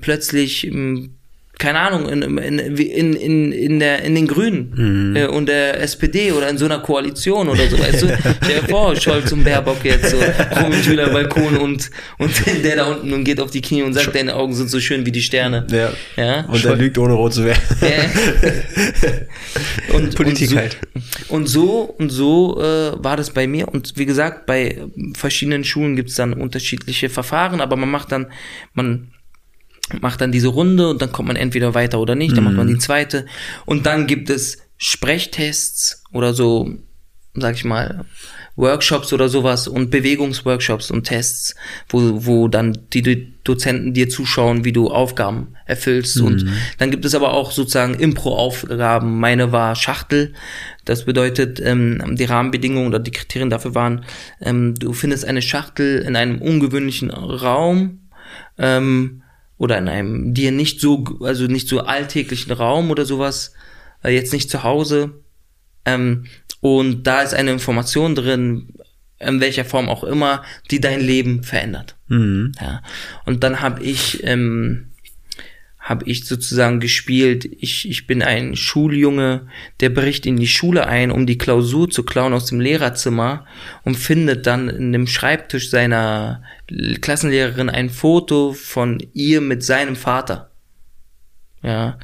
plötzlich 0.00 0.66
im 0.66 1.14
keine 1.60 1.78
Ahnung, 1.78 2.08
in, 2.08 2.38
in, 2.38 2.58
in, 2.58 3.14
in, 3.14 3.52
in, 3.52 3.78
der, 3.78 4.02
in 4.02 4.14
den 4.14 4.26
Grünen 4.26 4.72
mhm. 4.74 5.16
äh, 5.16 5.26
und 5.26 5.46
der 5.46 5.82
SPD 5.82 6.32
oder 6.32 6.48
in 6.48 6.56
so 6.56 6.64
einer 6.64 6.78
Koalition 6.78 7.50
oder 7.50 7.68
so. 7.68 7.78
Weißt 7.78 8.00
du? 8.02 8.06
Stell 8.42 8.62
dir 8.62 8.68
vor, 8.68 8.96
Scholz 8.96 9.30
und 9.30 9.44
Baerbock 9.44 9.84
jetzt 9.84 10.10
so 10.10 10.16
rum 10.16 10.72
im 10.72 11.12
Balkon 11.12 11.58
und, 11.58 11.90
und 12.18 12.32
der 12.64 12.76
da 12.76 12.86
unten 12.86 13.12
und 13.12 13.24
geht 13.24 13.40
auf 13.40 13.50
die 13.50 13.60
Knie 13.60 13.82
und 13.82 13.92
sagt, 13.92 14.14
deine 14.14 14.34
Augen 14.34 14.54
sind 14.54 14.70
so 14.70 14.80
schön 14.80 15.04
wie 15.04 15.12
die 15.12 15.20
Sterne. 15.20 15.66
Ja. 15.70 15.92
ja? 16.16 16.46
Und 16.46 16.64
er 16.64 16.76
lügt 16.76 16.96
ohne 16.96 17.12
rot 17.12 17.34
zu 17.34 17.44
werden. 17.44 17.60
Ja. 17.82 17.88
und, 19.94 20.14
Politik 20.14 20.48
und 20.48 20.54
so, 20.54 20.56
halt. 20.56 20.78
Und 21.28 21.46
so 21.46 21.94
und 21.98 22.08
so 22.08 22.58
äh, 22.58 23.04
war 23.04 23.18
das 23.18 23.28
bei 23.30 23.46
mir. 23.46 23.68
Und 23.68 23.92
wie 23.96 24.06
gesagt, 24.06 24.46
bei 24.46 24.78
verschiedenen 25.14 25.64
Schulen 25.64 25.94
gibt 25.94 26.08
es 26.08 26.16
dann 26.16 26.32
unterschiedliche 26.32 27.10
Verfahren, 27.10 27.60
aber 27.60 27.76
man 27.76 27.90
macht 27.90 28.12
dann, 28.12 28.28
man 28.72 29.10
macht 30.00 30.20
dann 30.20 30.32
diese 30.32 30.48
Runde 30.48 30.88
und 30.88 31.02
dann 31.02 31.12
kommt 31.12 31.28
man 31.28 31.36
entweder 31.36 31.74
weiter 31.74 32.00
oder 32.00 32.14
nicht, 32.14 32.36
dann 32.36 32.44
mhm. 32.44 32.50
macht 32.50 32.56
man 32.56 32.66
die 32.66 32.74
mhm. 32.74 32.80
zweite 32.80 33.26
und 33.66 33.86
dann 33.86 34.06
gibt 34.06 34.30
es 34.30 34.58
Sprechtests 34.76 36.04
oder 36.12 36.34
so, 36.34 36.70
sag 37.34 37.54
ich 37.54 37.64
mal, 37.64 38.04
Workshops 38.56 39.12
oder 39.12 39.28
sowas 39.28 39.68
und 39.68 39.90
Bewegungsworkshops 39.90 40.90
und 40.90 41.04
Tests, 41.04 41.54
wo, 41.88 42.26
wo 42.26 42.48
dann 42.48 42.76
die 42.92 43.34
Dozenten 43.42 43.94
dir 43.94 44.08
zuschauen, 44.08 44.64
wie 44.64 44.72
du 44.72 44.90
Aufgaben 44.90 45.54
erfüllst. 45.66 46.18
Mhm. 46.18 46.26
Und 46.26 46.46
dann 46.78 46.90
gibt 46.90 47.04
es 47.04 47.14
aber 47.14 47.32
auch 47.32 47.52
sozusagen 47.52 47.94
Impro-Aufgaben. 47.94 49.18
Meine 49.18 49.52
war 49.52 49.74
Schachtel. 49.76 50.34
Das 50.84 51.04
bedeutet, 51.04 51.60
ähm, 51.60 52.16
die 52.16 52.24
Rahmenbedingungen 52.24 52.88
oder 52.88 52.98
die 52.98 53.12
Kriterien 53.12 53.50
dafür 53.50 53.74
waren, 53.74 54.04
ähm, 54.40 54.74
du 54.74 54.92
findest 54.92 55.24
eine 55.24 55.42
Schachtel 55.42 56.00
in 56.00 56.16
einem 56.16 56.40
ungewöhnlichen 56.40 57.10
Raum, 57.10 58.08
ähm, 58.58 59.22
oder 59.60 59.76
in 59.76 59.88
einem 59.88 60.32
dir 60.32 60.52
nicht 60.52 60.80
so, 60.80 61.04
also 61.20 61.44
nicht 61.44 61.68
so 61.68 61.80
alltäglichen 61.80 62.50
Raum 62.50 62.90
oder 62.90 63.04
sowas, 63.04 63.52
äh, 64.02 64.08
jetzt 64.08 64.32
nicht 64.32 64.50
zu 64.50 64.62
Hause. 64.62 65.20
Ähm, 65.84 66.24
und 66.60 67.06
da 67.06 67.20
ist 67.20 67.34
eine 67.34 67.52
Information 67.52 68.14
drin, 68.14 68.72
in 69.18 69.38
welcher 69.42 69.66
Form 69.66 69.90
auch 69.90 70.02
immer, 70.02 70.42
die 70.70 70.80
dein 70.80 71.02
Leben 71.02 71.42
verändert. 71.42 71.96
Mhm. 72.08 72.52
Ja. 72.58 72.82
Und 73.26 73.44
dann 73.44 73.60
habe 73.60 73.82
ich 73.82 74.24
ähm, 74.24 74.89
habe 75.90 76.08
ich 76.08 76.24
sozusagen 76.24 76.78
gespielt. 76.78 77.44
Ich, 77.58 77.88
ich 77.90 78.06
bin 78.06 78.22
ein 78.22 78.54
Schuljunge, 78.54 79.48
der 79.80 79.88
bricht 79.88 80.24
in 80.24 80.36
die 80.36 80.46
Schule 80.46 80.86
ein, 80.86 81.10
um 81.10 81.26
die 81.26 81.36
Klausur 81.36 81.90
zu 81.90 82.04
klauen 82.04 82.32
aus 82.32 82.46
dem 82.46 82.60
Lehrerzimmer 82.60 83.44
und 83.82 83.96
findet 83.96 84.46
dann 84.46 84.68
in 84.68 84.92
dem 84.92 85.08
Schreibtisch 85.08 85.68
seiner 85.68 86.44
Klassenlehrerin 87.00 87.68
ein 87.68 87.90
Foto 87.90 88.52
von 88.52 89.04
ihr 89.14 89.40
mit 89.40 89.64
seinem 89.64 89.96
Vater. 89.96 90.52
Ja. 91.60 91.98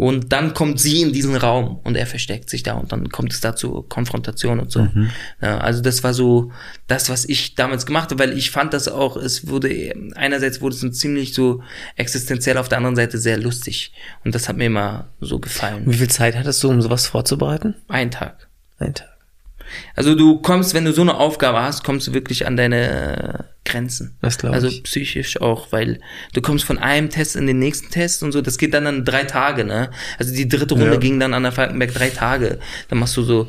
Und 0.00 0.32
dann 0.32 0.54
kommt 0.54 0.80
sie 0.80 1.02
in 1.02 1.12
diesen 1.12 1.36
Raum 1.36 1.78
und 1.84 1.94
er 1.94 2.06
versteckt 2.06 2.48
sich 2.48 2.62
da 2.62 2.72
und 2.72 2.90
dann 2.90 3.10
kommt 3.10 3.34
es 3.34 3.42
da 3.42 3.54
zu 3.54 3.82
Konfrontation 3.82 4.58
und 4.58 4.72
so. 4.72 4.84
Mhm. 4.84 5.10
Ja, 5.42 5.58
also 5.58 5.82
das 5.82 6.02
war 6.02 6.14
so 6.14 6.52
das, 6.86 7.10
was 7.10 7.26
ich 7.26 7.54
damals 7.54 7.84
gemacht 7.84 8.10
habe, 8.10 8.18
weil 8.18 8.32
ich 8.32 8.50
fand 8.50 8.72
das 8.72 8.88
auch, 8.88 9.18
es 9.18 9.48
wurde, 9.48 9.92
einerseits 10.14 10.62
wurde 10.62 10.74
es 10.74 10.98
ziemlich 10.98 11.34
so 11.34 11.62
existenziell, 11.96 12.56
auf 12.56 12.70
der 12.70 12.78
anderen 12.78 12.96
Seite 12.96 13.18
sehr 13.18 13.36
lustig. 13.36 13.92
Und 14.24 14.34
das 14.34 14.48
hat 14.48 14.56
mir 14.56 14.64
immer 14.64 15.10
so 15.20 15.38
gefallen. 15.38 15.82
Wie 15.84 15.98
viel 15.98 16.08
Zeit 16.08 16.34
hattest 16.34 16.62
du, 16.62 16.70
um 16.70 16.80
sowas 16.80 17.06
vorzubereiten? 17.06 17.74
Ein 17.86 18.10
Tag. 18.10 18.48
Ein 18.78 18.94
Tag. 18.94 19.09
Also 19.94 20.14
du 20.14 20.40
kommst, 20.40 20.74
wenn 20.74 20.84
du 20.84 20.92
so 20.92 21.02
eine 21.02 21.14
Aufgabe 21.16 21.62
hast, 21.62 21.84
kommst 21.84 22.06
du 22.06 22.14
wirklich 22.14 22.46
an 22.46 22.56
deine 22.56 23.46
Grenzen. 23.64 24.16
Das 24.20 24.38
glaube 24.38 24.54
also 24.54 24.68
ich. 24.68 24.74
Also 24.74 24.82
psychisch 24.84 25.40
auch, 25.40 25.72
weil 25.72 26.00
du 26.32 26.40
kommst 26.40 26.64
von 26.64 26.78
einem 26.78 27.10
Test 27.10 27.36
in 27.36 27.46
den 27.46 27.58
nächsten 27.58 27.90
Test 27.90 28.22
und 28.22 28.32
so, 28.32 28.40
das 28.40 28.58
geht 28.58 28.74
dann 28.74 28.86
an 28.86 29.04
drei 29.04 29.24
Tage, 29.24 29.64
ne? 29.64 29.90
Also 30.18 30.34
die 30.34 30.48
dritte 30.48 30.74
Runde 30.74 30.94
ja. 30.94 30.98
ging 30.98 31.20
dann 31.20 31.34
an 31.34 31.42
der 31.42 31.52
Falkenberg 31.52 31.92
drei 31.94 32.10
Tage. 32.10 32.58
Dann 32.88 32.98
machst 32.98 33.16
du 33.16 33.22
so 33.22 33.48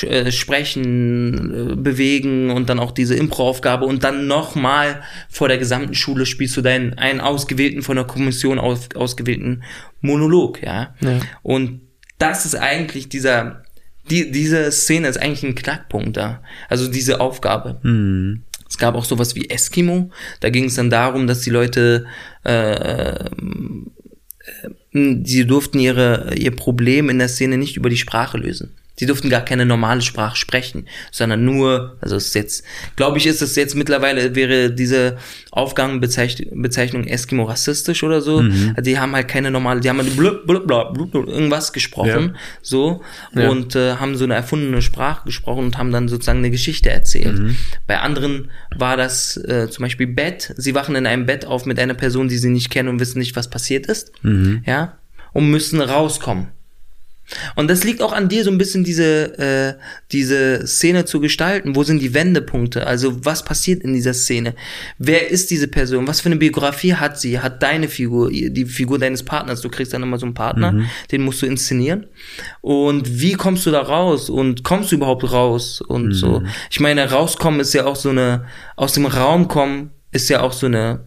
äh, 0.00 0.32
sprechen, 0.32 1.72
äh, 1.72 1.76
bewegen 1.76 2.50
und 2.50 2.70
dann 2.70 2.78
auch 2.78 2.92
diese 2.92 3.14
Impro-Aufgabe 3.14 3.84
und 3.84 4.04
dann 4.04 4.26
nochmal 4.26 5.02
vor 5.28 5.48
der 5.48 5.58
gesamten 5.58 5.94
Schule 5.94 6.24
spielst 6.24 6.56
du 6.56 6.62
deinen 6.62 6.94
einen 6.94 7.20
ausgewählten, 7.20 7.82
von 7.82 7.96
der 7.96 8.06
Kommission 8.06 8.58
aus, 8.58 8.88
ausgewählten 8.94 9.64
Monolog, 10.00 10.62
ja? 10.62 10.94
ja. 11.00 11.20
Und 11.42 11.82
das 12.16 12.46
ist 12.46 12.54
eigentlich 12.54 13.10
dieser 13.10 13.64
die, 14.10 14.30
diese 14.30 14.70
Szene 14.72 15.08
ist 15.08 15.16
eigentlich 15.16 15.44
ein 15.44 15.54
Knackpunkt 15.54 16.16
da. 16.16 16.42
Also 16.68 16.88
diese 16.88 17.20
Aufgabe. 17.20 17.78
Mhm. 17.82 18.42
Es 18.68 18.78
gab 18.78 18.94
auch 18.94 19.04
sowas 19.04 19.34
wie 19.34 19.50
Eskimo. 19.50 20.10
Da 20.40 20.48
ging 20.48 20.64
es 20.64 20.76
dann 20.76 20.88
darum, 20.90 21.26
dass 21.26 21.40
die 21.40 21.50
Leute 21.50 22.06
äh, 22.44 23.28
sie 24.92 25.46
durften 25.46 25.78
ihre 25.78 26.34
ihr 26.36 26.54
Problem 26.54 27.08
in 27.08 27.18
der 27.18 27.28
Szene 27.28 27.58
nicht 27.58 27.76
über 27.76 27.88
die 27.88 27.96
Sprache 27.96 28.38
lösen. 28.38 28.74
Sie 29.02 29.06
durften 29.06 29.30
gar 29.30 29.44
keine 29.44 29.66
normale 29.66 30.00
Sprache 30.00 30.36
sprechen, 30.36 30.86
sondern 31.10 31.44
nur, 31.44 31.96
also 32.00 32.14
es 32.14 32.26
ist 32.26 32.34
jetzt, 32.36 32.64
glaube 32.94 33.18
ich, 33.18 33.26
ist 33.26 33.42
es 33.42 33.56
jetzt 33.56 33.74
mittlerweile, 33.74 34.36
wäre 34.36 34.70
diese 34.70 35.16
Aufgabenbezeichnung 35.50 37.08
Eskimo 37.08 37.42
rassistisch 37.42 38.04
oder 38.04 38.20
so. 38.20 38.42
Mhm. 38.42 38.74
Also 38.76 38.88
die 38.88 39.00
haben 39.00 39.12
halt 39.16 39.26
keine 39.26 39.50
normale, 39.50 39.80
die 39.80 39.88
haben 39.88 39.98
halt 39.98 40.16
blub, 40.16 40.46
blub, 40.46 40.68
blub, 40.68 40.94
blub, 40.94 41.26
irgendwas 41.26 41.72
gesprochen, 41.72 42.34
ja. 42.34 42.40
so, 42.62 43.02
ja. 43.34 43.48
und 43.48 43.74
äh, 43.74 43.96
haben 43.96 44.14
so 44.14 44.22
eine 44.22 44.34
erfundene 44.34 44.82
Sprache 44.82 45.24
gesprochen 45.24 45.64
und 45.64 45.78
haben 45.78 45.90
dann 45.90 46.06
sozusagen 46.06 46.38
eine 46.38 46.52
Geschichte 46.52 46.88
erzählt. 46.88 47.40
Mhm. 47.40 47.56
Bei 47.88 47.98
anderen 47.98 48.52
war 48.72 48.96
das 48.96 49.36
äh, 49.36 49.68
zum 49.68 49.82
Beispiel 49.82 50.06
Bett, 50.06 50.54
sie 50.56 50.76
wachen 50.76 50.94
in 50.94 51.08
einem 51.08 51.26
Bett 51.26 51.44
auf 51.44 51.66
mit 51.66 51.80
einer 51.80 51.94
Person, 51.94 52.28
die 52.28 52.38
sie 52.38 52.50
nicht 52.50 52.70
kennen 52.70 52.88
und 52.88 53.00
wissen 53.00 53.18
nicht, 53.18 53.34
was 53.34 53.50
passiert 53.50 53.86
ist, 53.86 54.12
mhm. 54.22 54.62
ja, 54.64 54.96
und 55.32 55.50
müssen 55.50 55.80
rauskommen. 55.80 56.52
Und 57.56 57.68
das 57.68 57.84
liegt 57.84 58.02
auch 58.02 58.12
an 58.12 58.28
dir, 58.28 58.44
so 58.44 58.50
ein 58.50 58.58
bisschen 58.58 58.84
diese, 58.84 59.38
äh, 59.38 59.74
diese 60.10 60.66
Szene 60.66 61.04
zu 61.04 61.20
gestalten. 61.20 61.76
Wo 61.76 61.82
sind 61.82 62.00
die 62.00 62.14
Wendepunkte? 62.14 62.86
Also 62.86 63.24
was 63.24 63.44
passiert 63.44 63.82
in 63.82 63.92
dieser 63.94 64.14
Szene? 64.14 64.54
Wer 64.98 65.30
ist 65.30 65.50
diese 65.50 65.68
Person? 65.68 66.06
Was 66.06 66.20
für 66.20 66.26
eine 66.26 66.36
Biografie 66.36 66.94
hat 66.94 67.18
sie? 67.18 67.40
Hat 67.40 67.62
deine 67.62 67.88
Figur, 67.88 68.30
die 68.30 68.66
Figur 68.66 68.98
deines 68.98 69.22
Partners? 69.22 69.60
Du 69.60 69.68
kriegst 69.68 69.94
dann 69.94 70.02
immer 70.02 70.18
so 70.18 70.26
einen 70.26 70.34
Partner, 70.34 70.72
mhm. 70.72 70.86
den 71.10 71.22
musst 71.22 71.42
du 71.42 71.46
inszenieren. 71.46 72.06
Und 72.60 73.20
wie 73.20 73.32
kommst 73.32 73.66
du 73.66 73.70
da 73.70 73.80
raus? 73.80 74.28
Und 74.28 74.64
kommst 74.64 74.92
du 74.92 74.96
überhaupt 74.96 75.30
raus? 75.32 75.80
Und 75.80 76.06
mhm. 76.06 76.12
so. 76.12 76.42
Ich 76.70 76.80
meine, 76.80 77.10
rauskommen 77.10 77.60
ist 77.60 77.72
ja 77.72 77.86
auch 77.86 77.96
so 77.96 78.10
eine, 78.10 78.46
aus 78.76 78.92
dem 78.92 79.06
Raum 79.06 79.48
kommen 79.48 79.90
ist 80.12 80.28
ja 80.28 80.42
auch 80.42 80.52
so 80.52 80.66
eine, 80.66 81.00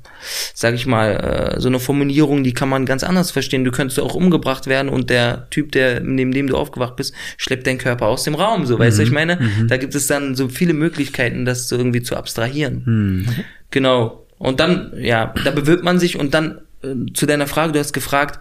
sag 0.54 0.74
ich 0.74 0.88
mal, 0.88 1.56
äh, 1.56 1.62
so 1.62 1.68
eine 1.68 1.80
Formulierung, 1.80 2.44
die 2.44 2.54
kann 2.54 2.68
man 2.68 2.86
ganz 2.86 3.04
anders 3.04 3.30
verstehen. 3.30 3.64
Du 3.64 3.72
könntest 3.72 4.00
auch 4.00 4.16
umgebracht 4.16 4.66
werden 4.66 4.90
und 4.90 5.12
der 5.12 5.48
Typ, 5.52 5.72
der 5.72 6.02
neben 6.02 6.32
dem 6.32 6.48
du 6.48 6.58
aufgewacht 6.58 6.96
bist, 6.96 7.14
schleppt 7.38 7.68
deinen 7.68 7.78
Körper 7.78 8.08
aus 8.08 8.24
dem 8.24 8.34
Raum. 8.34 8.66
So, 8.66 8.76
mhm. 8.76 8.80
weißt 8.80 8.98
du, 8.98 9.04
ich 9.04 9.10
mhm. 9.10 9.16
meine, 9.16 9.36
mhm. 9.38 9.68
da 9.68 9.78
gibt 9.78 9.94
es 9.94 10.08
dann 10.08 10.36
so 10.36 10.50
viele 10.50 10.74
Möglichkeiten, 10.74 11.46
das 11.46 11.70
so 11.70 11.78
irgendwie 11.78 12.02
zu 12.02 12.18
abstrahieren. 12.18 12.82
Mhm. 12.86 13.26
Genau. 13.70 14.28
Und 14.40 14.60
dann, 14.60 14.94
ja, 14.98 15.34
da 15.44 15.52
bewirbt 15.52 15.84
man 15.84 16.00
sich 16.00 16.18
und 16.18 16.34
dann 16.34 16.62
äh, 16.84 17.14
zu 17.14 17.28
deiner 17.28 17.48
Frage, 17.48 17.74
du 17.74 17.80
hast 17.80 17.94
gefragt, 17.94 18.40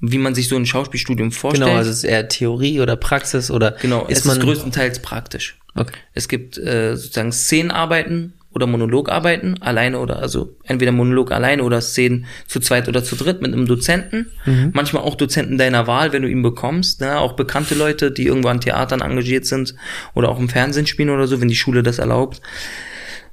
wie 0.00 0.18
man 0.18 0.34
sich 0.34 0.48
so 0.48 0.56
ein 0.56 0.66
Schauspielstudium 0.66 1.30
vorstellt. 1.30 1.68
Genau, 1.68 1.78
also 1.78 1.90
ist 1.90 2.04
eher 2.04 2.28
Theorie 2.28 2.80
oder 2.80 2.96
Praxis 2.96 3.50
oder 3.50 3.72
genau, 3.82 4.06
ist 4.06 4.20
es 4.20 4.24
man 4.24 4.38
ist 4.38 4.42
größtenteils 4.44 5.00
praktisch. 5.00 5.58
Okay. 5.74 5.96
Es 6.14 6.28
gibt 6.28 6.56
äh, 6.58 6.96
sozusagen 6.96 7.32
Szenenarbeiten 7.32 8.32
oder 8.56 8.66
Monolog 8.66 9.10
arbeiten, 9.10 9.56
alleine 9.60 10.00
oder 10.00 10.18
also 10.18 10.56
entweder 10.64 10.90
Monolog 10.90 11.30
alleine 11.30 11.62
oder 11.62 11.82
Szenen 11.82 12.24
zu 12.46 12.58
zweit 12.58 12.88
oder 12.88 13.04
zu 13.04 13.14
dritt 13.14 13.42
mit 13.42 13.52
einem 13.52 13.66
Dozenten. 13.66 14.30
Mhm. 14.46 14.70
Manchmal 14.72 15.02
auch 15.02 15.14
Dozenten 15.14 15.58
deiner 15.58 15.86
Wahl, 15.86 16.14
wenn 16.14 16.22
du 16.22 16.28
ihn 16.28 16.42
bekommst. 16.42 17.02
Ne? 17.02 17.18
Auch 17.18 17.34
bekannte 17.34 17.74
Leute, 17.74 18.10
die 18.10 18.24
irgendwo 18.24 18.48
an 18.48 18.62
Theatern 18.62 19.02
engagiert 19.02 19.44
sind 19.44 19.74
oder 20.14 20.30
auch 20.30 20.40
im 20.40 20.48
Fernsehen 20.48 20.86
spielen 20.86 21.10
oder 21.10 21.26
so, 21.26 21.40
wenn 21.42 21.48
die 21.48 21.54
Schule 21.54 21.82
das 21.82 21.98
erlaubt. 21.98 22.40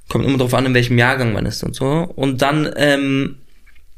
Kommt 0.10 0.26
immer 0.26 0.38
darauf 0.38 0.54
an, 0.54 0.66
in 0.66 0.74
welchem 0.74 0.98
Jahrgang 0.98 1.32
man 1.32 1.46
ist 1.46 1.64
und 1.64 1.74
so. 1.74 1.88
Und 1.88 2.42
dann 2.42 2.70
ähm, 2.76 3.38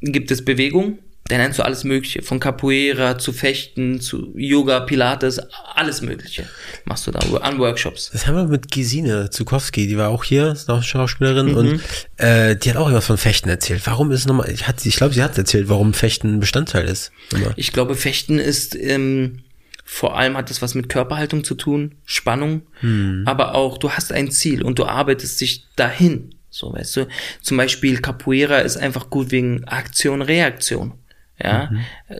gibt 0.01 0.30
es 0.30 0.45
Bewegung 0.45 0.99
da 1.28 1.38
nennst 1.38 1.57
du 1.57 1.63
alles 1.65 1.84
Mögliche. 1.84 2.21
Von 2.21 2.39
Capoeira 2.39 3.17
zu 3.17 3.34
Fechten, 3.34 3.99
zu 3.99 4.32
Yoga, 4.36 4.82
Pilates, 4.82 5.41
alles 5.73 6.01
Mögliche 6.01 6.47
machst 6.86 7.07
du 7.07 7.11
da 7.11 7.19
an 7.19 7.57
Workshops. 7.57 8.11
Das 8.11 8.28
haben 8.28 8.36
wir 8.36 8.45
mit 8.45 8.69
Gesine 8.69 9.32
Zukowski, 9.32 9.88
die 9.88 9.97
war 9.97 10.09
auch 10.09 10.23
hier, 10.23 10.51
ist 10.51 10.69
auch 10.69 10.84
Schauspielerin 10.84 11.47
mhm. 11.47 11.57
und 11.57 11.82
äh, 12.17 12.55
die 12.55 12.69
hat 12.69 12.78
auch 12.78 12.89
etwas 12.89 13.07
von 13.07 13.17
Fechten 13.17 13.49
erzählt. 13.49 13.82
Warum 13.86 14.11
ist 14.11 14.28
nochmal, 14.28 14.51
ich, 14.51 14.67
hat, 14.67 14.86
ich 14.86 14.97
glaube, 14.97 15.15
sie 15.15 15.23
hat 15.23 15.36
erzählt, 15.36 15.67
warum 15.67 15.95
Fechten 15.95 16.39
Bestandteil 16.39 16.86
ist. 16.86 17.11
Immer. 17.32 17.53
Ich 17.55 17.73
glaube, 17.73 17.95
Fechten 17.95 18.38
ist, 18.38 18.76
ähm, 18.76 19.39
vor 19.84 20.17
allem 20.17 20.38
hat 20.38 20.51
das 20.51 20.61
was 20.61 20.76
mit 20.76 20.89
Körperhaltung 20.89 21.43
zu 21.43 21.55
tun, 21.55 21.95
Spannung, 22.05 22.61
hm. 22.82 23.23
aber 23.26 23.55
auch 23.55 23.80
du 23.80 23.89
hast 23.89 24.11
ein 24.11 24.30
Ziel 24.30 24.63
und 24.63 24.78
du 24.78 24.86
arbeitest 24.86 25.41
dich 25.41 25.65
dahin. 25.76 26.36
So, 26.51 26.71
weißt 26.71 26.97
du, 26.97 27.07
zum 27.41 27.57
Beispiel 27.57 27.99
Capoeira 27.99 28.59
ist 28.59 28.78
einfach 28.78 29.09
gut 29.09 29.32
wegen 29.32 29.63
Aktion, 29.65 30.21
Reaktion. 30.21 30.93
Ja, 31.41 31.69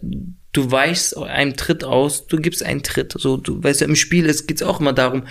mhm. 0.02 0.36
du 0.52 0.72
weichst 0.72 1.18
einem 1.18 1.56
Tritt 1.56 1.84
aus, 1.84 2.28
du 2.28 2.38
gibst 2.38 2.64
einen 2.64 2.84
Tritt. 2.84 3.14
So, 3.18 3.38
du 3.38 3.64
weißt 3.64 3.82
ja, 3.82 3.88
im 3.88 3.96
Spiel 3.96 4.26
ist, 4.26 4.48
geht's 4.48 4.64
auch 4.64 4.80
immer 4.80 4.94
darum, 4.94 5.24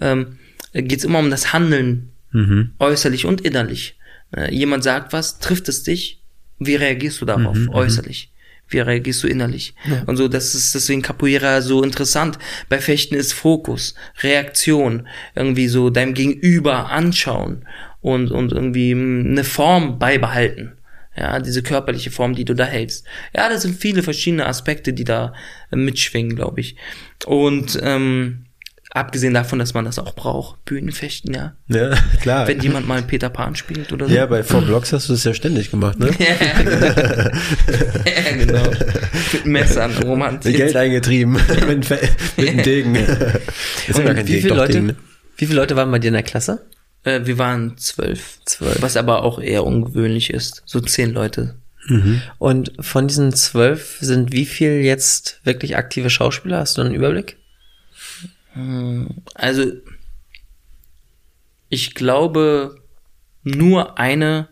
ähm, 0.00 0.38
geht's 0.74 1.04
immer 1.04 1.18
um 1.18 1.30
das 1.30 1.52
Handeln, 1.52 2.12
mhm. 2.32 2.72
äußerlich 2.78 3.26
und 3.26 3.40
innerlich. 3.40 3.98
Äh, 4.36 4.54
jemand 4.54 4.84
sagt 4.84 5.12
was, 5.12 5.38
trifft 5.38 5.68
es 5.68 5.82
dich, 5.82 6.22
wie 6.58 6.74
reagierst 6.74 7.20
du 7.20 7.24
darauf, 7.24 7.56
mhm, 7.56 7.64
mhm. 7.64 7.74
äußerlich? 7.74 8.30
Wie 8.68 8.80
reagierst 8.80 9.22
du 9.22 9.28
innerlich? 9.28 9.74
Ja. 9.84 10.02
Und 10.06 10.16
so, 10.16 10.28
das 10.28 10.54
ist 10.54 10.74
deswegen 10.74 11.02
Capoeira 11.02 11.60
so 11.60 11.82
interessant. 11.82 12.38
Bei 12.68 12.80
Fechten 12.80 13.14
ist 13.14 13.32
Fokus, 13.34 13.94
Reaktion, 14.22 15.06
irgendwie 15.34 15.68
so 15.68 15.90
deinem 15.90 16.14
Gegenüber 16.14 16.90
anschauen 16.90 17.66
und, 18.00 18.30
und 18.30 18.52
irgendwie 18.52 18.92
eine 18.92 19.44
Form 19.44 19.98
beibehalten. 19.98 20.72
Ja, 21.16 21.40
diese 21.40 21.62
körperliche 21.62 22.10
Form, 22.10 22.34
die 22.34 22.44
du 22.44 22.54
da 22.54 22.64
hältst. 22.64 23.04
Ja, 23.36 23.48
das 23.48 23.62
sind 23.62 23.76
viele 23.76 24.02
verschiedene 24.02 24.46
Aspekte, 24.46 24.92
die 24.92 25.04
da 25.04 25.34
äh, 25.70 25.76
mitschwingen, 25.76 26.36
glaube 26.36 26.60
ich. 26.60 26.76
Und 27.26 27.78
ähm, 27.82 28.46
abgesehen 28.90 29.34
davon, 29.34 29.58
dass 29.58 29.74
man 29.74 29.84
das 29.84 29.98
auch 29.98 30.14
braucht, 30.14 30.64
Bühnenfechten, 30.64 31.34
ja. 31.34 31.54
Ja, 31.68 31.90
klar. 32.20 32.48
Wenn 32.48 32.60
jemand 32.60 32.88
mal 32.88 33.02
Peter 33.02 33.28
Pan 33.28 33.56
spielt 33.56 33.92
oder 33.92 34.08
so. 34.08 34.14
Ja, 34.14 34.24
bei 34.26 34.42
Four 34.42 34.62
Blocks 34.62 34.92
hast 34.92 35.08
du 35.08 35.12
das 35.12 35.24
ja 35.24 35.34
ständig 35.34 35.70
gemacht, 35.70 35.98
ne? 35.98 36.10
ja, 36.18 36.36
genau. 38.36 38.70
Mit 39.32 39.46
Messern 39.46 39.94
romantisch. 40.04 40.56
Geld 40.56 40.76
eingetrieben. 40.76 41.34
mit, 41.68 41.90
mit 41.90 42.48
einem 42.48 42.62
Degen. 42.62 42.94
Ist 42.94 43.98
ja 43.98 44.04
gar 44.04 44.14
kein 44.14 44.26
wie 44.26 44.32
Degen, 44.32 44.42
viele 44.42 44.54
Leute, 44.54 44.72
Degen, 44.72 44.86
ne? 44.86 44.96
Wie 45.36 45.46
viele 45.46 45.60
Leute 45.60 45.76
waren 45.76 45.90
bei 45.90 45.98
dir 45.98 46.08
in 46.08 46.14
der 46.14 46.22
Klasse? 46.22 46.66
Äh, 47.04 47.20
wir 47.24 47.38
waren 47.38 47.76
zwölf. 47.78 48.40
Zwölf. 48.44 48.80
Was 48.80 48.96
aber 48.96 49.22
auch 49.22 49.40
eher 49.40 49.64
ungewöhnlich 49.64 50.30
ist. 50.30 50.62
So 50.66 50.80
zehn 50.80 51.12
Leute. 51.12 51.56
Mhm. 51.86 52.22
Und 52.38 52.72
von 52.80 53.08
diesen 53.08 53.32
zwölf 53.32 53.98
sind 54.00 54.32
wie 54.32 54.46
viel 54.46 54.82
jetzt 54.82 55.40
wirklich 55.44 55.76
aktive 55.76 56.10
Schauspieler? 56.10 56.58
Hast 56.58 56.78
du 56.78 56.82
einen 56.82 56.94
Überblick? 56.94 57.38
Hm, 58.52 59.08
also, 59.34 59.64
ich 61.68 61.94
glaube, 61.94 62.76
nur 63.42 63.98
eine 63.98 64.48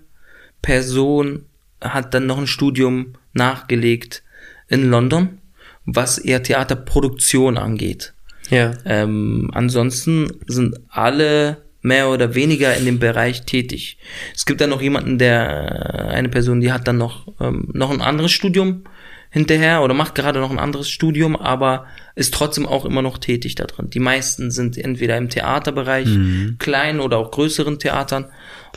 Person 0.62 1.44
hat 1.80 2.14
dann 2.14 2.26
noch 2.26 2.38
ein 2.38 2.46
Studium 2.46 3.14
nachgelegt 3.32 4.22
in 4.68 4.90
London, 4.90 5.38
was 5.84 6.18
eher 6.18 6.42
Theaterproduktion 6.42 7.56
angeht. 7.58 8.12
Ja. 8.50 8.72
Ähm, 8.84 9.50
ansonsten 9.52 10.32
sind 10.46 10.80
alle 10.88 11.62
mehr 11.82 12.10
oder 12.10 12.34
weniger 12.34 12.76
in 12.76 12.84
dem 12.84 12.98
Bereich 12.98 13.42
tätig. 13.42 13.98
Es 14.34 14.44
gibt 14.46 14.60
dann 14.60 14.70
noch 14.70 14.82
jemanden, 14.82 15.18
der, 15.18 16.08
eine 16.10 16.28
Person, 16.28 16.60
die 16.60 16.72
hat 16.72 16.86
dann 16.86 16.98
noch, 16.98 17.26
ähm, 17.40 17.68
noch 17.72 17.90
ein 17.90 18.02
anderes 18.02 18.32
Studium 18.32 18.84
hinterher 19.30 19.82
oder 19.82 19.94
macht 19.94 20.14
gerade 20.14 20.40
noch 20.40 20.50
ein 20.50 20.58
anderes 20.58 20.90
Studium, 20.90 21.36
aber 21.36 21.86
ist 22.16 22.34
trotzdem 22.34 22.66
auch 22.66 22.84
immer 22.84 23.00
noch 23.00 23.18
tätig 23.18 23.54
da 23.54 23.64
drin. 23.64 23.88
Die 23.88 24.00
meisten 24.00 24.50
sind 24.50 24.76
entweder 24.76 25.16
im 25.16 25.28
Theaterbereich, 25.28 26.08
mhm. 26.08 26.56
kleinen 26.58 27.00
oder 27.00 27.18
auch 27.18 27.30
größeren 27.30 27.78
Theatern 27.78 28.26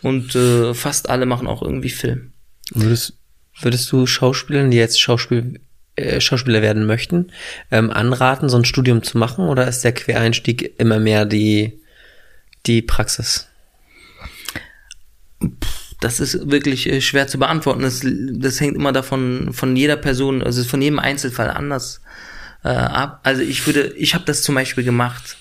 und 0.03 0.35
äh, 0.35 0.73
fast 0.73 1.09
alle 1.09 1.25
machen 1.25 1.47
auch 1.47 1.61
irgendwie 1.61 1.89
Film. 1.89 2.33
Würdest, 2.71 3.17
würdest 3.59 3.91
du 3.91 4.05
Schauspielern, 4.05 4.71
die 4.71 4.77
jetzt 4.77 5.01
Schauspiel, 5.01 5.59
äh, 5.95 6.21
Schauspieler 6.21 6.61
werden 6.61 6.85
möchten, 6.85 7.31
ähm, 7.71 7.89
anraten, 7.89 8.47
so 8.47 8.57
ein 8.57 8.65
Studium 8.65 9.01
zu 9.01 9.17
machen 9.17 9.47
oder 9.47 9.67
ist 9.67 9.83
der 9.83 9.91
Quereinstieg 9.91 10.79
immer 10.79 10.99
mehr 10.99 11.25
die 11.25 11.79
die 12.65 12.81
Praxis? 12.81 13.47
Das 15.99 16.19
ist 16.19 16.49
wirklich 16.51 16.89
äh, 16.89 17.01
schwer 17.01 17.27
zu 17.27 17.39
beantworten. 17.39 17.81
Das, 17.81 18.01
das 18.03 18.59
hängt 18.59 18.75
immer 18.75 18.91
davon 18.91 19.53
von 19.53 19.75
jeder 19.75 19.97
Person, 19.97 20.41
also 20.41 20.63
von 20.63 20.81
jedem 20.81 20.99
Einzelfall 20.99 21.49
anders 21.49 22.01
äh, 22.63 22.69
ab. 22.69 23.21
Also 23.23 23.41
ich 23.41 23.65
würde, 23.65 23.93
ich 23.95 24.13
habe 24.13 24.25
das 24.25 24.41
zum 24.41 24.55
Beispiel 24.55 24.83
gemacht, 24.83 25.37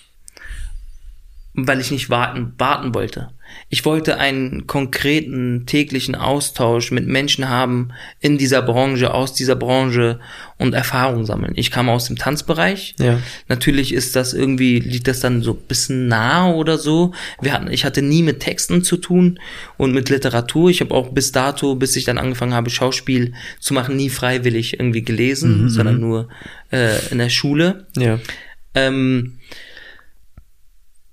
weil 1.55 1.81
ich 1.81 1.91
nicht 1.91 2.09
warten, 2.09 2.55
warten 2.59 2.95
wollte. 2.95 3.31
Ich 3.69 3.85
wollte 3.85 4.19
einen 4.19 4.67
konkreten 4.67 5.67
täglichen 5.67 6.15
Austausch 6.15 6.91
mit 6.91 7.07
Menschen 7.07 7.51
haben 7.51 7.91
in 8.21 8.39
dieser 8.39 8.63
Branche, 8.63 9.13
aus 9.13 9.35
dieser 9.35 9.57
Branche 9.57 10.21
und 10.57 10.73
Erfahrung 10.73 11.27
sammeln. 11.27 11.53
Ich 11.57 11.71
kam 11.71 11.91
aus 11.91 12.07
dem 12.07 12.17
Tanzbereich. 12.17 12.95
Ja. 12.99 13.19
Natürlich 13.49 13.93
ist 13.93 14.17
das 14.17 14.33
irgendwie, 14.33 14.79
liegt 14.79 15.09
das 15.09 15.21
dann 15.21 15.43
so 15.43 15.53
ein 15.53 15.67
bisschen 15.69 16.09
nah 16.09 16.51
oder 16.51 16.79
so. 16.79 17.13
Wir 17.43 17.53
hatten, 17.53 17.71
ich 17.71 17.85
hatte 17.85 18.01
nie 18.01 18.23
mit 18.23 18.41
Texten 18.41 18.83
zu 18.83 18.97
tun 18.97 19.39
und 19.77 19.93
mit 19.93 20.09
Literatur. 20.09 20.71
Ich 20.71 20.81
habe 20.81 20.95
auch 20.95 21.11
bis 21.11 21.33
dato, 21.33 21.75
bis 21.75 21.97
ich 21.97 22.05
dann 22.05 22.19
angefangen 22.19 22.55
habe, 22.55 22.71
Schauspiel 22.71 23.35
zu 23.61 23.75
machen, 23.75 23.97
nie 23.97 24.11
freiwillig 24.11 24.79
irgendwie 24.79 25.03
gelesen, 25.03 25.65
mhm, 25.65 25.69
sondern 25.69 25.97
mhm. 25.97 26.01
nur 26.01 26.29
äh, 26.71 27.07
in 27.11 27.19
der 27.19 27.31
Schule. 27.31 27.87
Ja. 27.97 28.19
Ähm, 28.75 29.39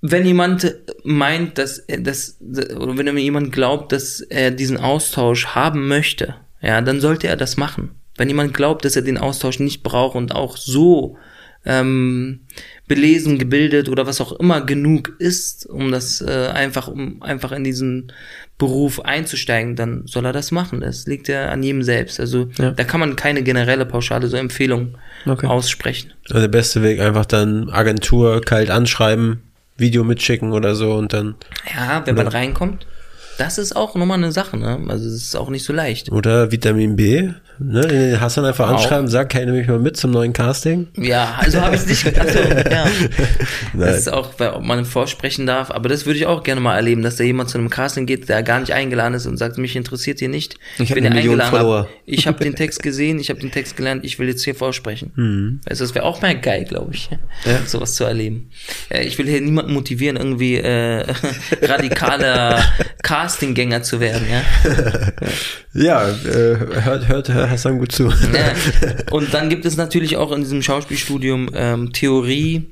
wenn 0.02 0.24
jemand 0.24 0.74
meint, 1.04 1.58
dass 1.58 1.78
er 1.78 2.00
das, 2.00 2.38
oder 2.40 2.96
wenn 2.96 3.16
jemand 3.18 3.52
glaubt, 3.52 3.92
dass 3.92 4.20
er 4.20 4.50
diesen 4.50 4.78
Austausch 4.78 5.48
haben 5.48 5.88
möchte, 5.88 6.36
ja, 6.62 6.80
dann 6.80 7.00
sollte 7.00 7.28
er 7.28 7.36
das 7.36 7.56
machen. 7.56 7.90
Wenn 8.16 8.28
jemand 8.28 8.54
glaubt, 8.54 8.84
dass 8.84 8.96
er 8.96 9.02
den 9.02 9.18
Austausch 9.18 9.60
nicht 9.60 9.82
braucht 9.82 10.16
und 10.16 10.34
auch 10.34 10.56
so 10.56 11.16
ähm, 11.64 12.40
belesen, 12.88 13.38
gebildet 13.38 13.88
oder 13.88 14.06
was 14.06 14.20
auch 14.20 14.32
immer 14.32 14.62
genug 14.62 15.14
ist, 15.18 15.66
um 15.66 15.92
das 15.92 16.20
äh, 16.20 16.48
einfach, 16.48 16.88
um 16.88 17.22
einfach 17.22 17.52
in 17.52 17.64
diesen 17.64 18.12
Beruf 18.58 19.00
einzusteigen, 19.00 19.76
dann 19.76 20.02
soll 20.06 20.24
er 20.24 20.32
das 20.32 20.50
machen. 20.50 20.80
Das 20.80 21.06
liegt 21.06 21.28
ja 21.28 21.50
an 21.50 21.62
jedem 21.62 21.82
selbst. 21.82 22.20
Also 22.20 22.48
ja. 22.58 22.72
da 22.72 22.84
kann 22.84 23.00
man 23.00 23.16
keine 23.16 23.42
generelle 23.42 23.86
pauschale 23.86 24.28
so 24.28 24.36
Empfehlung 24.36 24.96
okay. 25.26 25.46
aussprechen. 25.46 26.12
Also 26.28 26.40
der 26.40 26.48
beste 26.48 26.82
Weg 26.82 27.00
einfach 27.00 27.26
dann 27.26 27.68
Agentur 27.70 28.40
kalt 28.40 28.70
anschreiben, 28.70 29.42
Video 29.80 30.04
mitschicken 30.04 30.52
oder 30.52 30.74
so 30.74 30.94
und 30.94 31.12
dann. 31.12 31.34
Ja, 31.74 32.06
wenn 32.06 32.14
man 32.14 32.28
reinkommt. 32.28 32.86
Das 33.40 33.56
ist 33.56 33.74
auch 33.74 33.94
nochmal 33.94 34.18
eine 34.18 34.32
Sache, 34.32 34.58
ne? 34.58 34.78
Also 34.88 35.08
es 35.08 35.14
ist 35.14 35.34
auch 35.34 35.48
nicht 35.48 35.64
so 35.64 35.72
leicht. 35.72 36.12
Oder 36.12 36.52
Vitamin 36.52 36.94
B, 36.94 37.30
ne? 37.58 37.80
Den 37.80 38.20
hast 38.20 38.36
du 38.36 38.42
dann 38.42 38.50
einfach 38.50 38.68
auch. 38.68 38.74
anschreiben, 38.74 39.08
sag, 39.08 39.30
kann 39.30 39.40
ich 39.40 39.46
nämlich 39.46 39.66
mal 39.66 39.78
mit 39.78 39.96
zum 39.96 40.10
neuen 40.10 40.34
Casting? 40.34 40.88
Ja, 40.98 41.36
also 41.38 41.62
habe 41.62 41.74
ich 41.74 41.80
es 41.80 42.04
nicht. 42.04 42.20
Also, 42.20 42.38
ja. 42.70 42.84
Das 43.72 43.96
ist 43.96 44.12
auch, 44.12 44.38
ob 44.38 44.62
man 44.62 44.84
vorsprechen 44.84 45.46
darf, 45.46 45.70
aber 45.70 45.88
das 45.88 46.04
würde 46.04 46.18
ich 46.18 46.26
auch 46.26 46.42
gerne 46.42 46.60
mal 46.60 46.76
erleben, 46.76 47.00
dass 47.00 47.16
da 47.16 47.24
jemand 47.24 47.48
zu 47.48 47.56
einem 47.56 47.70
Casting 47.70 48.04
geht, 48.04 48.28
der 48.28 48.42
gar 48.42 48.60
nicht 48.60 48.74
eingeladen 48.74 49.14
ist 49.14 49.24
und 49.24 49.38
sagt, 49.38 49.56
mich 49.56 49.74
interessiert 49.74 50.18
hier 50.18 50.28
nicht. 50.28 50.56
Ich, 50.74 50.90
ich 50.90 50.94
bin 50.94 51.06
eingeladen. 51.06 51.58
Hab, 51.58 51.88
ich 52.04 52.26
habe 52.26 52.44
den 52.44 52.54
Text 52.56 52.82
gesehen, 52.82 53.18
ich 53.20 53.30
habe 53.30 53.40
den 53.40 53.52
Text 53.52 53.74
gelernt, 53.74 54.04
ich 54.04 54.18
will 54.18 54.28
jetzt 54.28 54.44
hier 54.44 54.54
vorsprechen. 54.54 55.12
Mhm. 55.16 55.60
Also 55.64 55.82
das 55.84 55.94
wäre 55.94 56.04
auch 56.04 56.20
mal 56.20 56.38
geil, 56.38 56.66
glaube 56.66 56.92
ich, 56.92 57.08
ja. 57.46 57.64
sowas 57.64 57.94
zu 57.94 58.04
erleben. 58.04 58.50
Ich 58.90 59.16
will 59.16 59.26
hier 59.26 59.40
niemanden 59.40 59.72
motivieren, 59.72 60.18
irgendwie 60.18 60.56
äh, 60.56 61.06
radikaler 61.62 62.62
Casting 63.02 63.29
Castinggänger 63.30 63.82
zu 63.82 64.00
werden, 64.00 64.26
ja. 64.28 64.42
ja, 65.72 66.08
äh, 66.08 66.82
hört, 66.82 67.06
hört 67.08 67.28
Herr 67.28 67.48
Hassan 67.48 67.78
gut 67.78 67.92
zu. 67.92 68.08
Ja. 68.08 68.54
Und 69.12 69.32
dann 69.32 69.48
gibt 69.48 69.64
es 69.64 69.76
natürlich 69.76 70.16
auch 70.16 70.32
in 70.32 70.40
diesem 70.40 70.62
Schauspielstudium 70.62 71.50
ähm, 71.54 71.92
Theorie, 71.92 72.70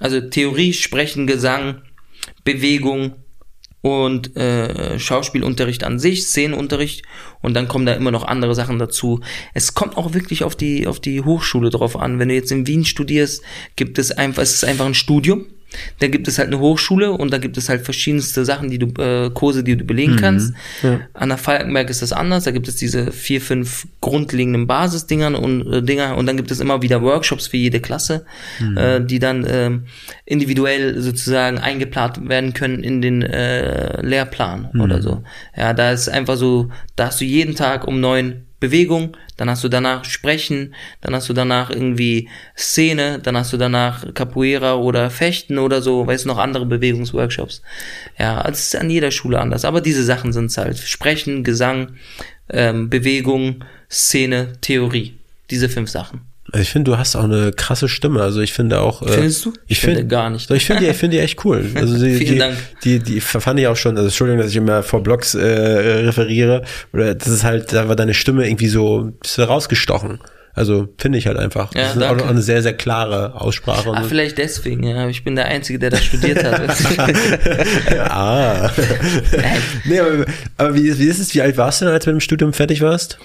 also 0.00 0.20
Theorie, 0.20 0.72
Sprechen, 0.72 1.26
Gesang, 1.26 1.82
Bewegung 2.44 3.16
und 3.82 4.36
äh, 4.36 4.98
Schauspielunterricht 4.98 5.84
an 5.84 5.98
sich, 5.98 6.24
Szenenunterricht 6.24 7.02
und 7.42 7.54
dann 7.54 7.68
kommen 7.68 7.84
da 7.84 7.92
immer 7.92 8.10
noch 8.10 8.24
andere 8.24 8.54
Sachen 8.54 8.78
dazu. 8.78 9.20
Es 9.52 9.74
kommt 9.74 9.98
auch 9.98 10.14
wirklich 10.14 10.44
auf 10.44 10.56
die 10.56 10.86
auf 10.86 10.98
die 10.98 11.20
Hochschule 11.20 11.68
drauf 11.68 11.98
an. 11.98 12.18
Wenn 12.18 12.28
du 12.28 12.34
jetzt 12.34 12.52
in 12.52 12.66
Wien 12.66 12.86
studierst, 12.86 13.42
gibt 13.76 13.98
es 13.98 14.12
einfach 14.12 14.42
es 14.42 14.54
ist 14.54 14.64
einfach 14.64 14.86
ein 14.86 14.94
Studium 14.94 15.46
Da 16.00 16.08
gibt 16.08 16.26
es 16.28 16.38
halt 16.38 16.48
eine 16.48 16.58
Hochschule 16.58 17.12
und 17.12 17.32
da 17.32 17.38
gibt 17.38 17.56
es 17.56 17.68
halt 17.68 17.82
verschiedenste 17.84 18.44
Sachen, 18.44 18.70
die 18.70 18.78
du, 18.78 18.86
äh, 19.00 19.30
Kurse, 19.30 19.62
die 19.62 19.76
du 19.76 19.84
belegen 19.84 20.14
Mhm. 20.14 20.18
kannst. 20.20 20.52
An 21.14 21.28
der 21.28 21.38
Falkenberg 21.38 21.88
ist 21.90 22.02
das 22.02 22.12
anders. 22.12 22.44
Da 22.44 22.50
gibt 22.50 22.66
es 22.68 22.76
diese 22.76 23.12
vier, 23.12 23.40
fünf 23.40 23.86
grundlegenden 24.00 24.66
Basisdingern 24.66 25.34
und 25.34 25.72
äh, 25.72 25.82
Dinger 25.82 26.16
und 26.16 26.26
dann 26.26 26.36
gibt 26.36 26.50
es 26.50 26.60
immer 26.60 26.82
wieder 26.82 27.02
Workshops 27.02 27.46
für 27.46 27.56
jede 27.56 27.80
Klasse, 27.80 28.24
Mhm. 28.60 28.76
äh, 28.76 29.00
die 29.04 29.18
dann 29.20 29.46
ähm, 29.48 29.84
individuell 30.24 31.00
sozusagen 31.00 31.58
eingeplant 31.58 32.28
werden 32.28 32.52
können 32.54 32.82
in 32.82 33.00
den 33.02 33.22
äh, 33.22 34.00
Lehrplan 34.04 34.68
Mhm. 34.72 34.80
oder 34.80 35.02
so. 35.02 35.22
Ja, 35.56 35.72
da 35.72 35.92
ist 35.92 36.08
einfach 36.08 36.36
so, 36.36 36.70
da 36.96 37.06
hast 37.06 37.20
du 37.20 37.24
jeden 37.24 37.54
Tag 37.54 37.86
um 37.86 38.00
neun 38.00 38.44
Bewegung, 38.60 39.16
dann 39.36 39.48
hast 39.48 39.64
du 39.64 39.68
danach 39.68 40.04
Sprechen, 40.04 40.74
dann 41.00 41.14
hast 41.14 41.28
du 41.28 41.32
danach 41.32 41.70
irgendwie 41.70 42.28
Szene, 42.56 43.18
dann 43.18 43.36
hast 43.36 43.52
du 43.52 43.56
danach 43.56 44.12
Capoeira 44.14 44.76
oder 44.76 45.10
Fechten 45.10 45.58
oder 45.58 45.80
so, 45.82 46.06
weißt 46.06 46.24
du, 46.24 46.28
noch 46.28 46.38
andere 46.38 46.66
Bewegungsworkshops. 46.66 47.62
Ja, 48.18 48.46
es 48.48 48.60
ist 48.60 48.76
an 48.76 48.90
jeder 48.90 49.10
Schule 49.10 49.40
anders, 49.40 49.64
aber 49.64 49.80
diese 49.80 50.04
Sachen 50.04 50.32
sind 50.32 50.54
halt 50.56 50.78
Sprechen, 50.78 51.42
Gesang, 51.42 51.96
ähm, 52.50 52.90
Bewegung, 52.90 53.64
Szene, 53.90 54.52
Theorie. 54.60 55.14
Diese 55.50 55.68
fünf 55.68 55.90
Sachen. 55.90 56.29
Also 56.52 56.62
ich 56.62 56.70
finde, 56.70 56.90
du 56.90 56.98
hast 56.98 57.16
auch 57.16 57.24
eine 57.24 57.52
krasse 57.52 57.88
Stimme. 57.88 58.22
Also 58.22 58.40
ich 58.40 58.52
finde 58.52 58.80
auch. 58.80 59.02
äh, 59.02 59.08
Findest 59.12 59.44
du? 59.44 59.52
Ich 59.66 59.78
Ich 59.78 59.80
finde 59.80 59.98
finde 59.98 60.08
gar 60.10 60.30
nicht. 60.30 60.50
Ich 60.50 60.66
finde 60.66 60.84
die, 60.84 60.90
ich 60.90 60.96
finde 60.96 61.16
die 61.16 61.22
echt 61.22 61.44
cool. 61.44 61.64
Also 61.74 61.94
die, 61.94 62.14
Vielen 62.14 62.32
die, 62.32 62.38
Dank. 62.38 62.56
Die, 62.84 62.98
die 62.98 63.20
fand 63.20 63.60
ich 63.60 63.66
auch 63.66 63.76
schon. 63.76 63.96
Also 63.96 64.08
Entschuldigung, 64.08 64.40
dass 64.42 64.50
ich 64.50 64.56
immer 64.56 64.82
vor 64.82 65.02
Blogs 65.02 65.34
äh, 65.34 65.46
referiere. 65.46 66.62
Oder 66.92 67.14
das 67.14 67.28
ist 67.28 67.44
halt, 67.44 67.72
da 67.72 67.88
war 67.88 67.96
deine 67.96 68.14
Stimme 68.14 68.46
irgendwie 68.46 68.68
so 68.68 69.12
bist 69.20 69.38
du 69.38 69.42
rausgestochen. 69.42 70.20
Also 70.52 70.88
finde 70.98 71.18
ich 71.18 71.26
halt 71.26 71.36
einfach. 71.38 71.72
Ja, 71.74 71.82
das 71.82 71.90
ist 71.96 72.02
auch 72.02 72.08
danke. 72.08 72.24
noch 72.24 72.30
eine 72.30 72.42
sehr, 72.42 72.60
sehr 72.62 72.74
klare 72.74 73.40
Aussprache. 73.40 73.90
Ah, 73.94 74.02
vielleicht 74.02 74.36
deswegen, 74.38 74.82
ja. 74.82 75.08
Ich 75.08 75.22
bin 75.22 75.36
der 75.36 75.46
Einzige, 75.46 75.78
der 75.78 75.90
das 75.90 76.04
studiert 76.04 76.42
hat. 76.42 76.60
ah. 78.10 78.70
nee, 79.84 80.00
aber, 80.00 80.24
aber 80.56 80.74
wie, 80.74 80.98
wie 80.98 81.06
ist 81.06 81.20
es? 81.20 81.34
Wie 81.34 81.40
alt 81.40 81.56
warst 81.56 81.80
du 81.80 81.84
denn, 81.84 81.94
als 81.94 82.04
du 82.04 82.10
mit 82.10 82.16
dem 82.16 82.20
Studium 82.20 82.52
fertig 82.52 82.80
warst? 82.80 83.18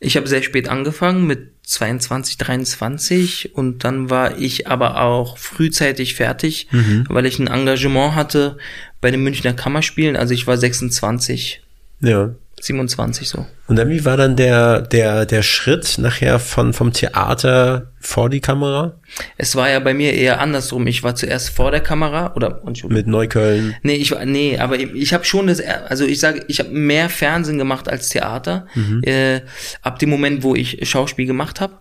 Ich 0.00 0.16
habe 0.16 0.28
sehr 0.28 0.42
spät 0.42 0.68
angefangen 0.68 1.26
mit 1.26 1.55
22, 1.66 2.38
23 2.38 3.56
und 3.56 3.82
dann 3.82 4.08
war 4.08 4.38
ich 4.38 4.68
aber 4.68 5.02
auch 5.02 5.36
frühzeitig 5.36 6.14
fertig, 6.14 6.68
weil 7.08 7.26
ich 7.26 7.40
ein 7.40 7.48
Engagement 7.48 8.14
hatte 8.14 8.56
bei 9.00 9.10
den 9.10 9.22
Münchner 9.22 9.52
Kammerspielen. 9.52 10.16
Also 10.16 10.32
ich 10.32 10.46
war 10.46 10.56
26, 10.56 11.62
Ja. 12.00 12.30
27 12.60 13.28
so. 13.28 13.46
Und 13.66 13.76
dann 13.76 13.88
wie 13.90 14.04
war 14.04 14.16
dann 14.16 14.36
der, 14.36 14.82
der, 14.82 15.26
der 15.26 15.42
Schritt 15.42 15.98
nachher 15.98 16.38
von, 16.38 16.72
vom 16.72 16.92
Theater 16.92 17.92
vor 17.98 18.30
die 18.30 18.40
Kamera? 18.40 18.94
Es 19.36 19.56
war 19.56 19.68
ja 19.68 19.80
bei 19.80 19.94
mir 19.94 20.12
eher 20.14 20.40
andersrum. 20.40 20.86
Ich 20.86 21.02
war 21.02 21.14
zuerst 21.14 21.50
vor 21.50 21.70
der 21.70 21.80
Kamera 21.80 22.34
oder. 22.34 22.62
Mit 22.88 23.06
Neukölln. 23.06 23.74
Nee, 23.82 23.94
ich 23.96 24.12
war 24.12 24.24
nee, 24.24 24.58
aber 24.58 24.78
ich, 24.78 24.92
ich 24.94 25.14
habe 25.14 25.24
schon 25.24 25.46
das 25.46 25.60
also 25.60 26.04
ich 26.04 26.20
sage, 26.20 26.44
ich 26.48 26.60
habe 26.60 26.70
mehr 26.70 27.08
Fernsehen 27.08 27.58
gemacht 27.58 27.88
als 27.88 28.08
Theater. 28.08 28.66
Äh, 29.02 29.40
ab 29.82 29.98
dem 29.98 30.10
Moment, 30.10 30.42
wo 30.42 30.54
ich 30.54 30.88
Schauspiel 30.88 31.26
gemacht 31.26 31.60
habe, 31.60 31.74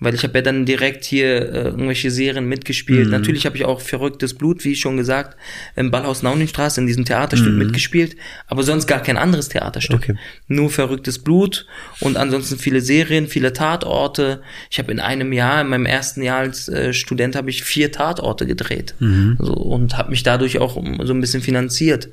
weil 0.00 0.14
ich 0.14 0.22
habe 0.22 0.34
ja 0.38 0.42
dann 0.42 0.66
direkt 0.66 1.04
hier 1.04 1.52
äh, 1.52 1.62
irgendwelche 1.64 2.10
Serien 2.10 2.46
mitgespielt. 2.46 3.08
Natürlich 3.10 3.46
habe 3.46 3.56
ich 3.56 3.64
auch 3.64 3.80
verrücktes 3.80 4.34
Blut, 4.34 4.64
wie 4.64 4.76
schon 4.76 4.96
gesagt, 4.96 5.36
im 5.74 5.90
Ballhaus 5.90 6.22
Nauningstraße 6.22 6.80
in 6.80 6.86
diesem 6.86 7.04
Theaterstück 7.04 7.54
mitgespielt, 7.54 8.16
aber 8.46 8.62
sonst 8.62 8.86
gar 8.86 9.02
kein 9.02 9.16
anderes 9.16 9.48
Theaterstück. 9.48 10.02
Okay. 10.02 10.14
Nur 10.48 10.70
verrücktes 10.70 11.07
Blut 11.16 11.66
und 12.00 12.18
ansonsten 12.18 12.58
viele 12.58 12.82
Serien, 12.82 13.26
viele 13.26 13.54
Tatorte. 13.54 14.42
Ich 14.70 14.78
habe 14.78 14.92
in 14.92 15.00
einem 15.00 15.32
Jahr, 15.32 15.62
in 15.62 15.68
meinem 15.68 15.86
ersten 15.86 16.22
Jahr 16.22 16.40
als 16.40 16.68
äh, 16.68 16.92
Student, 16.92 17.36
habe 17.36 17.48
ich 17.48 17.62
vier 17.62 17.90
Tatorte 17.90 18.46
gedreht 18.46 18.94
so, 19.38 19.54
und 19.54 19.96
habe 19.96 20.10
mich 20.10 20.22
dadurch 20.22 20.58
auch 20.58 20.74
so 20.74 21.12
ein 21.14 21.20
bisschen 21.20 21.42
finanziert. 21.42 22.08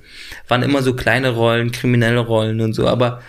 Waren 0.47 0.63
immer 0.63 0.81
so 0.81 0.93
kleine 0.95 1.31
Rollen, 1.31 1.71
kriminelle 1.71 2.19
Rollen 2.19 2.61
und 2.61 2.73
so, 2.73 2.87
aber 2.87 3.21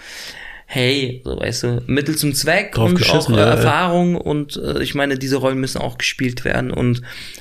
hey, 0.77 1.23
so 1.25 1.41
weißt 1.41 1.63
du, 1.63 1.83
Mittel 1.87 2.17
zum 2.17 2.35
Zweck 2.35 2.73
Drauf 2.73 2.91
und 2.91 3.11
auch 3.11 3.31
äh, 3.31 3.33
ja, 3.33 3.39
ja. 3.39 3.45
Erfahrung 3.47 4.15
und 4.15 4.61
äh, 4.63 4.83
ich 4.83 4.95
meine, 4.95 5.17
diese 5.17 5.37
Rollen 5.37 5.59
müssen 5.59 5.79
auch 5.79 5.97
gespielt 5.97 6.45
werden 6.45 6.71
und 6.71 7.01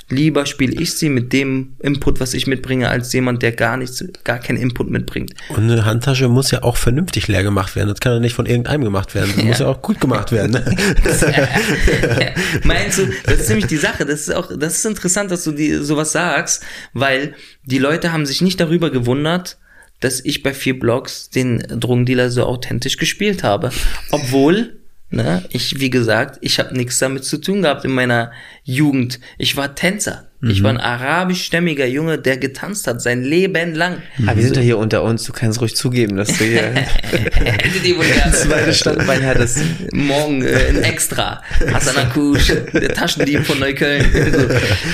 lieber 0.10 0.46
spiele 0.46 0.82
ich 0.82 0.94
sie 0.94 1.10
mit 1.10 1.34
dem 1.34 1.76
Input, 1.82 2.22
was 2.22 2.34
ich 2.34 2.48
mitbringe, 2.48 2.88
als 2.88 3.12
jemand, 3.12 3.42
der 3.42 3.52
gar 3.52 3.76
nichts, 3.76 4.06
gar 4.24 4.40
keinen 4.40 4.56
Input 4.56 4.90
mitbringt. 4.90 5.34
Und 5.50 5.70
eine 5.70 5.84
Handtasche 5.84 6.30
muss 6.30 6.50
ja 6.52 6.64
auch 6.64 6.78
vernünftig 6.78 7.28
leer 7.28 7.44
gemacht 7.44 7.76
werden. 7.76 7.90
Das 7.90 8.00
kann 8.00 8.14
ja 8.14 8.20
nicht 8.22 8.36
von 8.36 8.46
irgendeinem 8.46 8.86
gemacht 8.86 9.14
werden. 9.16 9.34
Das 9.36 9.44
muss 9.44 9.60
ja 9.60 9.68
auch 9.68 9.82
gut 9.82 10.00
gemacht 10.00 10.32
werden. 10.32 10.52
Ne? 10.52 10.64
Meinst 12.64 13.00
du, 13.00 13.08
das 13.26 13.42
ist 13.42 13.50
nämlich 13.50 13.68
die 13.68 13.76
Sache, 13.76 14.06
das 14.06 14.22
ist 14.22 14.34
auch, 14.34 14.50
das 14.58 14.78
ist 14.78 14.86
interessant, 14.86 15.30
dass 15.30 15.44
du 15.44 15.52
die 15.52 15.74
sowas 15.74 16.14
sagst, 16.14 16.64
weil 16.94 17.34
die 17.66 17.80
Leute 17.80 18.14
haben 18.14 18.26
sich 18.26 18.42
nicht 18.42 18.62
darüber 18.62 18.92
gewundert, 18.92 19.58
dass 20.00 20.24
ich 20.24 20.44
bei 20.44 20.54
vier 20.54 20.80
Blogs 20.80 21.30
den 21.30 21.60
Drogendealer 21.60 22.30
so 22.30 22.44
authentisch 22.44 22.98
gespielt 22.98 23.44
habe. 23.44 23.72
Obwohl, 24.12 24.80
ne, 25.10 25.44
ich, 25.50 25.80
wie 25.80 25.90
gesagt, 25.90 26.38
ich 26.42 26.60
habe 26.60 26.76
nichts 26.76 27.00
damit 27.00 27.26
zu 27.26 27.38
tun 27.38 27.62
gehabt 27.62 27.86
in 27.86 27.92
meiner 27.92 28.32
Jugend. 28.66 29.20
Ich 29.38 29.56
war 29.56 29.76
Tänzer. 29.76 30.28
Ich 30.48 30.62
war 30.62 30.70
ein 30.70 30.80
arabischstämmiger 30.80 31.88
Junge, 31.88 32.20
der 32.20 32.38
getanzt 32.38 32.86
hat, 32.86 33.02
sein 33.02 33.24
Leben 33.24 33.74
lang. 33.74 34.04
Aber 34.28 34.36
wir 34.36 34.44
sind 34.44 34.56
ja 34.58 34.62
hier 34.62 34.78
unter 34.78 35.02
uns, 35.02 35.24
du 35.24 35.34
kannst 35.34 35.60
ruhig 35.60 35.76
zugeben, 35.76 36.18
dass 36.18 36.28
du 36.38 36.44
hier 36.44 36.72
zweite 38.32 38.72
Standbein 38.74 39.26
hattest. 39.26 39.60
Morgen 39.92 40.44
äh, 40.44 40.56
ein 40.70 40.84
Extra. 40.84 41.42
Hassan 41.74 41.98
Akush, 41.98 42.54
der 42.74 42.94
Taschendieb 42.94 43.44
von 43.46 43.60
Neukölln. 43.60 44.06
So. 44.36 44.42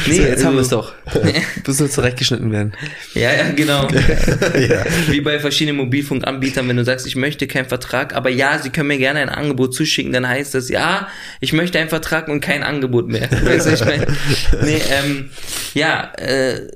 Nee, 0.07 0.15
So, 0.17 0.21
jetzt 0.23 0.45
haben 0.45 0.53
wir 0.55 0.61
es 0.61 0.71
also- 0.71 0.91
doch. 1.13 1.23
Du 1.63 1.71
sollst 1.73 1.95
zurechtgeschnitten 1.95 2.51
werden. 2.51 2.71
Ja, 3.13 3.33
ja, 3.33 3.49
genau. 3.53 3.87
Wie 5.09 5.21
bei 5.21 5.39
verschiedenen 5.39 5.77
Mobilfunkanbietern, 5.77 6.67
wenn 6.69 6.77
du 6.77 6.85
sagst, 6.85 7.07
ich 7.07 7.15
möchte 7.15 7.47
keinen 7.47 7.65
Vertrag, 7.67 8.15
aber 8.15 8.29
ja, 8.29 8.59
sie 8.59 8.69
können 8.69 8.87
mir 8.87 8.97
gerne 8.99 9.19
ein 9.19 9.29
Angebot 9.29 9.73
zuschicken, 9.73 10.13
dann 10.13 10.27
heißt 10.27 10.53
das, 10.55 10.69
ja, 10.69 11.07
ich 11.39 11.51
möchte 11.53 11.79
einen 11.79 11.89
Vertrag 11.89 12.27
und 12.29 12.39
kein 12.41 12.63
Angebot 12.63 13.07
mehr. 13.07 13.27
Weißt 13.65 13.81
du, 13.81 13.85
ich 13.85 13.85
meine, 13.85 14.07
nee, 14.63 14.81
ähm, 14.91 15.29
ja, 15.73 16.11
äh, 16.17 16.67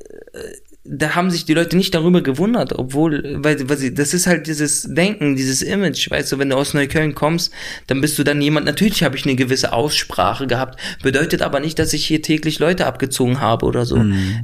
da 0.87 1.15
haben 1.15 1.31
sich 1.31 1.45
die 1.45 1.55
Leute 1.55 1.75
nicht 1.75 1.95
darüber 1.95 2.21
gewundert, 2.21 2.73
obwohl, 2.73 3.37
weil, 3.43 3.67
weil 3.67 3.77
sie, 3.77 3.93
das 3.93 4.13
ist 4.13 4.27
halt 4.27 4.45
dieses 4.45 4.83
Denken, 4.83 5.35
dieses 5.35 5.63
Image, 5.63 6.11
weißt 6.11 6.31
du, 6.31 6.37
wenn 6.37 6.49
du 6.49 6.55
aus 6.55 6.75
Neukölln 6.75 7.15
kommst, 7.15 7.51
dann 7.87 8.01
bist 8.01 8.19
du 8.19 8.23
dann 8.23 8.39
jemand, 8.39 8.67
natürlich 8.67 9.03
habe 9.03 9.17
ich 9.17 9.25
eine 9.25 9.35
gewisse 9.35 9.73
Aussprache 9.73 10.45
gehabt, 10.45 10.79
bedeutet 11.01 11.41
aber 11.41 11.59
nicht, 11.59 11.79
dass 11.79 11.91
ich 11.93 12.05
hier 12.05 12.21
täglich 12.21 12.59
Leute 12.59 12.85
abgezogen 12.85 13.41
habe 13.41 13.65
oder 13.65 13.85
so. 13.85 13.97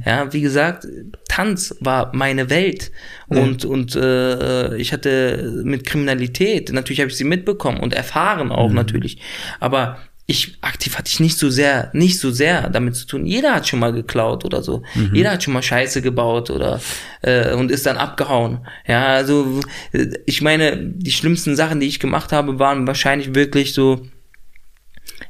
Ja, 0.04 0.32
wie 0.32 0.40
gesagt, 0.40 0.88
Tanz 1.28 1.76
war 1.78 2.10
meine 2.12 2.50
Welt 2.50 2.90
und, 3.28 3.64
und 3.64 3.94
äh, 3.94 4.76
ich 4.76 4.92
hatte 4.92 5.62
mit 5.64 5.86
Kriminalität, 5.86 6.72
natürlich 6.72 7.00
habe 7.00 7.10
ich 7.10 7.16
sie 7.16 7.24
mitbekommen 7.24 7.78
und 7.78 7.94
erfahren 7.94 8.50
auch 8.50 8.72
natürlich, 8.72 9.18
aber 9.60 9.98
ich 10.26 10.56
aktiv 10.60 10.96
hatte 10.96 11.08
ich 11.08 11.20
nicht 11.20 11.36
so 11.36 11.50
sehr, 11.50 11.90
nicht 11.92 12.18
so 12.18 12.30
sehr 12.30 12.70
damit 12.70 12.94
zu 12.94 13.06
tun. 13.06 13.26
Jeder 13.26 13.54
hat 13.54 13.66
schon 13.66 13.80
mal 13.80 13.92
geklaut 13.92 14.44
oder 14.44 14.62
so. 14.62 14.82
Jeder 15.12 15.32
hat 15.32 15.42
schon 15.42 15.52
mal 15.52 15.62
Scheiße 15.62 16.00
gebaut 16.00 16.48
oder 16.50 16.80
äh, 17.22 17.54
und 17.54 17.70
ist 17.70 17.86
dann 17.86 17.96
abgehauen. 17.96 18.66
Ja, 18.86 19.06
also 19.06 19.60
äh, 19.92 20.06
ich 20.26 20.40
meine, 20.40 20.76
die 20.78 21.12
schlimmsten 21.12 21.56
Sachen, 21.56 21.80
die 21.80 21.88
ich 21.88 21.98
gemacht 21.98 22.32
habe, 22.32 22.58
waren 22.58 22.86
wahrscheinlich 22.86 23.34
wirklich 23.34 23.74
so. 23.74 24.06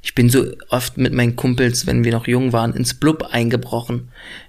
Ich 0.02 0.14
bin 0.14 0.28
so 0.30 0.46
oft 0.68 0.98
mit 0.98 1.12
meinen 1.12 1.36
Kumpels, 1.36 1.86
wenn 1.86 2.04
wir 2.04 2.12
noch 2.12 2.26
jung 2.26 2.52
waren, 2.52 2.74
ins 2.74 2.94
Blub 2.94 3.22
eingebrochen. 3.30 4.08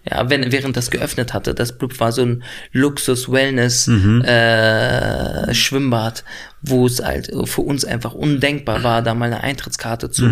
Ja, 0.10 0.30
wenn, 0.30 0.52
während 0.52 0.76
das 0.76 0.92
geöffnet 0.92 1.34
hatte. 1.34 1.54
Das 1.54 1.78
Blub 1.78 2.00
war 2.00 2.12
so 2.12 2.24
ein 2.24 2.44
Luxus-Wellness 2.72 3.88
äh, 3.88 5.54
Schwimmbad, 5.54 6.24
wo 6.66 6.86
es 6.86 7.04
halt 7.04 7.30
für 7.46 7.62
uns 7.62 7.84
einfach 7.84 8.14
undenkbar 8.14 8.84
war, 8.84 9.02
da 9.02 9.14
mal 9.14 9.26
eine 9.26 9.42
Eintrittskarte 9.44 10.10
zu 10.10 10.26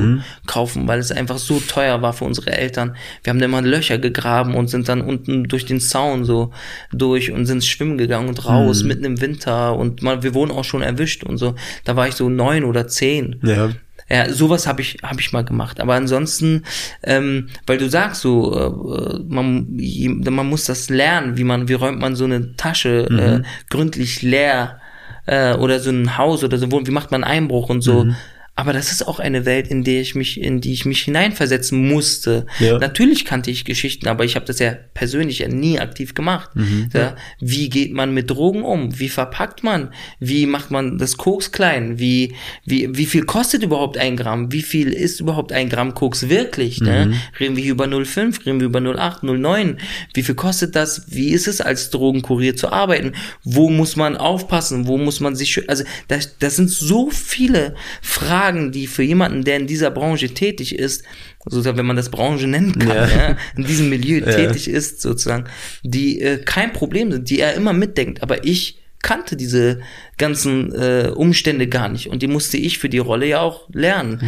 kaufen, 0.47 0.87
weil 0.87 0.99
es 0.99 1.11
einfach 1.11 1.37
so 1.37 1.59
teuer 1.59 2.01
war 2.01 2.13
für 2.13 2.25
unsere 2.25 2.51
Eltern. 2.51 2.95
Wir 3.23 3.31
haben 3.31 3.39
da 3.39 3.45
immer 3.45 3.61
Löcher 3.61 3.97
gegraben 3.97 4.55
und 4.55 4.69
sind 4.69 4.87
dann 4.87 5.01
unten 5.01 5.43
durch 5.43 5.65
den 5.65 5.81
Zaun 5.81 6.23
so 6.23 6.51
durch 6.93 7.31
und 7.31 7.45
sind 7.45 7.65
schwimmen 7.65 7.97
gegangen 7.97 8.29
und 8.29 8.45
raus, 8.45 8.83
mitten 8.83 9.03
im 9.03 9.19
Winter 9.19 9.75
und 9.75 10.01
mal, 10.01 10.23
wir 10.23 10.33
wurden 10.33 10.51
auch 10.51 10.63
schon 10.63 10.81
erwischt 10.81 11.23
und 11.23 11.37
so. 11.37 11.55
Da 11.83 11.95
war 11.97 12.07
ich 12.07 12.15
so 12.15 12.29
neun 12.29 12.63
oder 12.63 12.87
zehn. 12.87 13.39
ja. 13.43 13.69
Ja, 14.09 14.29
sowas 14.29 14.67
habe 14.67 14.81
ich 14.81 14.97
hab 15.03 15.21
ich 15.21 15.31
mal 15.31 15.45
gemacht. 15.45 15.79
Aber 15.79 15.93
ansonsten, 15.93 16.63
ähm, 17.01 17.47
weil 17.65 17.77
du 17.77 17.89
sagst 17.89 18.21
so, 18.21 18.53
äh, 18.53 19.19
man, 19.25 19.67
man 19.69 20.49
muss 20.49 20.65
das 20.65 20.89
lernen, 20.89 21.37
wie 21.37 21.45
man, 21.45 21.69
wie 21.69 21.75
räumt 21.75 21.99
man 22.01 22.17
so 22.17 22.25
eine 22.25 22.57
Tasche 22.57 23.07
äh, 23.09 23.41
gründlich 23.69 24.21
leer 24.21 24.81
äh, 25.25 25.55
oder 25.55 25.79
so 25.79 25.89
ein 25.89 26.17
Haus 26.17 26.43
oder 26.43 26.57
so, 26.57 26.67
wie 26.71 26.91
macht 26.91 27.11
man 27.11 27.23
Einbruch 27.23 27.69
und 27.69 27.81
so. 27.81 28.05
Aber 28.53 28.73
das 28.73 28.91
ist 28.91 29.07
auch 29.07 29.19
eine 29.19 29.45
Welt, 29.45 29.69
in 29.69 29.85
der 29.85 30.01
ich 30.01 30.13
mich, 30.13 30.39
in 30.39 30.59
die 30.59 30.73
ich 30.73 30.85
mich 30.85 31.03
hineinversetzen 31.03 31.87
musste. 31.87 32.45
Ja. 32.59 32.77
Natürlich 32.77 33.23
kannte 33.23 33.49
ich 33.49 33.63
Geschichten, 33.63 34.09
aber 34.09 34.25
ich 34.25 34.35
habe 34.35 34.45
das 34.45 34.59
ja 34.59 34.75
persönlich 34.93 35.39
ja 35.39 35.47
nie 35.47 35.79
aktiv 35.79 36.13
gemacht. 36.13 36.49
Mhm. 36.53 36.89
ja. 36.93 37.15
Wie 37.39 37.69
geht 37.69 37.93
man 37.93 38.13
mit 38.13 38.29
Drogen 38.29 38.63
um? 38.63 38.99
Wie 38.99 39.07
verpackt 39.07 39.63
man? 39.63 39.93
Wie 40.19 40.45
macht 40.45 40.69
man 40.69 40.97
das 40.97 41.15
Koks 41.15 41.53
klein? 41.53 41.97
Wie, 41.97 42.35
wie, 42.65 42.95
wie 42.95 43.05
viel 43.05 43.23
kostet 43.23 43.63
überhaupt 43.63 43.97
ein 43.97 44.17
Gramm? 44.17 44.51
Wie 44.51 44.61
viel 44.61 44.89
ist 44.89 45.21
überhaupt 45.21 45.53
ein 45.53 45.69
Gramm 45.69 45.95
Koks 45.95 46.27
wirklich? 46.27 46.81
Ne? 46.81 47.05
Mhm. 47.05 47.13
Reden 47.39 47.55
wir 47.55 47.63
hier 47.63 47.71
über 47.71 47.85
0,5? 47.85 48.45
Reden 48.45 48.59
wir 48.59 48.67
über 48.67 48.79
0,8, 48.79 49.21
0,9? 49.23 49.77
Wie 50.13 50.23
viel 50.23 50.35
kostet 50.35 50.75
das? 50.75 51.05
Wie 51.07 51.31
ist 51.31 51.47
es 51.47 51.61
als 51.61 51.89
Drogenkurier 51.89 52.57
zu 52.57 52.69
arbeiten? 52.69 53.13
Wo 53.45 53.69
muss 53.69 53.95
man 53.95 54.17
aufpassen? 54.17 54.87
Wo 54.87 54.97
muss 54.97 55.21
man 55.21 55.37
sich, 55.37 55.69
also 55.69 55.85
das, 56.09 56.37
das 56.37 56.57
sind 56.57 56.69
so 56.69 57.09
viele 57.09 57.75
Fragen, 58.01 58.40
die 58.71 58.87
für 58.87 59.03
jemanden, 59.03 59.43
der 59.43 59.57
in 59.57 59.67
dieser 59.67 59.91
Branche 59.91 60.33
tätig 60.33 60.75
ist, 60.77 61.03
sozusagen, 61.45 61.77
wenn 61.77 61.85
man 61.85 61.95
das 61.95 62.09
Branche 62.09 62.47
nennen 62.47 62.77
kann, 62.79 62.87
Ja. 62.89 63.07
ja. 63.07 63.37
in 63.55 63.63
diesem 63.65 63.89
Milieu 63.89 64.19
Ja. 64.25 64.31
tätig 64.31 64.67
ist, 64.67 65.01
sozusagen, 65.01 65.45
die 65.83 66.21
äh, 66.21 66.37
kein 66.43 66.73
Problem 66.73 67.11
sind, 67.11 67.29
die 67.29 67.39
er 67.39 67.53
immer 67.55 67.73
mitdenkt. 67.73 68.21
Aber 68.23 68.43
ich 68.45 68.79
kannte 69.03 69.35
diese 69.35 69.79
ganzen 70.17 70.71
äh, 70.73 71.11
Umstände 71.15 71.67
gar 71.67 71.89
nicht 71.89 72.07
und 72.07 72.21
die 72.21 72.27
musste 72.27 72.57
ich 72.57 72.77
für 72.77 72.89
die 72.89 72.99
Rolle 72.99 73.25
ja 73.27 73.39
auch 73.41 73.67
lernen. 73.73 74.21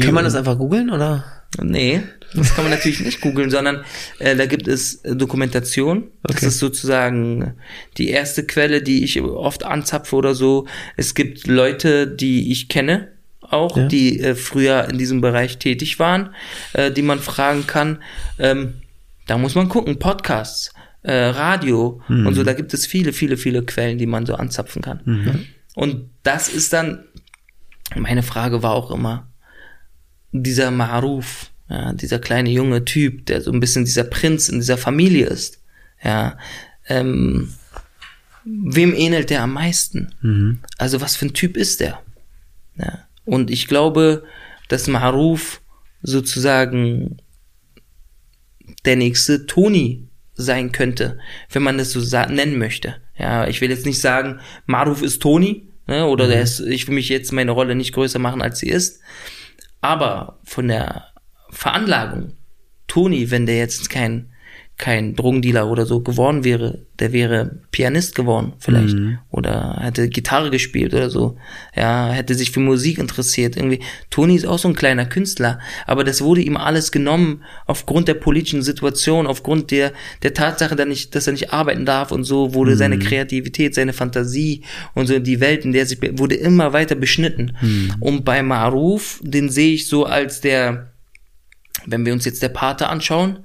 Kann 0.00 0.12
man 0.14 0.24
das 0.24 0.34
einfach 0.34 0.58
googeln 0.58 0.90
oder? 0.90 1.24
Nee, 1.62 2.02
das 2.34 2.54
kann 2.54 2.64
man 2.64 2.72
natürlich 2.72 3.00
nicht 3.00 3.22
googeln, 3.22 3.48
sondern 3.48 3.82
äh, 4.18 4.36
da 4.36 4.44
gibt 4.44 4.68
es 4.68 4.96
äh, 4.96 5.16
Dokumentation. 5.16 6.08
Das 6.22 6.36
Okay. 6.36 6.46
ist 6.48 6.58
sozusagen 6.58 7.54
die 7.96 8.10
erste 8.10 8.44
Quelle, 8.44 8.82
die 8.82 9.02
ich 9.02 9.18
oft 9.22 9.64
anzapfe 9.64 10.14
oder 10.14 10.34
so. 10.34 10.66
Es 10.98 11.14
gibt 11.14 11.46
Leute, 11.46 12.06
die 12.06 12.52
ich 12.52 12.68
kenne, 12.68 13.12
auch, 13.50 13.76
Ja. 13.76 13.86
die 13.86 14.20
äh, 14.20 14.34
früher 14.34 14.88
in 14.88 14.98
diesem 14.98 15.20
Bereich 15.20 15.58
tätig 15.58 15.98
waren, 15.98 16.34
äh, 16.72 16.90
die 16.90 17.02
man 17.02 17.18
fragen 17.20 17.66
kann. 17.66 18.02
Ähm, 18.38 18.74
da 19.26 19.38
muss 19.38 19.54
man 19.54 19.68
gucken, 19.68 19.98
Podcasts, 19.98 20.72
äh, 21.02 21.12
Radio 21.12 22.02
und 22.08 22.34
so, 22.34 22.42
da 22.42 22.52
gibt 22.54 22.74
es 22.74 22.86
viele, 22.86 23.12
viele, 23.12 23.36
viele 23.36 23.62
Quellen, 23.64 23.98
die 23.98 24.06
man 24.06 24.26
so 24.26 24.34
anzapfen 24.34 24.82
kann. 24.82 25.46
Und 25.74 26.10
das 26.22 26.48
ist 26.48 26.72
dann, 26.72 27.04
meine 27.94 28.22
Frage 28.22 28.62
war 28.62 28.72
auch 28.72 28.90
immer, 28.90 29.28
dieser 30.32 30.70
Maruf, 30.70 31.50
ja, 31.70 31.92
dieser 31.92 32.18
kleine 32.18 32.50
junge 32.50 32.84
Typ, 32.84 33.26
der 33.26 33.40
so 33.42 33.52
ein 33.52 33.60
bisschen 33.60 33.84
dieser 33.84 34.04
Prinz 34.04 34.48
in 34.48 34.58
dieser 34.60 34.76
Familie 34.78 35.26
ist, 35.26 35.62
ja, 36.02 36.36
ähm, 36.88 37.52
wem 38.44 38.94
ähnelt 38.94 39.30
der 39.30 39.42
am 39.42 39.52
meisten? 39.52 40.60
Also 40.78 41.00
was 41.00 41.16
für 41.16 41.26
ein 41.26 41.34
Typ 41.34 41.56
ist 41.56 41.80
der? 41.80 42.00
Ja. 42.76 43.00
Und 43.28 43.50
ich 43.50 43.68
glaube, 43.68 44.24
dass 44.68 44.86
Maruf 44.86 45.60
sozusagen 46.00 47.18
der 48.86 48.96
nächste 48.96 49.44
Toni 49.44 50.08
sein 50.32 50.72
könnte, 50.72 51.18
wenn 51.50 51.62
man 51.62 51.76
das 51.76 51.90
so 51.90 52.00
nennen 52.28 52.56
möchte. 52.56 52.96
Ja, 53.18 53.46
ich 53.46 53.60
will 53.60 53.68
jetzt 53.68 53.84
nicht 53.84 54.00
sagen, 54.00 54.40
Maruf 54.64 55.02
ist 55.02 55.20
Toni, 55.20 55.68
ne, 55.86 56.06
oder 56.06 56.26
der 56.26 56.40
ist, 56.40 56.60
ich 56.60 56.88
will 56.88 56.94
mich 56.94 57.10
jetzt 57.10 57.30
meine 57.32 57.50
Rolle 57.50 57.74
nicht 57.74 57.92
größer 57.92 58.18
machen, 58.18 58.40
als 58.40 58.60
sie 58.60 58.70
ist. 58.70 59.02
Aber 59.82 60.38
von 60.44 60.68
der 60.68 61.08
Veranlagung, 61.50 62.32
Toni, 62.86 63.30
wenn 63.30 63.44
der 63.44 63.58
jetzt 63.58 63.90
kein, 63.90 64.32
kein 64.78 65.16
Drogendealer 65.16 65.68
oder 65.68 65.86
so 65.86 66.00
geworden 66.00 66.44
wäre, 66.44 66.78
der 67.00 67.12
wäre 67.12 67.58
Pianist 67.72 68.14
geworden, 68.14 68.52
vielleicht. 68.60 68.94
Oder 69.30 69.76
hätte 69.80 70.08
Gitarre 70.08 70.50
gespielt 70.50 70.94
oder 70.94 71.10
so. 71.10 71.36
Ja, 71.74 72.10
hätte 72.10 72.34
sich 72.36 72.52
für 72.52 72.60
Musik 72.60 72.98
interessiert. 72.98 73.56
Irgendwie. 73.56 73.80
Toni 74.10 74.36
ist 74.36 74.46
auch 74.46 74.58
so 74.58 74.68
ein 74.68 74.74
kleiner 74.74 75.04
Künstler. 75.04 75.58
Aber 75.86 76.04
das 76.04 76.22
wurde 76.22 76.42
ihm 76.42 76.56
alles 76.56 76.92
genommen 76.92 77.42
aufgrund 77.66 78.06
der 78.06 78.14
politischen 78.14 78.62
Situation, 78.62 79.26
aufgrund 79.26 79.72
der, 79.72 79.92
der 80.22 80.32
Tatsache, 80.32 80.76
dass, 80.76 80.86
nicht, 80.86 81.12
dass 81.14 81.26
er 81.26 81.32
nicht 81.32 81.52
arbeiten 81.52 81.84
darf 81.84 82.12
und 82.12 82.22
so, 82.22 82.54
wurde 82.54 82.76
seine 82.76 83.00
Kreativität, 83.00 83.74
seine 83.74 83.92
Fantasie 83.92 84.62
und 84.94 85.08
so 85.08 85.18
die 85.18 85.40
Welt, 85.40 85.64
in 85.64 85.72
der 85.72 85.82
er 85.82 85.86
sich, 85.86 85.98
wurde 86.18 86.36
immer 86.36 86.72
weiter 86.72 86.94
beschnitten. 86.94 87.56
Und 87.98 88.24
bei 88.24 88.44
Maruf, 88.44 89.20
den 89.24 89.50
sehe 89.50 89.74
ich 89.74 89.88
so 89.88 90.04
als 90.04 90.40
der, 90.40 90.92
wenn 91.86 92.06
wir 92.06 92.12
uns 92.12 92.24
jetzt 92.24 92.42
der 92.42 92.48
Pate 92.48 92.88
anschauen, 92.88 93.40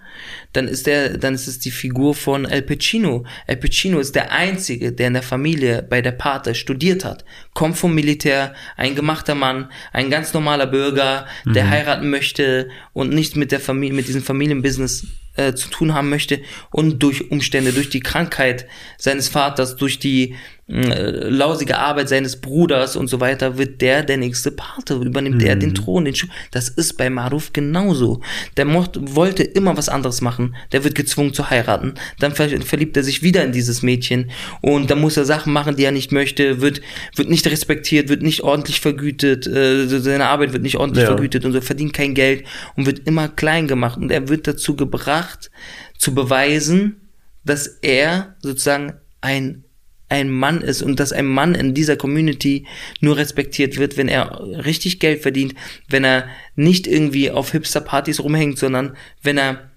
dann 0.54 0.68
ist 0.68 0.88
der, 0.88 1.18
dann 1.18 1.34
ist 1.34 1.48
es 1.48 1.60
die 1.60 1.72
Figur 1.72 2.16
von 2.16 2.46
El 2.46 2.62
Pacino. 2.62 3.26
El 3.48 3.58
Pacino 3.58 4.00
ist 4.00 4.16
der 4.16 4.32
einzige, 4.32 4.92
der 4.92 5.08
in 5.08 5.14
der 5.14 5.24
Familie 5.24 5.84
bei 5.84 6.02
der 6.02 6.12
Pate 6.12 6.56
studiert 6.56 7.04
hat, 7.04 7.26
kommt 7.54 7.78
vom 7.78 7.94
Militär, 7.94 8.54
ein 8.78 8.96
gemachter 8.96 9.36
Mann, 9.36 9.70
ein 9.92 10.10
ganz 10.10 10.34
normaler 10.34 10.68
Bürger, 10.68 11.26
der 11.46 11.70
heiraten 11.70 12.10
möchte 12.10 12.70
und 12.94 13.12
nicht 13.12 13.36
mit 13.36 13.52
der 13.52 13.60
Familie, 13.60 13.96
mit 13.96 14.08
diesem 14.08 14.24
Familienbusiness 14.24 15.08
äh, 15.36 15.54
zu 15.54 15.70
tun 15.70 15.94
haben 15.94 16.10
möchte 16.10 16.42
und 16.72 17.02
durch 17.02 17.32
Umstände, 17.32 17.74
durch 17.74 17.90
die 17.90 18.02
Krankheit 18.02 18.68
seines 18.98 19.30
Vaters, 19.30 19.76
durch 19.76 19.98
die 19.98 20.36
äh, 20.68 21.28
lausige 21.28 21.78
Arbeit 21.80 22.08
seines 22.08 22.40
Bruders 22.40 22.96
und 22.96 23.08
so 23.08 23.20
weiter, 23.20 23.58
wird 23.58 23.82
der 23.82 24.04
der 24.04 24.18
nächste 24.18 24.52
Pate, 24.52 24.96
übernimmt 24.96 25.42
der 25.42 25.56
den 25.56 25.74
Thron, 25.74 26.06
den 26.06 26.16
Schu 26.16 26.28
Das 26.52 26.70
ist 26.70 26.98
bei 26.98 27.10
Maruf 27.10 27.52
genauso. 27.52 28.22
Der 28.58 28.66
mocht, 28.66 28.98
wollte 29.16 29.44
immer 29.44 29.76
was 29.76 29.90
anderes 29.90 30.22
machen. 30.22 30.43
Der 30.72 30.84
wird 30.84 30.96
gezwungen 30.96 31.34
zu 31.34 31.50
heiraten. 31.50 31.94
Dann 32.20 32.34
ver 32.34 32.50
verliebt 32.62 32.98
er 32.98 33.04
sich 33.04 33.22
wieder 33.24 33.44
in 33.44 33.52
dieses 33.52 33.82
Mädchen 33.82 34.32
und 34.62 34.90
dann 34.90 35.00
muss 35.02 35.18
er 35.18 35.26
Sachen 35.26 35.54
machen, 35.54 35.76
die 35.76 35.84
er 35.84 35.92
nicht 35.92 36.12
möchte, 36.12 36.62
wird, 36.62 36.82
wird 37.16 37.30
nicht 37.30 37.48
respektiert, 37.48 38.10
wird 38.10 38.22
nicht 38.22 38.42
ordentlich 38.42 38.80
vergütet, 38.80 39.48
äh, 39.48 39.88
seine 39.88 40.28
Arbeit 40.28 40.54
wird 40.54 40.64
nicht 40.64 40.78
ordentlich 40.78 41.04
Ja. 41.04 41.12
vergütet 41.12 41.46
und 41.46 41.54
so, 41.54 41.62
verdient 41.62 41.94
kein 41.94 42.14
Geld 42.14 42.46
und 42.76 42.86
wird 42.86 43.08
immer 43.08 43.28
klein 43.28 43.68
gemacht 43.68 43.98
und 43.98 44.12
er 44.12 44.28
wird 44.30 44.48
dazu 44.48 44.76
gebracht, 44.76 45.52
zu 45.98 46.14
beweisen, 46.14 47.10
dass 47.46 47.68
er 47.82 48.36
sozusagen 48.42 48.94
ein 49.22 49.64
ein 50.10 50.30
Mann 50.30 50.62
ist 50.62 50.84
und 50.84 51.00
dass 51.00 51.12
ein 51.12 51.26
Mann 51.26 51.56
in 51.56 51.74
dieser 51.74 51.96
Community 51.96 52.68
nur 53.00 53.18
respektiert 53.18 53.78
wird, 53.78 53.98
wenn 53.98 54.08
er 54.08 54.40
richtig 54.64 55.00
Geld 55.00 55.24
verdient, 55.24 55.56
wenn 55.90 56.04
er 56.04 56.28
nicht 56.56 56.86
irgendwie 56.86 57.32
auf 57.32 57.52
Hipster-Partys 57.52 58.20
rumhängt, 58.20 58.60
sondern 58.60 58.96
wenn 59.24 59.40
er 59.40 59.72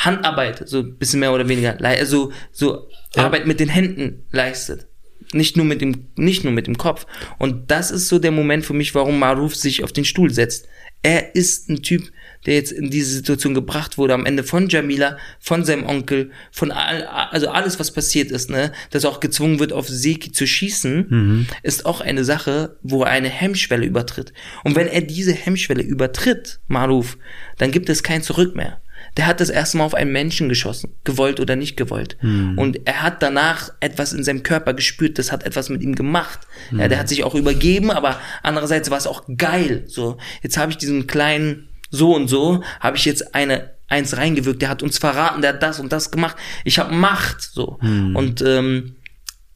Handarbeit, 0.00 0.66
so 0.66 0.78
ein 0.78 0.96
bisschen 0.96 1.20
mehr 1.20 1.32
oder 1.32 1.48
weniger, 1.48 1.76
also 1.84 2.32
so 2.52 2.88
Arbeit 3.16 3.46
mit 3.46 3.60
den 3.60 3.68
Händen 3.68 4.24
leistet. 4.30 4.86
Nicht 5.32 5.56
nur 5.56 5.66
mit 5.66 5.80
dem, 5.80 6.08
nicht 6.16 6.42
nur 6.42 6.52
mit 6.52 6.66
dem 6.66 6.78
Kopf. 6.78 7.06
Und 7.38 7.70
das 7.70 7.90
ist 7.90 8.08
so 8.08 8.18
der 8.18 8.32
Moment 8.32 8.64
für 8.64 8.72
mich, 8.72 8.94
warum 8.94 9.18
Maruf 9.18 9.54
sich 9.54 9.84
auf 9.84 9.92
den 9.92 10.04
Stuhl 10.04 10.30
setzt. 10.30 10.66
Er 11.02 11.34
ist 11.34 11.68
ein 11.68 11.82
Typ, 11.82 12.10
der 12.46 12.54
jetzt 12.54 12.72
in 12.72 12.90
diese 12.90 13.12
Situation 13.12 13.54
gebracht 13.54 13.98
wurde, 13.98 14.14
am 14.14 14.26
Ende 14.26 14.42
von 14.42 14.68
Jamila, 14.68 15.18
von 15.38 15.64
seinem 15.64 15.86
Onkel, 15.86 16.30
von 16.50 16.72
all, 16.72 17.04
also 17.04 17.48
alles, 17.48 17.78
was 17.78 17.92
passiert 17.92 18.30
ist, 18.30 18.50
ne, 18.50 18.72
dass 18.90 19.04
er 19.04 19.10
auch 19.10 19.20
gezwungen 19.20 19.60
wird, 19.60 19.72
auf 19.72 19.88
Seki 19.88 20.32
zu 20.32 20.46
schießen, 20.46 21.46
ist 21.62 21.84
auch 21.86 22.00
eine 22.00 22.24
Sache, 22.24 22.78
wo 22.82 23.02
er 23.02 23.10
eine 23.10 23.28
Hemmschwelle 23.28 23.84
übertritt. 23.84 24.32
Und 24.64 24.74
wenn 24.74 24.88
er 24.88 25.02
diese 25.02 25.32
Hemmschwelle 25.32 25.82
übertritt, 25.82 26.60
Maruf, 26.68 27.18
dann 27.58 27.70
gibt 27.70 27.88
es 27.90 28.02
kein 28.02 28.22
Zurück 28.22 28.56
mehr. 28.56 28.80
Der 29.16 29.26
hat 29.26 29.40
das 29.40 29.50
erste 29.50 29.78
Mal 29.78 29.84
auf 29.84 29.94
einen 29.94 30.12
Menschen 30.12 30.48
geschossen, 30.48 30.94
gewollt 31.04 31.40
oder 31.40 31.56
nicht 31.56 31.76
gewollt. 31.76 32.16
Und 32.56 32.86
er 32.86 33.02
hat 33.02 33.22
danach 33.22 33.72
etwas 33.80 34.12
in 34.12 34.24
seinem 34.24 34.42
Körper 34.42 34.74
gespürt, 34.74 35.18
das 35.18 35.32
hat 35.32 35.44
etwas 35.44 35.68
mit 35.68 35.82
ihm 35.82 35.94
gemacht. 35.94 36.40
Ja, 36.70 36.88
der 36.88 36.98
hat 36.98 37.08
sich 37.08 37.24
auch 37.24 37.34
übergeben, 37.34 37.90
aber 37.90 38.18
andererseits 38.42 38.90
war 38.90 38.98
es 38.98 39.06
auch 39.06 39.24
geil. 39.36 39.84
So, 39.86 40.18
jetzt 40.42 40.56
habe 40.56 40.70
ich 40.70 40.78
diesen 40.78 41.06
kleinen 41.06 41.68
so 41.90 42.14
und 42.14 42.28
so, 42.28 42.62
habe 42.78 42.96
ich 42.96 43.04
jetzt 43.04 43.34
eine 43.34 43.70
eins 43.88 44.16
reingewirkt, 44.16 44.62
der 44.62 44.68
hat 44.68 44.82
uns 44.82 44.98
verraten, 44.98 45.42
der 45.42 45.54
hat 45.54 45.62
das 45.62 45.80
und 45.80 45.92
das 45.92 46.12
gemacht. 46.12 46.36
Ich 46.64 46.78
habe 46.78 46.94
Macht, 46.94 47.42
so. 47.42 47.78
Und 48.14 48.40
ähm, 48.42 48.96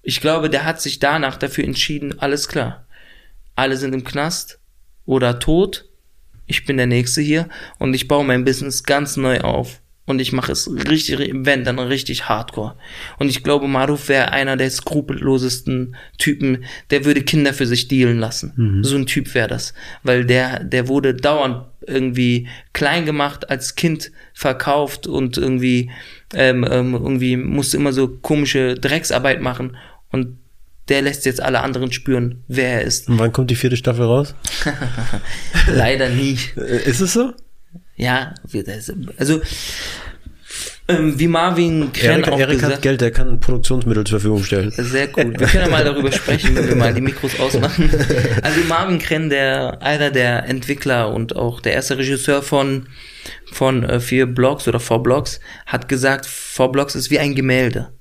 ich 0.03 0.21
glaube, 0.21 0.51
der 0.51 0.65
hat 0.65 0.83
sich 0.83 0.99
danach 0.99 1.37
dafür 1.37 1.65
entschieden, 1.65 2.19
alles 2.19 2.49
klar. 2.49 2.87
Alle 3.55 3.77
sind 3.77 3.95
im 3.95 4.05
Knast 4.05 4.59
oder 5.07 5.39
tot. 5.39 5.87
Ich 6.47 6.65
bin 6.65 6.77
der 6.77 6.87
Nächste 6.87 7.21
hier 7.21 7.49
und 7.79 7.95
ich 7.95 8.09
baue 8.09 8.25
mein 8.25 8.45
Business 8.45 8.83
ganz 8.83 9.17
neu 9.17 9.41
auf. 9.41 9.81
Und 10.07 10.21
ich 10.21 10.33
mache 10.33 10.53
es 10.53 10.71
richtig, 10.91 11.31
wenn, 11.33 11.65
dann 11.65 11.79
richtig 11.79 12.29
hardcore. 12.29 12.77
Und 13.19 13.31
ich 13.31 13.43
glaube, 13.43 13.69
Maruf 13.69 14.11
wäre 14.11 14.33
einer 14.33 14.59
der 14.59 14.71
skrupellosesten 14.71 15.97
Typen, 16.19 16.65
der 16.91 17.07
würde 17.07 17.23
Kinder 17.23 17.55
für 17.55 17.67
sich 17.67 17.89
dealen 17.89 18.19
lassen. 18.19 18.53
So 18.85 18.97
ein 18.97 19.07
Typ 19.07 19.35
wäre 19.35 19.49
das. 19.49 19.73
Weil 20.03 20.27
der, 20.27 20.63
der 20.63 20.89
wurde 20.89 21.15
dauernd 21.15 21.65
irgendwie 21.87 22.49
klein 22.75 23.07
gemacht, 23.07 23.49
als 23.49 23.77
Kind 23.77 24.13
verkauft 24.35 25.07
und 25.07 25.39
irgendwie, 25.39 25.91
ähm, 26.35 26.67
ähm, 26.71 26.93
irgendwie 26.93 27.39
musste 27.39 27.79
immer 27.79 27.95
so 27.95 28.09
komische 28.09 28.75
Drecksarbeit 28.75 29.41
machen. 29.41 29.77
Und 30.13 30.37
der 30.89 31.03
lässt 31.03 31.25
jetzt 31.27 31.41
alle 31.43 31.61
anderen 31.61 31.93
spüren, 31.93 32.45
wer 32.49 32.81
er 32.81 32.83
ist. 32.83 33.09
Und 33.09 33.19
wann 33.19 33.33
kommt 33.33 33.51
die 33.51 33.57
vierte 33.57 33.77
Staffel 33.77 34.05
raus? 34.05 34.35
Leider 35.73 36.09
nie. 36.11 36.39
Äh, 36.57 36.89
Ist 36.89 37.01
es 37.01 37.13
so? 37.13 37.33
Ja, 37.97 38.35
also 39.19 39.41
Ähm, 40.87 41.19
wie 41.19 41.29
Marvin 41.29 41.93
Krenn 41.95 42.21
Erik, 42.21 42.29
auch 42.29 42.39
Erik 42.39 42.55
gesagt 42.57 42.75
hat 42.75 42.83
Geld, 42.83 43.01
der 43.01 43.11
kann 43.11 43.41
Produktionsmittel 43.41 44.05
zur 44.05 44.21
Verfügung 44.21 44.45
stellen. 44.45 44.71
Sehr 44.71 45.07
gut. 45.07 45.41
Wir 45.41 45.47
können 45.47 45.65
ja 45.65 45.71
mal 45.71 45.85
darüber 45.85 46.13
sprechen, 46.13 46.55
wenn 46.55 46.69
wir 46.69 46.77
mal 46.77 46.93
die 46.93 47.01
Mikros 47.01 47.41
ausmachen. 47.41 47.91
Also 48.43 48.61
Marvin 48.69 48.99
Krenn, 48.99 49.31
der 49.31 49.81
einer 49.81 50.11
der 50.11 50.47
Entwickler 50.47 51.15
und 51.15 51.37
auch 51.37 51.61
der 51.63 51.73
erste 51.73 51.97
Regisseur 51.97 52.43
von 52.43 52.89
von 53.51 53.85
äh, 53.85 54.01
vier 54.01 54.27
Blogs 54.27 54.69
oder 54.69 54.81
Four 54.81 55.03
Blogs, 55.03 55.41
hat 55.65 55.89
gesagt, 55.89 56.27
Four 56.27 56.73
Blogs 56.73 56.95
ist 56.95 57.11
wie 57.11 57.19
ein 57.19 57.35
Gemälde. 57.35 57.94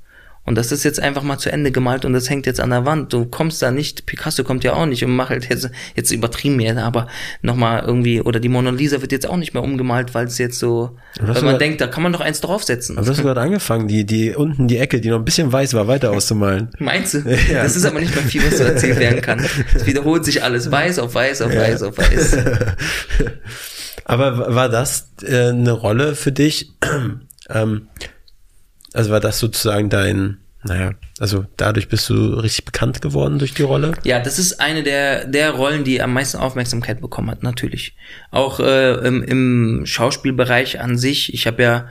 Und 0.45 0.55
das 0.55 0.71
ist 0.73 0.83
jetzt 0.83 0.99
einfach 0.99 1.23
mal 1.23 1.37
zu 1.37 1.51
Ende 1.51 1.71
gemalt 1.71 2.03
und 2.03 2.11
das 2.11 2.29
hängt 2.29 2.45
jetzt 2.45 2.59
an 2.59 2.69
der 2.69 2.85
Wand. 2.85 3.13
Du 3.13 3.25
kommst 3.25 3.61
da 3.61 3.71
nicht, 3.71 4.05
Picasso 4.05 4.43
kommt 4.43 4.65
ja 4.65 4.73
auch 4.73 4.85
nicht 4.85 5.03
und 5.05 5.15
macht 5.15 5.29
halt 5.29 5.49
jetzt, 5.49 5.69
jetzt 5.95 6.11
übertrieben 6.11 6.57
mir, 6.57 6.77
aber 6.77 7.07
nochmal 7.41 7.83
irgendwie, 7.85 8.21
oder 8.21 8.41
die 8.41 8.49
Mona 8.49 8.71
Lisa 8.71 9.01
wird 9.01 9.13
jetzt 9.13 9.27
auch 9.27 9.37
nicht 9.37 9.53
mehr 9.53 9.63
umgemalt, 9.63 10.13
weil 10.13 10.25
es 10.25 10.37
jetzt 10.37 10.59
so, 10.59 10.97
weil 11.21 11.41
man 11.43 11.59
denkt, 11.59 11.79
da 11.79 11.87
kann 11.87 12.03
man 12.03 12.11
doch 12.11 12.19
eins 12.19 12.41
draufsetzen. 12.41 12.97
Aber 12.97 13.05
du 13.05 13.11
hast 13.13 13.21
gerade 13.21 13.39
angefangen, 13.39 13.87
die, 13.87 14.05
die 14.05 14.31
unten 14.35 14.67
die 14.67 14.77
Ecke, 14.77 14.99
die 14.99 15.09
noch 15.09 15.19
ein 15.19 15.25
bisschen 15.25 15.51
weiß 15.51 15.73
war, 15.75 15.87
weiter 15.87 16.11
auszumalen. 16.11 16.69
Meinst 16.79 17.13
du? 17.13 17.23
Das 17.53 17.75
ist 17.75 17.85
aber 17.85 17.99
nicht 17.99 18.13
mehr 18.13 18.23
viel, 18.23 18.45
was 18.45 18.57
so 18.57 18.63
erzählt 18.63 18.99
werden 18.99 19.21
kann. 19.21 19.45
Es 19.73 19.85
wiederholt 19.85 20.25
sich 20.25 20.43
alles. 20.43 20.71
Weiß 20.71 20.99
auf 20.99 21.15
weiß 21.15 21.41
auf 21.41 21.55
weiß 21.55 21.83
auf 21.83 21.97
weiß. 21.97 22.37
Aber 24.05 24.53
war 24.53 24.69
das 24.69 25.09
äh, 25.23 25.49
eine 25.49 25.71
Rolle 25.71 26.15
für 26.15 26.31
dich? 26.31 26.73
ähm, 27.49 27.87
also 28.93 29.11
war 29.11 29.19
das 29.19 29.39
sozusagen 29.39 29.89
dein, 29.89 30.37
naja, 30.63 30.91
also 31.19 31.45
dadurch 31.57 31.89
bist 31.89 32.09
du 32.09 32.35
richtig 32.35 32.65
bekannt 32.65 33.01
geworden 33.01 33.39
durch 33.39 33.53
die 33.53 33.63
Rolle? 33.63 33.93
Ja, 34.03 34.19
das 34.19 34.39
ist 34.39 34.59
eine 34.59 34.83
der, 34.83 35.25
der 35.25 35.51
Rollen, 35.51 35.83
die 35.83 36.01
am 36.01 36.13
meisten 36.13 36.37
Aufmerksamkeit 36.37 37.01
bekommen 37.01 37.29
hat, 37.31 37.43
natürlich. 37.43 37.95
Auch 38.31 38.59
äh, 38.59 38.93
im, 39.05 39.23
im 39.23 39.85
Schauspielbereich 39.85 40.79
an 40.79 40.97
sich. 40.97 41.33
Ich 41.33 41.47
habe 41.47 41.63
ja, 41.63 41.87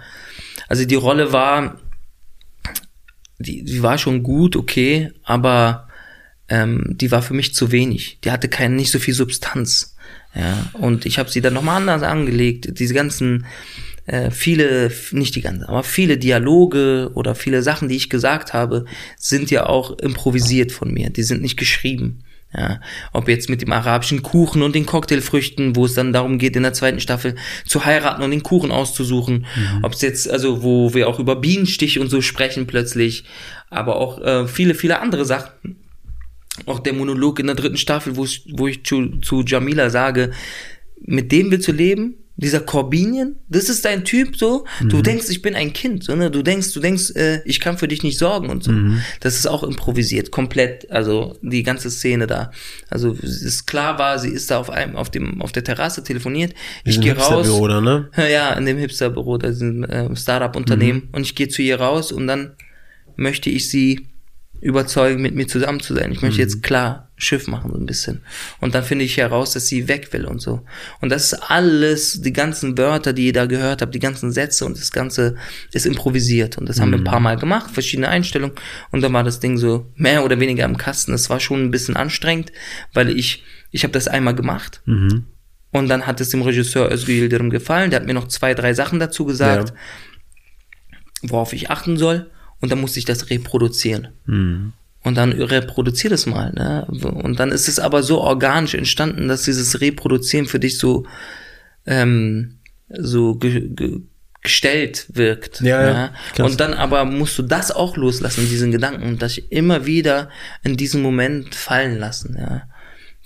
also 0.68 0.84
die 0.84 0.94
Rolle 0.94 1.32
war, 1.32 1.78
die, 3.38 3.64
die 3.64 3.82
war 3.82 3.98
schon 3.98 4.22
gut, 4.22 4.56
okay, 4.56 5.10
aber 5.24 5.88
ähm, 6.48 6.84
die 6.88 7.10
war 7.10 7.22
für 7.22 7.34
mich 7.34 7.54
zu 7.54 7.72
wenig. 7.72 8.18
Die 8.24 8.30
hatte 8.30 8.48
keine, 8.48 8.74
nicht 8.74 8.90
so 8.90 8.98
viel 8.98 9.14
Substanz. 9.14 9.96
Ja, 10.34 10.70
und 10.74 11.04
ich 11.04 11.18
habe 11.18 11.30
sie 11.30 11.40
dann 11.42 11.54
nochmal 11.54 11.76
anders 11.76 12.02
angelegt. 12.02 12.78
Diese 12.78 12.94
ganzen, 12.94 13.44
äh, 14.06 14.30
viele, 14.30 14.90
nicht 15.12 15.34
die 15.36 15.40
ganzen, 15.40 15.64
aber 15.64 15.82
viele 15.82 16.18
Dialoge 16.18 17.10
oder 17.14 17.34
viele 17.34 17.62
Sachen, 17.62 17.88
die 17.88 17.96
ich 17.96 18.10
gesagt 18.10 18.52
habe, 18.52 18.84
sind 19.16 19.50
ja 19.50 19.66
auch 19.66 19.98
improvisiert 19.98 20.72
von 20.72 20.92
mir. 20.92 21.10
Die 21.10 21.22
sind 21.22 21.42
nicht 21.42 21.56
geschrieben. 21.56 22.24
Ja, 22.54 22.80
ob 23.14 23.28
jetzt 23.28 23.48
mit 23.48 23.62
dem 23.62 23.72
arabischen 23.72 24.22
Kuchen 24.22 24.60
und 24.60 24.74
den 24.74 24.84
Cocktailfrüchten, 24.84 25.74
wo 25.74 25.86
es 25.86 25.94
dann 25.94 26.12
darum 26.12 26.36
geht, 26.36 26.54
in 26.54 26.62
der 26.62 26.74
zweiten 26.74 27.00
Staffel 27.00 27.34
zu 27.64 27.86
heiraten 27.86 28.22
und 28.22 28.30
den 28.30 28.42
Kuchen 28.42 28.70
auszusuchen. 28.70 29.46
Ob 29.80 29.94
es 29.94 30.02
jetzt, 30.02 30.30
also 30.30 30.62
wo 30.62 30.92
wir 30.92 31.08
auch 31.08 31.18
über 31.18 31.36
Bienenstich 31.36 31.98
und 31.98 32.10
so 32.10 32.20
sprechen 32.20 32.66
plötzlich, 32.66 33.24
aber 33.70 33.96
auch 33.96 34.20
äh, 34.20 34.46
viele, 34.46 34.74
viele 34.74 35.00
andere 35.00 35.24
Sachen 35.24 35.76
auch 36.66 36.80
der 36.80 36.92
Monolog 36.92 37.38
in 37.38 37.46
der 37.46 37.56
dritten 37.56 37.76
Staffel, 37.76 38.16
wo 38.16 38.24
ich, 38.24 38.44
wo 38.52 38.66
ich 38.66 38.84
zu, 38.84 39.18
zu 39.20 39.42
Jamila 39.42 39.90
sage, 39.90 40.32
mit 41.00 41.32
dem 41.32 41.50
willst 41.50 41.68
du 41.68 41.72
leben? 41.72 42.16
Dieser 42.36 42.60
Corbinian, 42.60 43.36
das 43.48 43.68
ist 43.68 43.84
dein 43.84 44.04
Typ 44.04 44.36
so. 44.36 44.64
Du 44.80 45.02
denkst, 45.02 45.28
ich 45.28 45.42
bin 45.42 45.54
ein 45.54 45.72
Kind, 45.72 46.04
so, 46.04 46.16
ne? 46.16 46.30
Du 46.30 46.42
denkst, 46.42 46.72
du 46.72 46.80
denkst, 46.80 47.10
äh, 47.14 47.42
ich 47.44 47.60
kann 47.60 47.76
für 47.76 47.88
dich 47.88 48.02
nicht 48.02 48.18
sorgen 48.18 48.48
und 48.48 48.64
so. 48.64 48.72
Das 49.20 49.36
ist 49.36 49.46
auch 49.46 49.62
improvisiert, 49.62 50.30
komplett. 50.30 50.90
Also 50.90 51.36
die 51.42 51.62
ganze 51.62 51.90
Szene 51.90 52.26
da. 52.26 52.50
Also 52.88 53.16
es 53.22 53.42
ist 53.42 53.66
klar 53.66 53.98
war, 53.98 54.18
sie 54.18 54.30
ist 54.30 54.50
da 54.50 54.58
auf 54.58 54.70
einem, 54.70 54.96
auf 54.96 55.10
dem, 55.10 55.42
auf 55.42 55.52
der 55.52 55.62
Terrasse 55.62 56.02
telefoniert. 56.02 56.54
Ich 56.84 57.00
gehe 57.00 57.16
raus. 57.16 57.48
Oder, 57.50 57.80
ne? 57.80 58.08
Ja, 58.32 58.54
in 58.54 58.64
dem 58.64 58.78
Hipsterbüro, 58.78 59.36
da 59.36 59.52
sind 59.52 59.84
äh, 59.84 60.14
Startup-Unternehmen. 60.16 61.10
Und 61.12 61.22
ich 61.22 61.34
gehe 61.34 61.48
zu 61.48 61.60
ihr 61.60 61.80
raus 61.80 62.12
und 62.12 62.26
dann 62.26 62.52
möchte 63.16 63.50
ich 63.50 63.68
sie 63.68 64.08
überzeugen, 64.60 65.20
mit 65.20 65.34
mir 65.34 65.46
zusammen 65.46 65.80
zu 65.80 65.94
sein. 65.94 66.12
Ich 66.12 66.22
möchte 66.22 66.40
jetzt 66.40 66.62
klar 66.62 67.10
Schiff 67.22 67.46
machen, 67.46 67.70
so 67.72 67.78
ein 67.78 67.86
bisschen. 67.86 68.22
Und 68.60 68.74
dann 68.74 68.82
finde 68.84 69.04
ich 69.04 69.16
heraus, 69.16 69.52
dass 69.52 69.66
sie 69.68 69.86
weg 69.88 70.12
will 70.12 70.24
und 70.26 70.40
so. 70.40 70.62
Und 71.00 71.08
das 71.10 71.26
ist 71.32 71.34
alles, 71.34 72.20
die 72.20 72.32
ganzen 72.32 72.76
Wörter, 72.76 73.12
die 73.12 73.26
ihr 73.26 73.32
da 73.32 73.46
gehört 73.46 73.80
habt, 73.80 73.94
die 73.94 73.98
ganzen 74.00 74.32
Sätze 74.32 74.64
und 74.66 74.76
das 74.76 74.90
Ganze 74.90 75.36
ist 75.72 75.86
improvisiert. 75.86 76.58
Und 76.58 76.68
das 76.68 76.80
haben 76.80 76.90
wir 76.90 76.98
ein 76.98 77.04
paar 77.04 77.20
Mal 77.20 77.36
gemacht, 77.36 77.70
verschiedene 77.70 78.08
Einstellungen. 78.08 78.56
Und 78.90 79.02
dann 79.02 79.12
war 79.12 79.22
das 79.22 79.38
Ding 79.40 79.56
so 79.56 79.86
mehr 79.94 80.24
oder 80.24 80.40
weniger 80.40 80.64
im 80.64 80.76
Kasten. 80.76 81.12
Es 81.14 81.30
war 81.30 81.38
schon 81.40 81.62
ein 81.64 81.70
bisschen 81.70 81.96
anstrengend, 81.96 82.52
weil 82.92 83.08
ich, 83.08 83.44
ich 83.70 83.84
habe 83.84 83.92
das 83.92 84.08
einmal 84.08 84.34
gemacht. 84.34 84.82
Und 85.70 85.88
dann 85.88 86.06
hat 86.06 86.20
es 86.20 86.28
dem 86.30 86.42
Regisseur 86.42 86.90
Özgür 86.92 87.14
Yildirim 87.14 87.48
gefallen. 87.50 87.90
Der 87.90 88.00
hat 88.00 88.06
mir 88.06 88.14
noch 88.14 88.28
zwei, 88.28 88.52
drei 88.54 88.74
Sachen 88.74 88.98
dazu 88.98 89.24
gesagt, 89.24 89.70
Ja. 89.70 89.74
worauf 91.22 91.52
ich 91.52 91.70
achten 91.70 91.96
soll. 91.96 92.30
Und 92.60 92.70
dann 92.70 92.80
musste 92.80 92.98
ich 92.98 93.04
das 93.04 93.30
reproduzieren. 93.30 94.08
Und 95.02 95.16
dann 95.16 95.32
reproduzier 95.32 96.10
das 96.10 96.26
mal. 96.26 96.52
Ne? 96.52 96.86
Und 96.86 97.40
dann 97.40 97.50
ist 97.50 97.68
es 97.68 97.78
aber 97.78 98.02
so 98.02 98.20
organisch 98.20 98.74
entstanden, 98.74 99.28
dass 99.28 99.42
dieses 99.42 99.80
Reproduzieren 99.80 100.46
für 100.46 100.60
dich 100.60 100.78
so, 100.78 101.04
ähm, 101.86 102.58
so 102.88 103.34
ge 103.34 103.68
ge 103.68 104.00
gestellt 104.42 105.06
wirkt. 105.12 105.60
Ja, 105.60 105.86
ja, 105.86 106.14
klar. 106.34 106.48
Und 106.48 106.60
dann 106.60 106.74
aber 106.74 107.04
musst 107.04 107.38
du 107.38 107.42
das 107.42 107.70
auch 107.70 107.96
loslassen, 107.96 108.48
diesen 108.48 108.72
Gedanken, 108.72 109.04
und 109.04 109.22
das 109.22 109.38
immer 109.38 109.86
wieder 109.86 110.30
in 110.64 110.76
diesen 110.76 111.00
Moment 111.00 111.54
fallen 111.54 111.98
lassen. 111.98 112.36
Ja. 112.38 112.62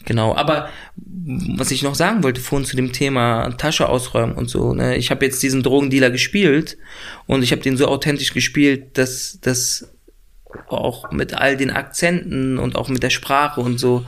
Genau, 0.04 0.36
aber 0.36 0.68
was 0.94 1.70
ich 1.70 1.82
noch 1.82 1.94
sagen 1.94 2.22
wollte 2.22 2.40
vorhin 2.40 2.66
zu 2.66 2.76
dem 2.76 2.92
Thema 2.92 3.50
Tasche 3.56 3.88
ausräumen 3.88 4.36
und 4.36 4.50
so, 4.50 4.74
ne, 4.74 4.96
ich 4.96 5.10
habe 5.10 5.24
jetzt 5.24 5.42
diesen 5.42 5.62
Drogendealer 5.62 6.10
gespielt 6.10 6.76
und 7.26 7.42
ich 7.42 7.50
habe 7.50 7.62
den 7.62 7.78
so 7.78 7.88
authentisch 7.88 8.32
gespielt, 8.32 8.98
dass 8.98 9.38
das 9.40 9.90
auch 10.68 11.10
mit 11.10 11.34
all 11.34 11.56
den 11.56 11.70
Akzenten 11.70 12.58
und 12.58 12.76
auch 12.76 12.88
mit 12.88 13.02
der 13.02 13.10
Sprache 13.10 13.60
und 13.60 13.78
so, 13.78 14.04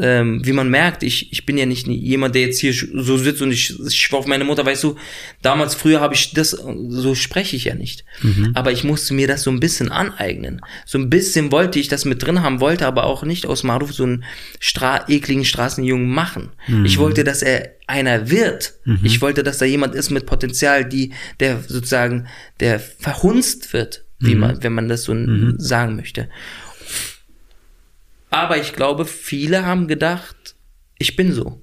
ähm, 0.00 0.40
wie 0.44 0.52
man 0.52 0.70
merkt, 0.70 1.02
ich, 1.02 1.30
ich 1.32 1.44
bin 1.44 1.58
ja 1.58 1.66
nicht 1.66 1.86
jemand, 1.86 2.34
der 2.34 2.42
jetzt 2.42 2.58
hier 2.58 2.72
so 2.72 3.16
sitzt 3.18 3.42
und 3.42 3.50
ich, 3.50 3.78
ich 3.86 4.00
schwör 4.00 4.20
auf 4.20 4.26
meine 4.26 4.44
Mutter, 4.44 4.64
weißt 4.64 4.82
du, 4.82 4.96
damals 5.42 5.74
früher 5.74 6.00
habe 6.00 6.14
ich 6.14 6.32
das, 6.32 6.50
so 6.50 7.14
spreche 7.14 7.56
ich 7.56 7.64
ja 7.64 7.74
nicht. 7.74 8.04
Aber 8.54 8.72
ich 8.72 8.82
musste 8.84 9.12
mir 9.14 9.28
das 9.28 9.42
so 9.42 9.50
ein 9.50 9.60
bisschen 9.60 9.90
aneignen. 9.90 10.60
So 10.86 10.98
ein 10.98 11.10
bisschen 11.10 11.52
wollte 11.52 11.78
ich 11.78 11.88
das 11.88 12.04
mit 12.06 12.22
drin 12.22 12.42
haben, 12.42 12.60
wollte 12.60 12.86
aber 12.86 13.04
auch 13.04 13.24
nicht 13.24 13.46
aus 13.46 13.62
Maruf 13.62 13.92
so 13.92 14.04
einen 14.04 14.24
stra 14.58 15.06
ekligen 15.08 15.44
Straßenjungen 15.44 16.08
machen. 16.08 16.52
Ich 16.86 16.98
wollte, 16.98 17.22
dass 17.24 17.42
er 17.42 17.74
einer 17.86 18.30
wird. 18.30 18.74
Ich 19.02 19.20
wollte, 19.20 19.42
dass 19.42 19.58
da 19.58 19.66
jemand 19.66 19.94
ist 19.94 20.10
mit 20.10 20.24
Potenzial, 20.24 20.86
die, 20.86 21.12
der 21.40 21.60
sozusagen, 21.60 22.26
der 22.60 22.80
verhunzt 22.80 23.74
wird, 23.74 24.03
wie 24.26 24.34
man, 24.34 24.62
wenn 24.62 24.72
man 24.72 24.88
das 24.88 25.04
so 25.04 25.14
sagen 25.58 25.96
möchte. 25.96 26.28
Aber 28.30 28.56
ich 28.58 28.72
glaube, 28.72 29.04
viele 29.04 29.64
haben 29.64 29.86
gedacht, 29.86 30.56
ich 30.98 31.16
bin 31.16 31.32
so. 31.32 31.62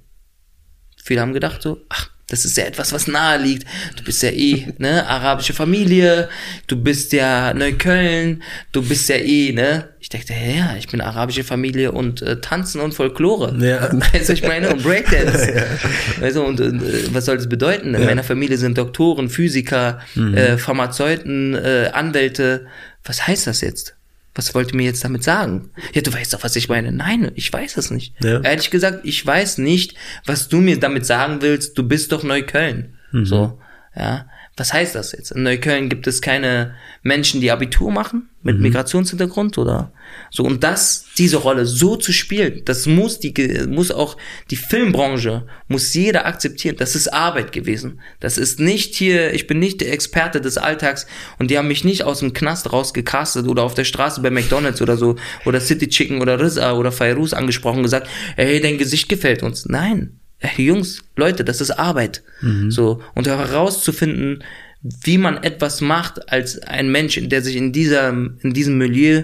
Viele 1.04 1.22
haben 1.22 1.34
gedacht 1.34 1.62
so, 1.62 1.86
ach, 1.90 2.10
das 2.32 2.46
ist 2.46 2.56
ja 2.56 2.64
etwas, 2.64 2.94
was 2.94 3.08
nahe 3.08 3.38
liegt. 3.42 3.68
Du 3.98 4.04
bist 4.04 4.24
ja 4.24 4.30
eh, 4.30 4.68
ne, 4.78 5.06
arabische 5.06 5.52
Familie, 5.54 6.30
du 6.68 6.82
bist 6.82 7.12
ja 7.12 7.54
Neukölln, 7.54 8.42
du 8.72 8.82
bist 8.82 9.10
ja 9.10 9.18
eh, 9.18 9.52
ne. 9.52 9.90
Ich 10.00 10.08
dachte, 10.08 10.34
ja, 10.34 10.76
ich 10.78 10.88
bin 10.88 11.02
arabische 11.02 11.44
Familie 11.44 11.92
und 11.92 12.22
äh, 12.22 12.40
Tanzen 12.40 12.80
und 12.80 12.94
Folklore. 12.94 13.54
Ja. 13.60 13.90
Weißt 14.14 14.30
du, 14.30 14.34
ich 14.34 14.44
meine, 14.44 14.70
und 14.70 14.82
Breakdance. 14.82 15.66
Weißt 16.22 16.38
du, 16.38 16.44
und 16.44 16.60
äh, 16.62 17.14
was 17.14 17.26
soll 17.26 17.36
das 17.36 17.50
bedeuten? 17.50 17.94
In 17.94 18.06
meiner 18.06 18.24
Familie 18.24 18.58
sind 18.58 18.78
Doktoren, 18.78 19.30
Physiker, 19.30 20.00
äh, 20.16 20.58
Pharmazeuten, 20.58 21.54
äh, 21.54 21.92
Anwälte. 21.94 22.66
Was 23.04 23.28
heißt 23.28 23.48
das 23.48 23.60
jetzt? 23.62 23.96
Was 24.34 24.56
wollt 24.56 24.72
ihr 24.72 24.78
mir 24.78 24.86
jetzt 24.86 25.04
damit 25.04 25.24
sagen? 25.24 25.72
Ja, 25.94 26.02
du 26.02 26.14
weißt 26.14 26.34
doch, 26.34 26.44
was 26.44 26.56
ich 26.56 26.70
meine. 26.70 26.92
Nein, 26.92 27.32
ich 27.36 27.52
weiß 27.52 27.76
es 27.78 27.92
nicht. 27.92 28.14
Ja. 28.24 28.40
Ehrlich 28.42 28.72
gesagt, 28.72 29.02
ich 29.04 29.26
weiß 29.26 29.58
nicht, 29.58 29.96
was 30.26 30.48
du 30.48 30.62
mir 30.62 30.80
damit 30.80 31.06
sagen 31.06 31.42
willst. 31.42 31.78
Du 31.78 31.88
bist 31.88 32.12
doch 32.12 32.24
Neukölln. 32.24 32.98
So, 33.26 33.60
ja. 33.96 34.26
Was 34.58 34.74
heißt 34.74 34.96
das 34.96 35.14
jetzt? 35.14 35.32
In 35.32 35.44
Neukölln 35.44 35.88
gibt 35.88 36.08
es 36.08 36.22
keine 36.22 36.76
Menschen, 37.04 37.40
die 37.40 37.52
Abitur 37.52 37.90
machen 37.90 38.30
mit 38.44 38.60
Migrationshintergrund 38.60 39.58
oder 39.58 39.94
so. 40.30 40.44
Und 40.44 40.64
das, 40.64 41.06
diese 41.18 41.38
Rolle 41.38 41.66
so 41.66 41.96
zu 41.96 42.12
spielen, 42.12 42.64
das 42.66 42.86
muss 42.86 43.20
die, 43.20 43.34
muss 43.70 43.92
auch 43.92 44.18
die 44.50 44.58
Filmbranche, 44.58 45.48
muss 45.68 45.94
jeder 45.94 46.26
akzeptieren. 46.26 46.76
Das 46.78 46.96
ist 46.96 47.14
Arbeit 47.14 47.54
gewesen. 47.54 48.02
Das 48.20 48.38
ist 48.38 48.60
nicht 48.60 48.96
hier, 48.96 49.34
ich 49.34 49.48
bin 49.48 49.60
nicht 49.60 49.80
der 49.80 49.94
Experte 49.94 50.42
des 50.42 50.58
Alltags 50.58 51.08
und 51.40 51.50
die 51.50 51.58
haben 51.58 51.68
mich 51.68 51.84
nicht 51.84 52.04
aus 52.04 52.20
dem 52.20 52.34
Knast 52.34 52.74
rausgecastet 52.74 53.48
oder 53.48 53.64
auf 53.64 53.74
der 53.74 53.86
Straße 53.86 54.22
bei 54.22 54.32
McDonalds 54.32 54.82
oder 54.82 54.98
so 54.98 55.16
oder 55.46 55.62
City 55.62 55.88
Chicken 55.88 56.22
oder 56.22 56.40
Rizza 56.40 56.74
oder 56.74 56.92
Fairuz 56.92 57.34
angesprochen 57.34 57.78
und 57.78 57.84
gesagt, 57.84 58.10
hey, 58.36 58.60
dein 58.60 58.78
Gesicht 58.78 59.08
gefällt 59.08 59.44
uns. 59.44 59.66
Nein. 59.66 60.21
Hey, 60.44 60.66
Jungs, 60.66 61.04
Leute, 61.16 61.44
das 61.46 61.62
ist 61.62 61.72
Arbeit. 61.72 62.24
So. 62.70 63.02
Und 63.14 63.28
herauszufinden, 63.28 64.44
wie 64.82 65.20
man 65.20 65.44
etwas 65.44 65.80
macht 65.82 66.32
als 66.32 66.58
ein 66.60 66.92
Mensch, 66.92 67.20
der 67.22 67.44
sich 67.44 67.56
in 67.56 67.72
dieser, 67.72 68.10
in 68.10 68.54
diesem 68.54 68.78
Milieu 68.80 69.24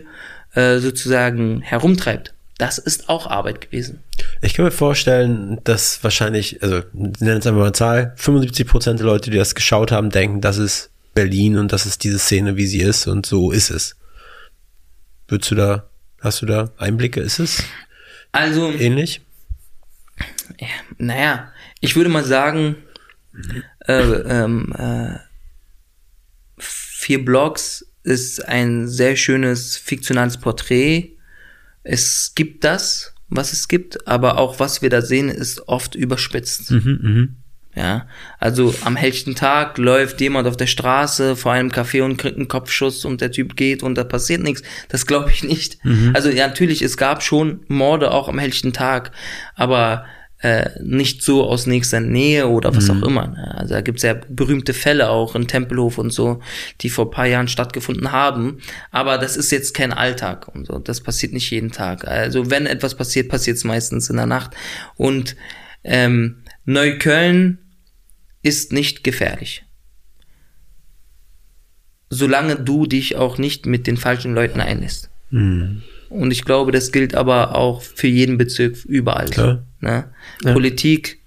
äh, 0.54 0.78
sozusagen 0.78 1.62
herumtreibt. 1.62 2.34
Das 2.60 2.78
ist 2.78 3.10
auch 3.10 3.28
Arbeit 3.28 3.62
gewesen. 3.62 4.00
Ich 4.42 4.54
kann 4.54 4.66
mir 4.66 4.72
vorstellen, 4.72 5.60
dass 5.64 6.04
wahrscheinlich, 6.04 6.62
also 6.62 6.82
nennen 6.94 7.40
es 7.40 7.48
einfach 7.48 7.52
mal 7.60 7.64
eine 7.66 7.74
Zahl, 7.74 8.14
75 8.18 8.68
Prozent 8.68 9.00
der 9.00 9.08
Leute, 9.08 9.32
die 9.32 9.38
das 9.38 9.56
geschaut 9.56 9.92
haben, 9.92 10.10
denken, 10.12 10.42
das 10.42 10.58
ist 10.58 10.92
Berlin 11.16 11.58
und 11.58 11.72
das 11.74 11.88
ist 11.88 12.04
diese 12.04 12.20
Szene, 12.20 12.58
wie 12.58 12.68
sie 12.68 12.82
ist 12.82 13.08
und 13.08 13.26
so 13.26 13.52
ist 13.52 13.72
es. 13.72 13.96
Würdest 15.28 15.52
du 15.52 15.56
da, 15.56 15.90
hast 16.22 16.42
du 16.44 16.46
da 16.46 16.72
Einblicke? 16.78 17.20
Ist 17.22 17.40
es 17.40 17.64
Also, 18.32 18.72
ähnlich? 18.72 19.22
Ja, 20.60 20.68
naja, 20.98 21.52
ich 21.80 21.96
würde 21.96 22.10
mal 22.10 22.24
sagen, 22.24 22.76
äh, 23.88 23.94
ähm, 23.94 24.74
äh, 24.78 25.20
vier 26.58 27.24
Blogs 27.24 27.86
ist 28.04 28.48
ein 28.48 28.88
sehr 28.88 29.16
schönes 29.16 29.78
fiktionales 29.78 30.38
Porträt. 30.38 31.18
Es 31.84 32.34
gibt 32.36 32.64
das, 32.64 33.14
was 33.30 33.54
es 33.54 33.68
gibt, 33.68 34.08
aber 34.08 34.38
auch 34.38 34.60
was 34.60 34.82
wir 34.82 34.90
da 34.90 35.02
sehen, 35.02 35.30
ist 35.30 35.68
oft 35.68 35.96
überspitzt. 35.96 36.72
Ja, 37.76 38.08
also 38.40 38.74
am 38.82 38.96
hellsten 38.96 39.36
Tag 39.36 39.78
läuft 39.78 40.20
jemand 40.20 40.48
auf 40.48 40.58
der 40.58 40.66
Straße 40.66 41.36
vor 41.36 41.52
einem 41.52 41.70
Café 41.70 42.02
und 42.02 42.18
kriegt 42.18 42.38
einen 42.38 42.48
Kopfschuss 42.48 43.06
und 43.06 43.22
der 43.22 43.32
Typ 43.32 43.56
geht 43.56 43.84
und 43.84 43.96
da 43.96 44.04
passiert 44.04 44.42
nichts. 44.42 44.64
Das 44.90 45.06
glaube 45.06 45.30
ich 45.30 45.44
nicht. 45.44 45.78
Also 46.14 46.30
ja, 46.30 46.48
natürlich, 46.48 46.82
es 46.82 46.98
gab 46.98 47.22
schon 47.22 47.60
Morde 47.68 48.10
auch 48.10 48.30
am 48.30 48.40
hellsten 48.40 48.74
Tag, 48.74 49.12
aber 49.54 50.06
äh, 50.40 50.70
nicht 50.84 51.24
so 51.24 51.44
aus 51.44 51.66
nächster 51.66 52.00
Nähe 52.00 52.48
oder 52.48 52.76
was 52.76 52.90
auch 52.90 53.02
immer. 53.02 53.28
ne? 53.28 53.56
Also 53.58 53.74
da 53.74 53.82
gibt's 53.82 54.04
ja 54.04 54.16
berühmte 54.30 54.74
Fälle 54.74 55.10
auch 55.10 55.36
in 55.36 55.48
Tempelhof 55.48 55.98
und 55.98 56.12
so, 56.12 56.42
die 56.82 56.90
vor 56.90 57.10
paar 57.10 57.26
Jahren 57.26 57.48
stattgefunden 57.48 58.12
haben. 58.12 58.60
Aber 58.92 59.18
das 59.18 59.36
ist 59.36 59.52
jetzt 59.52 59.74
kein 59.74 59.92
Alltag 59.92 60.48
und 60.54 60.68
so. 60.68 60.78
Das 60.78 61.02
passiert 61.02 61.34
nicht 61.34 61.50
jeden 61.50 61.72
Tag. 61.72 62.08
Also 62.08 62.52
wenn 62.52 62.68
etwas 62.68 62.96
passiert, 62.96 63.30
passiert 63.30 63.58
es 63.58 63.64
meistens 63.64 64.10
in 64.10 64.18
der 64.18 64.28
Nacht. 64.28 64.52
Und 64.96 65.36
ähm, 65.84 66.44
Neukölln 66.66 67.58
ist 68.44 68.72
nicht 68.74 69.04
gefährlich. 69.04 69.64
Solange 72.10 72.56
du 72.56 72.86
dich 72.86 73.16
auch 73.16 73.38
nicht 73.38 73.66
mit 73.66 73.88
den 73.88 73.98
falschen 73.98 74.36
Leuten 74.36 74.62
einlässt. 74.62 75.10
Und 76.10 76.32
ich 76.32 76.46
glaube, 76.46 76.72
das 76.72 76.92
gilt 76.92 77.16
aber 77.16 77.56
auch 77.56 77.82
für 77.82 78.08
jeden 78.08 78.38
Bezirk 78.38 78.86
überall. 78.86 79.30
Klar. 79.30 79.67
Ne? 79.80 80.10
Politik 80.42 81.20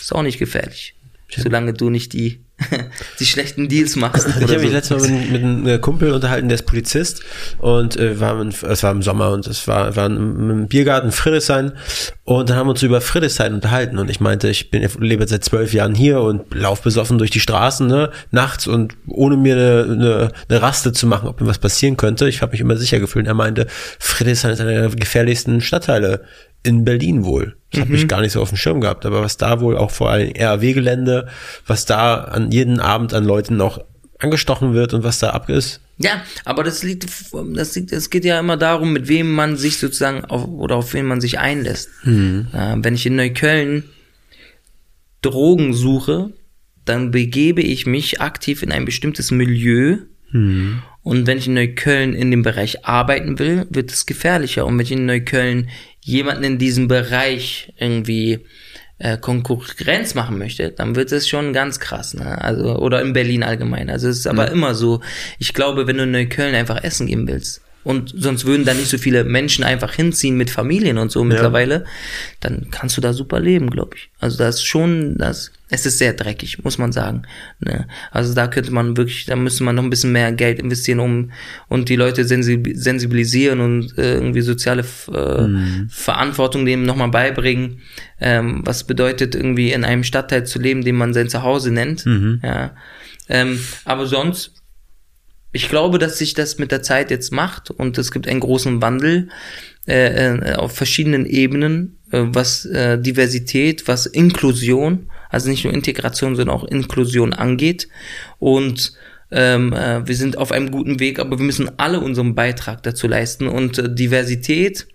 ist 0.00 0.14
auch 0.14 0.22
nicht 0.22 0.38
gefährlich. 0.38 0.94
Solange 1.36 1.72
du 1.72 1.90
nicht 1.90 2.12
die, 2.12 2.40
die 3.20 3.26
schlechten 3.26 3.68
Deals 3.68 3.96
machst. 3.96 4.26
Ich 4.28 4.34
habe 4.34 4.58
mich 4.58 4.68
so. 4.68 4.74
letztes 4.74 5.02
Mal 5.02 5.10
mit, 5.10 5.30
mit 5.30 5.42
einem 5.42 5.66
äh, 5.66 5.78
Kumpel 5.78 6.12
unterhalten, 6.12 6.48
der 6.48 6.54
ist 6.54 6.66
Polizist 6.66 7.22
und 7.58 7.96
äh, 7.96 8.18
war 8.18 8.40
im, 8.40 8.48
es 8.48 8.82
war 8.82 8.92
im 8.92 9.02
Sommer 9.02 9.30
und 9.32 9.46
es 9.46 9.68
war, 9.68 9.94
war 9.96 10.06
im, 10.06 10.50
im 10.50 10.68
Biergarten 10.68 11.12
Friedrichshain 11.12 11.72
und 12.24 12.48
dann 12.48 12.56
haben 12.56 12.66
wir 12.66 12.70
uns 12.70 12.82
über 12.82 13.00
Friedrichshain 13.00 13.52
unterhalten 13.52 13.98
und 13.98 14.08
ich 14.08 14.20
meinte, 14.20 14.48
ich 14.48 14.70
bin 14.70 14.88
lebe 15.00 15.26
seit 15.28 15.44
zwölf 15.44 15.74
Jahren 15.74 15.94
hier 15.94 16.20
und 16.20 16.54
lauf 16.54 16.80
besoffen 16.80 17.18
durch 17.18 17.30
die 17.30 17.40
Straßen 17.40 17.86
ne, 17.88 18.10
nachts 18.30 18.66
und 18.66 18.94
ohne 19.06 19.36
mir 19.36 19.56
eine, 19.56 19.82
eine, 19.92 20.32
eine 20.48 20.62
Raste 20.62 20.92
zu 20.92 21.06
machen, 21.06 21.28
ob 21.28 21.40
mir 21.40 21.46
was 21.46 21.58
passieren 21.58 21.98
könnte. 21.98 22.28
Ich 22.28 22.40
habe 22.40 22.52
mich 22.52 22.60
immer 22.60 22.76
sicher 22.76 23.00
gefühlt. 23.00 23.26
Er 23.26 23.34
meinte, 23.34 23.66
Friedrichshain 23.98 24.52
ist 24.52 24.60
einer 24.60 24.72
der 24.72 24.88
gefährlichsten 24.90 25.60
Stadtteile 25.60 26.24
in 26.62 26.84
Berlin 26.84 27.24
wohl. 27.24 27.56
Das 27.72 27.82
habe 27.82 27.94
ich 27.94 28.08
gar 28.08 28.20
nicht 28.20 28.32
so 28.32 28.40
auf 28.40 28.48
dem 28.48 28.56
Schirm 28.56 28.80
gehabt, 28.80 29.04
aber 29.04 29.22
was 29.22 29.36
da 29.36 29.60
wohl 29.60 29.76
auch 29.76 29.90
vor 29.90 30.10
allem 30.10 30.32
RAW-Gelände, 30.36 31.28
was 31.66 31.84
da 31.84 32.16
an 32.16 32.50
jeden 32.50 32.80
Abend 32.80 33.12
an 33.12 33.24
Leuten 33.24 33.56
noch 33.56 33.84
angestochen 34.18 34.72
wird 34.72 34.94
und 34.94 35.04
was 35.04 35.18
da 35.18 35.30
ab 35.30 35.48
ist. 35.50 35.80
Ja, 35.98 36.22
aber 36.44 36.62
das 36.62 36.82
liegt, 36.82 37.06
das 37.54 37.74
liegt, 37.74 37.92
es 37.92 38.10
geht 38.10 38.24
ja 38.24 38.38
immer 38.38 38.56
darum, 38.56 38.92
mit 38.92 39.08
wem 39.08 39.32
man 39.32 39.56
sich 39.56 39.78
sozusagen 39.78 40.24
auf, 40.26 40.46
oder 40.46 40.76
auf 40.76 40.92
wen 40.94 41.06
man 41.06 41.20
sich 41.20 41.38
einlässt. 41.38 41.88
Äh, 42.04 42.76
wenn 42.76 42.94
ich 42.94 43.06
in 43.06 43.16
Neukölln 43.16 43.84
Drogen 45.22 45.72
suche, 45.74 46.32
dann 46.84 47.10
begebe 47.10 47.62
ich 47.62 47.86
mich 47.86 48.20
aktiv 48.20 48.62
in 48.62 48.72
ein 48.72 48.84
bestimmtes 48.84 49.30
Milieu. 49.30 49.98
Und 51.02 51.26
wenn 51.26 51.38
ich 51.38 51.46
in 51.46 51.54
Neukölln 51.54 52.14
in 52.14 52.30
dem 52.30 52.42
Bereich 52.42 52.84
arbeiten 52.84 53.38
will, 53.38 53.66
wird 53.70 53.90
es 53.90 54.06
gefährlicher. 54.06 54.66
Und 54.66 54.76
wenn 54.76 54.84
ich 54.84 54.92
in 54.92 55.06
Neukölln 55.06 55.68
jemanden 56.06 56.44
in 56.44 56.58
diesem 56.58 56.86
Bereich 56.86 57.72
irgendwie 57.78 58.46
äh, 58.98 59.18
Konkurrenz 59.18 60.14
machen 60.14 60.38
möchte, 60.38 60.70
dann 60.70 60.94
wird 60.94 61.10
es 61.10 61.28
schon 61.28 61.52
ganz 61.52 61.80
krass, 61.80 62.14
ne? 62.14 62.40
Also, 62.40 62.76
oder 62.76 63.02
in 63.02 63.12
Berlin 63.12 63.42
allgemein. 63.42 63.90
Also 63.90 64.08
es 64.08 64.18
ist 64.18 64.26
aber 64.28 64.50
immer 64.52 64.74
so. 64.74 65.00
Ich 65.40 65.52
glaube, 65.52 65.88
wenn 65.88 65.96
du 65.96 66.04
in 66.04 66.12
Neukölln 66.12 66.54
einfach 66.54 66.82
essen 66.82 67.08
gehen 67.08 67.26
willst, 67.26 67.60
und 67.86 68.12
sonst 68.16 68.44
würden 68.46 68.64
da 68.64 68.74
nicht 68.74 68.88
so 68.88 68.98
viele 68.98 69.22
Menschen 69.22 69.62
einfach 69.62 69.92
hinziehen 69.92 70.36
mit 70.36 70.50
Familien 70.50 70.98
und 70.98 71.12
so 71.12 71.22
mittlerweile, 71.22 71.84
dann 72.40 72.66
kannst 72.72 72.96
du 72.96 73.00
da 73.00 73.12
super 73.12 73.38
leben, 73.38 73.70
glaube 73.70 73.94
ich. 73.94 74.10
Also 74.18 74.38
das 74.38 74.56
ist 74.56 74.64
schon, 74.64 75.16
das, 75.18 75.52
es 75.68 75.86
ist 75.86 75.98
sehr 75.98 76.12
dreckig, 76.12 76.64
muss 76.64 76.78
man 76.78 76.90
sagen. 76.90 77.22
Ne? 77.60 77.86
Also 78.10 78.34
da 78.34 78.48
könnte 78.48 78.72
man 78.72 78.96
wirklich, 78.96 79.26
da 79.26 79.36
müsste 79.36 79.62
man 79.62 79.76
noch 79.76 79.84
ein 79.84 79.90
bisschen 79.90 80.10
mehr 80.10 80.32
Geld 80.32 80.58
investieren, 80.58 80.98
um 80.98 81.30
und 81.68 81.88
die 81.88 81.94
Leute 81.94 82.22
sensi- 82.24 82.76
sensibilisieren 82.76 83.60
und 83.60 83.96
äh, 83.96 84.14
irgendwie 84.14 84.40
soziale 84.40 84.82
äh, 84.82 85.88
Verantwortung 85.88 86.66
dem 86.66 86.82
nochmal 86.82 87.10
beibringen, 87.10 87.82
ähm, 88.20 88.62
was 88.64 88.82
bedeutet 88.82 89.36
irgendwie 89.36 89.70
in 89.70 89.84
einem 89.84 90.02
Stadtteil 90.02 90.44
zu 90.44 90.58
leben, 90.58 90.82
den 90.82 90.96
man 90.96 91.14
sein 91.14 91.28
Zuhause 91.28 91.70
nennt. 91.70 92.04
Ja. 92.42 92.74
Ähm, 93.28 93.60
aber 93.84 94.06
sonst 94.06 94.54
ich 95.56 95.70
glaube, 95.70 95.98
dass 95.98 96.18
sich 96.18 96.34
das 96.34 96.58
mit 96.58 96.70
der 96.70 96.82
Zeit 96.82 97.10
jetzt 97.10 97.32
macht 97.32 97.70
und 97.70 97.96
es 97.96 98.12
gibt 98.12 98.28
einen 98.28 98.40
großen 98.40 98.82
Wandel 98.82 99.30
äh, 99.88 100.34
äh, 100.34 100.54
auf 100.54 100.72
verschiedenen 100.72 101.24
Ebenen, 101.24 101.98
äh, 102.12 102.24
was 102.26 102.66
äh, 102.66 102.98
Diversität, 102.98 103.88
was 103.88 104.04
Inklusion, 104.04 105.10
also 105.30 105.48
nicht 105.48 105.64
nur 105.64 105.72
Integration, 105.72 106.36
sondern 106.36 106.54
auch 106.54 106.64
Inklusion 106.64 107.32
angeht. 107.32 107.88
Und 108.38 108.92
ähm, 109.30 109.72
äh, 109.72 110.06
wir 110.06 110.14
sind 110.14 110.36
auf 110.36 110.52
einem 110.52 110.70
guten 110.70 111.00
Weg, 111.00 111.18
aber 111.18 111.38
wir 111.38 111.46
müssen 111.46 111.78
alle 111.78 112.00
unseren 112.00 112.34
Beitrag 112.34 112.82
dazu 112.82 113.08
leisten. 113.08 113.48
Und 113.48 113.78
äh, 113.78 113.94
Diversität, 113.94 114.86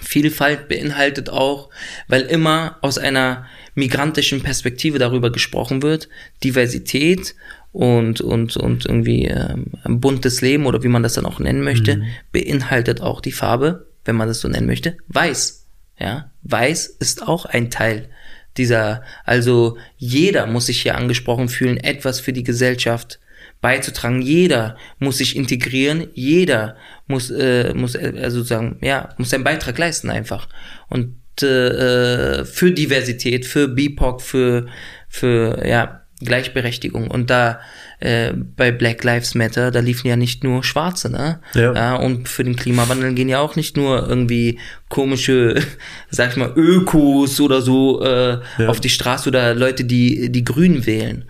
Vielfalt 0.00 0.68
beinhaltet 0.68 1.30
auch, 1.30 1.70
weil 2.08 2.22
immer 2.22 2.78
aus 2.80 2.98
einer 2.98 3.46
migrantischen 3.74 4.42
Perspektive 4.42 4.98
darüber 4.98 5.30
gesprochen 5.30 5.82
wird, 5.82 6.08
Diversität 6.42 7.36
und, 7.72 8.20
und, 8.20 8.56
und 8.56 8.86
irgendwie 8.86 9.26
ähm, 9.26 9.66
ein 9.84 10.00
buntes 10.00 10.40
Leben 10.40 10.66
oder 10.66 10.82
wie 10.82 10.88
man 10.88 11.02
das 11.02 11.14
dann 11.14 11.26
auch 11.26 11.38
nennen 11.38 11.62
möchte, 11.62 12.02
beinhaltet 12.32 13.00
auch 13.00 13.20
die 13.20 13.32
Farbe, 13.32 13.86
wenn 14.04 14.16
man 14.16 14.28
das 14.28 14.40
so 14.40 14.48
nennen 14.48 14.66
möchte, 14.66 14.96
weiß. 15.08 15.66
Ja, 15.98 16.30
weiß 16.42 16.86
ist 16.86 17.28
auch 17.28 17.44
ein 17.44 17.70
Teil 17.70 18.08
dieser, 18.56 19.02
also 19.24 19.76
jeder 19.96 20.46
muss 20.46 20.66
sich 20.66 20.82
hier 20.82 20.96
angesprochen 20.96 21.48
fühlen, 21.48 21.76
etwas 21.76 22.20
für 22.20 22.32
die 22.32 22.42
Gesellschaft 22.42 23.20
beizutragen. 23.60 24.22
Jeder 24.22 24.76
muss 24.98 25.18
sich 25.18 25.36
integrieren, 25.36 26.08
jeder 26.14 26.76
muss, 27.06 27.30
äh, 27.30 27.74
muss 27.74 27.94
äh, 27.94 28.12
also 28.22 28.38
sozusagen, 28.38 28.78
ja, 28.80 29.10
muss 29.18 29.30
seinen 29.30 29.44
Beitrag 29.44 29.78
leisten 29.78 30.10
einfach. 30.10 30.48
Und 30.88 31.16
äh, 31.42 32.44
für 32.44 32.72
Diversität, 32.72 33.46
für 33.46 33.68
BIPOC, 33.68 34.20
für, 34.20 34.66
für 35.08 35.66
ja, 35.66 36.02
Gleichberechtigung. 36.20 37.10
Und 37.10 37.30
da 37.30 37.60
äh, 37.98 38.32
bei 38.34 38.70
Black 38.72 39.02
Lives 39.04 39.34
Matter, 39.34 39.70
da 39.70 39.80
liefen 39.80 40.08
ja 40.08 40.16
nicht 40.16 40.44
nur 40.44 40.62
Schwarze, 40.62 41.10
ne? 41.10 41.40
Ja. 41.54 41.96
und 41.96 42.28
für 42.28 42.44
den 42.44 42.56
Klimawandel 42.56 43.14
gehen 43.14 43.28
ja 43.28 43.40
auch 43.40 43.56
nicht 43.56 43.76
nur 43.76 44.08
irgendwie 44.08 44.58
komische, 44.88 45.62
sag 46.10 46.30
ich 46.30 46.36
mal, 46.36 46.52
Ökos 46.56 47.40
oder 47.40 47.62
so 47.62 48.02
äh, 48.04 48.38
auf 48.66 48.80
die 48.80 48.90
Straße 48.90 49.28
oder 49.28 49.54
Leute, 49.54 49.84
die 49.84 50.30
die 50.30 50.44
Grün 50.44 50.86
wählen. 50.86 51.24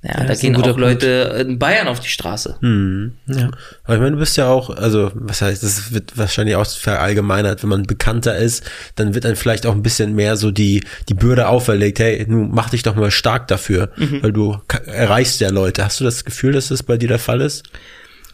Ja, 0.00 0.22
da 0.22 0.32
ist 0.32 0.40
gehen 0.40 0.54
auch 0.54 0.78
Leute 0.78 1.44
in 1.44 1.58
Bayern 1.58 1.88
auf 1.88 1.98
die 1.98 2.08
Straße. 2.08 2.56
Ja. 3.26 3.50
Aber 3.82 3.94
ich 3.94 4.00
meine, 4.00 4.12
du 4.12 4.18
bist 4.18 4.36
ja 4.36 4.48
auch, 4.48 4.70
also 4.70 5.10
was 5.14 5.42
heißt, 5.42 5.60
das 5.62 5.92
wird 5.92 6.16
wahrscheinlich 6.16 6.54
auch 6.54 6.66
verallgemeinert, 6.66 7.64
wenn 7.64 7.70
man 7.70 7.82
bekannter 7.82 8.36
ist, 8.36 8.62
dann 8.94 9.14
wird 9.14 9.24
dann 9.24 9.34
vielleicht 9.34 9.66
auch 9.66 9.74
ein 9.74 9.82
bisschen 9.82 10.14
mehr 10.14 10.36
so 10.36 10.52
die, 10.52 10.84
die 11.08 11.14
Bürde 11.14 11.48
auferlegt, 11.48 11.98
hey, 11.98 12.24
nun 12.28 12.50
mach 12.52 12.70
dich 12.70 12.84
doch 12.84 12.94
mal 12.94 13.10
stark 13.10 13.48
dafür, 13.48 13.90
weil 14.20 14.32
du 14.32 14.58
erreichst 14.86 15.40
ja 15.40 15.50
Leute. 15.50 15.84
Hast 15.84 15.98
du 15.98 16.04
das 16.04 16.24
Gefühl, 16.24 16.52
dass 16.52 16.68
das 16.68 16.84
bei 16.84 16.96
dir 16.96 17.08
der 17.08 17.18
Fall 17.18 17.40
ist? 17.40 17.64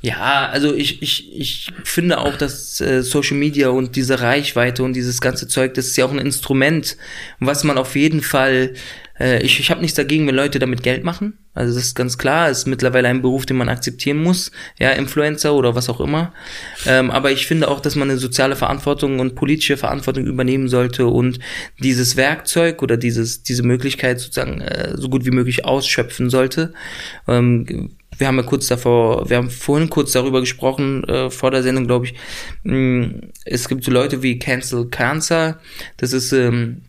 Ja, 0.05 0.51
also 0.51 0.75
ich, 0.75 1.01
ich, 1.01 1.33
ich 1.35 1.73
finde 1.83 2.19
auch, 2.19 2.37
dass 2.37 2.79
äh, 2.83 3.03
Social 3.03 3.39
Media 3.39 3.71
und 3.71 3.97
diese 3.97 4.21
Reichweite 4.21 4.83
und 4.83 4.93
dieses 4.93 5.23
ganze 5.23 5.49
Zeug, 5.49 5.73
das 5.73 5.87
ist 5.87 5.97
ja 5.97 6.05
auch 6.05 6.13
ein 6.13 6.19
Instrument, 6.19 6.99
was 7.41 7.65
man 7.65 7.79
auf 7.79 7.97
jeden 7.97 8.21
Fall, 8.21 8.75
äh, 9.19 9.43
ich, 9.43 9.61
ich 9.61 9.71
habe 9.71 9.81
nichts 9.81 9.97
dagegen, 9.97 10.27
wenn 10.27 10.35
Leute 10.35 10.59
damit 10.59 10.83
Geld 10.83 11.05
machen. 11.05 11.39
Also 11.55 11.75
das 11.75 11.85
ist 11.85 11.95
ganz 11.95 12.19
klar, 12.19 12.51
ist 12.51 12.67
mittlerweile 12.67 13.09
ein 13.09 13.23
Beruf, 13.23 13.47
den 13.47 13.57
man 13.57 13.71
akzeptieren 13.71 14.23
muss, 14.23 14.51
ja, 14.79 14.91
Influencer 14.91 15.55
oder 15.55 15.75
was 15.75 15.89
auch 15.89 16.01
immer. 16.01 16.35
Ähm, 16.85 17.11
aber 17.11 17.33
ich 17.33 17.47
finde 17.47 17.69
auch, 17.69 17.81
dass 17.81 17.97
man 17.97 18.11
eine 18.11 18.19
soziale 18.19 18.57
Verantwortung 18.57 19.21
und 19.21 19.37
politische 19.37 19.79
Verantwortung 19.79 20.27
übernehmen 20.27 20.69
sollte 20.69 21.07
und 21.07 21.39
dieses 21.79 22.19
Werkzeug 22.19 22.83
oder 22.83 22.99
dieses, 22.99 23.43
diese 23.43 23.63
Möglichkeit 23.63 24.21
sozusagen 24.21 24.61
äh, 24.61 24.99
so 24.99 25.09
gut 25.09 25.25
wie 25.25 25.31
möglich 25.31 25.65
ausschöpfen 25.65 26.29
sollte. 26.29 26.75
Ähm, 27.27 27.97
wir 28.19 28.27
haben 28.27 28.37
ja 28.37 28.43
kurz 28.43 28.67
davor, 28.69 29.29
wir 29.29 29.37
haben 29.37 29.51
vorhin 29.51 29.91
kurz 29.91 30.13
darüber 30.13 30.41
gesprochen, 30.41 31.05
äh, 31.05 31.31
vor 31.31 31.51
der 31.51 31.63
Sendung, 31.63 31.87
glaube 31.87 32.07
ich. 32.07 32.15
Mm, 32.63 33.31
Es 33.45 33.69
gibt 33.69 33.85
so 33.85 33.91
Leute 33.91 34.23
wie 34.23 34.39
Cancel 34.39 34.87
Cancer. 34.89 35.61
Das 35.97 36.13
ist 36.13 36.33
ähm, 36.33 36.83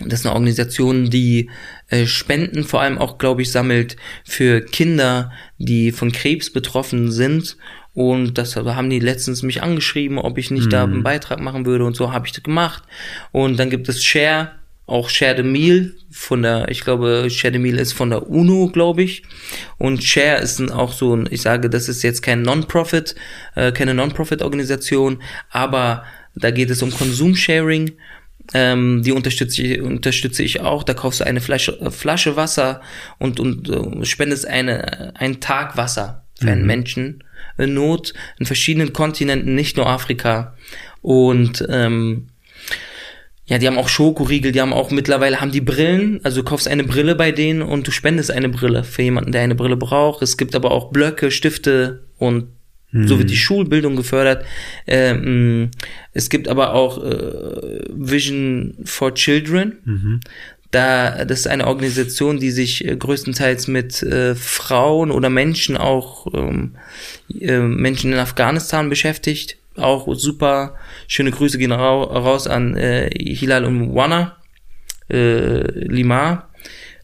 Das 0.00 0.20
ist 0.20 0.26
eine 0.26 0.34
Organisation, 0.34 1.10
die 1.10 1.48
äh, 1.88 2.06
Spenden 2.06 2.64
vor 2.64 2.80
allem 2.82 2.98
auch, 2.98 3.18
glaube 3.18 3.42
ich, 3.42 3.50
sammelt 3.50 3.96
für 4.24 4.60
Kinder, 4.60 5.30
die 5.58 5.92
von 5.92 6.12
Krebs 6.12 6.52
betroffen 6.52 7.10
sind. 7.10 7.56
Und 7.94 8.36
das 8.36 8.56
haben 8.56 8.90
die 8.90 9.00
letztens 9.00 9.42
mich 9.42 9.62
angeschrieben, 9.62 10.18
ob 10.18 10.36
ich 10.36 10.50
nicht 10.50 10.66
mhm. 10.66 10.70
da 10.70 10.84
einen 10.84 11.02
Beitrag 11.02 11.40
machen 11.40 11.64
würde 11.64 11.86
und 11.86 11.96
so 11.96 12.12
habe 12.12 12.26
ich 12.26 12.32
das 12.32 12.42
gemacht. 12.42 12.82
Und 13.32 13.58
dann 13.58 13.70
gibt 13.70 13.88
es 13.88 14.04
Share, 14.04 14.50
auch 14.86 15.08
Share 15.08 15.36
the 15.36 15.42
Meal 15.42 15.94
von 16.10 16.42
der, 16.42 16.68
ich 16.70 16.80
glaube, 16.80 17.28
Share 17.28 17.52
the 17.52 17.58
Meal 17.58 17.78
ist 17.78 17.92
von 17.92 18.10
der 18.10 18.28
UNO, 18.28 18.68
glaube 18.72 19.02
ich. 19.02 19.22
Und 19.78 20.02
Share 20.02 20.40
ist 20.40 20.60
auch 20.72 20.92
so 20.92 21.14
ein, 21.14 21.28
ich 21.30 21.42
sage, 21.42 21.68
das 21.68 21.88
ist 21.88 22.02
jetzt 22.02 22.22
kein 22.22 22.42
Non-Profit, 22.42 23.14
äh, 23.54 23.72
keine 23.72 23.94
Non-Profit-Organisation, 23.94 25.22
aber 25.50 26.04
da 26.34 26.50
geht 26.50 26.70
es 26.70 26.82
um 26.82 26.90
Konsumsharing 26.90 27.92
ähm, 28.54 29.02
die 29.02 29.12
unterstütze 29.12 29.62
ich, 29.62 29.80
unterstütze 29.80 30.42
ich 30.42 30.60
auch. 30.60 30.82
Da 30.82 30.94
kaufst 30.94 31.20
du 31.20 31.26
eine 31.26 31.40
Flasche, 31.40 31.78
äh, 31.80 31.90
Flasche 31.90 32.36
Wasser 32.36 32.80
und, 33.18 33.40
und 33.40 33.68
uh, 33.68 34.04
spendest 34.04 34.46
eine, 34.46 35.14
einen 35.16 35.40
Tag 35.40 35.76
Wasser 35.76 36.24
für 36.38 36.50
einen 36.50 36.62
mhm. 36.62 36.66
Menschen 36.66 37.24
in 37.58 37.74
Not 37.74 38.12
in 38.38 38.46
verschiedenen 38.46 38.92
Kontinenten, 38.92 39.54
nicht 39.54 39.76
nur 39.76 39.86
Afrika. 39.86 40.54
Und 41.00 41.64
ähm, 41.68 42.28
ja, 43.46 43.58
die 43.58 43.66
haben 43.66 43.78
auch 43.78 43.88
Schokoriegel, 43.88 44.52
die 44.52 44.60
haben 44.60 44.72
auch 44.72 44.90
mittlerweile 44.90 45.40
haben 45.40 45.52
die 45.52 45.60
Brillen, 45.60 46.20
also 46.24 46.42
du 46.42 46.48
kaufst 46.48 46.66
eine 46.66 46.84
Brille 46.84 47.14
bei 47.14 47.30
denen 47.32 47.62
und 47.62 47.86
du 47.86 47.90
spendest 47.92 48.30
eine 48.30 48.48
Brille 48.48 48.82
für 48.82 49.02
jemanden, 49.02 49.32
der 49.32 49.42
eine 49.42 49.54
Brille 49.54 49.76
braucht. 49.76 50.22
Es 50.22 50.36
gibt 50.36 50.54
aber 50.54 50.72
auch 50.72 50.90
Blöcke, 50.90 51.30
Stifte 51.30 52.04
und 52.18 52.48
so 53.04 53.18
wird 53.18 53.28
die 53.28 53.34
mhm. 53.34 53.38
Schulbildung 53.38 53.96
gefördert. 53.96 54.46
Ähm, 54.86 55.70
es 56.12 56.30
gibt 56.30 56.48
aber 56.48 56.72
auch 56.72 57.02
äh, 57.04 57.82
Vision 57.90 58.74
for 58.84 59.14
Children. 59.14 59.76
Mhm. 59.84 60.20
Da, 60.70 61.24
das 61.24 61.40
ist 61.40 61.46
eine 61.46 61.66
Organisation, 61.66 62.38
die 62.38 62.50
sich 62.50 62.86
äh, 62.86 62.96
größtenteils 62.96 63.68
mit 63.68 64.02
äh, 64.02 64.34
Frauen 64.34 65.10
oder 65.10 65.30
Menschen, 65.30 65.76
auch 65.76 66.26
ähm, 66.32 66.76
äh, 67.38 67.58
Menschen 67.58 68.12
in 68.12 68.18
Afghanistan 68.18 68.88
beschäftigt. 68.88 69.58
Auch 69.76 70.12
super 70.14 70.76
schöne 71.06 71.30
Grüße 71.30 71.58
gehen 71.58 71.72
ra 71.72 72.02
raus 72.02 72.46
an 72.46 72.76
äh, 72.76 73.10
Hilal 73.10 73.64
und 73.64 73.94
Wana 73.94 74.36
äh, 75.10 75.62
Lima. 75.70 76.48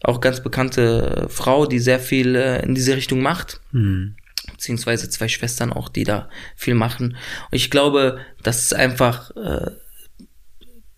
Auch 0.03 0.19
ganz 0.19 0.41
bekannte 0.41 1.27
Frau, 1.29 1.65
die 1.65 1.79
sehr 1.79 1.99
viel 1.99 2.35
äh, 2.35 2.63
in 2.63 2.75
diese 2.75 2.95
Richtung 2.95 3.21
macht. 3.21 3.61
Mhm 3.71 4.15
beziehungsweise 4.51 5.09
zwei 5.09 5.27
Schwestern 5.27 5.73
auch, 5.73 5.89
die 5.89 6.03
da 6.03 6.29
viel 6.55 6.75
machen. 6.75 7.17
Und 7.51 7.55
ich 7.55 7.69
glaube, 7.69 8.19
das 8.43 8.63
ist 8.63 8.75
einfach, 8.75 9.31
äh, 9.35 9.71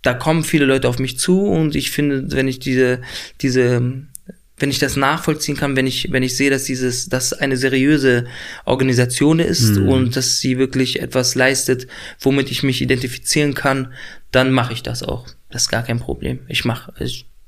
da 0.01 0.13
kommen 0.13 0.43
viele 0.43 0.65
Leute 0.65 0.87
auf 0.87 0.99
mich 0.99 1.17
zu 1.17 1.41
und 1.47 1.75
ich 1.75 1.91
finde, 1.91 2.31
wenn 2.31 2.47
ich 2.47 2.59
diese, 2.59 3.01
diese, 3.41 4.07
wenn 4.57 4.69
ich 4.69 4.79
das 4.79 4.95
nachvollziehen 4.95 5.57
kann, 5.57 5.75
wenn 5.75 5.87
ich, 5.87 6.11
wenn 6.11 6.23
ich 6.23 6.37
sehe, 6.37 6.49
dass 6.49 6.63
dieses, 6.63 7.09
dass 7.09 7.33
eine 7.33 7.57
seriöse 7.57 8.25
Organisation 8.63 9.39
ist 9.39 9.75
mhm. 9.75 9.89
und 9.89 10.15
dass 10.15 10.39
sie 10.39 10.57
wirklich 10.57 11.01
etwas 11.01 11.35
leistet, 11.35 11.87
womit 12.19 12.51
ich 12.51 12.63
mich 12.63 12.81
identifizieren 12.81 13.53
kann, 13.53 13.93
dann 14.31 14.51
mache 14.51 14.73
ich 14.73 14.83
das 14.83 15.03
auch. 15.03 15.27
Das 15.49 15.63
ist 15.63 15.69
gar 15.69 15.83
kein 15.83 15.99
Problem. 15.99 16.39
Ich 16.47 16.63
mache, 16.65 16.93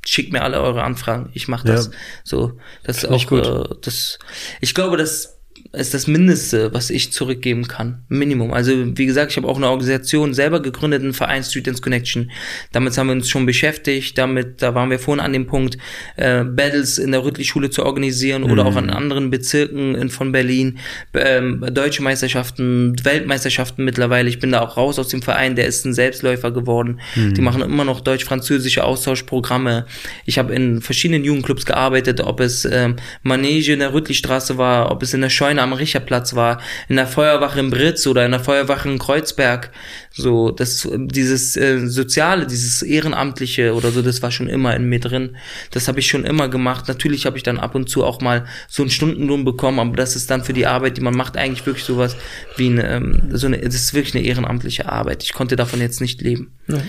schickt 0.05 0.33
mir 0.33 0.41
alle 0.41 0.61
eure 0.61 0.83
Anfragen. 0.83 1.29
Ich 1.33 1.47
mache 1.47 1.67
das. 1.67 1.87
Ja. 1.87 1.91
So, 2.23 2.59
das 2.83 3.03
ist 3.03 3.05
auch, 3.05 3.31
äh, 3.31 3.75
das. 3.81 4.19
Ich 4.61 4.73
glaube, 4.73 4.97
dass 4.97 5.36
ist 5.73 5.93
das 5.93 6.07
Mindeste, 6.07 6.73
was 6.73 6.89
ich 6.89 7.11
zurückgeben 7.11 7.67
kann. 7.67 8.03
Minimum. 8.09 8.53
Also 8.53 8.97
wie 8.97 9.05
gesagt, 9.05 9.31
ich 9.31 9.37
habe 9.37 9.47
auch 9.47 9.57
eine 9.57 9.69
Organisation 9.69 10.33
selber 10.33 10.61
gegründet, 10.61 11.01
einen 11.01 11.13
Verein 11.13 11.43
Students 11.43 11.81
Connection. 11.81 12.31
Damit 12.71 12.97
haben 12.97 13.07
wir 13.07 13.13
uns 13.13 13.29
schon 13.29 13.45
beschäftigt. 13.45 14.17
Damit, 14.17 14.61
da 14.61 14.75
waren 14.75 14.89
wir 14.89 14.99
vorhin 14.99 15.23
an 15.23 15.33
dem 15.33 15.47
Punkt, 15.47 15.77
äh, 16.15 16.43
Battles 16.43 16.97
in 16.97 17.11
der 17.11 17.23
Rüttli-Schule 17.23 17.69
zu 17.69 17.85
organisieren 17.85 18.43
mhm. 18.43 18.51
oder 18.51 18.65
auch 18.65 18.75
an 18.75 18.89
anderen 18.89 19.29
Bezirken 19.29 19.95
in, 19.95 20.09
von 20.09 20.31
Berlin. 20.31 20.79
Ähm, 21.13 21.65
deutsche 21.71 22.01
Meisterschaften, 22.01 22.95
Weltmeisterschaften 23.03 23.83
mittlerweile. 23.83 24.29
Ich 24.29 24.39
bin 24.39 24.51
da 24.51 24.61
auch 24.61 24.77
raus 24.77 24.99
aus 24.99 25.09
dem 25.09 25.21
Verein, 25.21 25.55
der 25.55 25.67
ist 25.67 25.85
ein 25.85 25.93
Selbstläufer 25.93 26.51
geworden. 26.51 26.99
Mhm. 27.15 27.33
Die 27.33 27.41
machen 27.41 27.61
immer 27.61 27.85
noch 27.85 28.01
deutsch-französische 28.01 28.83
Austauschprogramme. 28.83 29.85
Ich 30.25 30.37
habe 30.37 30.53
in 30.53 30.81
verschiedenen 30.81 31.23
Jugendclubs 31.23 31.65
gearbeitet, 31.65 32.21
ob 32.21 32.39
es 32.39 32.65
ähm, 32.65 32.95
Manege 33.23 33.73
in 33.73 33.79
der 33.79 33.93
Rüttli-Straße 33.93 34.57
war, 34.57 34.91
ob 34.91 35.03
es 35.03 35.13
in 35.13 35.21
der 35.21 35.29
Scheune 35.29 35.56
am 35.59 35.73
Richterplatz 35.73 36.35
war, 36.35 36.61
in 36.87 36.95
der 36.95 37.07
Feuerwache 37.07 37.59
in 37.59 37.69
Britz 37.69 38.07
oder 38.07 38.25
in 38.25 38.31
der 38.31 38.39
Feuerwache 38.39 38.89
in 38.89 38.99
Kreuzberg. 38.99 39.71
So, 40.11 40.51
das, 40.51 40.87
dieses 40.91 41.55
äh, 41.55 41.87
Soziale, 41.87 42.47
dieses 42.47 42.81
Ehrenamtliche 42.81 43.73
oder 43.75 43.91
so, 43.91 44.01
das 44.01 44.21
war 44.21 44.31
schon 44.31 44.47
immer 44.47 44.75
in 44.75 44.89
mir 44.89 44.99
drin. 44.99 45.37
Das 45.71 45.87
habe 45.87 45.99
ich 45.99 46.07
schon 46.07 46.25
immer 46.25 46.49
gemacht. 46.49 46.87
Natürlich 46.87 47.25
habe 47.25 47.37
ich 47.37 47.43
dann 47.43 47.59
ab 47.59 47.75
und 47.75 47.89
zu 47.89 48.03
auch 48.03 48.21
mal 48.21 48.45
so 48.67 48.81
einen 48.83 48.89
Stundenlohn 48.89 49.45
bekommen, 49.45 49.79
aber 49.79 49.95
das 49.95 50.15
ist 50.15 50.31
dann 50.31 50.43
für 50.43 50.53
die 50.53 50.65
Arbeit, 50.65 50.97
die 50.97 51.01
man 51.01 51.15
macht, 51.15 51.37
eigentlich 51.37 51.65
wirklich 51.65 51.85
sowas 51.85 52.15
wie 52.55 52.67
eine, 52.67 52.87
ähm, 52.87 53.29
so 53.31 53.47
eine, 53.47 53.59
das 53.59 53.75
ist 53.75 53.93
wirklich 53.93 54.15
eine 54.15 54.25
ehrenamtliche 54.25 54.89
Arbeit. 54.89 55.23
Ich 55.23 55.33
konnte 55.33 55.55
davon 55.55 55.81
jetzt 55.81 56.01
nicht 56.01 56.21
leben. 56.21 56.53
Ja? 56.67 56.81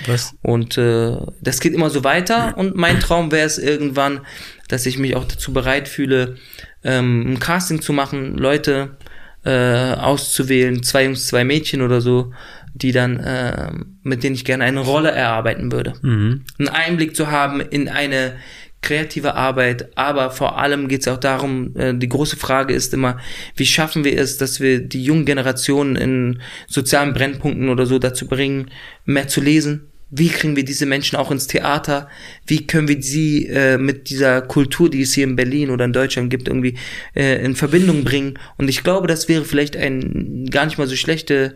Und 0.42 0.78
äh, 0.78 1.16
das 1.40 1.60
geht 1.60 1.74
immer 1.74 1.90
so 1.90 2.04
weiter 2.04 2.56
und 2.56 2.76
mein 2.76 3.00
Traum 3.00 3.30
wäre 3.30 3.46
es 3.46 3.58
irgendwann, 3.58 4.20
dass 4.68 4.86
ich 4.86 4.98
mich 4.98 5.16
auch 5.16 5.24
dazu 5.24 5.52
bereit 5.52 5.88
fühle, 5.88 6.36
ähm, 6.84 7.32
ein 7.32 7.38
Casting 7.38 7.80
zu 7.80 7.92
machen, 7.92 8.36
Leute 8.36 8.96
äh, 9.44 9.94
auszuwählen, 9.94 10.82
zwei 10.82 11.04
Jungs, 11.04 11.26
zwei 11.26 11.44
Mädchen 11.44 11.82
oder 11.82 12.00
so, 12.00 12.32
die 12.74 12.92
dann, 12.92 13.18
äh, 13.18 13.70
mit 14.02 14.22
denen 14.22 14.34
ich 14.34 14.44
gerne 14.44 14.64
eine 14.64 14.80
Rolle 14.80 15.10
erarbeiten 15.10 15.72
würde. 15.72 15.94
Mhm. 16.02 16.44
Einen 16.58 16.68
Einblick 16.68 17.16
zu 17.16 17.30
haben 17.30 17.60
in 17.60 17.88
eine 17.88 18.34
kreative 18.80 19.34
Arbeit, 19.34 19.96
aber 19.96 20.30
vor 20.30 20.58
allem 20.58 20.86
geht 20.86 21.00
es 21.00 21.08
auch 21.08 21.18
darum, 21.18 21.76
äh, 21.76 21.94
die 21.94 22.08
große 22.08 22.36
Frage 22.36 22.74
ist 22.74 22.94
immer, 22.94 23.18
wie 23.56 23.66
schaffen 23.66 24.04
wir 24.04 24.16
es, 24.16 24.38
dass 24.38 24.60
wir 24.60 24.80
die 24.80 25.02
jungen 25.02 25.24
Generationen 25.24 25.96
in 25.96 26.40
sozialen 26.68 27.12
Brennpunkten 27.12 27.68
oder 27.68 27.86
so 27.86 27.98
dazu 27.98 28.28
bringen, 28.28 28.70
mehr 29.04 29.26
zu 29.26 29.40
lesen, 29.40 29.90
wie 30.10 30.28
kriegen 30.28 30.56
wir 30.56 30.64
diese 30.64 30.86
Menschen 30.86 31.16
auch 31.16 31.30
ins 31.30 31.46
Theater? 31.46 32.08
Wie 32.46 32.66
können 32.66 32.88
wir 32.88 33.02
sie 33.02 33.46
äh, 33.46 33.76
mit 33.76 34.08
dieser 34.08 34.40
Kultur, 34.40 34.88
die 34.88 35.02
es 35.02 35.12
hier 35.12 35.24
in 35.24 35.36
Berlin 35.36 35.70
oder 35.70 35.84
in 35.84 35.92
Deutschland 35.92 36.30
gibt, 36.30 36.48
irgendwie 36.48 36.78
äh, 37.14 37.44
in 37.44 37.54
Verbindung 37.56 38.04
bringen? 38.04 38.38
Und 38.56 38.68
ich 38.68 38.82
glaube, 38.82 39.06
das 39.06 39.28
wäre 39.28 39.44
vielleicht 39.44 39.76
ein 39.76 40.46
gar 40.50 40.64
nicht 40.64 40.78
mal 40.78 40.86
so 40.86 40.96
schlechte, 40.96 41.54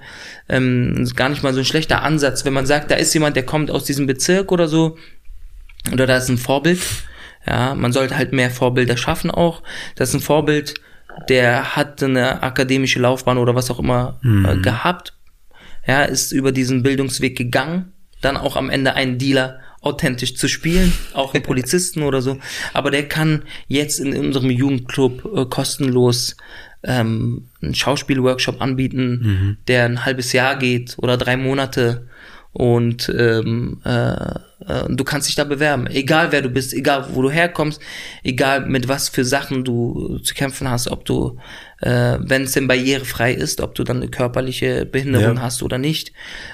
ähm, 0.51 1.09
gar 1.17 1.31
nicht 1.31 1.43
mal 1.43 1.55
so 1.55 1.61
ein 1.61 1.65
schlechter 1.65 2.03
Ansatz, 2.03 2.45
wenn 2.45 2.53
man 2.53 2.67
sagt, 2.67 2.91
da 2.91 2.97
ist 2.97 3.15
jemand, 3.15 3.37
der 3.37 3.47
kommt 3.47 3.71
aus 3.71 3.85
diesem 3.85 4.07
Bezirk 4.07 4.53
oder 4.53 4.69
so, 4.69 4.99
oder 5.91 6.07
da 6.07 6.19
ist 6.19 6.29
ein 6.29 6.39
Vorbild. 6.39 6.81
Ja, 7.47 7.75
man 7.75 7.93
sollte 7.93 8.17
halt 8.17 8.33
mehr 8.33 8.51
Vorbilder 8.51 8.97
schaffen 8.97 9.31
auch. 9.31 9.63
Das 9.97 10.11
ist 10.11 10.15
ein 10.15 10.21
Vorbild, 10.21 10.75
der 11.29 11.75
hat 11.75 12.03
eine 12.03 12.43
akademische 12.43 13.01
Laufbahn 13.01 13.39
oder 13.39 13.55
was 13.55 13.71
auch 13.71 13.81
immer 13.81 14.21
mhm. 14.23 14.45
äh, 14.45 14.57
gehabt. 14.59 15.15
Ja, 15.87 16.03
ist 16.03 16.31
über 16.31 16.53
diesen 16.53 16.83
Bildungsweg 16.85 17.37
gegangen 17.37 17.92
dann 18.23 18.37
auch 18.37 18.57
am 18.57 18.71
Ende 18.71 18.95
einen 18.95 19.19
Dealer 19.19 19.61
authentisch 19.83 20.37
zu 20.37 20.49
spielen, 20.49 20.93
auch 21.13 21.35
einen 21.35 21.43
Polizisten 21.43 22.03
oder 22.03 22.23
so. 22.23 22.39
Aber 22.73 22.91
der 22.91 23.09
kann 23.09 23.43
jetzt 23.67 23.99
in 23.99 24.17
unserem 24.17 24.51
Jugendclub 24.51 25.25
äh, 25.37 25.45
kostenlos 25.47 26.37
ähm, 26.85 27.49
einen 27.61 27.75
Schauspielworkshop 27.75 28.61
anbieten, 28.61 29.09
mhm. 29.11 29.57
der 29.69 29.85
ein 29.85 30.05
halbes 30.05 30.33
Jahr 30.33 30.57
geht 30.57 30.95
oder 30.99 31.17
drei 31.17 31.37
Monate 31.37 32.09
und 32.53 33.11
ähm, 33.17 33.81
äh, 33.85 34.35
äh, 34.67 34.85
du 34.89 35.05
kannst 35.05 35.29
dich 35.29 35.37
da 35.37 35.45
bewerben. 35.45 35.87
Egal 35.87 36.33
wer 36.33 36.43
du 36.43 36.51
bist, 36.51 36.75
egal 36.75 37.07
wo 37.13 37.23
du 37.23 37.31
herkommst, 37.31 37.81
egal 38.23 38.67
mit 38.67 38.89
was 38.89 39.09
für 39.09 39.25
Sachen 39.25 39.65
du 39.65 40.19
zu 40.19 40.35
kämpfen 40.35 40.69
hast, 40.69 40.89
ob 40.89 41.05
du, 41.07 41.39
äh, 41.81 42.19
wenn 42.21 42.43
es 42.43 42.53
denn 42.53 42.69
barrierefrei 42.69 43.33
ist, 43.33 43.61
ob 43.61 43.75
du 43.75 43.85
dann 43.85 43.99
eine 43.99 44.09
körperliche 44.09 44.85
Behinderung 44.85 45.37
ja. 45.37 45.43
hast 45.43 45.63
oder 45.63 45.79
nicht. 45.79 46.13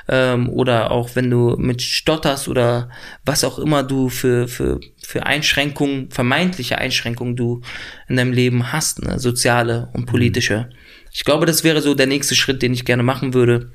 Ähm, 0.08 0.48
oder 0.48 0.92
auch 0.92 1.10
wenn 1.14 1.30
du 1.30 1.56
mit 1.58 1.82
stotterst 1.82 2.48
oder 2.48 2.90
was 3.24 3.42
auch 3.42 3.58
immer 3.58 3.82
du 3.82 4.08
für, 4.08 4.46
für, 4.46 4.80
für 5.02 5.26
Einschränkungen, 5.26 6.10
vermeintliche 6.10 6.78
Einschränkungen 6.78 7.34
du 7.34 7.62
in 8.08 8.16
deinem 8.16 8.32
Leben 8.32 8.72
hast, 8.72 9.02
ne? 9.02 9.18
soziale 9.18 9.88
und 9.94 10.06
politische. 10.06 10.68
Mhm. 10.70 10.74
Ich 11.12 11.24
glaube, 11.24 11.46
das 11.46 11.64
wäre 11.64 11.80
so 11.80 11.94
der 11.94 12.06
nächste 12.06 12.36
Schritt, 12.36 12.62
den 12.62 12.72
ich 12.72 12.84
gerne 12.84 13.02
machen 13.02 13.34
würde 13.34 13.72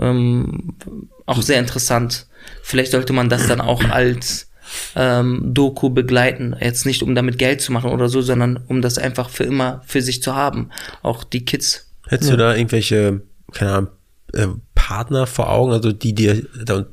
ähm, 0.00 0.74
auch 1.26 1.42
sehr 1.42 1.58
interessant. 1.58 2.26
Vielleicht 2.62 2.92
sollte 2.92 3.12
man 3.12 3.28
das 3.28 3.46
dann 3.46 3.60
auch 3.60 3.84
als 3.84 4.50
ähm, 4.94 5.42
Doku 5.54 5.90
begleiten. 5.90 6.56
Jetzt 6.60 6.86
nicht, 6.86 7.02
um 7.02 7.14
damit 7.14 7.38
Geld 7.38 7.60
zu 7.60 7.72
machen 7.72 7.90
oder 7.90 8.08
so, 8.08 8.20
sondern 8.20 8.58
um 8.68 8.82
das 8.82 8.98
einfach 8.98 9.30
für 9.30 9.44
immer 9.44 9.82
für 9.86 10.02
sich 10.02 10.22
zu 10.22 10.34
haben. 10.34 10.70
Auch 11.02 11.24
die 11.24 11.44
Kids. 11.44 11.90
Hättest 12.08 12.30
ja. 12.30 12.36
du 12.36 12.42
da 12.42 12.54
irgendwelche, 12.54 13.22
keine 13.52 13.72
Ahnung, 13.72 13.90
äh, 14.32 14.48
Partner 14.74 15.26
vor 15.26 15.50
Augen, 15.50 15.72
also 15.72 15.90
die 15.90 16.14
dir, 16.14 16.46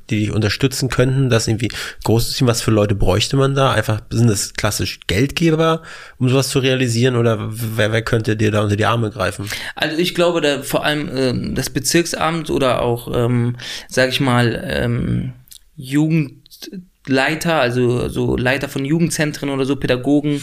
die 0.09 0.19
dich 0.19 0.31
unterstützen 0.31 0.89
könnten, 0.89 1.29
das 1.29 1.47
irgendwie 1.47 1.69
groß 2.03 2.27
zu 2.27 2.33
ziehen? 2.33 2.47
Was 2.47 2.61
für 2.61 2.71
Leute 2.71 2.95
bräuchte 2.95 3.37
man 3.37 3.53
da? 3.53 3.71
Einfach 3.71 4.01
sind 4.09 4.29
das 4.29 4.53
klassisch 4.53 4.99
Geldgeber, 5.05 5.83
um 6.17 6.27
sowas 6.27 6.49
zu 6.49 6.57
realisieren, 6.57 7.15
oder 7.15 7.37
wer, 7.51 7.91
wer 7.91 8.01
könnte 8.01 8.35
dir 8.35 8.49
da 8.49 8.63
unter 8.63 8.77
die 8.77 8.85
Arme 8.85 9.11
greifen? 9.11 9.47
Also 9.75 9.97
ich 9.97 10.15
glaube, 10.15 10.41
da 10.41 10.63
vor 10.63 10.83
allem 10.83 11.09
ähm, 11.15 11.55
das 11.55 11.69
Bezirksamt 11.69 12.49
oder 12.49 12.81
auch, 12.81 13.13
ähm, 13.13 13.57
sag 13.87 14.09
ich 14.09 14.19
mal, 14.19 14.63
ähm, 14.67 15.33
Jugend 15.75 16.71
Leiter, 17.07 17.59
also 17.59 18.07
so 18.07 18.37
Leiter 18.37 18.69
von 18.69 18.85
Jugendzentren 18.85 19.49
oder 19.49 19.65
so, 19.65 19.75
Pädagogen, 19.75 20.41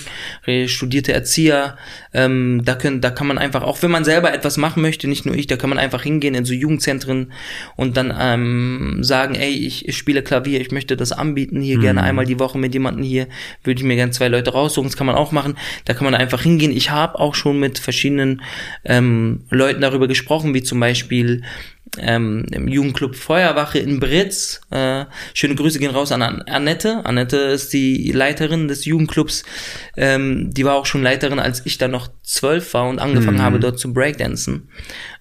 studierte 0.67 1.13
Erzieher. 1.13 1.77
Ähm, 2.13 2.63
da, 2.65 2.75
können, 2.75 3.01
da 3.01 3.11
kann 3.11 3.27
man 3.27 3.39
einfach, 3.39 3.63
auch 3.63 3.83
wenn 3.83 3.91
man 3.91 4.05
selber 4.05 4.35
etwas 4.35 4.59
machen 4.59 4.83
möchte, 4.83 5.09
nicht 5.09 5.25
nur 5.25 5.35
ich, 5.35 5.47
da 5.47 5.57
kann 5.57 5.71
man 5.71 5.79
einfach 5.79 6.03
hingehen 6.03 6.35
in 6.35 6.45
so 6.45 6.53
Jugendzentren 6.53 7.33
und 7.77 7.97
dann 7.97 8.13
ähm, 8.19 8.99
sagen, 9.01 9.37
ey, 9.37 9.53
ich, 9.53 9.89
ich 9.89 9.97
spiele 9.97 10.23
Klavier, 10.23 10.61
ich 10.61 10.71
möchte 10.71 10.97
das 10.97 11.13
anbieten, 11.13 11.63
hier 11.63 11.79
mhm. 11.79 11.83
gerne 11.83 12.03
einmal 12.03 12.27
die 12.27 12.39
Woche 12.39 12.59
mit 12.59 12.75
jemandem 12.75 13.05
hier, 13.05 13.27
würde 13.65 13.81
ich 13.81 13.87
mir 13.87 13.97
gerne 13.97 14.13
zwei 14.13 14.29
Leute 14.29 14.53
raussuchen, 14.53 14.91
das 14.91 14.97
kann 14.97 15.07
man 15.07 15.17
auch 15.17 15.33
machen. 15.33 15.57
Da 15.85 15.95
kann 15.95 16.05
man 16.05 16.15
einfach 16.15 16.43
hingehen. 16.43 16.73
Ich 16.73 16.91
habe 16.91 17.19
auch 17.19 17.35
schon 17.35 17.59
mit 17.59 17.79
verschiedenen 17.79 18.43
ähm, 18.85 19.45
Leuten 19.51 19.81
darüber 19.81 20.09
gesprochen, 20.09 20.53
wie 20.53 20.63
zum 20.63 20.81
Beispiel 20.81 21.43
ähm, 21.99 22.47
im 22.53 22.69
Jugendclub 22.69 23.17
Feuerwache 23.17 23.79
in 23.79 24.01
Britz. 24.01 24.61
Äh, 24.71 25.07
schöne 25.35 25.55
Grüße 25.55 25.79
gehen 25.79 25.91
raus 25.91 26.13
an 26.13 26.23
Annette. 26.23 27.05
Annette 27.05 27.37
ist 27.37 27.73
die 27.73 28.13
Leiterin 28.13 28.69
des 28.69 28.85
Jugendclubs. 28.85 29.45
Ähm, 29.97 30.53
die 30.53 30.65
war 30.65 30.75
auch 30.75 30.87
schon 30.87 31.03
Leiterin, 31.03 31.39
als 31.39 31.65
ich 31.67 31.79
da 31.79 31.89
noch 31.89 32.09
zwölf 32.23 32.75
war 32.75 32.89
und 32.89 32.99
angefangen 32.99 33.39
mhm. 33.39 33.43
habe, 33.43 33.61
dort 33.61 33.79
zu 33.79 33.93
Breakdancen. 33.93 34.69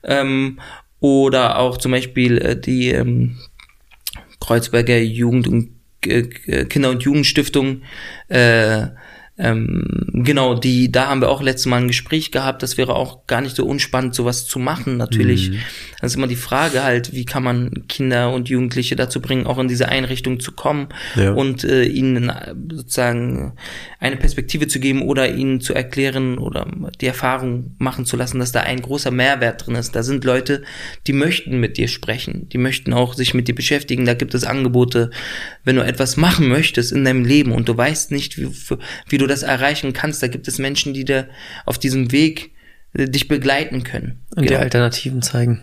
Ähm, 0.03 0.59
oder 0.99 1.57
auch 1.57 1.77
zum 1.77 1.91
Beispiel 1.91 2.37
äh, 2.37 2.59
die 2.59 2.89
ähm, 2.89 3.37
Kreuzberger 4.39 4.97
Jugend- 4.99 5.47
und 5.47 5.69
äh, 6.05 6.23
Kinder- 6.65 6.91
und 6.91 7.03
Jugendstiftung 7.03 7.81
äh, 8.27 8.87
ähm, 9.41 9.85
genau, 10.11 10.53
die, 10.53 10.91
da 10.91 11.07
haben 11.07 11.21
wir 11.21 11.29
auch 11.29 11.41
letztes 11.41 11.65
Mal 11.65 11.77
ein 11.77 11.87
Gespräch 11.87 12.31
gehabt. 12.31 12.61
Das 12.61 12.77
wäre 12.77 12.93
auch 12.95 13.25
gar 13.25 13.39
nicht 13.39 13.55
so 13.55 13.65
unspannend, 13.65 14.13
sowas 14.13 14.45
zu 14.45 14.59
machen, 14.59 14.97
natürlich. 14.97 15.51
Mhm. 15.51 15.59
Das 16.01 16.11
ist 16.11 16.17
immer 16.17 16.27
die 16.27 16.35
Frage 16.35 16.83
halt, 16.83 17.13
wie 17.13 17.23
kann 17.23 17.43
man 17.43 17.87
Kinder 17.87 18.33
und 18.33 18.49
Jugendliche 18.49 18.97
dazu 18.97 19.21
bringen, 19.21 19.47
auch 19.47 19.57
in 19.57 19.69
diese 19.69 19.87
Einrichtung 19.87 20.41
zu 20.41 20.51
kommen 20.51 20.89
ja. 21.15 21.31
und 21.31 21.63
äh, 21.63 21.85
ihnen 21.85 22.31
sozusagen 22.69 23.53
eine 23.99 24.17
Perspektive 24.17 24.67
zu 24.67 24.81
geben 24.81 25.03
oder 25.03 25.33
ihnen 25.33 25.61
zu 25.61 25.73
erklären 25.73 26.37
oder 26.37 26.67
die 26.99 27.07
Erfahrung 27.07 27.75
machen 27.77 28.05
zu 28.05 28.17
lassen, 28.17 28.39
dass 28.39 28.51
da 28.51 28.59
ein 28.59 28.81
großer 28.81 29.11
Mehrwert 29.11 29.65
drin 29.65 29.75
ist. 29.75 29.95
Da 29.95 30.03
sind 30.03 30.25
Leute, 30.25 30.63
die 31.07 31.13
möchten 31.13 31.61
mit 31.61 31.77
dir 31.77 31.87
sprechen, 31.87 32.49
die 32.49 32.57
möchten 32.57 32.91
auch 32.91 33.13
sich 33.13 33.33
mit 33.33 33.47
dir 33.47 33.55
beschäftigen. 33.55 34.05
Da 34.05 34.15
gibt 34.15 34.33
es 34.33 34.43
Angebote, 34.43 35.11
wenn 35.69 35.75
du 35.75 35.83
etwas 35.83 36.17
machen 36.17 36.47
möchtest 36.47 36.91
in 36.91 37.05
deinem 37.05 37.23
Leben 37.23 37.51
und 37.51 37.69
du 37.69 37.77
weißt 37.77 38.09
nicht, 38.09 38.39
wie, 38.39 38.49
wie 39.07 39.19
du 39.19 39.27
das 39.27 39.43
erreichen 39.43 39.93
kannst. 39.93 40.23
Da 40.23 40.27
gibt 40.27 40.47
es 40.47 40.57
Menschen, 40.57 40.95
die 40.95 41.05
dir 41.05 41.29
auf 41.67 41.77
diesem 41.77 42.11
Weg 42.11 42.55
äh, 42.93 43.07
dich 43.07 43.27
begleiten 43.27 43.83
können. 43.83 44.23
Und 44.35 44.47
genau. 44.47 44.57
dir 44.57 44.59
Alternativen 44.61 45.21
zeigen. 45.21 45.61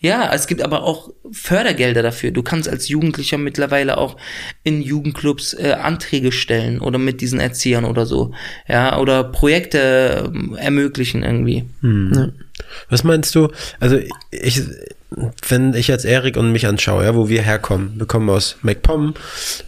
Ja, 0.00 0.32
es 0.34 0.48
gibt 0.48 0.60
aber 0.60 0.82
auch 0.82 1.10
Fördergelder 1.30 2.02
dafür. 2.02 2.32
Du 2.32 2.42
kannst 2.42 2.68
als 2.68 2.88
Jugendlicher 2.88 3.38
mittlerweile 3.38 3.96
auch 3.96 4.16
in 4.64 4.82
Jugendclubs 4.82 5.54
äh, 5.54 5.76
Anträge 5.80 6.32
stellen 6.32 6.80
oder 6.80 6.98
mit 6.98 7.20
diesen 7.20 7.38
Erziehern 7.38 7.84
oder 7.84 8.06
so. 8.06 8.32
Ja, 8.66 8.98
oder 8.98 9.22
Projekte 9.22 10.32
äh, 10.34 10.58
ermöglichen 10.58 11.22
irgendwie. 11.22 11.64
Hm. 11.80 12.12
Ja. 12.12 12.28
Was 12.88 13.04
meinst 13.04 13.36
du? 13.36 13.50
Also 13.78 14.00
ich, 14.32 14.62
wenn 15.48 15.74
ich 15.74 15.88
jetzt 15.88 16.04
Erik 16.04 16.36
und 16.36 16.52
mich 16.52 16.66
anschaue, 16.66 17.04
ja, 17.04 17.14
wo 17.14 17.28
wir 17.28 17.42
herkommen, 17.42 17.92
wir 17.96 18.06
kommen 18.06 18.28
aus 18.30 18.56
MacPom, 18.62 19.14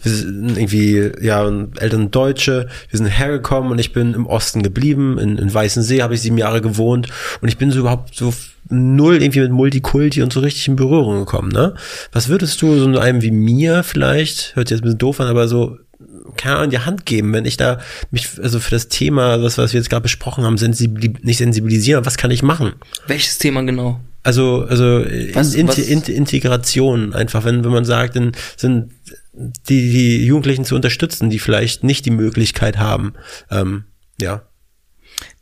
wir 0.03 0.11
sind 0.11 0.57
irgendwie, 0.57 1.11
ja, 1.21 1.47
Eltern 1.79 2.11
Deutsche, 2.11 2.67
wir 2.89 2.97
sind 2.97 3.07
hergekommen 3.07 3.71
und 3.71 3.79
ich 3.79 3.93
bin 3.93 4.13
im 4.13 4.25
Osten 4.25 4.63
geblieben, 4.63 5.17
in, 5.17 5.37
in 5.37 5.53
Weißensee 5.53 6.01
habe 6.01 6.15
ich 6.15 6.21
sieben 6.21 6.37
Jahre 6.37 6.61
gewohnt 6.61 7.07
und 7.41 7.47
ich 7.47 7.57
bin 7.57 7.71
so 7.71 7.79
überhaupt 7.79 8.15
so 8.15 8.33
null 8.69 9.21
irgendwie 9.21 9.39
mit 9.39 9.51
Multikulti 9.51 10.21
und 10.21 10.33
so 10.33 10.41
richtig 10.41 10.67
in 10.67 10.75
Berührung 10.75 11.19
gekommen, 11.19 11.49
ne? 11.49 11.73
Was 12.11 12.27
würdest 12.27 12.61
du 12.61 12.77
so 12.77 12.99
einem 12.99 13.21
wie 13.21 13.31
mir 13.31 13.83
vielleicht, 13.83 14.55
hört 14.55 14.67
sich 14.67 14.75
jetzt 14.75 14.81
ein 14.81 14.83
bisschen 14.83 14.97
doof 14.97 15.19
an, 15.19 15.27
aber 15.27 15.47
so 15.47 15.77
keine 16.35 16.57
Ahnung, 16.57 16.69
die 16.69 16.79
Hand 16.79 17.05
geben, 17.05 17.33
wenn 17.33 17.45
ich 17.45 17.57
da 17.57 17.79
mich 18.11 18.29
also 18.41 18.59
für 18.59 18.71
das 18.71 18.89
Thema, 18.89 19.37
das 19.37 19.57
was 19.57 19.73
wir 19.73 19.79
jetzt 19.79 19.89
gerade 19.89 20.03
besprochen 20.03 20.43
haben, 20.43 20.57
sensibil 20.57 21.15
nicht 21.21 21.37
sensibilisieren, 21.37 22.05
was 22.05 22.17
kann 22.17 22.31
ich 22.31 22.43
machen? 22.43 22.73
Welches 23.07 23.37
Thema 23.37 23.61
genau? 23.63 23.99
Also, 24.27 24.65
also 24.67 25.05
was, 25.35 25.53
in, 25.53 25.69
was? 25.69 25.77
In, 25.77 26.01
Integration 26.01 27.13
einfach, 27.13 27.45
wenn, 27.45 27.63
wenn 27.63 27.71
man 27.71 27.85
sagt, 27.85 28.17
dann 28.17 28.33
sind 28.57 28.91
die, 29.31 29.89
die 29.89 30.25
Jugendlichen 30.25 30.65
zu 30.65 30.75
unterstützen, 30.75 31.29
die 31.29 31.39
vielleicht 31.39 31.85
nicht 31.85 32.05
die 32.05 32.11
Möglichkeit 32.11 32.77
haben. 32.77 33.13
Ähm, 33.49 33.85
ja. 34.19 34.41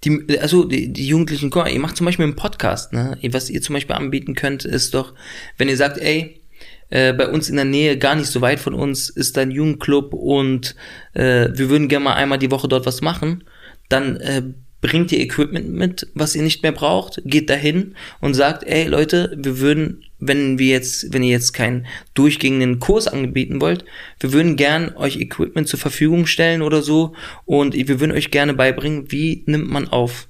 Die, 0.03 0.39
also 0.39 0.65
die, 0.65 0.93
die 0.93 1.07
Jugendlichen, 1.07 1.49
guck 1.49 1.63
mal, 1.63 1.71
ihr 1.71 1.79
macht 1.79 1.97
zum 1.97 2.05
Beispiel 2.05 2.25
einen 2.25 2.35
Podcast, 2.35 2.93
ne? 2.93 3.17
Was 3.31 3.49
ihr 3.49 3.63
zum 3.63 3.73
Beispiel 3.73 3.95
anbieten 3.95 4.35
könnt, 4.35 4.65
ist 4.65 4.93
doch, 4.93 5.15
wenn 5.57 5.67
ihr 5.67 5.77
sagt, 5.77 5.97
ey, 5.97 6.43
äh, 6.91 7.11
bei 7.13 7.27
uns 7.27 7.49
in 7.49 7.55
der 7.55 7.65
Nähe, 7.65 7.97
gar 7.97 8.13
nicht 8.13 8.27
so 8.27 8.41
weit 8.41 8.59
von 8.59 8.75
uns, 8.75 9.09
ist 9.09 9.35
ein 9.39 9.49
Jugendclub 9.49 10.13
und 10.13 10.75
äh, 11.13 11.49
wir 11.51 11.71
würden 11.71 11.87
gerne 11.87 12.03
mal 12.03 12.13
einmal 12.13 12.37
die 12.37 12.51
Woche 12.51 12.67
dort 12.67 12.85
was 12.85 13.01
machen, 13.01 13.45
dann 13.89 14.17
äh, 14.17 14.43
bringt 14.85 15.11
ihr 15.11 15.19
Equipment 15.19 15.73
mit, 15.73 16.07
was 16.13 16.35
ihr 16.35 16.43
nicht 16.43 16.61
mehr 16.61 16.71
braucht, 16.71 17.19
geht 17.25 17.49
dahin 17.49 17.95
und 18.21 18.35
sagt, 18.35 18.63
ey 18.63 18.85
Leute, 18.85 19.35
wir 19.35 19.57
würden, 19.59 20.03
wenn 20.19 20.59
wir 20.59 20.67
jetzt, 20.67 21.11
wenn 21.11 21.23
ihr 21.23 21.31
jetzt 21.31 21.53
keinen 21.53 21.87
durchgehenden 22.13 22.79
Kurs 22.79 23.07
anbieten 23.07 23.61
wollt, 23.61 23.83
wir 24.19 24.31
würden 24.31 24.57
gern 24.57 24.95
euch 24.95 25.17
Equipment 25.19 25.67
zur 25.67 25.79
Verfügung 25.79 26.27
stellen 26.27 26.61
oder 26.61 26.83
so 26.83 27.13
und 27.45 27.73
wir 27.73 27.99
würden 27.99 28.11
euch 28.11 28.29
gerne 28.29 28.53
beibringen, 28.53 29.11
wie 29.11 29.41
nimmt 29.47 29.71
man 29.71 29.87
auf 29.87 30.27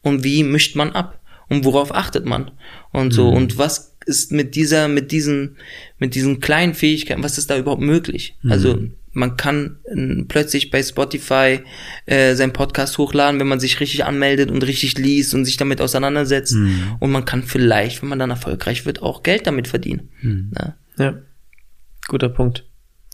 und 0.00 0.24
wie 0.24 0.44
mischt 0.44 0.76
man 0.76 0.92
ab 0.92 1.20
und 1.50 1.66
worauf 1.66 1.94
achtet 1.94 2.24
man 2.24 2.52
und 2.92 3.12
so 3.12 3.30
mhm. 3.30 3.36
und 3.36 3.58
was 3.58 3.98
ist 4.06 4.32
mit 4.32 4.54
dieser, 4.54 4.88
mit 4.88 5.12
diesen, 5.12 5.58
mit 5.98 6.14
diesen 6.14 6.40
kleinen 6.40 6.72
Fähigkeiten, 6.72 7.22
was 7.22 7.36
ist 7.36 7.50
da 7.50 7.58
überhaupt 7.58 7.82
möglich? 7.82 8.34
Mhm. 8.40 8.50
Also 8.50 8.78
man 9.12 9.36
kann 9.36 9.78
äh, 9.84 10.24
plötzlich 10.28 10.70
bei 10.70 10.82
Spotify 10.82 11.60
äh, 12.06 12.34
seinen 12.34 12.52
Podcast 12.52 12.98
hochladen, 12.98 13.40
wenn 13.40 13.48
man 13.48 13.60
sich 13.60 13.80
richtig 13.80 14.04
anmeldet 14.04 14.50
und 14.50 14.62
richtig 14.64 14.98
liest 14.98 15.34
und 15.34 15.44
sich 15.44 15.56
damit 15.56 15.80
auseinandersetzt. 15.80 16.54
Mhm. 16.54 16.96
Und 17.00 17.10
man 17.10 17.24
kann 17.24 17.42
vielleicht, 17.42 18.02
wenn 18.02 18.08
man 18.08 18.18
dann 18.18 18.30
erfolgreich 18.30 18.86
wird, 18.86 19.02
auch 19.02 19.22
Geld 19.22 19.46
damit 19.46 19.68
verdienen. 19.68 20.10
Mhm. 20.22 20.52
Ja. 20.56 20.76
ja, 20.98 21.14
guter 22.08 22.28
Punkt. 22.28 22.64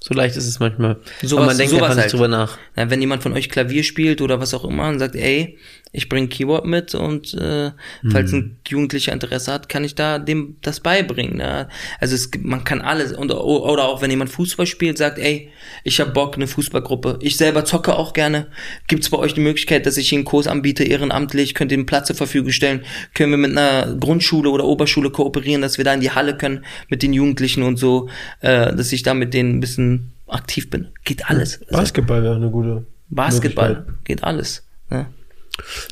So 0.03 0.15
leicht 0.15 0.37
ist 0.37 0.47
es 0.47 0.61
manchmal. 0.61 1.01
So 1.23 1.39
Aber 1.39 1.47
man 1.47 1.59
denkt 1.59 1.75
einfach 1.75 1.89
nicht 1.89 1.99
halt. 1.99 2.13
drüber 2.13 2.29
nach. 2.29 2.59
Ja, 2.77 2.91
wenn 2.91 3.01
jemand 3.01 3.23
von 3.23 3.33
euch 3.33 3.49
Klavier 3.49 3.83
spielt 3.83 4.21
oder 4.21 4.39
was 4.39 4.55
auch 4.55 4.65
immer 4.65 4.89
und 4.89 4.99
sagt, 4.99 5.17
ey, 5.17 5.59
ich 5.97 6.11
bringe 6.11 6.29
Keyboard 6.29 6.67
mit 6.67 6.95
und 6.95 7.33
äh, 7.35 7.71
falls 8.11 8.33
ein 8.33 8.39
mhm. 8.39 8.57
Jugendlicher 8.69 9.13
Interesse 9.13 9.51
hat, 9.51 9.69
kann 9.71 9.83
ich 9.83 9.95
da 9.95 10.19
dem 10.19 10.57
das 10.61 10.81
beibringen. 10.81 11.39
Ne? 11.39 11.69
Also 11.99 12.15
es 12.15 12.31
man 12.43 12.65
kann 12.65 12.83
alles 12.83 13.13
und 13.13 13.33
oder 13.33 13.85
auch 13.85 14.03
wenn 14.03 14.11
jemand 14.11 14.31
Fußball 14.31 14.67
spielt, 14.67 14.99
sagt, 14.99 15.19
ey, 15.19 15.51
ich 15.85 15.99
habe 15.99 16.11
Bock 16.11 16.37
eine 16.37 16.47
Fußballgruppe. 16.47 17.19
Ich 17.23 17.39
selber 17.39 17.65
zocke 17.65 17.97
auch 17.97 18.13
gerne. 18.13 18.49
Gibt 18.89 19.05
es 19.05 19.11
bei 19.11 19.17
euch 19.17 19.33
die 19.33 19.41
Möglichkeit, 19.41 19.87
dass 19.87 19.97
ich 19.97 20.13
einen 20.13 20.25
Kurs 20.25 20.47
anbiete, 20.47 20.85
ehrenamtlich, 20.85 21.55
könnt 21.55 21.73
ihr 21.73 21.79
einen 21.79 21.87
Platz 21.87 22.09
zur 22.09 22.17
Verfügung 22.17 22.53
stellen? 22.53 22.83
Können 23.15 23.31
wir 23.31 23.39
mit 23.39 23.53
einer 23.53 23.97
Grundschule 23.97 24.51
oder 24.51 24.65
Oberschule 24.65 25.11
kooperieren, 25.11 25.63
dass 25.63 25.79
wir 25.79 25.85
da 25.85 25.95
in 25.95 26.01
die 26.01 26.11
Halle 26.11 26.37
können 26.37 26.65
mit 26.91 27.03
den 27.03 27.15
Jugendlichen 27.15 27.63
und 27.63 27.79
so, 27.79 28.09
äh, 28.41 28.75
dass 28.75 28.93
ich 28.93 29.03
da 29.03 29.15
mit 29.15 29.33
denen 29.33 29.57
ein 29.57 29.61
bisschen 29.61 30.13
aktiv 30.27 30.69
bin. 30.69 30.89
Geht 31.05 31.31
alles. 31.31 31.61
Basketball 31.71 32.23
wäre 32.23 32.37
eine 32.37 32.51
gute. 32.51 32.85
Basketball 33.09 33.87
geht 34.05 34.23
alles. 34.25 34.63
Ne? 34.91 35.07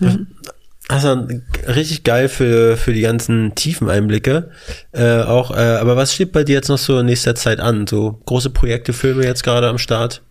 Ja. 0.00 0.18
Also 0.88 1.26
richtig 1.66 2.04
geil 2.04 2.28
für, 2.28 2.76
für 2.76 2.92
die 2.92 3.00
ganzen 3.00 3.54
tiefen 3.54 3.88
Einblicke. 3.88 4.50
Äh, 4.92 5.22
auch, 5.22 5.50
äh, 5.50 5.54
aber 5.54 5.96
was 5.96 6.12
steht 6.12 6.32
bei 6.32 6.44
dir 6.44 6.56
jetzt 6.56 6.68
noch 6.68 6.78
so 6.78 6.98
in 6.98 7.06
nächster 7.06 7.34
Zeit 7.34 7.58
an? 7.58 7.86
So 7.86 8.20
große 8.26 8.50
Projekte, 8.50 8.92
Filme 8.92 9.24
jetzt 9.24 9.44
gerade 9.44 9.68
am 9.68 9.78
Start? 9.78 10.22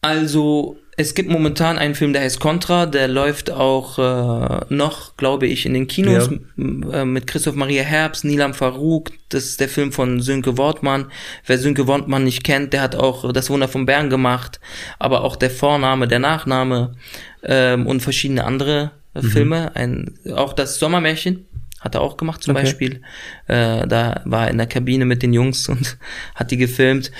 Also, 0.00 0.76
es 0.96 1.14
gibt 1.14 1.28
momentan 1.28 1.78
einen 1.78 1.94
Film, 1.94 2.12
der 2.12 2.22
heißt 2.22 2.40
Contra, 2.40 2.86
der 2.86 3.06
läuft 3.06 3.50
auch 3.50 3.98
äh, 3.98 4.64
noch, 4.68 5.16
glaube 5.16 5.46
ich, 5.46 5.66
in 5.66 5.74
den 5.74 5.86
Kinos 5.86 6.28
ja. 6.56 7.00
Äh, 7.00 7.04
mit 7.04 7.28
Christoph 7.28 7.54
Maria 7.54 7.82
Herbst, 7.82 8.24
Nilam 8.24 8.52
Farouk. 8.52 9.10
Das 9.28 9.44
ist 9.44 9.60
der 9.60 9.68
Film 9.68 9.92
von 9.92 10.20
Sönke 10.20 10.58
Wortmann. 10.58 11.06
Wer 11.46 11.58
Sönke 11.58 11.86
Wortmann 11.86 12.24
nicht 12.24 12.42
kennt, 12.42 12.72
der 12.72 12.82
hat 12.82 12.96
auch 12.96 13.32
Das 13.32 13.48
Wunder 13.48 13.68
von 13.68 13.86
Bern 13.86 14.10
gemacht, 14.10 14.58
aber 14.98 15.22
auch 15.22 15.36
der 15.36 15.50
Vorname, 15.50 16.08
der 16.08 16.18
Nachname 16.18 16.94
ähm, 17.42 17.86
und 17.86 18.00
verschiedene 18.00 18.44
andere 18.44 18.92
äh, 19.14 19.22
mhm. 19.22 19.30
Filme. 19.30 19.76
Ein, 19.76 20.14
auch 20.34 20.52
das 20.52 20.78
Sommermärchen 20.78 21.46
hat 21.80 21.94
er 21.94 22.00
auch 22.00 22.16
gemacht 22.16 22.42
zum 22.42 22.54
okay. 22.54 22.64
Beispiel. 22.64 23.00
Äh, 23.46 23.86
da 23.86 24.22
war 24.24 24.46
er 24.46 24.50
in 24.50 24.58
der 24.58 24.66
Kabine 24.66 25.04
mit 25.04 25.22
den 25.22 25.32
Jungs 25.32 25.68
und 25.68 25.98
hat 26.34 26.50
die 26.50 26.56
gefilmt. 26.56 27.12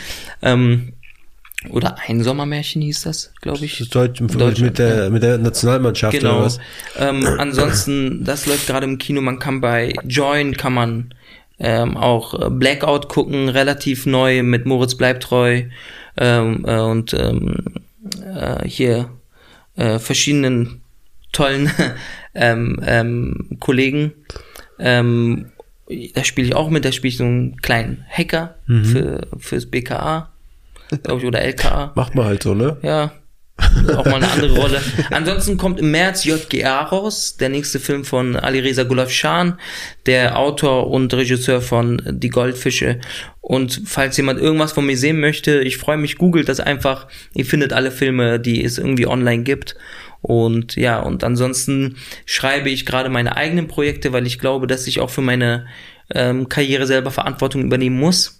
Ähm, 0.42 0.92
oder 1.70 1.96
ein 2.06 2.22
Sommermärchen 2.22 2.82
hieß 2.82 3.02
das, 3.02 3.32
glaube 3.40 3.64
ich. 3.64 3.78
Das 3.78 3.88
Deutsch, 3.88 4.20
Deutsch, 4.20 4.60
mit, 4.60 4.78
der, 4.78 5.10
mit 5.10 5.24
der 5.24 5.38
Nationalmannschaft 5.38 6.16
genau. 6.16 6.36
oder 6.36 6.44
was? 6.44 6.60
Ähm, 6.96 7.26
ansonsten, 7.38 8.24
das 8.24 8.46
läuft 8.46 8.68
gerade 8.68 8.86
im 8.86 8.98
Kino. 8.98 9.20
Man 9.20 9.40
kann 9.40 9.60
bei 9.60 9.92
Join 10.06 10.56
kann 10.56 10.72
man 10.72 11.14
ähm, 11.58 11.96
auch 11.96 12.40
äh, 12.40 12.50
Blackout 12.50 13.08
gucken, 13.08 13.48
relativ 13.48 14.06
neu 14.06 14.44
mit 14.44 14.66
Moritz 14.66 14.94
Bleibtreu 14.94 15.64
ähm, 16.16 16.64
äh, 16.64 16.78
und 16.78 17.12
ähm, 17.14 17.56
äh, 18.24 18.66
hier 18.66 19.10
äh, 19.78 19.98
verschiedenen 19.98 20.82
tollen 21.32 21.70
ähm, 22.34 22.80
ähm, 22.84 23.56
Kollegen. 23.60 24.12
Ähm, 24.78 25.52
da 26.14 26.24
spiele 26.24 26.48
ich 26.48 26.54
auch 26.54 26.68
mit, 26.68 26.84
da 26.84 26.92
spiele 26.92 27.08
ich 27.08 27.16
so 27.16 27.24
einen 27.24 27.56
kleinen 27.56 28.04
Hacker 28.10 28.56
mhm. 28.66 28.84
für 28.84 29.26
fürs 29.38 29.66
BKA. 29.66 30.30
glaube 31.02 31.20
ich, 31.20 31.26
oder 31.26 31.40
LKA. 31.40 31.92
Macht 31.94 32.14
man 32.14 32.26
halt 32.26 32.42
so, 32.42 32.54
ne? 32.54 32.76
Ja. 32.82 33.12
Auch 33.96 34.04
mal 34.04 34.14
eine 34.14 34.30
andere 34.30 34.56
Rolle. 34.56 34.80
Ansonsten 35.10 35.56
kommt 35.56 35.80
im 35.80 35.90
März 35.90 36.24
JGA 36.24 36.82
raus, 36.82 37.36
der 37.36 37.48
nächste 37.48 37.80
Film 37.80 38.04
von 38.04 38.36
Ali 38.36 38.60
Reza 38.60 38.84
Gulafshan, 38.84 39.58
der 40.06 40.38
Autor 40.38 40.88
und 40.90 41.12
Regisseur 41.12 41.60
von 41.60 42.00
Die 42.06 42.28
Goldfische. 42.28 43.00
Und 43.40 43.82
falls 43.86 44.16
jemand 44.16 44.40
irgendwas 44.40 44.72
von 44.72 44.86
mir 44.86 44.96
sehen 44.96 45.20
möchte, 45.20 45.60
ich 45.60 45.78
freue 45.78 45.96
mich, 45.96 46.18
googelt 46.18 46.48
das 46.48 46.60
einfach. 46.60 47.08
Ihr 47.34 47.46
findet 47.46 47.72
alle 47.72 47.90
Filme, 47.90 48.38
die 48.38 48.62
es 48.62 48.78
irgendwie 48.78 49.06
online 49.06 49.42
gibt. 49.42 49.76
Und 50.20 50.76
ja, 50.76 51.00
und 51.00 51.24
ansonsten 51.24 51.96
schreibe 52.26 52.70
ich 52.70 52.86
gerade 52.86 53.08
meine 53.08 53.36
eigenen 53.36 53.68
Projekte, 53.68 54.12
weil 54.12 54.26
ich 54.26 54.38
glaube, 54.38 54.66
dass 54.66 54.86
ich 54.86 55.00
auch 55.00 55.10
für 55.10 55.22
meine 55.22 55.66
ähm, 56.14 56.48
Karriere 56.48 56.86
selber 56.86 57.10
Verantwortung 57.10 57.62
übernehmen 57.62 57.98
muss 57.98 58.37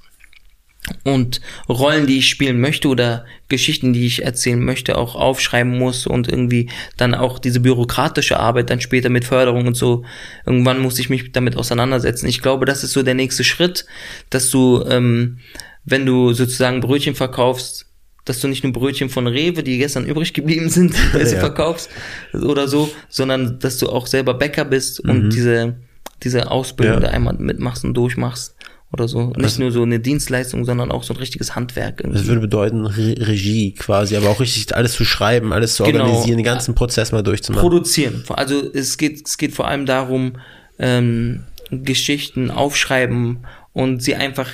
und 1.05 1.41
Rollen, 1.69 2.07
die 2.07 2.19
ich 2.19 2.29
spielen 2.29 2.61
möchte 2.61 2.89
oder 2.89 3.25
Geschichten, 3.49 3.93
die 3.93 4.07
ich 4.07 4.25
erzählen 4.25 4.63
möchte, 4.63 4.99
auch 4.99 5.15
aufschreiben 5.15 5.79
muss 5.79 6.07
und 6.07 6.29
irgendwie 6.29 6.71
dann 6.97 7.15
auch 7.15 7.39
diese 7.39 7.61
bürokratische 7.61 8.39
Arbeit 8.39 8.71
dann 8.71 8.81
später 8.81 9.09
mit 9.09 9.25
Förderung 9.25 9.67
und 9.67 9.75
so, 9.75 10.05
irgendwann 10.47 10.81
muss 10.81 10.99
ich 10.99 11.09
mich 11.09 11.33
damit 11.33 11.57
auseinandersetzen. 11.57 12.27
Ich 12.27 12.43
glaube, 12.43 12.67
das 12.67 12.85
ist 12.85 12.93
so 12.93 13.03
der 13.03 13.15
nächste 13.15 13.45
Schritt, 13.45 13.87
dass 14.31 14.51
du, 14.51 14.85
ähm, 14.89 15.39
wenn 15.85 16.05
du 16.05 16.33
sozusagen 16.33 16.81
Brötchen 16.81 17.15
verkaufst, 17.15 17.87
dass 18.25 18.41
du 18.41 18.49
nicht 18.49 18.63
nur 18.63 18.75
Brötchen 18.75 19.09
von 19.09 19.27
Rewe, 19.27 19.63
die 19.63 19.79
gestern 19.79 20.05
übrig 20.05 20.35
geblieben 20.35 20.69
sind, 20.69 20.95
ja. 21.15 21.25
verkaufst 21.25 21.89
oder 22.35 22.69
so, 22.69 22.91
sondern 23.09 23.59
dass 23.59 23.79
du 23.79 23.89
auch 23.89 24.07
selber 24.07 24.35
Bäcker 24.35 24.67
bist 24.67 25.01
und 25.01 25.25
mhm. 25.25 25.31
diese, 25.31 25.77
diese 26.23 26.51
Ausbildung 26.51 26.97
ja. 26.97 27.01
da 27.01 27.09
einmal 27.09 27.35
mitmachst 27.35 27.85
und 27.85 27.95
durchmachst 27.95 28.55
oder 28.93 29.07
so. 29.07 29.27
Nicht 29.29 29.45
also, 29.45 29.63
nur 29.63 29.73
so 29.73 29.83
eine 29.83 30.01
Dienstleistung, 30.01 30.65
sondern 30.65 30.91
auch 30.91 31.03
so 31.03 31.15
ein 31.15 31.19
richtiges 31.19 31.55
Handwerk. 31.55 32.01
Irgendwie. 32.01 32.19
Das 32.19 32.27
würde 32.27 32.41
bedeuten 32.41 32.87
Re 32.87 33.15
Regie 33.19 33.75
quasi, 33.75 34.17
aber 34.17 34.31
auch 34.31 34.41
richtig 34.41 34.75
alles 34.75 34.93
zu 34.93 35.05
schreiben, 35.05 35.53
alles 35.53 35.75
zu 35.75 35.85
genau. 35.85 36.05
organisieren, 36.05 36.39
den 36.39 36.45
ganzen 36.45 36.75
Prozess 36.75 37.13
mal 37.13 37.23
durchzumachen. 37.23 37.69
Produzieren. 37.69 38.25
Also 38.29 38.63
es 38.73 38.97
geht, 38.97 39.27
es 39.27 39.37
geht 39.37 39.53
vor 39.53 39.69
allem 39.69 39.85
darum, 39.85 40.35
ähm, 40.79 41.45
Geschichten 41.71 42.51
aufschreiben 42.51 43.45
und 43.75 44.03
sie 44.03 44.15
einfach 44.15 44.51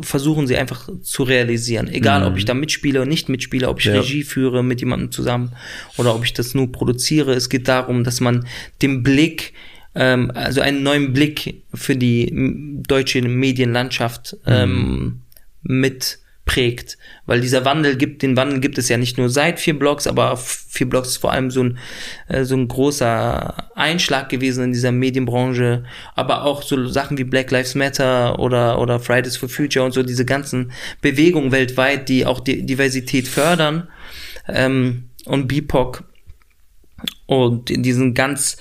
versuchen, 0.00 0.46
sie 0.46 0.56
einfach 0.56 0.88
zu 1.02 1.24
realisieren. 1.24 1.88
Egal, 1.88 2.20
mhm. 2.20 2.26
ob 2.28 2.38
ich 2.38 2.44
da 2.44 2.54
mitspiele 2.54 3.00
oder 3.00 3.08
nicht 3.08 3.28
mitspiele, 3.28 3.68
ob 3.68 3.80
ich 3.80 3.86
ja. 3.86 3.94
Regie 3.94 4.22
führe 4.22 4.62
mit 4.62 4.80
jemandem 4.80 5.10
zusammen 5.10 5.52
oder 5.98 6.14
ob 6.14 6.24
ich 6.24 6.32
das 6.32 6.54
nur 6.54 6.70
produziere. 6.70 7.34
Es 7.34 7.48
geht 7.48 7.66
darum, 7.66 8.04
dass 8.04 8.20
man 8.20 8.46
den 8.80 9.02
Blick 9.02 9.52
ähm, 9.94 10.30
also 10.34 10.60
einen 10.60 10.82
neuen 10.82 11.12
Blick 11.12 11.64
für 11.74 11.96
die 11.96 12.32
deutsche 12.86 13.22
Medienlandschaft 13.22 14.36
ähm, 14.46 14.72
mhm. 14.72 15.22
mit 15.62 16.18
prägt, 16.44 16.98
weil 17.24 17.40
dieser 17.40 17.64
Wandel 17.64 17.96
gibt, 17.96 18.22
den 18.22 18.36
Wandel 18.36 18.58
gibt 18.58 18.76
es 18.76 18.88
ja 18.88 18.96
nicht 18.96 19.16
nur 19.16 19.30
seit 19.30 19.60
vier 19.60 19.78
Blocks, 19.78 20.08
aber 20.08 20.36
vier 20.36 20.88
Blocks 20.88 21.10
ist 21.10 21.16
vor 21.18 21.30
allem 21.30 21.52
so 21.52 21.62
ein, 21.62 21.78
äh, 22.26 22.44
so 22.44 22.56
ein 22.56 22.66
großer 22.66 23.70
Einschlag 23.76 24.28
gewesen 24.28 24.64
in 24.64 24.72
dieser 24.72 24.90
Medienbranche, 24.90 25.84
aber 26.16 26.42
auch 26.42 26.62
so 26.62 26.88
Sachen 26.88 27.16
wie 27.16 27.24
Black 27.24 27.52
Lives 27.52 27.76
Matter 27.76 28.40
oder, 28.40 28.80
oder 28.80 28.98
Fridays 28.98 29.36
for 29.36 29.48
Future 29.48 29.84
und 29.84 29.92
so 29.92 30.02
diese 30.02 30.24
ganzen 30.24 30.72
Bewegungen 31.00 31.52
weltweit, 31.52 32.08
die 32.08 32.26
auch 32.26 32.40
die 32.40 32.66
Diversität 32.66 33.28
fördern, 33.28 33.88
ähm, 34.48 35.10
und 35.24 35.46
BIPOC 35.46 36.02
und 37.26 37.68
diesen 37.68 38.14
ganz 38.14 38.58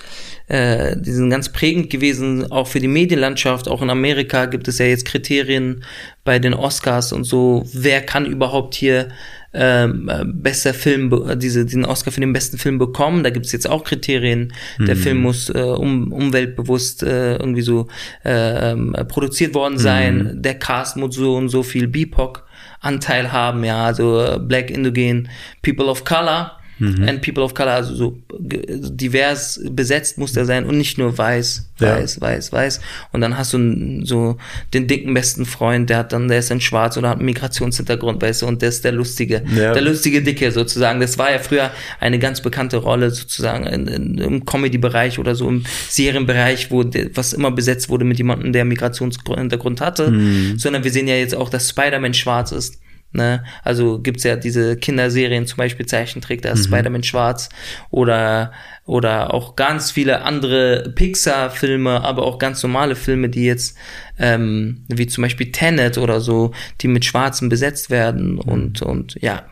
äh, 0.51 0.97
die 0.97 1.13
sind 1.13 1.29
ganz 1.29 1.47
prägend 1.47 1.89
gewesen, 1.89 2.51
auch 2.51 2.67
für 2.67 2.81
die 2.81 2.89
Medienlandschaft. 2.89 3.69
Auch 3.69 3.81
in 3.81 3.89
Amerika 3.89 4.47
gibt 4.47 4.67
es 4.67 4.79
ja 4.79 4.85
jetzt 4.85 5.05
Kriterien 5.05 5.85
bei 6.25 6.39
den 6.39 6.53
Oscars 6.53 7.13
und 7.13 7.23
so, 7.23 7.63
wer 7.71 8.01
kann 8.01 8.25
überhaupt 8.25 8.75
hier 8.75 9.07
ähm, 9.53 10.11
bester 10.25 10.73
Film, 10.73 11.37
diese, 11.37 11.65
diesen 11.65 11.85
Oscar 11.85 12.11
für 12.11 12.19
den 12.19 12.33
besten 12.33 12.57
Film 12.57 12.79
bekommen. 12.79 13.23
Da 13.23 13.29
gibt 13.29 13.45
es 13.45 13.53
jetzt 13.53 13.69
auch 13.69 13.85
Kriterien. 13.85 14.51
Mhm. 14.77 14.85
Der 14.87 14.97
Film 14.97 15.21
muss 15.21 15.49
äh, 15.49 15.61
um, 15.61 16.11
umweltbewusst 16.11 17.03
äh, 17.03 17.37
irgendwie 17.37 17.61
so 17.61 17.87
äh, 18.23 18.75
produziert 19.05 19.53
worden 19.53 19.77
sein. 19.77 20.17
Mhm. 20.17 20.41
Der 20.41 20.55
Cast 20.55 20.97
muss 20.97 21.15
so 21.15 21.35
und 21.35 21.47
so 21.47 21.63
viel 21.63 21.87
BIPOC 21.87 22.45
Anteil 22.81 23.31
haben, 23.31 23.63
ja, 23.63 23.85
also 23.85 24.37
Black 24.39 24.69
Indogen 24.69 25.29
People 25.61 25.85
of 25.85 26.03
Color 26.03 26.57
mhm. 26.81 27.07
and 27.07 27.21
People 27.21 27.43
of 27.43 27.53
Color, 27.53 27.71
also 27.71 27.95
so 27.95 28.17
divers 28.29 29.61
besetzt 29.69 30.17
muss 30.17 30.33
der 30.33 30.45
sein 30.45 30.65
und 30.65 30.77
nicht 30.77 30.97
nur 30.97 31.17
weiß, 31.17 31.69
weiß, 31.77 32.15
ja. 32.15 32.21
weiß, 32.21 32.51
weiß. 32.51 32.81
Und 33.11 33.21
dann 33.21 33.37
hast 33.37 33.53
du 33.53 34.03
so 34.03 34.37
den 34.73 34.87
dicken 34.87 35.13
besten 35.13 35.45
Freund, 35.45 35.89
der 35.89 35.97
hat 35.97 36.11
dann, 36.11 36.27
der 36.27 36.39
ist 36.39 36.51
dann 36.51 36.59
schwarz 36.59 36.97
oder 36.97 37.09
hat 37.09 37.17
einen 37.17 37.25
Migrationshintergrund, 37.25 38.21
weißt 38.21 38.41
du, 38.41 38.47
und 38.47 38.61
der 38.61 38.69
ist 38.69 38.83
der 38.83 38.91
lustige, 38.91 39.43
ja. 39.55 39.73
der 39.73 39.81
lustige 39.81 40.21
Dicke 40.21 40.51
sozusagen. 40.51 40.99
Das 40.99 41.17
war 41.17 41.31
ja 41.31 41.39
früher 41.39 41.71
eine 41.99 42.19
ganz 42.19 42.41
bekannte 42.41 42.77
Rolle 42.77 43.11
sozusagen 43.11 43.65
in, 43.67 43.87
in, 43.87 44.17
im 44.17 44.45
Comedy-Bereich 44.45 45.19
oder 45.19 45.35
so 45.35 45.47
im 45.47 45.63
Serienbereich, 45.89 46.71
wo 46.71 46.83
was 47.13 47.33
immer 47.33 47.51
besetzt 47.51 47.89
wurde 47.89 48.05
mit 48.05 48.17
jemandem, 48.17 48.53
der 48.53 48.65
Migrationshintergrund 48.65 49.81
hatte, 49.81 50.11
mhm. 50.11 50.57
sondern 50.57 50.83
wir 50.83 50.91
sehen 50.91 51.07
ja 51.07 51.15
jetzt 51.15 51.35
auch, 51.35 51.49
dass 51.49 51.69
Spider-Man 51.69 52.13
schwarz 52.13 52.51
ist. 52.51 52.79
Ne? 53.13 53.43
Also 53.63 53.99
gibt's 53.99 54.23
ja 54.23 54.37
diese 54.37 54.77
Kinderserien, 54.77 55.45
zum 55.45 55.57
Beispiel 55.57 55.85
Zeichentrick, 55.85 56.41
da 56.41 56.51
ist 56.51 56.69
mhm. 56.69 56.75
Spider-Man 56.75 57.03
schwarz 57.03 57.49
oder, 57.89 58.53
oder 58.85 59.33
auch 59.33 59.57
ganz 59.57 59.91
viele 59.91 60.21
andere 60.21 60.93
Pixar-Filme, 60.95 62.03
aber 62.03 62.23
auch 62.23 62.39
ganz 62.39 62.63
normale 62.63 62.95
Filme, 62.95 63.27
die 63.27 63.43
jetzt, 63.43 63.77
ähm, 64.17 64.85
wie 64.87 65.07
zum 65.07 65.23
Beispiel 65.23 65.51
Tenet 65.51 65.97
oder 65.97 66.21
so, 66.21 66.51
die 66.79 66.87
mit 66.87 67.03
Schwarzen 67.03 67.49
besetzt 67.49 67.89
werden 67.89 68.33
mhm. 68.33 68.39
und, 68.39 68.81
und 68.81 69.15
ja. 69.19 69.43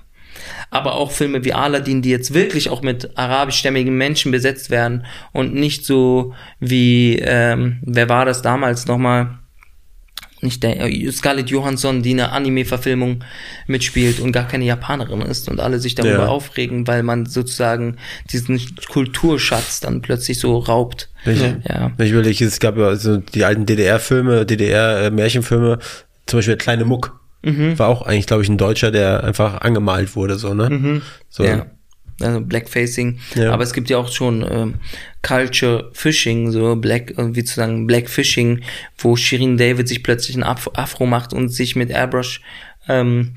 Aber 0.70 0.94
auch 0.96 1.12
Filme 1.12 1.44
wie 1.44 1.54
Aladdin, 1.54 2.02
die 2.02 2.12
jetzt 2.12 2.34
wirklich 2.34 2.70
auch 2.70 2.82
mit 2.82 3.18
arabischstämmigen 3.18 3.98
Menschen 3.98 4.32
besetzt 4.32 4.70
werden 4.70 5.06
und 5.34 5.54
nicht 5.54 5.86
so 5.86 6.34
wie, 6.62 7.20
ähm, 7.20 7.80
wer 7.82 8.08
war 8.08 8.24
das 8.24 8.42
damals 8.42 8.88
nochmal? 8.88 9.39
Nicht 10.42 10.64
der 10.64 10.80
äh, 10.80 11.12
Scarlett 11.12 11.50
Johansson, 11.50 12.02
die 12.02 12.12
eine 12.12 12.32
Anime-Verfilmung 12.32 13.24
mitspielt 13.68 14.20
und 14.20 14.32
gar 14.32 14.48
keine 14.48 14.66
Japanerin 14.66 15.22
ist 15.22 15.50
und 15.50 15.60
alle 15.60 15.80
sich 15.80 15.96
darüber 15.96 16.24
ja. 16.24 16.28
aufregen, 16.28 16.88
weil 16.88 17.04
man 17.04 17.26
sozusagen 17.26 17.98
diesen 18.32 18.60
Kulturschatz 18.90 19.80
dann 19.80 20.02
plötzlich 20.02 20.40
so 20.40 20.58
raubt. 20.58 21.10
Ich, 21.26 21.42
ja. 21.42 21.92
ich 21.98 22.12
überlege, 22.12 22.46
es 22.46 22.60
gab 22.60 22.78
ja 22.78 22.88
also 22.88 23.18
die 23.18 23.44
alten 23.44 23.66
DDR-Filme, 23.66 24.46
DDR-Märchenfilme, 24.46 25.80
zum 26.26 26.38
Beispiel 26.38 26.56
der 26.56 26.64
kleine 26.64 26.86
Muck. 26.86 27.20
Mhm. 27.42 27.80
War 27.80 27.88
auch 27.88 28.02
eigentlich, 28.02 28.28
glaube 28.28 28.44
ich, 28.44 28.50
ein 28.50 28.58
Deutscher, 28.58 28.92
der 28.92 29.24
einfach 29.24 29.62
angemalt 29.62 30.16
wurde, 30.16 30.36
so, 30.36 30.54
ne? 30.54 30.70
Mhm. 30.70 31.02
So. 31.30 31.44
Ja 31.44 31.66
also 32.22 32.42
Blackfacing. 32.42 33.20
Ja. 33.36 33.52
Aber 33.52 33.64
es 33.64 33.74
gibt 33.74 33.90
ja 33.90 33.98
auch 33.98 34.12
schon 34.12 34.46
ähm, 34.50 34.76
Culture 35.22 35.92
Fishing, 35.94 36.52
so 36.52 36.76
Black, 36.76 37.18
äh, 37.18 37.36
wie 37.36 37.44
zu 37.44 37.56
sagen, 37.56 37.88
Black 37.88 38.10
Fishing, 38.10 38.62
wo 38.98 39.16
Shirin 39.16 39.58
David 39.58 39.88
sich 39.88 40.04
plötzlich 40.04 40.38
ein 40.38 40.44
Af 40.44 40.70
Afro 40.74 41.06
macht 41.06 41.34
und 41.34 41.50
sich 41.50 41.76
mit 41.76 41.90
Airbrush 41.90 42.42
ähm, 42.88 43.36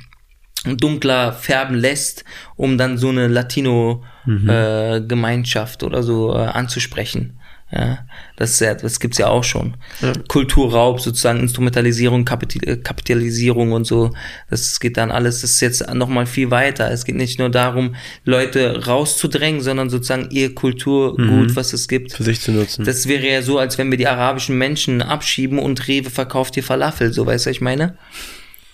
dunkler 0.65 1.33
färben 1.33 1.77
lässt, 1.77 2.25
um 2.57 2.79
dann 2.79 2.97
so 2.99 3.09
eine 3.09 3.27
Latino-Gemeinschaft 3.29 5.83
mhm. 5.83 5.87
äh, 5.87 5.91
oder 5.91 6.03
so 6.03 6.35
äh, 6.35 6.39
anzusprechen. 6.39 7.39
Ja, 7.75 8.01
das, 8.37 8.51
ist 8.51 8.61
ja, 8.61 8.75
das 8.75 9.01
gibt's 9.01 9.17
ja 9.17 9.29
auch 9.29 9.45
schon. 9.45 9.79
Ja. 10.03 10.13
Kulturraub, 10.29 11.01
sozusagen 11.01 11.41
Instrumentalisierung, 11.41 12.29
äh, 12.29 12.77
Kapitalisierung 12.77 13.73
und 13.73 13.87
so. 13.87 14.11
Das 14.51 14.79
geht 14.79 14.99
dann 14.99 15.11
alles, 15.11 15.41
das 15.41 15.53
ist 15.53 15.61
jetzt 15.63 15.95
nochmal 15.95 16.27
viel 16.27 16.51
weiter. 16.51 16.91
Es 16.91 17.07
geht 17.07 17.17
nicht 17.17 17.39
nur 17.39 17.49
darum, 17.49 17.95
Leute 18.27 18.85
rauszudrängen, 18.85 19.63
sondern 19.63 19.89
sozusagen 19.89 20.29
ihr 20.31 20.55
Kulturgut, 20.55 21.19
mhm. 21.19 21.57
was 21.57 21.73
es 21.73 21.89
gibt. 21.89 22.13
Für 22.13 22.25
sich 22.25 22.43
zu 22.43 22.53
nutzen. 22.53 22.85
Das 22.85 23.09
wäre 23.09 23.27
ja 23.27 23.41
so, 23.41 23.59
als 23.59 23.79
wenn 23.79 23.91
wir 23.91 23.97
die 23.97 24.07
arabischen 24.07 24.59
Menschen 24.59 25.01
abschieben 25.01 25.59
und 25.59 25.89
Rewe 25.89 26.11
verkauft 26.11 26.55
hier 26.55 26.65
Falafel, 26.65 27.15
so 27.15 27.25
weißt 27.25 27.47
du, 27.47 27.51
was 27.51 27.57
ich 27.57 27.63
meine? 27.63 27.97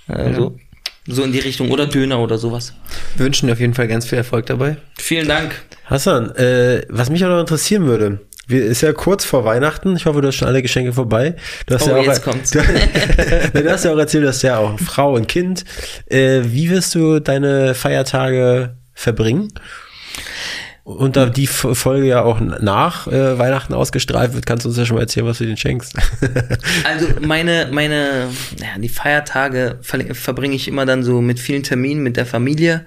Also, 0.08 0.56
ja. 0.58 0.68
So 1.14 1.22
in 1.22 1.32
die 1.32 1.38
Richtung. 1.38 1.70
Oder 1.70 1.86
Döner 1.86 2.18
oder 2.18 2.36
sowas. 2.36 2.74
Wir 3.16 3.24
wünschen 3.24 3.46
dir 3.46 3.54
auf 3.54 3.60
jeden 3.60 3.74
Fall 3.74 3.88
ganz 3.88 4.06
viel 4.06 4.18
Erfolg 4.18 4.44
dabei. 4.46 4.76
Vielen 4.98 5.26
Dank. 5.26 5.54
Hassan, 5.86 6.34
äh, 6.36 6.82
was 6.90 7.08
mich 7.08 7.24
auch 7.24 7.30
noch 7.30 7.40
interessieren 7.40 7.86
würde, 7.86 8.20
wir, 8.48 8.64
ist 8.64 8.80
ja 8.80 8.92
kurz 8.92 9.24
vor 9.24 9.44
Weihnachten. 9.44 9.94
Ich 9.94 10.06
hoffe, 10.06 10.20
du 10.20 10.28
hast 10.28 10.36
schon 10.36 10.48
alle 10.48 10.62
Geschenke 10.62 10.92
vorbei. 10.92 11.36
Du 11.66 11.74
hast 11.74 11.86
oh, 11.86 11.90
ja 11.90 11.96
auch, 11.96 12.04
jetzt 12.04 12.22
kommt's. 12.22 12.50
Du, 12.50 12.58
du, 13.52 13.70
hast 13.70 13.84
ja 13.84 13.92
auch 13.92 13.98
erzählt, 13.98 14.24
dass 14.24 14.42
ja 14.42 14.58
auch 14.58 14.78
Frau 14.80 15.14
und 15.14 15.28
Kind. 15.28 15.64
Äh, 16.06 16.40
wie 16.44 16.70
wirst 16.70 16.94
du 16.94 17.20
deine 17.20 17.74
Feiertage 17.74 18.76
verbringen? 18.94 19.52
Und 20.88 21.16
da 21.16 21.26
die 21.26 21.46
Folge 21.46 22.06
ja 22.06 22.22
auch 22.22 22.40
nach 22.40 23.06
äh, 23.08 23.38
Weihnachten 23.38 23.74
ausgestrahlt 23.74 24.32
wird, 24.32 24.46
kannst 24.46 24.64
du 24.64 24.70
uns 24.70 24.78
ja 24.78 24.86
schon 24.86 24.94
mal 24.94 25.02
erzählen, 25.02 25.26
was 25.26 25.36
du 25.36 25.44
denen 25.44 25.58
schenkst. 25.58 25.94
also 26.84 27.08
meine, 27.20 27.68
meine, 27.70 28.28
ja, 28.58 28.68
die 28.78 28.88
Feiertage 28.88 29.76
ver 29.82 30.14
verbringe 30.14 30.54
ich 30.54 30.66
immer 30.66 30.86
dann 30.86 31.02
so 31.02 31.20
mit 31.20 31.40
vielen 31.40 31.62
Terminen 31.62 32.02
mit 32.02 32.16
der 32.16 32.24
Familie. 32.24 32.86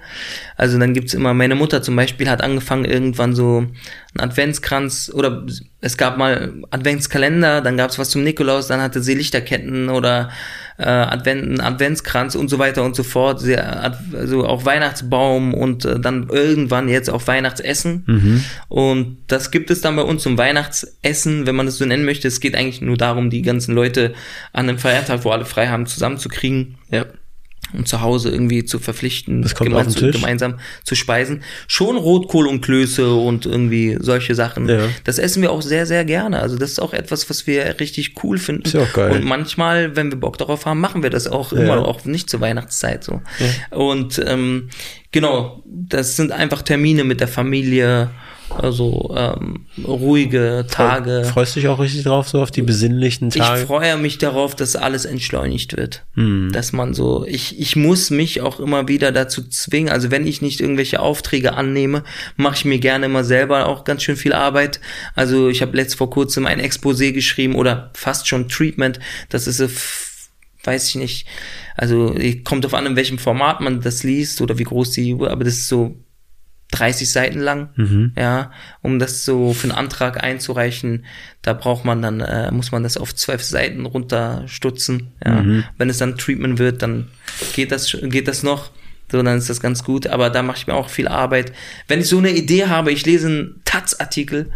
Also 0.56 0.80
dann 0.80 0.94
gibt's 0.94 1.14
immer, 1.14 1.32
meine 1.32 1.54
Mutter 1.54 1.80
zum 1.80 1.94
Beispiel 1.94 2.28
hat 2.28 2.42
angefangen 2.42 2.86
irgendwann 2.86 3.36
so 3.36 3.58
einen 3.58 4.30
Adventskranz 4.30 5.08
oder 5.14 5.46
es 5.80 5.96
gab 5.96 6.18
mal 6.18 6.54
Adventskalender, 6.70 7.60
dann 7.60 7.76
gab's 7.76 8.00
was 8.00 8.10
zum 8.10 8.24
Nikolaus, 8.24 8.66
dann 8.66 8.80
hatte 8.80 9.00
sie 9.00 9.14
Lichterketten 9.14 9.90
oder 9.90 10.30
äh, 10.82 10.84
Advent, 10.84 11.62
Adventskranz 11.62 12.34
und 12.34 12.48
so 12.48 12.58
weiter 12.58 12.82
und 12.84 12.94
so 12.94 13.02
fort, 13.02 13.40
sehr, 13.40 13.94
also 14.12 14.46
auch 14.46 14.64
Weihnachtsbaum 14.64 15.54
und 15.54 15.84
äh, 15.84 15.98
dann 15.98 16.28
irgendwann 16.28 16.88
jetzt 16.88 17.10
auch 17.10 17.26
Weihnachtsessen. 17.26 18.04
Mhm. 18.06 18.44
Und 18.68 19.18
das 19.28 19.50
gibt 19.50 19.70
es 19.70 19.80
dann 19.80 19.96
bei 19.96 20.02
uns 20.02 20.22
zum 20.22 20.36
Weihnachtsessen, 20.36 21.46
wenn 21.46 21.56
man 21.56 21.66
das 21.66 21.78
so 21.78 21.84
nennen 21.84 22.04
möchte. 22.04 22.28
Es 22.28 22.40
geht 22.40 22.54
eigentlich 22.54 22.80
nur 22.80 22.96
darum, 22.96 23.30
die 23.30 23.42
ganzen 23.42 23.74
Leute 23.74 24.14
an 24.52 24.68
einem 24.68 24.78
Feiertag, 24.78 25.24
wo 25.24 25.30
alle 25.30 25.44
frei 25.44 25.68
haben, 25.68 25.86
zusammenzukriegen. 25.86 26.78
Ja 26.90 27.06
und 27.72 27.88
zu 27.88 28.00
Hause 28.00 28.30
irgendwie 28.30 28.64
zu 28.64 28.78
verpflichten, 28.78 29.42
gemein, 29.42 29.90
zu, 29.90 30.10
gemeinsam 30.10 30.58
zu 30.84 30.94
speisen. 30.94 31.42
Schon 31.66 31.96
Rotkohl 31.96 32.46
und 32.46 32.60
Klöße 32.60 33.12
und 33.14 33.46
irgendwie 33.46 33.96
solche 34.00 34.34
Sachen. 34.34 34.68
Ja. 34.68 34.88
Das 35.04 35.18
essen 35.18 35.42
wir 35.42 35.50
auch 35.50 35.62
sehr, 35.62 35.86
sehr 35.86 36.04
gerne. 36.04 36.40
Also 36.40 36.56
das 36.56 36.72
ist 36.72 36.80
auch 36.80 36.92
etwas, 36.92 37.28
was 37.30 37.46
wir 37.46 37.80
richtig 37.80 38.14
cool 38.22 38.38
finden. 38.38 38.62
Ist 38.62 38.74
ja 38.74 38.82
auch 38.82 38.92
geil. 38.92 39.12
Und 39.12 39.24
manchmal, 39.24 39.96
wenn 39.96 40.10
wir 40.10 40.18
Bock 40.18 40.38
darauf 40.38 40.66
haben, 40.66 40.80
machen 40.80 41.02
wir 41.02 41.10
das 41.10 41.26
auch 41.26 41.52
immer, 41.52 41.86
auch 41.86 42.04
nicht 42.04 42.30
zur 42.30 42.40
Weihnachtszeit 42.40 43.04
so. 43.04 43.20
Ja. 43.38 43.76
Und 43.76 44.22
ähm, 44.26 44.68
genau, 45.10 45.62
das 45.66 46.16
sind 46.16 46.32
einfach 46.32 46.62
Termine 46.62 47.04
mit 47.04 47.20
der 47.20 47.28
Familie 47.28 48.10
also 48.58 49.14
ähm, 49.16 49.66
ruhige 49.84 50.66
Tage. 50.70 51.24
Freust 51.24 51.56
du 51.56 51.60
dich 51.60 51.68
auch 51.68 51.78
richtig 51.78 52.04
drauf, 52.04 52.28
so 52.28 52.42
auf 52.42 52.50
die 52.50 52.62
besinnlichen 52.62 53.30
Tage? 53.30 53.60
Ich 53.60 53.66
freue 53.66 53.96
mich 53.96 54.18
darauf, 54.18 54.54
dass 54.54 54.76
alles 54.76 55.04
entschleunigt 55.04 55.76
wird. 55.76 56.04
Hm. 56.14 56.50
Dass 56.52 56.72
man 56.72 56.94
so, 56.94 57.24
ich, 57.26 57.58
ich 57.58 57.76
muss 57.76 58.10
mich 58.10 58.40
auch 58.40 58.60
immer 58.60 58.88
wieder 58.88 59.12
dazu 59.12 59.48
zwingen. 59.48 59.90
Also 59.90 60.10
wenn 60.10 60.26
ich 60.26 60.42
nicht 60.42 60.60
irgendwelche 60.60 61.00
Aufträge 61.00 61.54
annehme, 61.54 62.04
mache 62.36 62.56
ich 62.56 62.64
mir 62.64 62.78
gerne 62.78 63.06
immer 63.06 63.24
selber 63.24 63.66
auch 63.66 63.84
ganz 63.84 64.02
schön 64.02 64.16
viel 64.16 64.32
Arbeit. 64.32 64.80
Also 65.14 65.48
ich 65.48 65.62
habe 65.62 65.76
letzt 65.76 65.96
vor 65.96 66.10
kurzem 66.10 66.46
ein 66.46 66.60
Exposé 66.60 67.12
geschrieben 67.12 67.54
oder 67.54 67.90
fast 67.94 68.28
schon 68.28 68.48
Treatment. 68.48 69.00
Das 69.28 69.46
ist 69.46 69.58
so 69.58 69.68
weiß 70.64 70.90
ich 70.90 70.94
nicht. 70.96 71.26
Also 71.76 72.14
kommt 72.44 72.64
auf 72.66 72.74
an, 72.74 72.86
in 72.86 72.96
welchem 72.96 73.18
Format 73.18 73.60
man 73.60 73.80
das 73.80 74.02
liest 74.02 74.40
oder 74.40 74.58
wie 74.58 74.64
groß 74.64 74.92
die, 74.92 75.12
aber 75.14 75.44
das 75.44 75.54
ist 75.54 75.68
so 75.68 75.96
30 76.72 77.10
Seiten 77.10 77.38
lang, 77.38 77.68
mhm. 77.76 78.12
ja, 78.16 78.50
um 78.80 78.98
das 78.98 79.24
so 79.24 79.52
für 79.52 79.68
einen 79.68 79.78
Antrag 79.78 80.22
einzureichen, 80.22 81.04
da 81.42 81.52
braucht 81.52 81.84
man 81.84 82.02
dann, 82.02 82.20
äh, 82.20 82.50
muss 82.50 82.72
man 82.72 82.82
das 82.82 82.96
auf 82.96 83.14
zwölf 83.14 83.44
Seiten 83.44 83.86
runterstutzen, 83.86 85.12
ja. 85.24 85.42
Mhm. 85.42 85.64
Wenn 85.78 85.88
es 85.88 85.98
dann 85.98 86.18
Treatment 86.18 86.58
wird, 86.58 86.82
dann 86.82 87.08
geht 87.54 87.70
das, 87.72 87.96
geht 88.02 88.26
das 88.26 88.42
noch, 88.42 88.70
so, 89.10 89.22
dann 89.22 89.38
ist 89.38 89.50
das 89.50 89.60
ganz 89.60 89.84
gut, 89.84 90.06
aber 90.06 90.30
da 90.30 90.42
mache 90.42 90.56
ich 90.56 90.66
mir 90.66 90.74
auch 90.74 90.88
viel 90.88 91.06
Arbeit. 91.06 91.52
Wenn 91.86 92.00
ich 92.00 92.08
so 92.08 92.18
eine 92.18 92.30
Idee 92.30 92.66
habe, 92.66 92.90
ich 92.90 93.04
lese 93.04 93.26
einen 93.26 93.60
Taz-Artikel 93.64 94.50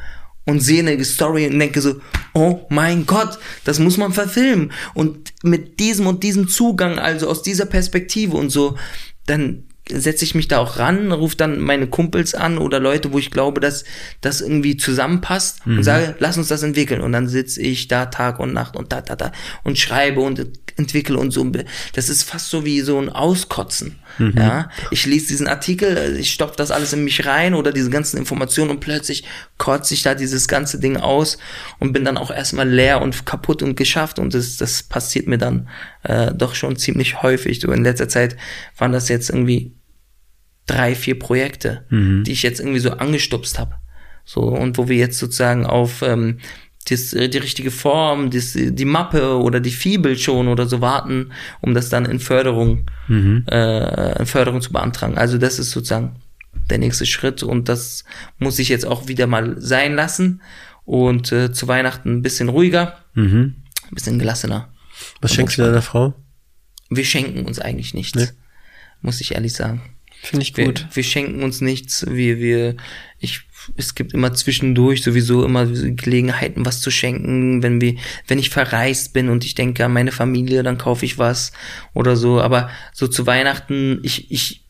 und 0.46 0.60
sehe 0.60 0.80
eine 0.80 1.04
Story 1.04 1.46
und 1.46 1.58
denke 1.58 1.82
so, 1.82 2.00
oh 2.32 2.64
mein 2.70 3.04
Gott, 3.04 3.38
das 3.64 3.78
muss 3.78 3.98
man 3.98 4.14
verfilmen. 4.14 4.72
Und 4.94 5.34
mit 5.42 5.78
diesem 5.78 6.06
und 6.06 6.22
diesem 6.22 6.48
Zugang, 6.48 6.98
also 6.98 7.28
aus 7.28 7.42
dieser 7.42 7.66
Perspektive 7.66 8.38
und 8.38 8.48
so, 8.48 8.78
dann 9.26 9.64
setze 9.88 10.24
ich 10.24 10.34
mich 10.34 10.48
da 10.48 10.58
auch 10.58 10.78
ran, 10.78 11.12
rufe 11.12 11.36
dann 11.36 11.60
meine 11.60 11.86
Kumpels 11.86 12.34
an 12.34 12.58
oder 12.58 12.80
Leute, 12.80 13.12
wo 13.12 13.18
ich 13.18 13.30
glaube, 13.30 13.60
dass 13.60 13.84
das 14.20 14.40
irgendwie 14.40 14.76
zusammenpasst 14.76 15.64
mhm. 15.66 15.78
und 15.78 15.84
sage, 15.84 16.16
lass 16.18 16.36
uns 16.36 16.48
das 16.48 16.62
entwickeln. 16.62 17.00
Und 17.00 17.12
dann 17.12 17.28
sitze 17.28 17.62
ich 17.62 17.86
da 17.86 18.06
Tag 18.06 18.40
und 18.40 18.52
Nacht 18.52 18.76
und 18.76 18.92
da, 18.92 19.00
da, 19.00 19.14
da 19.14 19.32
und 19.62 19.78
schreibe 19.78 20.20
und 20.20 20.44
entwickle 20.76 21.16
und 21.16 21.30
so. 21.30 21.46
Das 21.92 22.08
ist 22.08 22.24
fast 22.24 22.50
so 22.50 22.64
wie 22.64 22.80
so 22.80 22.98
ein 22.98 23.08
Auskotzen. 23.08 23.98
Mhm. 24.18 24.34
Ja, 24.36 24.70
ich 24.90 25.06
lese 25.06 25.28
diesen 25.28 25.46
Artikel, 25.46 26.16
ich 26.18 26.32
stopfe 26.32 26.54
das 26.56 26.70
alles 26.70 26.92
in 26.92 27.04
mich 27.04 27.26
rein 27.26 27.54
oder 27.54 27.72
diese 27.72 27.90
ganzen 27.90 28.16
Informationen 28.18 28.70
und 28.70 28.80
plötzlich 28.80 29.24
kotze 29.58 29.94
ich 29.94 30.02
da 30.02 30.14
dieses 30.14 30.48
ganze 30.48 30.80
Ding 30.80 30.96
aus 30.96 31.38
und 31.78 31.92
bin 31.92 32.04
dann 32.04 32.16
auch 32.16 32.30
erstmal 32.30 32.68
leer 32.68 33.02
und 33.02 33.26
kaputt 33.26 33.62
und 33.62 33.76
geschafft 33.76 34.18
und 34.18 34.34
das, 34.34 34.56
das 34.56 34.82
passiert 34.82 35.26
mir 35.26 35.38
dann 35.38 35.68
äh, 36.02 36.32
doch 36.34 36.54
schon 36.54 36.76
ziemlich 36.76 37.22
häufig. 37.22 37.60
So 37.60 37.70
in 37.72 37.84
letzter 37.84 38.08
Zeit 38.08 38.36
waren 38.78 38.92
das 38.92 39.08
jetzt 39.08 39.28
irgendwie 39.28 39.75
drei, 40.66 40.94
vier 40.94 41.18
Projekte, 41.18 41.84
mhm. 41.90 42.24
die 42.24 42.32
ich 42.32 42.42
jetzt 42.42 42.60
irgendwie 42.60 42.80
so 42.80 42.90
angestupst 42.90 43.58
habe. 43.58 43.74
So, 44.24 44.40
und 44.40 44.76
wo 44.76 44.88
wir 44.88 44.96
jetzt 44.96 45.18
sozusagen 45.18 45.64
auf 45.64 46.02
ähm, 46.02 46.38
das, 46.88 47.10
die 47.10 47.38
richtige 47.38 47.70
Form, 47.70 48.30
das, 48.30 48.52
die 48.54 48.84
Mappe 48.84 49.38
oder 49.38 49.60
die 49.60 49.70
Fibel 49.70 50.16
schon 50.18 50.48
oder 50.48 50.66
so 50.66 50.80
warten, 50.80 51.32
um 51.60 51.74
das 51.74 51.88
dann 51.88 52.04
in 52.04 52.20
Förderung, 52.20 52.90
mhm. 53.08 53.44
äh, 53.48 54.18
in 54.18 54.26
Förderung 54.26 54.60
zu 54.60 54.72
beantragen. 54.72 55.18
Also 55.18 55.38
das 55.38 55.58
ist 55.58 55.70
sozusagen 55.70 56.16
der 56.70 56.78
nächste 56.78 57.06
Schritt 57.06 57.42
und 57.42 57.68
das 57.68 58.04
muss 58.38 58.58
ich 58.58 58.68
jetzt 58.68 58.86
auch 58.86 59.08
wieder 59.08 59.26
mal 59.26 59.60
sein 59.60 59.94
lassen 59.94 60.42
und 60.84 61.32
äh, 61.32 61.52
zu 61.52 61.68
Weihnachten 61.68 62.18
ein 62.18 62.22
bisschen 62.22 62.48
ruhiger, 62.48 62.98
mhm. 63.14 63.56
ein 63.88 63.94
bisschen 63.94 64.18
gelassener. 64.18 64.72
Was 65.20 65.34
schenkst 65.34 65.58
du 65.58 65.62
deiner 65.62 65.82
Frau? 65.82 66.14
Wir 66.88 67.04
schenken 67.04 67.44
uns 67.46 67.58
eigentlich 67.58 67.94
nichts, 67.94 68.14
nee. 68.14 68.28
muss 69.02 69.20
ich 69.20 69.34
ehrlich 69.34 69.52
sagen. 69.52 69.82
Finde 70.26 70.42
ich 70.42 70.54
gut. 70.54 70.80
Wir, 70.80 70.96
wir, 70.96 71.02
schenken 71.04 71.44
uns 71.44 71.60
nichts. 71.60 72.04
Wir, 72.08 72.40
wir, 72.40 72.74
ich, 73.20 73.42
es 73.76 73.94
gibt 73.94 74.12
immer 74.12 74.34
zwischendurch 74.34 75.04
sowieso 75.04 75.44
immer 75.44 75.66
Gelegenheiten, 75.66 76.66
was 76.66 76.80
zu 76.80 76.90
schenken. 76.90 77.62
Wenn 77.62 77.80
wir, 77.80 77.94
wenn 78.26 78.40
ich 78.40 78.50
verreist 78.50 79.12
bin 79.12 79.28
und 79.28 79.44
ich 79.44 79.54
denke 79.54 79.84
an 79.84 79.92
meine 79.92 80.10
Familie, 80.10 80.64
dann 80.64 80.78
kaufe 80.78 81.04
ich 81.04 81.16
was 81.16 81.52
oder 81.94 82.16
so. 82.16 82.40
Aber 82.40 82.70
so 82.92 83.06
zu 83.06 83.24
Weihnachten, 83.28 84.00
ich, 84.02 84.28
ich, 84.32 84.64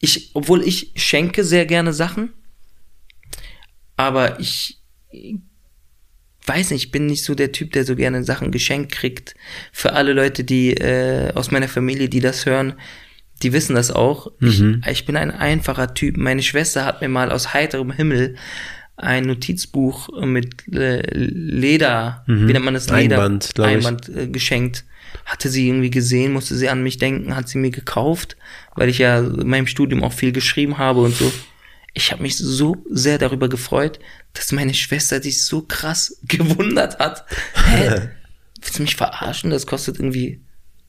ich, 0.00 0.32
obwohl 0.34 0.64
ich 0.64 0.90
schenke 0.96 1.44
sehr 1.44 1.66
gerne 1.66 1.92
Sachen, 1.92 2.32
aber 3.96 4.40
ich 4.40 4.82
weiß 6.46 6.70
nicht, 6.72 6.86
ich 6.86 6.90
bin 6.90 7.06
nicht 7.06 7.22
so 7.22 7.36
der 7.36 7.52
Typ, 7.52 7.70
der 7.74 7.84
so 7.84 7.94
gerne 7.94 8.24
Sachen 8.24 8.50
geschenkt 8.50 8.90
kriegt. 8.90 9.36
Für 9.70 9.92
alle 9.92 10.12
Leute, 10.12 10.42
die 10.42 10.72
äh, 10.72 11.32
aus 11.34 11.52
meiner 11.52 11.68
Familie, 11.68 12.08
die 12.08 12.20
das 12.20 12.44
hören, 12.44 12.74
die 13.42 13.52
wissen 13.52 13.74
das 13.74 13.90
auch. 13.90 14.32
Mhm. 14.40 14.82
Ich, 14.84 14.92
ich 14.92 15.06
bin 15.06 15.16
ein 15.16 15.30
einfacher 15.30 15.94
Typ. 15.94 16.16
Meine 16.16 16.42
Schwester 16.42 16.84
hat 16.84 17.00
mir 17.00 17.08
mal 17.08 17.30
aus 17.30 17.52
heiterem 17.54 17.92
Himmel 17.92 18.36
ein 18.96 19.24
Notizbuch 19.24 20.08
mit 20.24 20.72
äh, 20.72 21.02
Leder, 21.12 22.24
mhm. 22.26 22.48
wie 22.48 22.52
nennt 22.52 22.64
man 22.64 22.74
das? 22.74 22.88
Leder, 22.88 23.22
Einband, 23.22 23.60
Einband 23.60 24.08
äh, 24.08 24.26
geschenkt. 24.26 24.84
Hatte 25.24 25.48
sie 25.48 25.68
irgendwie 25.68 25.90
gesehen, 25.90 26.32
musste 26.32 26.56
sie 26.56 26.68
an 26.68 26.82
mich 26.82 26.98
denken, 26.98 27.36
hat 27.36 27.48
sie 27.48 27.58
mir 27.58 27.70
gekauft, 27.70 28.36
weil 28.74 28.88
ich 28.88 28.98
ja 28.98 29.18
in 29.18 29.48
meinem 29.48 29.66
Studium 29.66 30.02
auch 30.02 30.12
viel 30.12 30.32
geschrieben 30.32 30.78
habe 30.78 31.00
und 31.00 31.14
so. 31.14 31.30
Ich 31.94 32.12
habe 32.12 32.22
mich 32.22 32.36
so 32.36 32.76
sehr 32.90 33.18
darüber 33.18 33.48
gefreut, 33.48 33.98
dass 34.34 34.52
meine 34.52 34.74
Schwester 34.74 35.22
sich 35.22 35.44
so 35.44 35.62
krass 35.62 36.18
gewundert 36.24 36.98
hat. 36.98 37.24
Hä? 37.54 38.08
Willst 38.60 38.78
du 38.78 38.82
mich 38.82 38.96
verarschen? 38.96 39.50
Das 39.50 39.66
kostet 39.66 39.98
irgendwie 39.98 40.40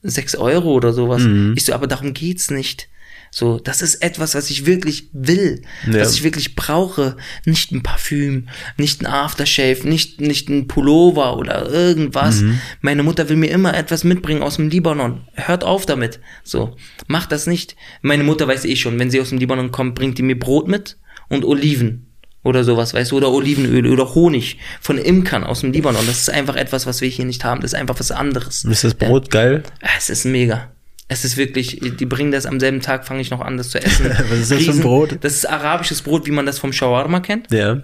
sechs 0.02 0.34
Euro 0.36 0.72
oder 0.72 0.92
sowas. 0.92 1.22
Mhm. 1.22 1.54
Ich 1.56 1.64
so, 1.64 1.72
aber 1.72 1.86
darum 1.86 2.14
geht's 2.14 2.50
nicht. 2.50 2.88
So, 3.30 3.58
das 3.58 3.82
ist 3.82 3.96
etwas, 3.96 4.34
was 4.34 4.48
ich 4.48 4.64
wirklich 4.64 5.10
will, 5.12 5.62
ja. 5.86 6.00
was 6.00 6.14
ich 6.14 6.22
wirklich 6.22 6.54
brauche. 6.54 7.16
Nicht 7.44 7.72
ein 7.72 7.82
Parfüm, 7.82 8.48
nicht 8.78 9.02
ein 9.02 9.06
Aftershave, 9.06 9.86
nicht, 9.86 10.20
nicht 10.20 10.48
ein 10.48 10.66
Pullover 10.66 11.36
oder 11.36 11.70
irgendwas. 11.70 12.40
Mhm. 12.40 12.58
Meine 12.80 13.02
Mutter 13.02 13.28
will 13.28 13.36
mir 13.36 13.50
immer 13.50 13.76
etwas 13.76 14.04
mitbringen 14.04 14.42
aus 14.42 14.56
dem 14.56 14.70
Libanon. 14.70 15.28
Hört 15.34 15.62
auf 15.62 15.84
damit. 15.84 16.20
So, 16.42 16.76
macht 17.06 17.30
das 17.32 17.46
nicht. 17.46 17.76
Meine 18.00 18.24
Mutter 18.24 18.48
weiß 18.48 18.64
eh 18.64 18.76
schon, 18.76 18.98
wenn 18.98 19.10
sie 19.10 19.20
aus 19.20 19.28
dem 19.28 19.38
Libanon 19.38 19.72
kommt, 19.72 19.94
bringt 19.94 20.16
die 20.16 20.22
mir 20.22 20.38
Brot 20.38 20.68
mit 20.68 20.96
und 21.28 21.44
Oliven 21.44 22.07
oder 22.44 22.64
sowas, 22.64 22.94
weißt 22.94 23.10
du, 23.10 23.16
oder 23.16 23.30
Olivenöl 23.30 23.86
oder 23.88 24.14
Honig 24.14 24.58
von 24.80 24.98
Imkern 24.98 25.44
aus 25.44 25.60
dem 25.60 25.72
Libanon. 25.72 26.06
Das 26.06 26.18
ist 26.18 26.30
einfach 26.30 26.56
etwas, 26.56 26.86
was 26.86 27.00
wir 27.00 27.08
hier 27.08 27.24
nicht 27.24 27.44
haben. 27.44 27.60
Das 27.60 27.72
ist 27.72 27.78
einfach 27.78 27.98
was 27.98 28.10
anderes. 28.10 28.64
Ist 28.64 28.84
das 28.84 28.94
Brot 28.94 29.34
ja. 29.34 29.40
geil? 29.42 29.62
Es 29.96 30.08
ist 30.08 30.24
mega. 30.24 30.70
Es 31.08 31.24
ist 31.24 31.36
wirklich, 31.36 31.80
die 31.80 32.06
bringen 32.06 32.32
das 32.32 32.44
am 32.46 32.60
selben 32.60 32.80
Tag, 32.80 33.06
fange 33.06 33.22
ich 33.22 33.30
noch 33.30 33.40
an, 33.40 33.56
das 33.56 33.70
zu 33.70 33.82
essen. 33.82 34.06
was 34.28 34.38
ist 34.38 34.50
das 34.50 34.58
Riesen, 34.58 34.74
für 34.74 34.80
ein 34.80 34.82
Brot? 34.82 35.18
Das 35.22 35.32
ist 35.32 35.48
arabisches 35.48 36.02
Brot, 36.02 36.26
wie 36.26 36.30
man 36.30 36.46
das 36.46 36.58
vom 36.58 36.72
Shawarma 36.72 37.20
kennt. 37.20 37.50
Ja. 37.50 37.82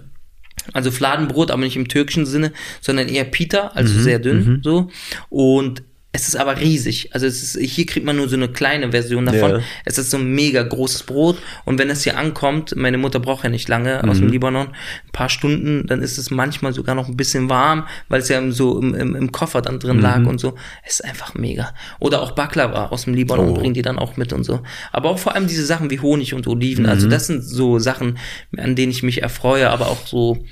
Also 0.73 0.91
Fladenbrot, 0.91 1.51
aber 1.51 1.61
nicht 1.61 1.75
im 1.75 1.87
türkischen 1.87 2.25
Sinne, 2.25 2.53
sondern 2.81 3.07
eher 3.07 3.25
Pita, 3.25 3.71
also 3.73 3.93
mhm, 3.93 4.03
sehr 4.03 4.19
dünn, 4.19 4.45
mhm. 4.45 4.61
so. 4.63 4.89
Und 5.29 5.83
es 6.15 6.29
ist 6.29 6.35
aber 6.35 6.59
riesig. 6.59 7.13
Also 7.13 7.25
es 7.25 7.43
ist, 7.43 7.59
hier 7.59 7.85
kriegt 7.85 8.05
man 8.05 8.15
nur 8.15 8.29
so 8.29 8.35
eine 8.35 8.47
kleine 8.47 8.91
Version 8.91 9.25
davon. 9.25 9.51
Ja. 9.51 9.59
Es 9.83 9.97
ist 9.97 10.11
so 10.11 10.17
ein 10.17 10.33
mega 10.33 10.63
großes 10.63 11.03
Brot. 11.03 11.37
Und 11.65 11.77
wenn 11.77 11.89
es 11.89 12.03
hier 12.03 12.17
ankommt, 12.17 12.75
meine 12.75 12.97
Mutter 12.97 13.19
braucht 13.19 13.43
ja 13.43 13.49
nicht 13.49 13.67
lange 13.67 14.01
mhm. 14.01 14.09
aus 14.09 14.17
dem 14.17 14.27
mhm. 14.27 14.31
Libanon, 14.31 14.67
ein 14.67 15.11
paar 15.11 15.29
Stunden, 15.29 15.87
dann 15.87 16.01
ist 16.01 16.17
es 16.17 16.31
manchmal 16.31 16.73
sogar 16.73 16.95
noch 16.95 17.07
ein 17.07 17.17
bisschen 17.17 17.49
warm, 17.49 17.87
weil 18.07 18.21
es 18.21 18.29
ja 18.29 18.41
so 18.51 18.79
im, 18.79 18.95
im, 18.95 19.15
im 19.15 19.31
Koffer 19.31 19.61
dann 19.61 19.79
drin 19.79 19.97
mhm. 19.97 20.03
lag 20.03 20.25
und 20.25 20.39
so. 20.39 20.55
Es 20.85 20.99
ist 20.99 21.05
einfach 21.05 21.35
mega. 21.35 21.73
Oder 21.99 22.21
auch 22.21 22.31
Baklava 22.31 22.87
aus 22.87 23.03
dem 23.03 23.13
Libanon 23.13 23.49
oh. 23.49 23.53
bringen 23.53 23.73
die 23.73 23.81
dann 23.81 23.99
auch 23.99 24.15
mit 24.15 24.31
und 24.31 24.45
so. 24.45 24.61
Aber 24.93 25.09
auch 25.09 25.19
vor 25.19 25.35
allem 25.35 25.47
diese 25.47 25.65
Sachen 25.65 25.89
wie 25.91 25.99
Honig 25.99 26.33
und 26.33 26.47
Oliven. 26.47 26.85
Also 26.85 27.05
mhm. 27.05 27.05
Also 27.05 27.09
das 27.09 27.27
sind 27.27 27.43
so 27.43 27.77
Sachen, 27.77 28.17
an 28.57 28.75
denen 28.75 28.91
ich 28.91 29.03
mich 29.03 29.21
erfreue, 29.21 29.69
aber 29.69 29.87
auch 29.87 30.07
so, 30.07 30.43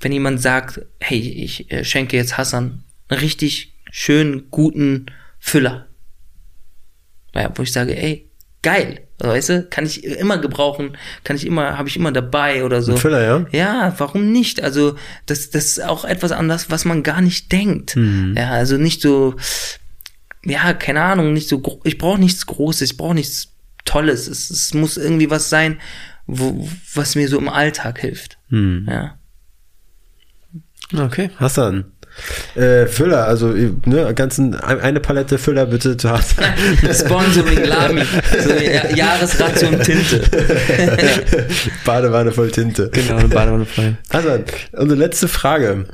wenn 0.00 0.10
jemand 0.10 0.42
sagt, 0.42 0.80
hey, 0.98 1.18
ich 1.18 1.70
äh, 1.70 1.84
schenke 1.84 2.16
jetzt 2.16 2.38
Hassan 2.38 2.82
richtig 3.10 3.75
schönen, 3.96 4.50
guten 4.50 5.06
Füller. 5.38 5.86
Ja, 7.34 7.50
wo 7.54 7.62
ich 7.62 7.72
sage, 7.72 7.96
ey, 7.96 8.30
geil, 8.62 9.08
weißt 9.20 9.48
du, 9.48 9.62
kann 9.70 9.86
ich 9.86 10.04
immer 10.04 10.36
gebrauchen, 10.36 10.98
kann 11.24 11.36
ich 11.36 11.46
immer, 11.46 11.78
habe 11.78 11.88
ich 11.88 11.96
immer 11.96 12.12
dabei 12.12 12.62
oder 12.62 12.82
so. 12.82 12.92
Ein 12.92 12.98
Füller, 12.98 13.24
ja? 13.24 13.46
Ja, 13.52 13.94
warum 13.96 14.32
nicht? 14.32 14.62
Also, 14.62 14.96
das, 15.24 15.48
das 15.48 15.64
ist 15.64 15.82
auch 15.82 16.04
etwas 16.04 16.30
anders, 16.30 16.70
was 16.70 16.84
man 16.84 17.02
gar 17.02 17.22
nicht 17.22 17.50
denkt. 17.52 17.96
Mhm. 17.96 18.34
Ja, 18.36 18.50
also 18.50 18.76
nicht 18.76 19.00
so, 19.00 19.36
ja, 20.44 20.74
keine 20.74 21.00
Ahnung, 21.00 21.32
nicht 21.32 21.48
so, 21.48 21.80
ich 21.84 21.96
brauche 21.96 22.20
nichts 22.20 22.44
Großes, 22.44 22.90
ich 22.90 22.96
brauche 22.98 23.14
nichts 23.14 23.54
Tolles. 23.86 24.28
Es, 24.28 24.50
es 24.50 24.74
muss 24.74 24.98
irgendwie 24.98 25.30
was 25.30 25.48
sein, 25.48 25.80
wo, 26.26 26.68
was 26.92 27.14
mir 27.14 27.28
so 27.28 27.38
im 27.38 27.48
Alltag 27.48 27.98
hilft. 28.00 28.36
Hm. 28.50 28.86
Ja. 28.90 29.18
Okay. 30.92 31.30
Hassan. 31.36 31.92
Äh, 32.54 32.86
Füller, 32.86 33.26
also 33.26 33.48
ne, 33.48 34.12
ganzen 34.14 34.54
eine 34.54 35.00
Palette 35.00 35.38
Füller 35.38 35.66
bitte 35.66 35.96
zu 35.96 36.10
hast. 36.10 36.36
Sponsoring 36.80 37.64
Lami, 37.64 38.02
so 38.42 38.50
Jahresration 38.94 39.80
Tinte. 39.80 40.22
Badewanne 41.84 42.32
voll 42.32 42.50
Tinte. 42.50 42.90
Genau, 42.92 43.16
eine 43.16 43.28
Badewanne 43.28 43.66
voll. 43.66 43.96
Hassan, 44.10 44.44
unsere 44.72 44.98
letzte 44.98 45.28
Frage. 45.28 45.86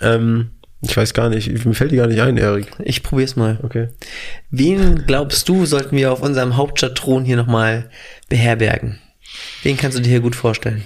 Ähm, 0.00 0.50
ich 0.82 0.96
weiß 0.96 1.14
gar 1.14 1.30
nicht, 1.30 1.64
mir 1.64 1.74
fällt 1.74 1.92
die 1.92 1.96
gar 1.96 2.06
nicht 2.06 2.20
ein, 2.20 2.36
Erik. 2.36 2.66
Ich 2.78 3.02
probier's 3.02 3.36
mal. 3.36 3.58
Okay. 3.62 3.88
Wen 4.50 5.06
glaubst 5.06 5.48
du, 5.48 5.64
sollten 5.64 5.96
wir 5.96 6.12
auf 6.12 6.20
unserem 6.20 6.56
Hauptstadtthron 6.56 7.24
hier 7.24 7.36
nochmal 7.36 7.88
beherbergen? 8.28 8.98
Wen 9.62 9.76
kannst 9.76 9.96
du 9.96 10.02
dir 10.02 10.10
hier 10.10 10.20
gut 10.20 10.36
vorstellen? 10.36 10.84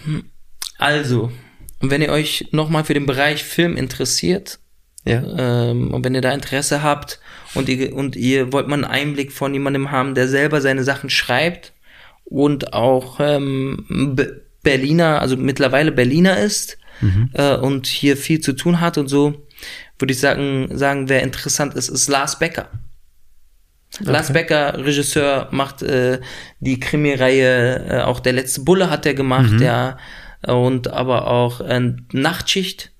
Also, 0.78 1.32
wenn 1.80 2.02
ihr 2.02 2.10
euch 2.10 2.48
nochmal 2.52 2.84
für 2.84 2.94
den 2.94 3.06
Bereich 3.06 3.42
Film 3.42 3.76
interessiert, 3.76 4.60
ja. 5.08 5.70
ähm, 5.70 5.92
und 5.92 6.04
wenn 6.04 6.14
ihr 6.14 6.20
da 6.20 6.32
Interesse 6.32 6.82
habt 6.82 7.20
und 7.54 7.68
ihr, 7.68 7.94
und 7.94 8.16
ihr 8.16 8.52
wollt 8.52 8.68
mal 8.68 8.74
einen 8.74 8.84
Einblick 8.84 9.32
von 9.32 9.52
jemandem 9.52 9.90
haben, 9.90 10.14
der 10.14 10.28
selber 10.28 10.60
seine 10.60 10.84
Sachen 10.84 11.10
schreibt 11.10 11.72
und 12.24 12.72
auch 12.72 13.18
ähm, 13.20 14.16
Berliner, 14.62 15.20
also 15.20 15.36
mittlerweile 15.36 15.92
Berliner 15.92 16.38
ist 16.38 16.78
mhm. 17.00 17.30
äh, 17.32 17.56
und 17.56 17.86
hier 17.86 18.16
viel 18.16 18.40
zu 18.40 18.52
tun 18.52 18.80
hat 18.80 18.98
und 18.98 19.08
so, 19.08 19.46
würde 19.98 20.12
ich 20.12 20.20
sagen, 20.20 20.68
sagen, 20.76 21.08
wer 21.08 21.22
interessant 21.22 21.74
ist, 21.74 21.88
ist 21.88 22.08
Lars 22.08 22.38
Becker. 22.38 22.68
Okay. 24.00 24.10
Lars 24.10 24.32
Becker, 24.32 24.84
Regisseur, 24.84 25.48
macht 25.50 25.82
äh, 25.82 26.20
die 26.60 26.78
Krimi-Reihe, 26.78 27.86
äh, 27.88 28.00
auch 28.02 28.20
der 28.20 28.34
letzte 28.34 28.60
Bulle 28.60 28.90
hat 28.90 29.06
er 29.06 29.14
gemacht, 29.14 29.52
mhm. 29.52 29.62
ja, 29.62 29.98
und 30.46 30.88
aber 30.88 31.26
auch 31.26 31.60
äh, 31.60 31.94
Nachtschicht 32.12 32.92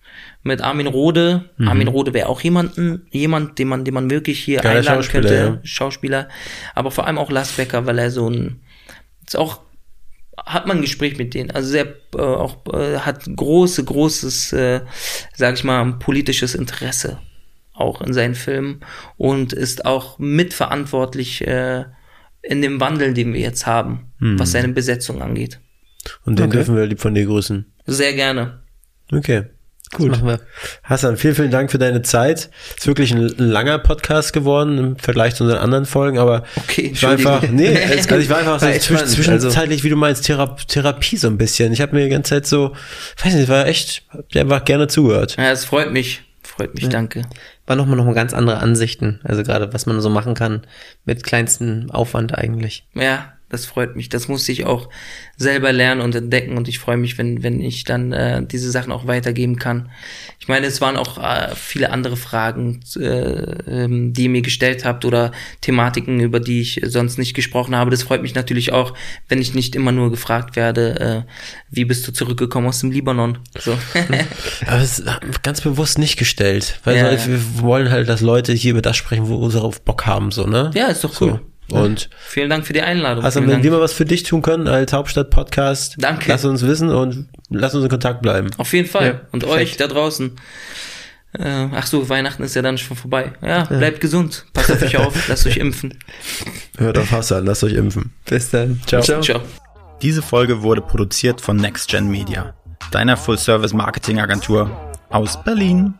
mit 0.43 0.61
Armin 0.61 0.87
Rode. 0.87 1.51
Mhm. 1.57 1.69
Armin 1.69 1.89
Rode 1.89 2.15
wäre 2.15 2.29
auch 2.29 2.41
jemanden, 2.41 3.07
jemand, 3.11 3.59
den 3.59 3.69
man, 3.69 3.85
den 3.85 3.95
man 3.95 4.11
wirklich 4.11 4.41
hier 4.41 4.61
Geiler 4.61 4.79
einladen 4.79 5.03
Schauspieler, 5.03 5.23
könnte, 5.23 5.35
ja. 5.35 5.61
Schauspieler, 5.65 6.29
aber 6.75 6.91
vor 6.91 7.07
allem 7.07 7.19
auch 7.19 7.31
Lars 7.31 7.53
Becker, 7.53 7.87
weil 7.87 7.99
er 7.99 8.11
so 8.11 8.29
ein 8.29 8.63
ist 9.27 9.37
auch 9.37 9.61
hat 10.47 10.67
man 10.67 10.79
ein 10.79 10.83
Gespräch 10.83 11.19
mit 11.19 11.35
denen. 11.35 11.51
Also 11.51 11.69
sehr 11.69 11.87
äh, 12.15 12.21
auch 12.21 12.59
äh, 12.73 12.99
hat 12.99 13.25
große, 13.25 13.85
großes, 13.85 14.53
äh, 14.53 14.81
sag 15.35 15.55
ich 15.55 15.65
mal, 15.65 15.95
politisches 15.99 16.55
Interesse 16.55 17.19
auch 17.75 18.01
in 18.01 18.13
seinen 18.13 18.35
Filmen 18.35 18.81
und 19.17 19.53
ist 19.53 19.85
auch 19.85 20.19
mitverantwortlich 20.19 21.47
äh, 21.47 21.85
in 22.43 22.63
dem 22.63 22.81
Wandel, 22.81 23.15
den 23.15 23.33
wir 23.35 23.41
jetzt 23.41 23.67
haben, 23.67 24.13
hm. 24.19 24.39
was 24.39 24.53
seine 24.53 24.69
Besetzung 24.69 25.23
angeht. 25.23 25.61
Und 26.25 26.39
den 26.39 26.47
okay. 26.47 26.57
dürfen 26.57 26.77
wir 26.77 26.87
lieb 26.87 27.01
von 27.01 27.15
dir 27.15 27.27
grüßen. 27.27 27.67
Sehr 27.87 28.15
gerne. 28.15 28.63
Okay. 29.13 29.45
Gut. 29.93 30.11
machen 30.11 30.27
wir. 30.27 30.41
Hassan, 30.83 31.17
vielen, 31.17 31.35
vielen 31.35 31.51
Dank 31.51 31.71
für 31.71 31.79
deine 31.79 32.03
Zeit. 32.03 32.51
Ist 32.77 32.87
wirklich 32.87 33.13
ein 33.13 33.29
langer 33.39 33.79
Podcast 33.79 34.33
geworden 34.33 34.79
im 34.79 34.97
Vergleich 34.97 35.35
zu 35.35 35.45
unseren 35.45 35.61
anderen 35.61 35.87
Folgen, 35.87 36.19
aber 36.19 36.45
okay, 36.57 36.91
ich 36.93 37.03
war 37.03 37.13
einfach, 37.13 37.43
nee, 37.49 37.69
also 37.91 38.17
ich 38.17 38.29
war 38.29 38.39
einfach 38.39 38.61
so 38.61 38.71
zwischen, 38.79 39.07
zwischenzeitlich, 39.07 39.85
wie 39.85 39.91
du 39.91 39.97
meinst, 39.97 40.25
Thera 40.25 40.57
Therapie 40.67 41.17
so 41.17 41.29
ein 41.29 41.39
bisschen. 41.39 41.73
Ich 41.73 41.81
habe 41.81 41.97
mir 41.97 42.05
die 42.05 42.11
ganze 42.11 42.31
Zeit 42.31 42.47
so, 42.47 42.75
weiß 43.23 43.35
nicht, 43.35 43.49
war 43.49 43.67
echt, 43.67 44.03
hab 44.11 44.29
dir 44.29 44.43
einfach 44.43 44.65
gerne 44.65 44.89
zugehört. 44.89 45.37
Ja, 45.37 45.51
es 45.51 45.65
freut 45.65 45.93
mich. 45.93 46.23
Freut 46.43 46.75
mich, 46.75 46.85
ja. 46.85 46.91
danke. 46.91 47.23
War 47.67 47.77
nochmal 47.77 47.97
noch 47.97 48.05
mal 48.05 48.15
ganz 48.15 48.35
andere 48.35 48.59
Ansichten, 48.59 49.21
also 49.23 49.43
gerade 49.43 49.73
was 49.73 49.87
man 49.87 50.01
so 50.01 50.11
machen 50.11 50.35
kann 50.35 50.63
mit 51.05 51.23
kleinstem 51.23 51.91
Aufwand 51.91 52.37
eigentlich. 52.37 52.87
Ja, 52.95 53.38
das 53.49 53.65
freut 53.65 53.97
mich. 53.97 54.09
Das 54.09 54.29
muss 54.29 54.49
ich 54.49 54.67
auch 54.67 54.89
selber 55.37 55.73
lernen 55.73 56.01
und 56.01 56.15
entdecken 56.15 56.57
und 56.57 56.69
ich 56.69 56.79
freue 56.79 56.97
mich, 56.97 57.17
wenn, 57.17 57.43
wenn 57.43 57.61
ich 57.61 57.85
dann 57.85 58.13
äh, 58.13 58.45
diese 58.45 58.71
Sachen 58.71 58.93
auch 58.93 59.07
weitergeben 59.07 59.57
kann. 59.57 59.91
Ich 60.39 60.49
meine, 60.49 60.67
es 60.67 60.81
waren 60.81 60.97
auch 60.97 61.19
äh, 61.19 61.55
viele 61.55 61.91
andere 61.91 62.17
Fragen, 62.17 62.81
äh, 62.97 63.05
ähm, 63.05 64.13
die 64.13 64.25
ihr 64.25 64.31
mir 64.31 64.43
gestellt 64.43 64.85
habt 64.85 65.05
oder 65.05 65.33
Thematiken, 65.61 66.21
über 66.21 66.41
die 66.41 66.61
ich 66.61 66.81
sonst 66.85 67.19
nicht 67.19 67.35
gesprochen 67.35 67.75
habe. 67.75 67.91
Das 67.91 68.03
freut 68.03 68.23
mich 68.23 68.35
natürlich 68.35 68.73
auch, 68.73 68.95
wenn 69.29 69.41
ich 69.41 69.55
nicht 69.55 69.75
immer 69.75 69.93
nur 69.93 70.11
gefragt 70.11 70.57
werde, 70.57 71.01
äh, 71.01 71.33
wie 71.71 71.85
bist 71.85 72.07
du 72.07 72.13
zurückgekommen 72.13 72.69
aus 72.69 72.81
dem 72.81 72.91
Libanon? 72.91 73.39
So. 73.59 73.79
Aber 74.67 74.81
es 74.81 75.03
ganz 75.43 75.61
bewusst 75.61 75.99
nicht 75.99 76.19
gestellt, 76.19 76.81
weil 76.85 76.97
ja, 76.97 77.17
so, 77.17 77.31
wir 77.31 77.61
wollen 77.61 77.91
halt, 77.91 78.09
dass 78.09 78.21
Leute 78.21 78.53
hier 78.53 78.73
über 78.73 78.83
das 78.83 78.97
sprechen, 78.97 79.29
wo 79.29 79.49
sie 79.49 79.57
darauf 79.57 79.81
Bock 79.83 80.07
haben, 80.07 80.33
so, 80.33 80.47
ne? 80.47 80.71
Ja, 80.75 80.89
ist 80.89 81.05
doch 81.05 81.21
cool. 81.21 81.41
So. 81.41 81.58
Und 81.71 82.09
vielen 82.19 82.49
Dank 82.49 82.67
für 82.67 82.73
die 82.73 82.81
Einladung. 82.81 83.25
Also 83.25 83.41
wenn 83.41 83.49
Dank. 83.51 83.63
wir 83.63 83.71
mal 83.71 83.81
was 83.81 83.93
für 83.93 84.05
dich 84.05 84.23
tun 84.23 84.43
können 84.43 84.69
als 84.69 84.93
Hauptstadt-Podcast, 84.93 85.97
Danke. 85.99 86.27
lass 86.29 86.45
uns 86.45 86.67
wissen 86.67 86.91
und 86.91 87.27
lass 87.51 87.75
uns 87.75 87.85
in 87.85 87.91
Kontakt 87.91 88.23
bleiben. 88.23 88.51
Auf 88.57 88.73
jeden 88.73 88.89
Fall. 88.89 89.07
Ja, 89.07 89.21
und 89.33 89.41
perfekt. 89.41 89.63
euch 89.63 89.77
da 89.77 89.87
draußen. 89.87 90.37
Äh, 91.39 91.69
ach 91.73 91.87
so, 91.87 92.09
Weihnachten 92.09 92.43
ist 92.43 92.55
ja 92.55 92.63
dann 92.63 92.79
schon 92.79 92.97
vorbei. 92.97 93.33
Ja, 93.43 93.49
ja. 93.49 93.65
bleibt 93.65 94.01
gesund. 94.01 94.47
Passt 94.55 94.73
auf 94.73 94.83
euch 94.83 94.97
auf. 94.97 95.15
Lasst 95.29 95.47
euch 95.47 95.59
impfen. 95.59 95.99
Hört 96.79 96.97
auf 96.99 97.11
Hassan. 97.11 97.45
Lasst 97.45 97.63
euch 97.65 97.75
impfen. 97.75 98.13
Bis 98.25 98.51
dann. 98.51 98.81
Ciao. 98.87 99.03
Ciao. 99.03 99.21
Ciao. 99.21 99.41
Diese 100.01 100.23
Folge 100.23 100.63
wurde 100.63 100.81
produziert 100.81 101.41
von 101.41 101.57
NextGen 101.57 102.09
Media, 102.09 102.55
deiner 102.93 103.17
Full-Service-Marketing-Agentur 103.17 104.71
aus 105.11 105.43
Berlin. 105.43 105.95